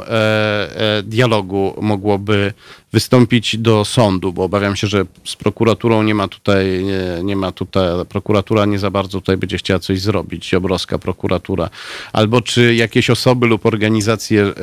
dialogu 1.03 1.73
mogłoby 1.81 2.53
wystąpić 2.93 3.57
do 3.57 3.85
sądu, 3.85 4.33
bo 4.33 4.43
obawiam 4.43 4.75
się, 4.75 4.87
że 4.87 5.05
z 5.25 5.35
prokuraturą 5.35 6.03
nie 6.03 6.15
ma 6.15 6.27
tutaj, 6.27 6.83
nie, 6.83 7.23
nie, 7.23 7.35
ma 7.35 7.51
tutaj, 7.51 8.05
prokuratura 8.09 8.65
nie 8.65 8.79
za 8.79 8.91
bardzo 8.91 9.19
tutaj 9.19 9.37
będzie 9.37 9.57
chciała 9.57 9.79
coś 9.79 10.01
zrobić, 10.01 10.53
obrowska 10.53 10.99
prokuratura. 10.99 11.69
Albo 12.13 12.41
czy 12.41 12.75
jakieś 12.75 13.09
osoby 13.09 13.47
lub 13.47 13.65
organizacje 13.65 14.43
e, 14.43 14.53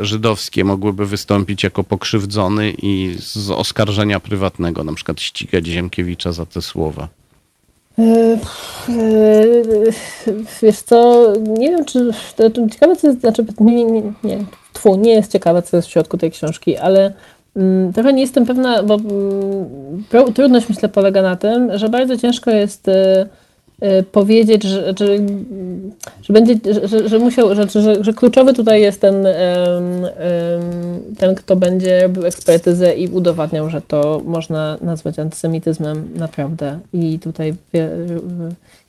żydowskie 0.00 0.64
mogłyby 0.64 1.06
wystąpić 1.06 1.62
jako 1.62 1.84
pokrzywdzony 1.84 2.74
i 2.82 3.16
z 3.18 3.50
oskarżenia 3.50 4.20
prywatnego, 4.20 4.84
na 4.84 4.94
przykład 4.94 5.20
ścigać 5.20 5.66
Ziemkiewicza 5.66 6.32
za 6.32 6.46
te 6.46 6.62
słowa? 6.62 7.08
E, 7.98 8.36
wiesz 10.62 10.82
co, 10.82 11.32
nie 11.58 11.70
wiem, 11.70 11.84
czy 11.84 12.10
to, 12.36 12.50
to 12.50 12.68
ciekawe, 12.68 12.96
co 12.96 13.06
jest, 13.06 13.20
znaczy 13.20 13.46
nie, 13.60 13.84
nie, 13.84 14.02
nie, 14.24 14.38
tfu, 14.72 14.96
nie 14.96 15.12
jest 15.12 15.32
ciekawe, 15.32 15.62
co 15.62 15.76
jest 15.76 15.88
w 15.88 15.90
środku 15.90 16.18
tej 16.18 16.30
książki, 16.30 16.76
ale 16.76 17.12
mm, 17.56 17.92
trochę 17.92 18.12
nie 18.12 18.22
jestem 18.22 18.46
pewna, 18.46 18.82
bo 18.82 18.94
mm, 18.94 20.04
trudność 20.34 20.68
myślę 20.68 20.88
polega 20.88 21.22
na 21.22 21.36
tym, 21.36 21.78
że 21.78 21.88
bardzo 21.88 22.16
ciężko 22.16 22.50
jest 22.50 22.88
Y, 22.88 23.43
powiedzieć, 24.12 24.62
że, 24.62 24.94
że, 24.98 25.06
że 26.22 26.32
będzie, 26.32 26.54
że, 26.84 27.08
że 27.08 27.18
musiał, 27.18 27.54
że, 27.54 27.68
że, 27.68 28.04
że, 28.04 28.12
kluczowy 28.12 28.52
tutaj 28.54 28.82
jest 28.82 29.00
ten, 29.00 29.26
ten, 31.18 31.34
kto 31.34 31.56
będzie 31.56 32.02
robił 32.02 32.26
ekspertyzę 32.26 32.94
i 32.94 33.08
udowadniał, 33.08 33.70
że 33.70 33.82
to 33.82 34.22
można 34.24 34.78
nazwać 34.80 35.18
antysemityzmem 35.18 36.08
naprawdę. 36.14 36.78
I 36.92 37.18
tutaj 37.18 37.54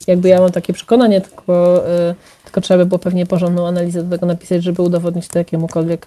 jakby 0.06 0.28
ja 0.28 0.40
mam 0.40 0.52
takie 0.52 0.72
przekonanie, 0.72 1.20
tylko, 1.20 1.84
y, 2.10 2.14
tylko 2.44 2.60
trzeba 2.60 2.78
by 2.78 2.86
było 2.86 2.98
pewnie 2.98 3.26
porządną 3.26 3.66
analizę 3.66 4.02
do 4.02 4.10
tego 4.10 4.26
napisać, 4.26 4.62
żeby 4.62 4.82
udowodnić 4.82 5.28
to 5.28 5.38
jakiemukolwiek 5.38 6.06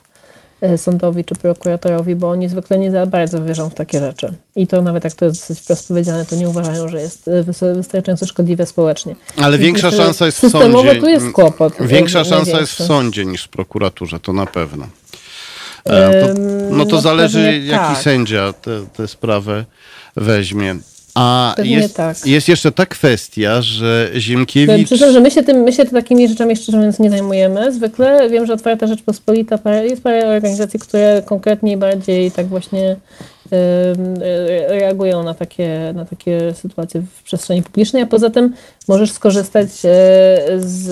sądowi 0.77 1.25
czy 1.25 1.35
prokuratorowi, 1.35 2.15
bo 2.15 2.29
oni 2.29 2.49
zwykle 2.49 2.79
nie 2.79 2.91
za 2.91 3.05
bardzo 3.05 3.43
wierzą 3.43 3.69
w 3.69 3.73
takie 3.73 3.99
rzeczy. 3.99 4.33
I 4.55 4.67
to 4.67 4.81
nawet 4.81 5.03
jak 5.03 5.13
to 5.13 5.25
jest 5.25 5.41
dosyć 5.41 5.65
prosto 5.65 5.87
powiedziane, 5.87 6.25
to 6.25 6.35
nie 6.35 6.49
uważają, 6.49 6.87
że 6.87 7.01
jest 7.01 7.27
e, 7.27 7.43
wystarczająco 7.73 8.25
szkodliwe 8.25 8.65
społecznie. 8.65 9.15
Ale 9.37 9.57
Więc 9.57 9.61
większa 9.65 9.91
szansa 9.91 10.25
jest 10.25 10.41
w 10.41 10.49
sądzie. 10.49 10.95
tu 10.95 11.09
jest 11.09 11.31
kłopot. 11.31 11.73
Większa 11.79 12.23
szansa 12.23 12.59
jest 12.59 12.73
w 12.73 12.83
sądzie 12.83 13.25
niż 13.25 13.43
w 13.43 13.49
prokuraturze, 13.49 14.19
to 14.19 14.33
na 14.33 14.45
pewno. 14.45 14.87
E, 15.85 16.27
to, 16.27 16.41
no 16.69 16.85
to 16.85 16.95
no 16.95 17.01
zależy, 17.01 17.59
jaki 17.65 17.93
tak. 17.93 17.97
sędzia 17.97 18.53
tę 18.93 19.07
sprawę 19.07 19.65
weźmie. 20.15 20.75
A 21.19 21.53
Pewnie 21.55 21.75
jest, 21.75 21.95
tak. 21.95 22.25
jest 22.25 22.47
jeszcze 22.47 22.71
ta 22.71 22.85
kwestia, 22.85 23.61
że 23.61 24.09
Ziemkiewicz... 24.17 24.85
Przyznam, 24.85 25.11
że 25.11 25.19
my 25.19 25.31
się, 25.31 25.43
tym, 25.43 25.57
my 25.57 25.73
się 25.73 25.85
takimi 25.85 26.27
rzeczami 26.27 26.55
szczerze 26.55 26.77
mówiąc 26.77 26.99
nie 26.99 27.09
zajmujemy. 27.09 27.73
Zwykle 27.73 28.29
wiem, 28.29 28.45
że 28.45 28.53
Otwarta 28.53 28.87
Rzeczpospolita 28.87 29.55
parę- 29.57 29.83
jest 29.83 30.03
parę 30.03 30.27
organizacji, 30.27 30.79
które 30.79 31.23
konkretnie 31.25 31.77
bardziej 31.77 32.31
tak 32.31 32.47
właśnie 32.47 32.91
y, 32.91 32.97
reagują 34.67 35.23
na 35.23 35.33
takie, 35.33 35.93
na 35.95 36.05
takie 36.05 36.53
sytuacje 36.53 37.01
w 37.01 37.23
przestrzeni 37.23 37.63
publicznej, 37.63 38.03
a 38.03 38.05
poza 38.05 38.29
tym 38.29 38.53
możesz 38.87 39.11
skorzystać 39.11 39.67
y, 39.67 39.69
z 40.59 40.89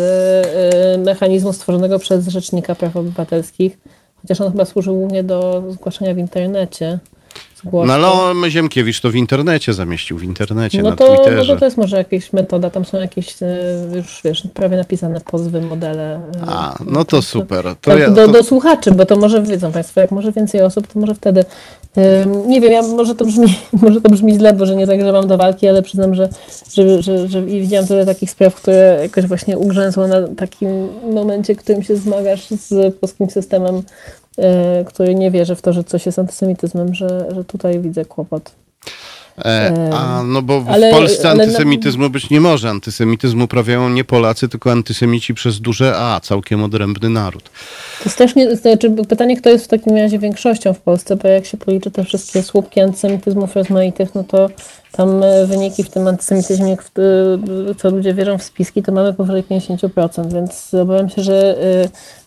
y, 0.95 0.97
mechanizmu 0.97 1.53
stworzonego 1.53 1.99
przez 1.99 2.27
Rzecznika 2.27 2.75
Praw 2.75 2.95
Obywatelskich, 2.95 3.77
chociaż 4.21 4.41
on 4.41 4.51
chyba 4.51 4.65
służy 4.65 4.91
głównie 4.91 5.23
do 5.23 5.63
zgłaszania 5.69 6.13
w 6.13 6.17
internecie. 6.17 6.99
No 7.63 7.93
ale 7.93 8.07
on, 8.07 8.49
Ziemkiewicz 8.49 9.01
to 9.01 9.09
w 9.09 9.15
internecie 9.15 9.73
zamieścił, 9.73 10.17
w 10.17 10.23
internecie, 10.23 10.81
No 10.83 10.89
na 10.89 10.95
to, 10.95 11.07
no 11.07 11.15
Twitterze. 11.15 11.53
to 11.53 11.59
to 11.59 11.65
jest 11.65 11.77
może 11.77 11.97
jakaś 11.97 12.33
metoda, 12.33 12.69
tam 12.69 12.85
są 12.85 12.97
jakieś 12.97 13.43
e, 13.43 13.45
już 13.95 14.21
wiesz, 14.25 14.43
prawie 14.53 14.77
napisane 14.77 15.21
pozwy, 15.21 15.61
modele. 15.61 16.15
e, 16.15 16.21
A, 16.47 16.75
no 16.85 17.05
to 17.05 17.21
super. 17.21 17.63
To 17.63 17.75
tak, 17.91 17.99
ja, 17.99 18.09
do, 18.09 18.25
to, 18.25 18.31
do 18.31 18.43
słuchaczy, 18.43 18.91
bo 18.91 19.05
to 19.05 19.15
może 19.15 19.41
wiedzą 19.43 19.71
Państwo, 19.71 20.01
jak 20.01 20.11
może 20.11 20.31
więcej 20.31 20.61
osób, 20.61 20.87
to 20.87 20.99
może 20.99 21.15
wtedy. 21.15 21.45
Nie 22.47 22.61
wiem, 22.61 22.71
ja, 22.71 22.81
może, 22.81 23.15
to 23.15 23.25
brzmi, 23.25 23.47
może 23.83 24.01
to 24.01 24.09
brzmi 24.09 24.33
źle, 24.33 24.53
bo 24.53 24.65
że 24.65 24.75
nie 24.75 24.85
zagrzewam 24.85 25.27
do 25.27 25.37
walki, 25.37 25.67
ale 25.67 25.81
przyznam, 25.81 26.15
że, 26.15 26.29
że, 26.73 27.01
że, 27.01 27.27
że 27.27 27.39
i 27.39 27.61
widziałam 27.61 27.87
tyle 27.87 28.05
takich 28.05 28.31
spraw, 28.31 28.55
które 28.55 28.99
jakoś 29.01 29.25
właśnie 29.25 29.57
ugrzęzły 29.57 30.07
na 30.07 30.27
takim 30.27 30.69
momencie, 31.13 31.55
w 31.55 31.57
którym 31.57 31.83
się 31.83 31.95
zmagasz 31.95 32.47
z 32.49 32.95
polskim 32.95 33.29
systemem, 33.29 33.81
który 34.87 35.15
nie 35.15 35.31
wierzy 35.31 35.55
w 35.55 35.61
to, 35.61 35.73
że 35.73 35.83
coś 35.83 36.05
jest 36.05 36.19
antysemityzmem, 36.19 36.95
że, 36.95 37.27
że 37.35 37.43
tutaj 37.43 37.79
widzę 37.79 38.05
kłopot. 38.05 38.51
e, 39.45 39.89
a, 39.93 40.23
no 40.23 40.41
bo 40.41 40.61
w 40.61 40.69
ale- 40.69 40.91
Polsce 40.91 41.29
ale 41.29 41.43
antysemityzmu 41.43 42.09
być 42.09 42.29
nie 42.29 42.41
może. 42.41 42.69
Antysemityzm 42.69 43.41
uprawiają 43.41 43.89
nie 43.89 44.03
Polacy, 44.03 44.49
tylko 44.49 44.71
antysemici 44.71 45.33
przez 45.33 45.59
duże 45.59 45.93
A, 45.97 46.19
całkiem 46.19 46.63
odrębny 46.63 47.09
naród. 47.09 47.49
To 48.03 48.09
strasznie, 48.09 48.55
znaczy 48.55 48.89
pytanie, 49.09 49.37
kto 49.37 49.49
jest 49.49 49.65
w 49.65 49.67
takim 49.67 49.95
razie 49.97 50.19
większością 50.19 50.73
w 50.73 50.79
Polsce, 50.79 51.15
bo 51.15 51.27
jak 51.27 51.45
się 51.45 51.57
policzy 51.57 51.91
te 51.91 52.03
wszystkie 52.03 52.43
słupki 52.43 52.79
antysemityzmów 52.81 53.55
rozmaitych, 53.55 54.15
no 54.15 54.23
to 54.23 54.49
tam 54.91 55.23
e, 55.23 55.45
wyniki 55.45 55.83
w 55.83 55.89
tym 55.89 56.07
antysemityzmie, 56.07 56.77
w, 56.77 56.99
e, 57.71 57.75
co 57.75 57.89
ludzie 57.89 58.13
wierzą 58.13 58.37
w 58.37 58.43
spiski, 58.43 58.83
to 58.83 58.91
mamy 58.91 59.13
powyżej 59.13 59.43
50%, 59.43 60.33
więc 60.33 60.73
obawiam 60.73 61.09
się, 61.09 61.23
że 61.23 61.57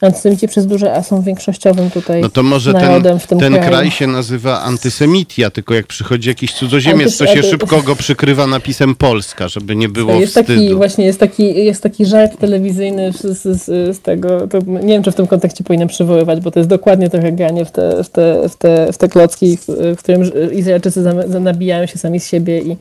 e, 0.01 0.07
antysemici 0.07 0.49
przez 0.49 0.67
duże 0.67 0.93
A 0.95 1.03
są 1.03 1.23
większościowym 1.23 1.91
tutaj 1.91 2.21
No 2.23 2.29
to 2.29 2.43
może 2.43 2.73
ten, 2.75 3.19
w 3.19 3.27
tym 3.27 3.39
ten 3.39 3.53
kraju. 3.55 3.69
kraj 3.69 3.91
się 3.91 4.07
nazywa 4.07 4.63
antysemitia, 4.63 5.51
tylko 5.51 5.75
jak 5.75 5.87
przychodzi 5.87 6.29
jakiś 6.29 6.53
cudzoziemiec, 6.55 7.19
to 7.19 7.25
Antys- 7.25 7.35
się 7.35 7.41
anty- 7.41 7.51
szybko 7.51 7.83
go 7.83 7.97
przykrywa 7.97 8.47
napisem 8.47 8.95
Polska, 8.95 9.49
żeby 9.49 9.77
nie 9.77 9.89
było 9.89 10.13
jest 10.13 10.35
taki, 10.35 10.53
wstydu. 10.53 10.77
właśnie 10.77 11.05
jest 11.05 11.21
taki, 11.21 11.65
jest 11.65 11.83
taki 11.83 12.07
żart 12.07 12.39
telewizyjny 12.41 13.13
z, 13.13 13.21
z, 13.39 13.67
z, 13.97 14.01
tego, 14.01 14.47
to 14.49 14.59
nie 14.67 14.89
wiem, 14.95 15.03
czy 15.03 15.13
w 15.13 15.15
tym 15.15 15.27
kontekście 15.27 15.65
powinienem 15.65 15.89
przywoływać, 15.89 16.41
bo 16.41 16.51
to 16.51 16.61
jest 16.61 16.71
dokładnie 16.71 17.11
trochę 17.11 17.33
granie 17.33 17.65
w 17.65 17.71
te, 17.71 18.05
w 18.05 18.09
te, 18.09 18.49
w 18.49 18.57
te, 18.57 18.93
w 18.93 18.99
te 18.99 19.09
klocki, 19.09 19.59
w, 19.69 19.97
którym 19.99 20.23
Izraelczycy 20.53 21.03
nabijają 21.41 21.87
się 21.87 21.99
sami 21.99 22.21
z 22.21 22.29
siebie 22.29 22.50
i, 22.59 22.77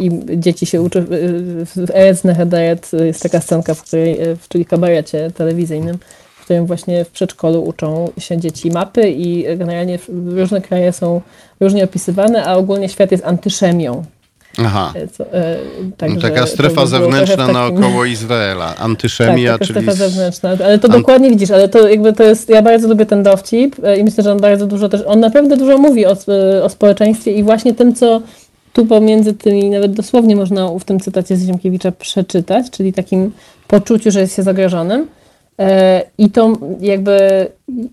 i 0.00 0.10
dzieci 0.38 0.66
się 0.66 0.82
uczą. 0.82 1.00
W 1.76 1.90
Eretz 1.94 2.24
Nehederet 2.24 2.90
jest 2.92 3.22
taka 3.22 3.40
scenka, 3.40 3.74
w 3.74 3.82
której, 3.82 4.18
w, 4.36 4.48
czyli 4.48 4.64
kabarecie 4.64 5.30
telewizyjnym, 5.30 5.98
w 6.36 6.44
którym 6.44 6.66
właśnie 6.66 7.04
w 7.04 7.10
przedszkolu 7.10 7.64
uczą 7.64 8.10
się 8.18 8.38
dzieci 8.38 8.70
mapy 8.70 9.10
i 9.10 9.56
generalnie 9.58 9.98
różne 10.26 10.60
kraje 10.60 10.92
są 10.92 11.20
różnie 11.60 11.84
opisywane, 11.84 12.44
a 12.44 12.54
ogólnie 12.54 12.88
świat 12.88 13.12
jest 13.12 13.24
antyszemią. 13.24 14.04
Aha. 14.58 14.92
Co, 15.12 15.32
e, 15.32 15.56
także 15.96 16.20
Taka 16.20 16.46
strefa 16.46 16.86
zewnętrzna 16.86 17.36
takim- 17.36 17.52
naokoło 17.52 18.04
Izraela. 18.04 18.68
Tak, 18.74 18.84
Antyszemia, 18.84 19.52
taka 19.52 19.64
czyli... 19.64 19.80
strefa 19.80 19.92
zewnętrzna. 19.92 20.50
Ale 20.64 20.78
to 20.78 20.88
dokładnie 20.88 21.30
widzisz, 21.30 21.50
ale 21.50 21.68
to 21.68 21.88
jakby 21.88 22.12
to 22.12 22.22
jest, 22.22 22.48
ja 22.48 22.62
bardzo 22.62 22.88
lubię 22.88 23.06
ten 23.06 23.22
dowcip 23.22 23.76
e, 23.84 23.98
i 23.98 24.04
myślę, 24.04 24.24
że 24.24 24.32
on 24.32 24.40
bardzo 24.40 24.66
dużo 24.66 24.88
też, 24.88 25.00
on 25.06 25.20
naprawdę 25.20 25.56
dużo 25.56 25.78
mówi 25.78 26.06
o, 26.06 26.16
e, 26.28 26.64
o 26.64 26.68
społeczeństwie 26.68 27.32
i 27.32 27.42
właśnie 27.42 27.74
tym, 27.74 27.94
co 27.94 28.22
tu 28.74 28.86
pomiędzy 28.86 29.34
tymi, 29.34 29.70
nawet 29.70 29.92
dosłownie 29.92 30.36
można 30.36 30.68
w 30.68 30.84
tym 30.84 31.00
cytacie 31.00 31.36
z 31.36 31.46
Ziemkiewicza 31.46 31.92
przeczytać, 31.92 32.70
czyli 32.70 32.92
takim 32.92 33.32
poczuciu, 33.68 34.10
że 34.10 34.20
jest 34.20 34.36
się 34.36 34.42
zagrożonym. 34.42 35.08
E, 35.58 36.02
I 36.18 36.30
to 36.30 36.52
jakby, 36.80 37.46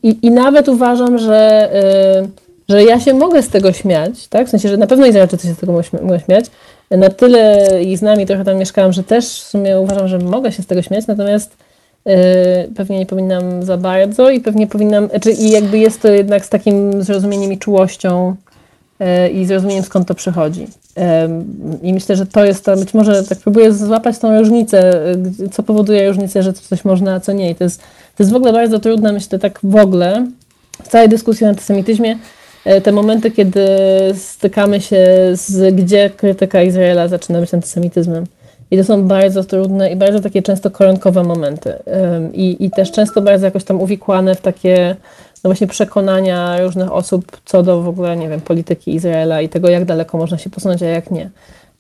i, 0.04 0.18
i 0.22 0.32
nawet 0.32 0.70
uważam, 0.70 1.18
że, 1.18 1.70
e, 1.74 2.28
że 2.70 2.84
ja 2.84 3.00
się 3.00 3.14
mogę 3.14 3.44
z 3.44 3.50
tego 3.50 3.74
śmiać, 3.74 4.28
tak? 4.28 4.48
W 4.48 4.50
sensie, 4.50 4.70
że 4.70 4.78
na 4.78 4.88
pewno 4.88 5.06
Izraelczycy 5.06 5.48
się 5.48 5.54
z 5.54 5.58
tego 5.58 5.72
mogą 5.72 5.84
śmia- 5.84 6.02
mogą 6.02 6.20
śmiać. 6.20 6.46
Na 6.92 7.10
tyle 7.10 7.68
ich 7.84 7.98
znam 7.98 8.22
i 8.22 8.26
trochę 8.26 8.46
tam 8.46 8.58
mieszkałam, 8.58 8.94
że 8.94 9.04
też 9.04 9.26
w 9.26 9.48
sumie 9.48 9.80
uważam, 9.80 10.08
że 10.08 10.20
mogę 10.20 10.52
się 10.52 10.64
z 10.64 10.68
tego 10.68 10.82
śmiać, 10.82 11.08
natomiast 11.08 11.58
e, 12.06 12.68
pewnie 12.68 13.00
nie 13.00 13.06
powinnam 13.06 13.64
za 13.64 13.78
bardzo 13.78 14.30
i 14.30 14.40
pewnie 14.40 14.68
powinnam, 14.68 15.08
znaczy 15.08 15.32
i 15.32 15.52
jakby 15.52 15.78
jest 15.78 16.02
to 16.02 16.08
jednak 16.08 16.46
z 16.46 16.50
takim 16.50 17.04
zrozumieniem 17.04 17.54
i 17.54 17.58
czułością 17.58 18.36
i 19.34 19.46
zrozumieniem 19.46 19.84
skąd 19.84 20.08
to 20.08 20.16
przychodzi. 20.16 20.68
I 21.82 21.94
myślę, 21.94 22.16
że 22.16 22.26
to 22.26 22.46
jest 22.46 22.66
to, 22.66 22.78
być 22.78 22.94
może 22.94 23.24
tak 23.24 23.38
próbuję 23.38 23.74
złapać 23.74 24.18
tą 24.18 24.40
różnicę, 24.40 25.06
e, 25.46 25.50
co 25.52 25.64
powoduje 25.64 26.08
różnicę, 26.08 26.44
że 26.44 26.54
coś 26.54 26.86
można, 26.86 27.14
a 27.14 27.20
co 27.20 27.32
nie. 27.32 27.52
I 27.52 27.56
to 27.56 27.64
jest, 27.64 27.80
to 28.18 28.24
jest 28.24 28.32
w 28.32 28.36
ogóle 28.36 28.54
bardzo 28.54 28.80
trudne, 28.80 29.12
myślę, 29.12 29.40
tak 29.40 29.60
w 29.64 29.76
ogóle, 29.76 30.28
w 30.84 30.88
całej 30.88 31.10
dyskusji 31.10 31.46
o 31.46 31.50
antysemityzmie, 31.50 32.18
e, 32.66 32.82
te 32.82 32.92
momenty, 32.92 33.32
kiedy 33.32 33.68
stykamy 34.16 34.82
się 34.82 35.08
z 35.34 35.76
gdzie 35.76 36.10
krytyka 36.10 36.64
Izraela 36.64 37.08
zaczyna 37.08 37.40
być 37.40 37.54
antysemityzmem. 37.54 38.26
I 38.72 38.78
to 38.78 38.84
są 38.84 39.04
bardzo 39.08 39.44
trudne 39.44 39.92
i 39.92 39.96
bardzo 39.96 40.20
takie 40.20 40.42
często 40.42 40.72
koronkowe 40.72 41.24
momenty. 41.24 41.74
I, 42.34 42.66
I 42.66 42.72
też 42.72 42.92
często 42.92 43.22
bardzo 43.22 43.46
jakoś 43.46 43.64
tam 43.64 43.82
uwikłane 43.82 44.36
w 44.36 44.42
takie 44.42 44.96
no 45.44 45.48
właśnie 45.48 45.68
przekonania 45.68 46.62
różnych 46.62 46.92
osób 46.92 47.42
co 47.46 47.64
do 47.64 47.82
w 47.82 47.88
ogóle, 47.88 48.18
nie 48.18 48.30
wiem, 48.30 48.42
polityki 48.42 48.96
Izraela 48.96 49.42
i 49.42 49.50
tego, 49.50 49.70
jak 49.70 49.86
daleko 49.86 50.18
można 50.18 50.38
się 50.38 50.50
posunąć, 50.50 50.84
a 50.84 50.86
jak 50.86 51.12
nie. 51.12 51.30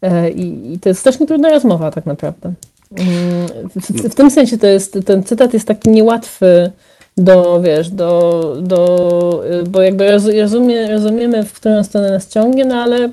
E, 0.01 0.29
I, 0.29 0.73
i 0.73 0.79
to 0.79 0.89
jest 0.89 1.01
strasznie 1.01 1.27
trudna 1.27 1.49
rozmowa 1.49 1.91
tak 1.91 2.05
naprawdę. 2.05 2.53
Mm, 2.97 3.69
W, 3.75 4.09
w 4.11 4.15
tym 4.15 4.31
sensie 4.31 4.57
to 4.57 4.67
jest, 4.67 4.97
ten 5.05 5.23
cytat 5.23 5.53
jest 5.53 5.67
taki 5.67 5.89
niełatwy 5.89 6.71
do, 7.17 7.61
wiesz, 7.61 7.89
do, 7.89 8.41
do 8.61 9.43
bo 9.69 9.81
jakby 9.81 10.11
roz- 10.11 10.39
rozumie, 10.41 10.87
rozumiemy, 10.87 11.45
w 11.45 11.53
którą 11.53 11.83
stronę 11.83 12.11
nas 12.11 12.27
ciągnie, 12.27 12.65
no 12.65 12.75
ale 12.75 13.09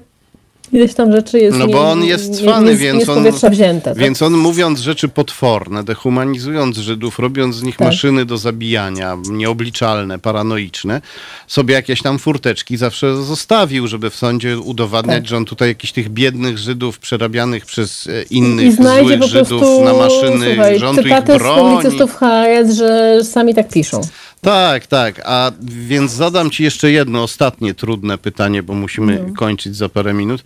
ileś 0.72 0.94
tam 0.94 1.12
rzeczy 1.12 1.38
jest 1.38 1.58
No 1.58 1.66
nie, 1.66 1.72
bo 1.72 1.90
on 1.90 2.04
jest 2.04 2.36
cwany, 2.36 2.66
nie, 2.66 2.72
nie, 2.72 2.78
więc 2.78 3.04
z 3.04 3.08
on- 3.08 3.50
wzięte. 3.50 3.90
tak? 3.90 3.98
Więc 3.98 4.22
on 4.22 4.32
mówiąc 4.32 4.80
rzeczy 4.80 5.08
potworne, 5.08 5.84
dehumanizując 5.84 6.76
Żydów, 6.76 7.18
robiąc 7.18 7.56
z 7.56 7.62
nich 7.62 7.76
Tak. 7.76 7.86
maszyny 7.88 8.24
do 8.24 8.38
zabijania, 8.38 9.16
nieobliczalne, 9.30 10.18
paranoiczne, 10.18 11.00
sobie 11.46 11.74
jakieś 11.74 12.02
tam 12.02 12.18
furteczki 12.18 12.76
zawsze 12.76 13.16
zostawił, 13.24 13.86
żeby 13.86 14.10
w 14.10 14.16
sądzie 14.16 14.58
udowadniać, 14.58 15.16
Tak. 15.16 15.26
że 15.26 15.36
on 15.36 15.44
tutaj 15.44 15.68
jakichś 15.68 15.92
tych 15.92 16.08
biednych 16.08 16.58
Żydów 16.58 16.98
przerabianych 16.98 17.66
przez 17.66 18.06
e, 18.06 18.22
innych 18.22 18.74
złych 18.76 19.22
Żydów 19.22 19.62
na 19.84 19.92
maszyny, 19.92 20.46
słuchaj, 20.54 20.80
tu 20.80 20.86
ich 21.00 21.04
cytaty 21.04 21.32
z 21.34 21.38
broni. 21.38 21.76
publicystów 21.76 22.14
Haaretz, 22.16 22.70
że 22.76 23.20
sami 23.24 23.54
tak 23.54 23.68
piszą. 23.68 24.00
Tak, 24.40 24.86
tak. 24.86 25.20
A 25.24 25.52
więc 25.62 26.12
zadam 26.12 26.50
ci 26.50 26.62
jeszcze 26.64 26.90
jedno 26.90 27.22
ostatnie 27.22 27.74
trudne 27.74 28.18
pytanie, 28.18 28.62
bo 28.62 28.74
musimy 28.74 29.24
No. 29.28 29.34
kończyć 29.34 29.76
za 29.76 29.88
parę 29.88 30.14
minut. 30.14 30.42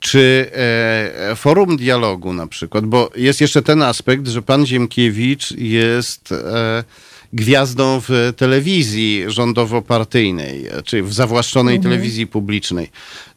Czy 0.00 0.50
e, 0.52 1.36
forum 1.36 1.76
dialogu 1.76 2.32
na 2.32 2.46
przykład, 2.46 2.86
bo 2.86 3.10
jest 3.16 3.40
jeszcze 3.40 3.62
ten 3.62 3.82
aspekt, 3.82 4.28
że 4.28 4.42
pan 4.42 4.66
Ziemkiewicz 4.66 5.50
jest 5.50 6.32
e, 6.32 6.84
gwiazdą 7.32 8.00
w 8.08 8.32
telewizji 8.36 9.24
rządowo-partyjnej, 9.26 10.68
czy 10.84 11.02
w 11.02 11.12
zawłaszczonej 11.14 11.80
telewizji 11.80 12.26
publicznej. 12.26 12.90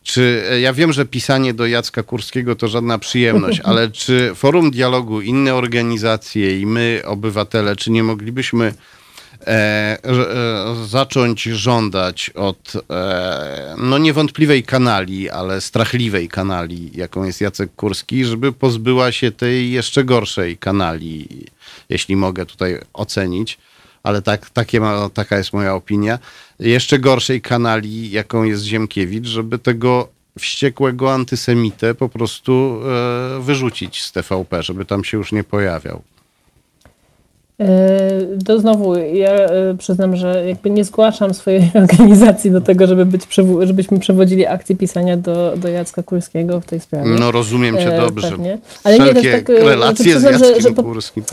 Czy 0.04 0.44
e, 0.52 0.60
ja 0.60 0.74
wiem, 0.74 0.94
że 0.94 1.06
pisanie 1.06 1.54
do 1.54 1.68
Jacka 1.68 2.04
Kurskiego 2.04 2.56
to 2.56 2.68
żadna 2.68 2.98
przyjemność, 3.00 3.60
ale 3.70 3.92
czy 3.92 4.32
forum 4.36 4.72
dialogu, 4.72 5.22
inne 5.22 5.56
organizacje 5.56 6.60
i 6.60 6.66
my, 6.66 7.02
obywatele, 7.06 7.76
czy 7.76 7.92
nie 7.92 8.04
moglibyśmy 8.04 8.74
e, 9.48 9.98
e, 10.04 10.86
zacząć 10.86 11.44
żądać 11.44 12.30
od 12.30 12.74
e, 12.90 13.76
no 13.78 13.98
niewątpliwej 13.98 14.64
kanali, 14.64 15.30
ale 15.30 15.62
strachliwej 15.62 16.30
kanali, 16.30 16.92
jaką 16.96 17.24
jest 17.24 17.42
Jacek 17.42 17.76
Kurski, 17.76 18.26
żeby 18.26 18.54
pozbyła 18.54 19.12
się 19.12 19.32
tej 19.32 19.72
jeszcze 19.72 20.04
gorszej 20.04 20.58
kanali, 20.58 21.28
jeśli 21.90 22.16
mogę 22.16 22.46
tutaj 22.46 22.80
ocenić, 22.94 23.58
ale 24.04 24.22
tak, 24.22 24.50
takie 24.50 24.80
ma, 24.80 25.10
taka 25.10 25.38
jest 25.38 25.54
moja 25.54 25.76
opinia, 25.76 26.20
jeszcze 26.60 27.00
gorszej 27.00 27.42
kanali, 27.42 28.12
jaką 28.12 28.44
jest 28.44 28.64
Ziemkiewicz, 28.64 29.28
żeby 29.28 29.60
tego 29.60 30.08
wściekłego 30.40 31.14
antysemitę 31.14 31.96
po 31.96 32.10
prostu 32.10 32.82
e, 33.38 33.42
wyrzucić 33.42 34.04
z 34.04 34.12
TVP, 34.12 34.64
żeby 34.64 34.86
tam 34.86 35.04
się 35.04 35.18
już 35.18 35.32
nie 35.32 35.44
pojawiał. 35.44 36.04
E, 37.64 38.44
to 38.46 38.60
znowu, 38.60 38.96
ja 38.96 39.32
e, 39.32 39.76
przyznam, 39.78 40.16
że 40.16 40.48
jakby 40.48 40.70
nie 40.70 40.84
zgłaszam 40.84 41.34
swojej 41.34 41.72
organizacji 41.84 42.52
do 42.52 42.62
tego, 42.62 42.88
żeby 42.88 43.06
być, 43.06 43.22
żebyśmy 43.64 44.00
przewodzili 44.00 44.46
akcję 44.46 44.76
pisania 44.76 45.18
do, 45.18 45.54
do 45.58 45.68
Jacka 45.68 46.04
Kurskiego 46.04 46.62
w 46.62 46.66
tej 46.66 46.80
sprawie. 46.80 47.10
No 47.20 47.32
rozumiem 47.32 47.78
cię 47.78 47.98
dobrze. 47.98 48.30
Pewnie. 48.32 48.58
Ale 48.84 49.00
nie, 49.00 49.14
też 49.14 49.32
tak, 49.32 49.50
relacje 49.50 50.06
przyznam, 50.06 50.38
z 50.38 50.42
Jackiem 50.42 50.76
że, 50.76 50.84
Kurskim. 50.84 51.24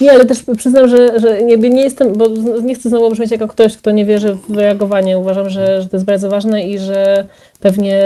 Nie, 0.00 0.12
ale 0.12 0.24
też 0.24 0.38
przyznam, 0.56 0.88
że, 0.88 1.20
że 1.20 1.40
jakby 1.40 1.70
nie 1.70 1.82
jestem, 1.82 2.12
bo 2.12 2.28
nie 2.62 2.74
chcę 2.74 2.88
znowu 2.88 3.10
brzmieć 3.10 3.30
jako 3.30 3.48
ktoś, 3.48 3.76
kto 3.76 3.90
nie 3.90 4.04
wierzy 4.04 4.36
w 4.48 4.56
reagowanie. 4.56 5.18
Uważam, 5.18 5.50
że, 5.50 5.82
że 5.82 5.88
to 5.88 5.96
jest 5.96 6.06
bardzo 6.06 6.30
ważne 6.30 6.62
i 6.62 6.78
że 6.78 7.26
pewnie 7.60 8.02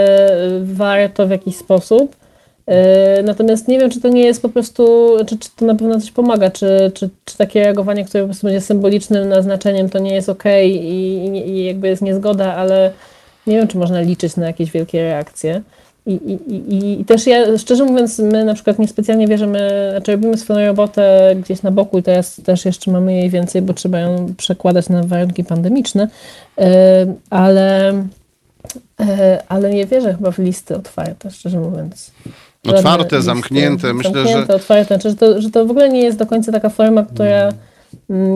warto 0.61 1.27
w 1.27 1.29
jakiś 1.29 1.55
sposób 1.55 2.15
E, 2.15 2.22
natomiast 3.23 3.67
nie 3.67 3.79
wiem, 3.79 3.89
czy 3.89 4.01
to 4.01 4.09
nie 4.09 4.23
jest 4.25 4.41
po 4.41 4.49
prostu, 4.49 5.09
czy, 5.27 5.37
czy 5.37 5.49
to 5.55 5.65
na 5.65 5.75
pewno 5.75 5.99
coś 5.99 6.11
pomaga, 6.11 6.51
czy, 6.51 6.91
czy, 6.93 7.09
czy 7.25 7.37
takie 7.37 7.63
reagowanie, 7.63 8.05
które 8.05 8.23
po 8.23 8.27
prostu 8.27 8.47
będzie 8.47 8.61
symbolicznym 8.61 9.29
naznaczeniem, 9.29 9.89
to 9.89 9.99
nie 9.99 10.13
jest 10.13 10.29
ok 10.29 10.43
i, 10.63 10.69
i 11.45 11.65
jakby 11.65 11.87
jest 11.87 12.01
niezgoda, 12.01 12.55
ale 12.55 12.91
nie 13.47 13.57
wiem, 13.57 13.67
czy 13.67 13.77
można 13.77 14.01
liczyć 14.01 14.35
na 14.35 14.47
jakieś 14.47 14.71
wielkie 14.71 15.03
reakcje. 15.03 15.61
I, 16.05 16.13
i, 16.13 17.01
I 17.01 17.05
też 17.05 17.27
ja, 17.27 17.57
szczerze 17.57 17.85
mówiąc, 17.85 18.19
my 18.19 18.45
na 18.45 18.53
przykład 18.53 18.79
niespecjalnie 18.79 19.27
wierzymy, 19.27 19.87
znaczy 19.91 20.11
robimy 20.11 20.37
swoją 20.37 20.67
robotę 20.67 21.35
gdzieś 21.35 21.61
na 21.61 21.71
boku 21.71 21.97
i 21.99 22.03
teraz 22.03 22.41
też 22.45 22.65
jeszcze 22.65 22.91
mamy 22.91 23.13
jej 23.13 23.29
więcej, 23.29 23.61
bo 23.61 23.73
trzeba 23.73 23.99
ją 23.99 24.35
przekładać 24.37 24.89
na 24.89 25.03
warunki 25.03 25.43
pandemiczne, 25.43 26.07
e, 26.57 27.05
ale, 27.29 27.89
e, 28.99 29.43
ale 29.47 29.69
nie 29.69 29.85
wierzę 29.85 30.13
chyba 30.13 30.31
w 30.31 30.39
listy 30.39 30.75
otwarte, 30.75 31.31
szczerze 31.31 31.59
mówiąc. 31.59 32.11
Otwarte, 32.67 33.21
zamknięte. 33.21 33.93
Myślę, 33.93 34.13
zamknięte, 34.13 34.45
że... 34.47 34.55
otwarte. 34.55 34.85
Znaczy, 34.85 35.09
że, 35.09 35.15
to, 35.15 35.41
że 35.41 35.49
to 35.49 35.65
w 35.65 35.71
ogóle 35.71 35.89
nie 35.89 36.03
jest 36.03 36.17
do 36.17 36.25
końca 36.25 36.51
taka 36.51 36.69
forma, 36.69 37.03
która 37.03 37.49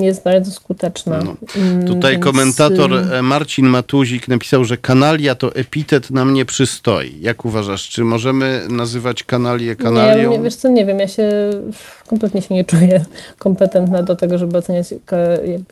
jest 0.02 0.23
bardzo 0.23 0.52
skuteczna. 0.52 1.19
No. 1.26 1.35
Mm, 1.56 1.88
Tutaj 1.88 2.11
Więc... 2.11 2.23
komentator 2.23 2.94
y, 2.94 3.15
e, 3.15 3.22
Marcin 3.22 3.65
Matuzik 3.65 4.27
napisał, 4.27 4.65
że 4.65 4.77
kanalia 4.77 5.35
to 5.35 5.56
epitet 5.56 6.11
nam 6.11 6.34
nie 6.34 6.45
przystoi. 6.45 7.22
Jak 7.22 7.45
uważasz, 7.45 7.89
czy 7.89 8.03
możemy 8.03 8.61
nazywać 8.69 9.23
kanalię 9.23 9.76
kanalią? 9.76 10.31
Nie, 10.31 10.39
wiesz 10.39 10.56
co, 10.56 10.68
nie 10.68 10.85
wiem, 10.85 10.99
ja 10.99 11.07
się 11.07 11.30
kompletnie 12.07 12.41
się 12.41 12.56
nie 12.56 12.65
czuję 12.65 13.06
kompetentna 13.39 14.03
do 14.03 14.15
tego, 14.15 14.38
żeby 14.38 14.57
oceniać, 14.57 14.94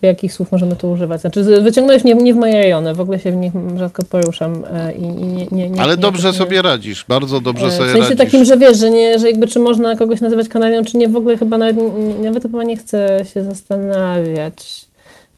jakich 0.01 0.33
słów 0.33 0.51
możemy 0.51 0.75
tu 0.75 0.91
używać. 0.91 1.21
Znaczy, 1.21 1.43
wyciągnąłeś 1.43 2.03
mnie 2.03 2.15
nie 2.15 2.33
w 2.33 2.37
moje 2.37 2.53
rejony, 2.53 2.95
w 2.95 2.99
ogóle 2.99 3.19
się 3.19 3.31
w 3.31 3.35
nich 3.35 3.53
rzadko 3.77 4.03
poruszam 4.03 4.63
e, 4.73 4.93
i, 4.93 5.03
i 5.03 5.07
nie, 5.07 5.47
nie, 5.51 5.69
nie, 5.69 5.81
Ale 5.81 5.97
dobrze 5.97 6.33
sobie 6.33 6.61
radzisz, 6.61 7.05
bardzo 7.07 7.41
dobrze 7.41 7.65
e, 7.65 7.71
sobie 7.71 7.85
radzisz. 7.85 8.03
W 8.03 8.07
sensie 8.07 8.23
takim, 8.25 8.45
że 8.45 8.57
wiesz, 8.57 8.77
że, 8.77 8.89
nie, 8.91 9.19
że 9.19 9.29
jakby 9.29 9.47
czy 9.47 9.59
można 9.59 9.95
kogoś 9.95 10.21
nazywać 10.21 10.49
kanalią, 10.49 10.85
czy 10.85 10.97
nie, 10.97 11.09
w 11.09 11.15
ogóle 11.15 11.37
chyba 11.37 11.57
nawet, 11.57 11.77
nawet 12.23 12.43
chyba 12.43 12.63
nie 12.63 12.77
chcę 12.77 13.25
się 13.33 13.43
zastanawiać 13.43 13.84
zastanawiać, 13.87 14.85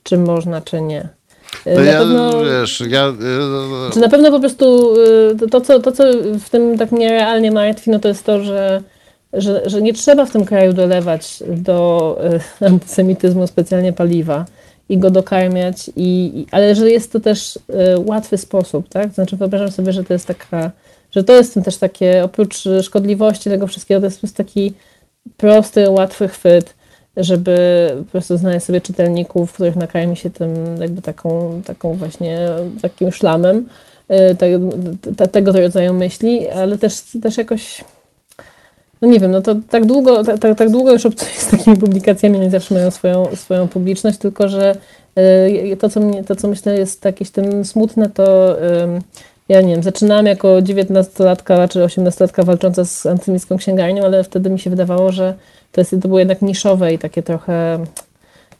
czy 0.03 0.17
można, 0.17 0.61
czy 0.61 0.81
nie. 0.81 1.09
No 1.65 1.75
na 1.75 1.81
ja, 1.81 1.99
pewno, 1.99 2.43
wiesz, 2.43 2.83
ja... 2.89 3.13
Czy 3.93 3.99
na 3.99 4.09
pewno 4.09 4.31
po 4.31 4.39
prostu 4.39 4.95
y, 5.43 5.49
to 5.51 5.61
co, 5.61 5.79
to, 5.79 5.91
co 5.91 6.03
w 6.39 6.49
tym 6.49 6.77
tak 6.77 6.91
mnie 6.91 7.09
realnie 7.09 7.51
martwi, 7.51 7.89
no 7.89 7.99
to 7.99 8.07
jest 8.07 8.23
to, 8.23 8.43
że, 8.43 8.81
że, 9.33 9.69
że 9.69 9.81
nie 9.81 9.93
trzeba 9.93 10.25
w 10.25 10.31
tym 10.31 10.45
kraju 10.45 10.73
dolewać 10.73 11.43
do 11.47 12.19
y, 12.61 12.65
antysemityzmu 12.65 13.47
specjalnie 13.47 13.93
paliwa 13.93 14.45
i 14.89 14.97
go 14.97 15.11
dokarmiać, 15.11 15.91
i, 15.95 16.45
ale 16.51 16.75
że 16.75 16.91
jest 16.91 17.11
to 17.11 17.19
też 17.19 17.55
y, 17.55 17.59
łatwy 18.05 18.37
sposób, 18.37 18.89
tak? 18.89 19.13
Znaczy 19.13 19.37
wyobrażam 19.37 19.71
sobie, 19.71 19.93
że 19.93 20.03
to 20.03 20.13
jest 20.13 20.27
taka, 20.27 20.71
że 21.11 21.23
to 21.23 21.33
jest 21.33 21.59
też 21.65 21.77
takie, 21.77 22.23
oprócz 22.23 22.63
szkodliwości 22.81 23.49
tego 23.49 23.67
wszystkiego, 23.67 23.99
to 23.99 24.05
jest 24.05 24.17
po 24.17 24.21
prostu 24.21 24.37
taki 24.37 24.73
prosty, 25.37 25.89
łatwy 25.89 26.27
chwyt 26.27 26.76
żeby 27.17 27.87
po 27.97 28.11
prostu 28.11 28.37
znaleźć 28.37 28.65
sobie 28.65 28.81
czytelników, 28.81 29.53
których 29.53 29.75
nakarmi 29.75 30.17
się 30.17 30.29
tym 30.29 30.81
jakby 30.81 31.01
taką, 31.01 31.61
taką 31.65 31.93
właśnie 31.93 32.49
takim 32.81 33.11
szlamem 33.11 33.65
y, 34.31 34.35
te, 34.35 34.59
te, 35.17 35.27
tego 35.27 35.51
rodzaju 35.51 35.93
myśli, 35.93 36.49
ale 36.49 36.77
też, 36.77 37.01
też 37.21 37.37
jakoś 37.37 37.83
no 39.01 39.07
nie 39.07 39.19
wiem, 39.19 39.31
no 39.31 39.41
to 39.41 39.55
tak 39.69 39.85
długo, 39.85 40.23
tak, 40.23 40.57
tak 40.57 40.69
długo 40.69 40.91
już 40.91 41.05
obcuję 41.05 41.31
z 41.37 41.47
takimi 41.47 41.77
publikacjami, 41.77 42.39
nie 42.39 42.49
zawsze 42.49 42.75
mają 42.75 42.91
swoją, 42.91 43.35
swoją 43.35 43.67
publiczność, 43.67 44.17
tylko 44.17 44.47
że 44.49 44.75
y, 45.19 45.77
to 45.79 45.89
co, 45.89 45.99
mnie, 45.99 46.23
to, 46.23 46.35
co 46.35 46.47
myślę 46.47 46.79
jest 46.79 47.05
jakieś 47.05 47.29
tym 47.29 47.65
smutne, 47.65 48.09
to 48.09 48.57
ja 49.49 49.61
nie 49.61 49.73
wiem, 49.73 49.83
zaczynałam 49.83 50.25
jako 50.25 50.47
19-latka 50.47 51.69
czy 51.69 51.79
18-latka 51.79 52.45
walcząca 52.45 52.85
z 52.85 53.05
antysemicką 53.05 53.57
księgarnią, 53.57 54.05
ale 54.05 54.23
wtedy 54.23 54.49
mi 54.49 54.59
się 54.59 54.69
wydawało, 54.69 55.11
że 55.11 55.33
to, 55.71 55.81
jest, 55.81 55.91
to 55.91 56.07
było 56.07 56.19
jednak 56.19 56.41
niszowe 56.41 56.93
i 56.93 56.97
takie 56.97 57.23
trochę, 57.23 57.83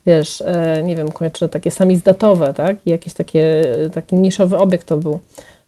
wiesz, 0.06 0.44
e, 0.46 0.84
nie 0.84 0.96
wiem, 0.96 1.12
kurczę, 1.12 1.50
takie 1.50 1.72
samizdatowe, 1.72 2.54
tak? 2.54 2.78
I 2.86 2.90
jakiś 2.90 3.14
takie, 3.14 3.66
taki 3.94 4.16
niszowy 4.16 4.58
obiekt 4.58 4.88
to 4.88 4.98
był. 4.98 5.20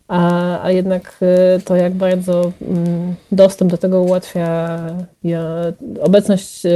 A, 0.09 0.63
a 0.63 0.71
jednak 0.71 1.17
e, 1.21 1.59
to, 1.59 1.75
jak 1.75 1.93
bardzo 1.93 2.51
mm, 2.61 3.15
dostęp 3.31 3.71
do 3.71 3.77
tego 3.77 4.01
ułatwia 4.01 4.79
obecność 6.01 6.65
e, 6.65 6.71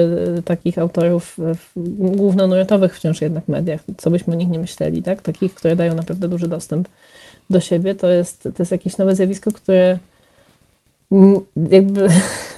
takich 0.45 0.77
autorów 0.77 1.37
głównonurtowych 1.75 2.95
wciąż 2.95 3.21
jednak 3.21 3.47
mediach, 3.47 3.81
co 3.97 4.09
byśmy 4.09 4.33
o 4.33 4.37
nich 4.37 4.49
nie 4.49 4.59
myśleli, 4.59 5.03
tak? 5.03 5.21
Takich, 5.21 5.53
które 5.53 5.75
dają 5.75 5.95
naprawdę 5.95 6.27
duży 6.27 6.47
dostęp 6.47 6.87
do 7.49 7.59
siebie, 7.59 7.95
to 7.95 8.07
jest, 8.07 8.43
to 8.43 8.53
jest 8.59 8.71
jakieś 8.71 8.97
nowe 8.97 9.15
zjawisko, 9.15 9.51
które 9.51 9.97
jakby 11.71 12.07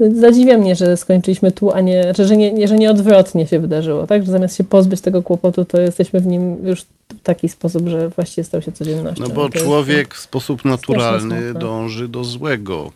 Zadziwia 0.00 0.58
mnie, 0.58 0.76
że 0.76 0.96
skończyliśmy 0.96 1.52
tu, 1.52 1.72
a 1.72 1.80
nie, 1.80 2.14
że 2.18 2.36
nie, 2.36 2.68
że 2.68 2.76
nie 2.76 2.90
odwrotnie 2.90 3.46
się 3.46 3.60
wydarzyło, 3.60 4.06
tak? 4.06 4.24
Że 4.26 4.32
zamiast 4.32 4.56
się 4.56 4.64
pozbyć 4.64 5.00
tego 5.00 5.22
kłopotu, 5.22 5.64
to 5.64 5.80
jesteśmy 5.80 6.20
w 6.20 6.26
nim 6.26 6.66
już 6.66 6.80
w 6.80 6.86
taki 7.22 7.48
sposób, 7.48 7.88
że 7.88 8.08
właściwie 8.08 8.44
stał 8.44 8.62
się 8.62 8.72
codziennością. 8.72 9.24
No 9.28 9.34
bo 9.34 9.48
człowiek 9.48 10.14
w 10.14 10.20
sposób 10.20 10.64
naturalny 10.64 11.54
dąży 11.54 12.08
do 12.08 12.24
złego. 12.24 12.92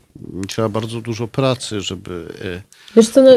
Trzeba 0.49 0.69
bardzo 0.69 1.01
dużo 1.01 1.29
pracy, 1.29 1.81
żeby... 1.81 2.27
E, 2.45 2.63
Wiesz 2.97 3.09
co, 3.09 3.23
no, 3.23 3.31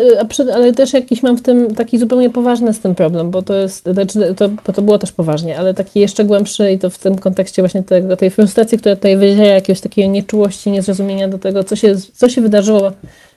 ale 0.53 0.73
też 0.73 0.93
jakiś 0.93 1.23
mam 1.23 1.37
w 1.37 1.41
tym 1.41 1.75
taki 1.75 1.97
zupełnie 1.97 2.29
poważny 2.29 2.73
z 2.73 2.79
tym 2.79 2.95
problem, 2.95 3.31
bo 3.31 3.41
to 3.41 3.55
jest, 3.55 3.89
znaczy 3.93 4.35
to, 4.35 4.73
to 4.73 4.81
było 4.81 4.97
też 4.97 5.11
poważnie, 5.11 5.59
ale 5.59 5.73
taki 5.73 5.99
jeszcze 5.99 6.25
głębszy 6.25 6.71
i 6.71 6.79
to 6.79 6.89
w 6.89 6.97
tym 6.97 7.17
kontekście 7.17 7.61
właśnie 7.61 7.83
tego, 7.83 8.17
tej 8.17 8.29
frustracji, 8.29 8.77
która 8.77 8.95
tutaj 8.95 9.17
wyzieje 9.17 9.49
jakiegoś 9.49 9.81
takiej 9.81 10.09
nieczułości, 10.09 10.71
niezrozumienia 10.71 11.27
do 11.27 11.39
tego, 11.39 11.63
co 11.63 11.75
się, 11.75 11.95
co 12.13 12.29
się 12.29 12.41
wydarzyło 12.41 12.91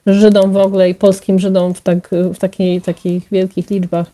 Żydom 0.07 0.53
w 0.53 0.57
ogóle 0.57 0.91
i 0.91 0.95
polskim 0.95 1.39
Żydom 1.39 1.75
w, 1.75 1.81
tak, 1.81 2.11
w 2.35 2.39
takiej, 2.39 2.83
takich 2.83 3.29
wielkich 3.33 3.71
liczbach. 3.71 4.07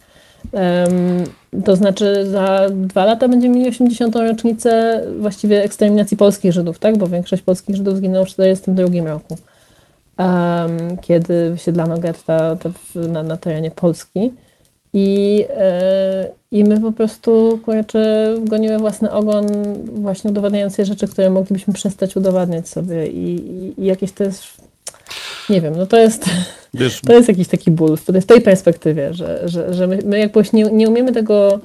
Um, 0.52 1.64
to 1.64 1.77
znaczy 1.77 2.27
za 2.27 2.66
dwa 2.70 3.05
lata 3.05 3.28
będziemy 3.28 3.56
mieli 3.56 3.69
80. 3.69 4.16
rocznicę 4.16 5.02
właściwie 5.19 5.62
eksterminacji 5.62 6.16
polskich 6.16 6.52
Żydów, 6.52 6.78
tak? 6.78 6.98
bo 6.98 7.06
większość 7.06 7.43
polskich 7.43 7.77
Żydów 7.77 7.97
zginęło 7.97 8.24
w 8.24 8.28
1942 8.28 9.10
roku, 9.10 9.36
um, 10.19 10.98
kiedy 10.98 11.51
wysiedlano 11.51 11.98
getta 11.98 12.56
na, 12.94 13.23
na 13.23 13.36
terenie 13.36 13.70
Polski. 13.70 14.32
I, 14.94 15.44
e, 15.56 16.31
I 16.51 16.64
my 16.64 16.81
po 16.81 16.93
prostu 16.93 17.59
kurczę, 17.64 18.35
goniły 18.44 18.78
własny 18.78 19.10
ogon, 19.10 19.47
właśnie 19.85 20.31
udowadniając 20.31 20.77
rzeczy, 20.77 21.09
które 21.09 21.31
moglibyśmy 21.31 21.74
przestać 21.74 22.16
udowadniać 22.16 22.69
sobie. 22.69 23.06
I, 23.06 23.35
i, 23.35 23.81
i 23.81 23.86
jakieś 23.86 24.12
to 24.12 24.24
jest 24.24 24.61
nie 25.51 25.60
wiem, 25.60 25.74
no 25.77 25.86
to 25.86 25.98
jest, 25.98 26.24
Wiesz, 26.74 27.01
to 27.01 27.12
jest 27.12 27.28
jakiś 27.28 27.48
taki 27.48 27.70
ból 27.70 27.97
w 27.97 28.27
tej 28.27 28.40
perspektywie, 28.40 29.14
że, 29.14 29.48
że, 29.48 29.74
że 29.74 29.86
my, 29.86 29.98
my 30.05 30.19
jakoś 30.19 30.52
nie, 30.52 30.64
nie 30.64 30.89
umiemy 30.89 31.12
tego 31.12 31.60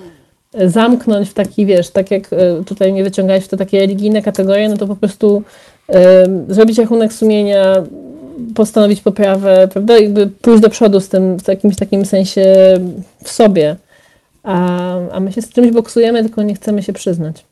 zamknąć 0.66 1.30
w 1.30 1.34
taki, 1.34 1.66
wiesz, 1.66 1.90
tak 1.90 2.12
jak 2.12 2.34
e, 2.34 2.64
tutaj 2.64 2.94
mnie 2.94 3.04
wyciągałeś 3.04 3.44
w 3.44 3.48
te 3.48 3.58
takie 3.58 3.80
religijne 3.80 4.22
kategorie, 4.22 4.70
no 4.70 4.78
to 4.78 4.88
po 4.88 4.95
prostu 4.95 5.44
zrobić 6.49 6.78
rachunek 6.78 7.14
sumienia, 7.14 7.84
postanowić 8.56 9.02
poprawę, 9.02 9.68
prawda, 9.72 9.98
jakby 9.98 10.28
pójść 10.28 10.62
do 10.62 10.70
przodu 10.70 10.99
z 10.99 11.10
tym 11.10 11.40
w 11.40 11.48
jakimś 11.48 11.76
takim 11.76 12.06
sensie 12.06 12.45
w 13.24 13.30
sobie. 13.30 13.76
A, 14.44 14.95
a 15.12 15.20
my 15.20 15.32
się 15.32 15.41
z 15.41 15.49
czymś 15.49 15.72
boksujemy, 15.72 16.24
tylko 16.24 16.44
nie 16.44 16.56
chcemy 16.56 16.84
się 16.84 16.94
przyznać. 16.94 17.45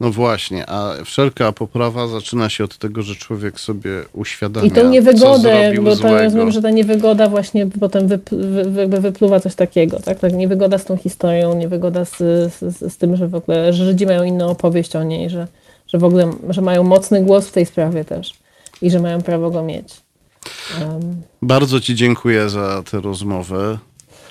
No 0.00 0.10
właśnie, 0.10 0.70
a 0.70 1.04
wszelka 1.04 1.52
poprawa 1.52 2.08
zaczyna 2.08 2.48
się 2.48 2.64
od 2.64 2.78
tego, 2.78 3.02
że 3.02 3.14
człowiek 3.14 3.60
sobie 3.60 3.90
uświadamia, 4.12 4.66
I 4.66 4.70
tą 4.70 4.90
niewygodę, 4.90 5.72
bo 5.82 5.96
to 5.96 6.22
rozumiem, 6.22 6.50
że 6.50 6.62
ta 6.62 6.70
niewygoda 6.70 7.28
właśnie 7.28 7.66
potem 7.66 8.08
wy, 8.08 8.18
wy, 8.88 9.00
wypluwa 9.00 9.40
coś 9.40 9.54
takiego, 9.54 10.00
tak? 10.00 10.18
tak? 10.18 10.32
Niewygoda 10.32 10.78
z 10.78 10.84
tą 10.84 10.96
historią, 10.96 11.54
niewygoda 11.54 12.04
z, 12.04 12.18
z, 12.18 12.92
z, 12.92 12.96
tym, 12.96 13.16
że 13.16 13.28
w 13.28 13.34
ogóle 13.34 13.72
że 13.72 13.84
Żydzi 13.84 14.06
mają 14.06 14.22
inną 14.22 14.50
opowieść 14.50 14.96
o 14.96 15.02
niej, 15.02 15.30
że, 15.30 15.46
że 15.86 15.98
w 15.98 16.04
ogóle, 16.04 16.30
że 16.48 16.62
mają 16.62 16.82
mocny 16.82 17.24
głos 17.24 17.48
w 17.48 17.52
tej 17.52 17.66
sprawie 17.66 18.04
też 18.04 18.34
i 18.82 18.90
że 18.90 19.00
mają 19.00 19.22
prawo 19.22 19.50
go 19.50 19.62
mieć. 19.62 19.94
Um. 20.80 21.22
Bardzo 21.42 21.80
Ci 21.80 21.94
dziękuję 21.94 22.48
za 22.48 22.82
tę 22.90 23.00
rozmowę. 23.00 23.78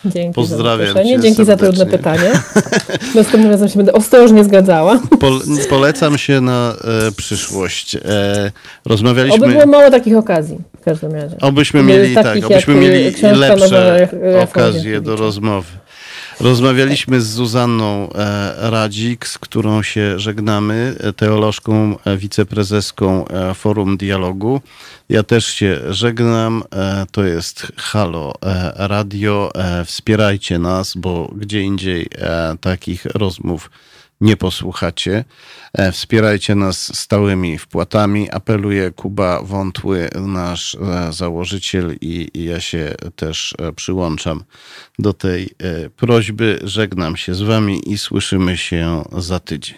Dzięki 0.05 0.35
Pozdrawiam 0.35 0.93
za 0.93 1.03
Dzięki 1.03 1.21
serdecznie. 1.21 1.45
za 1.45 1.57
trudne 1.57 1.85
pytanie. 1.85 2.31
Następnym 3.15 3.51
razem 3.51 3.69
się 3.69 3.77
będę 3.77 3.93
ostrożnie 3.93 4.43
zgadzała. 4.43 4.99
polecam 5.69 6.17
się 6.17 6.41
na 6.41 6.75
e, 7.07 7.11
przyszłość. 7.11 7.95
E, 7.95 8.51
rozmawialiśmy... 8.85 9.45
Oby 9.45 9.53
było 9.53 9.65
mało 9.65 9.91
takich 9.91 10.17
okazji 10.17 10.57
w 10.81 10.83
każdym 10.83 11.11
razie. 11.11 11.35
Obyśmy 11.41 11.83
mieli, 11.83 12.15
tak, 12.15 12.45
obyśmy 12.45 12.75
mieli 12.75 13.15
lepsze 13.21 14.09
okazje 14.43 15.01
do 15.01 15.15
rozmowy. 15.15 15.67
Rozmawialiśmy 16.39 17.21
z 17.21 17.29
Zuzanną 17.29 18.09
e, 18.13 18.69
Radzik, 18.69 19.27
z 19.27 19.37
którą 19.37 19.83
się 19.83 20.19
żegnamy, 20.19 20.95
e, 20.99 21.13
teolożką, 21.13 21.97
e, 22.05 22.17
wiceprezeską 22.17 23.25
Forum 23.55 23.97
Dialogu. 23.97 24.61
Ja 25.09 25.23
też 25.23 25.45
się 25.45 25.81
żegnam. 25.89 26.63
To 27.11 27.23
jest 27.23 27.71
Halo 27.77 28.33
Radio. 28.75 29.51
Wspierajcie 29.85 30.59
nas, 30.59 30.93
bo 30.97 31.31
gdzie 31.35 31.61
indziej 31.61 32.09
takich 32.61 33.05
rozmów 33.05 33.69
nie 34.21 34.37
posłuchacie. 34.37 35.25
E, 35.73 35.91
wspierajcie 35.91 36.55
nas 36.55 36.97
stałymi 36.97 37.57
wpłatami. 37.57 38.31
Apeluje 38.31 38.91
Kuba 38.91 39.41
Wątły, 39.41 40.09
nasz 40.15 40.75
e, 40.75 41.13
założyciel, 41.13 41.95
i, 42.01 42.43
ja 42.43 42.59
się 42.59 42.95
też 43.15 43.55
e, 43.59 43.73
przyłączam 43.73 44.43
do 44.99 45.13
tej 45.13 45.49
prośby. 45.95 46.59
Żegnam 46.63 47.17
się 47.17 47.35
z 47.35 47.41
Wami 47.41 47.91
i 47.91 47.97
słyszymy 47.97 48.57
się 48.57 49.03
za 49.17 49.39
tydzień. 49.39 49.77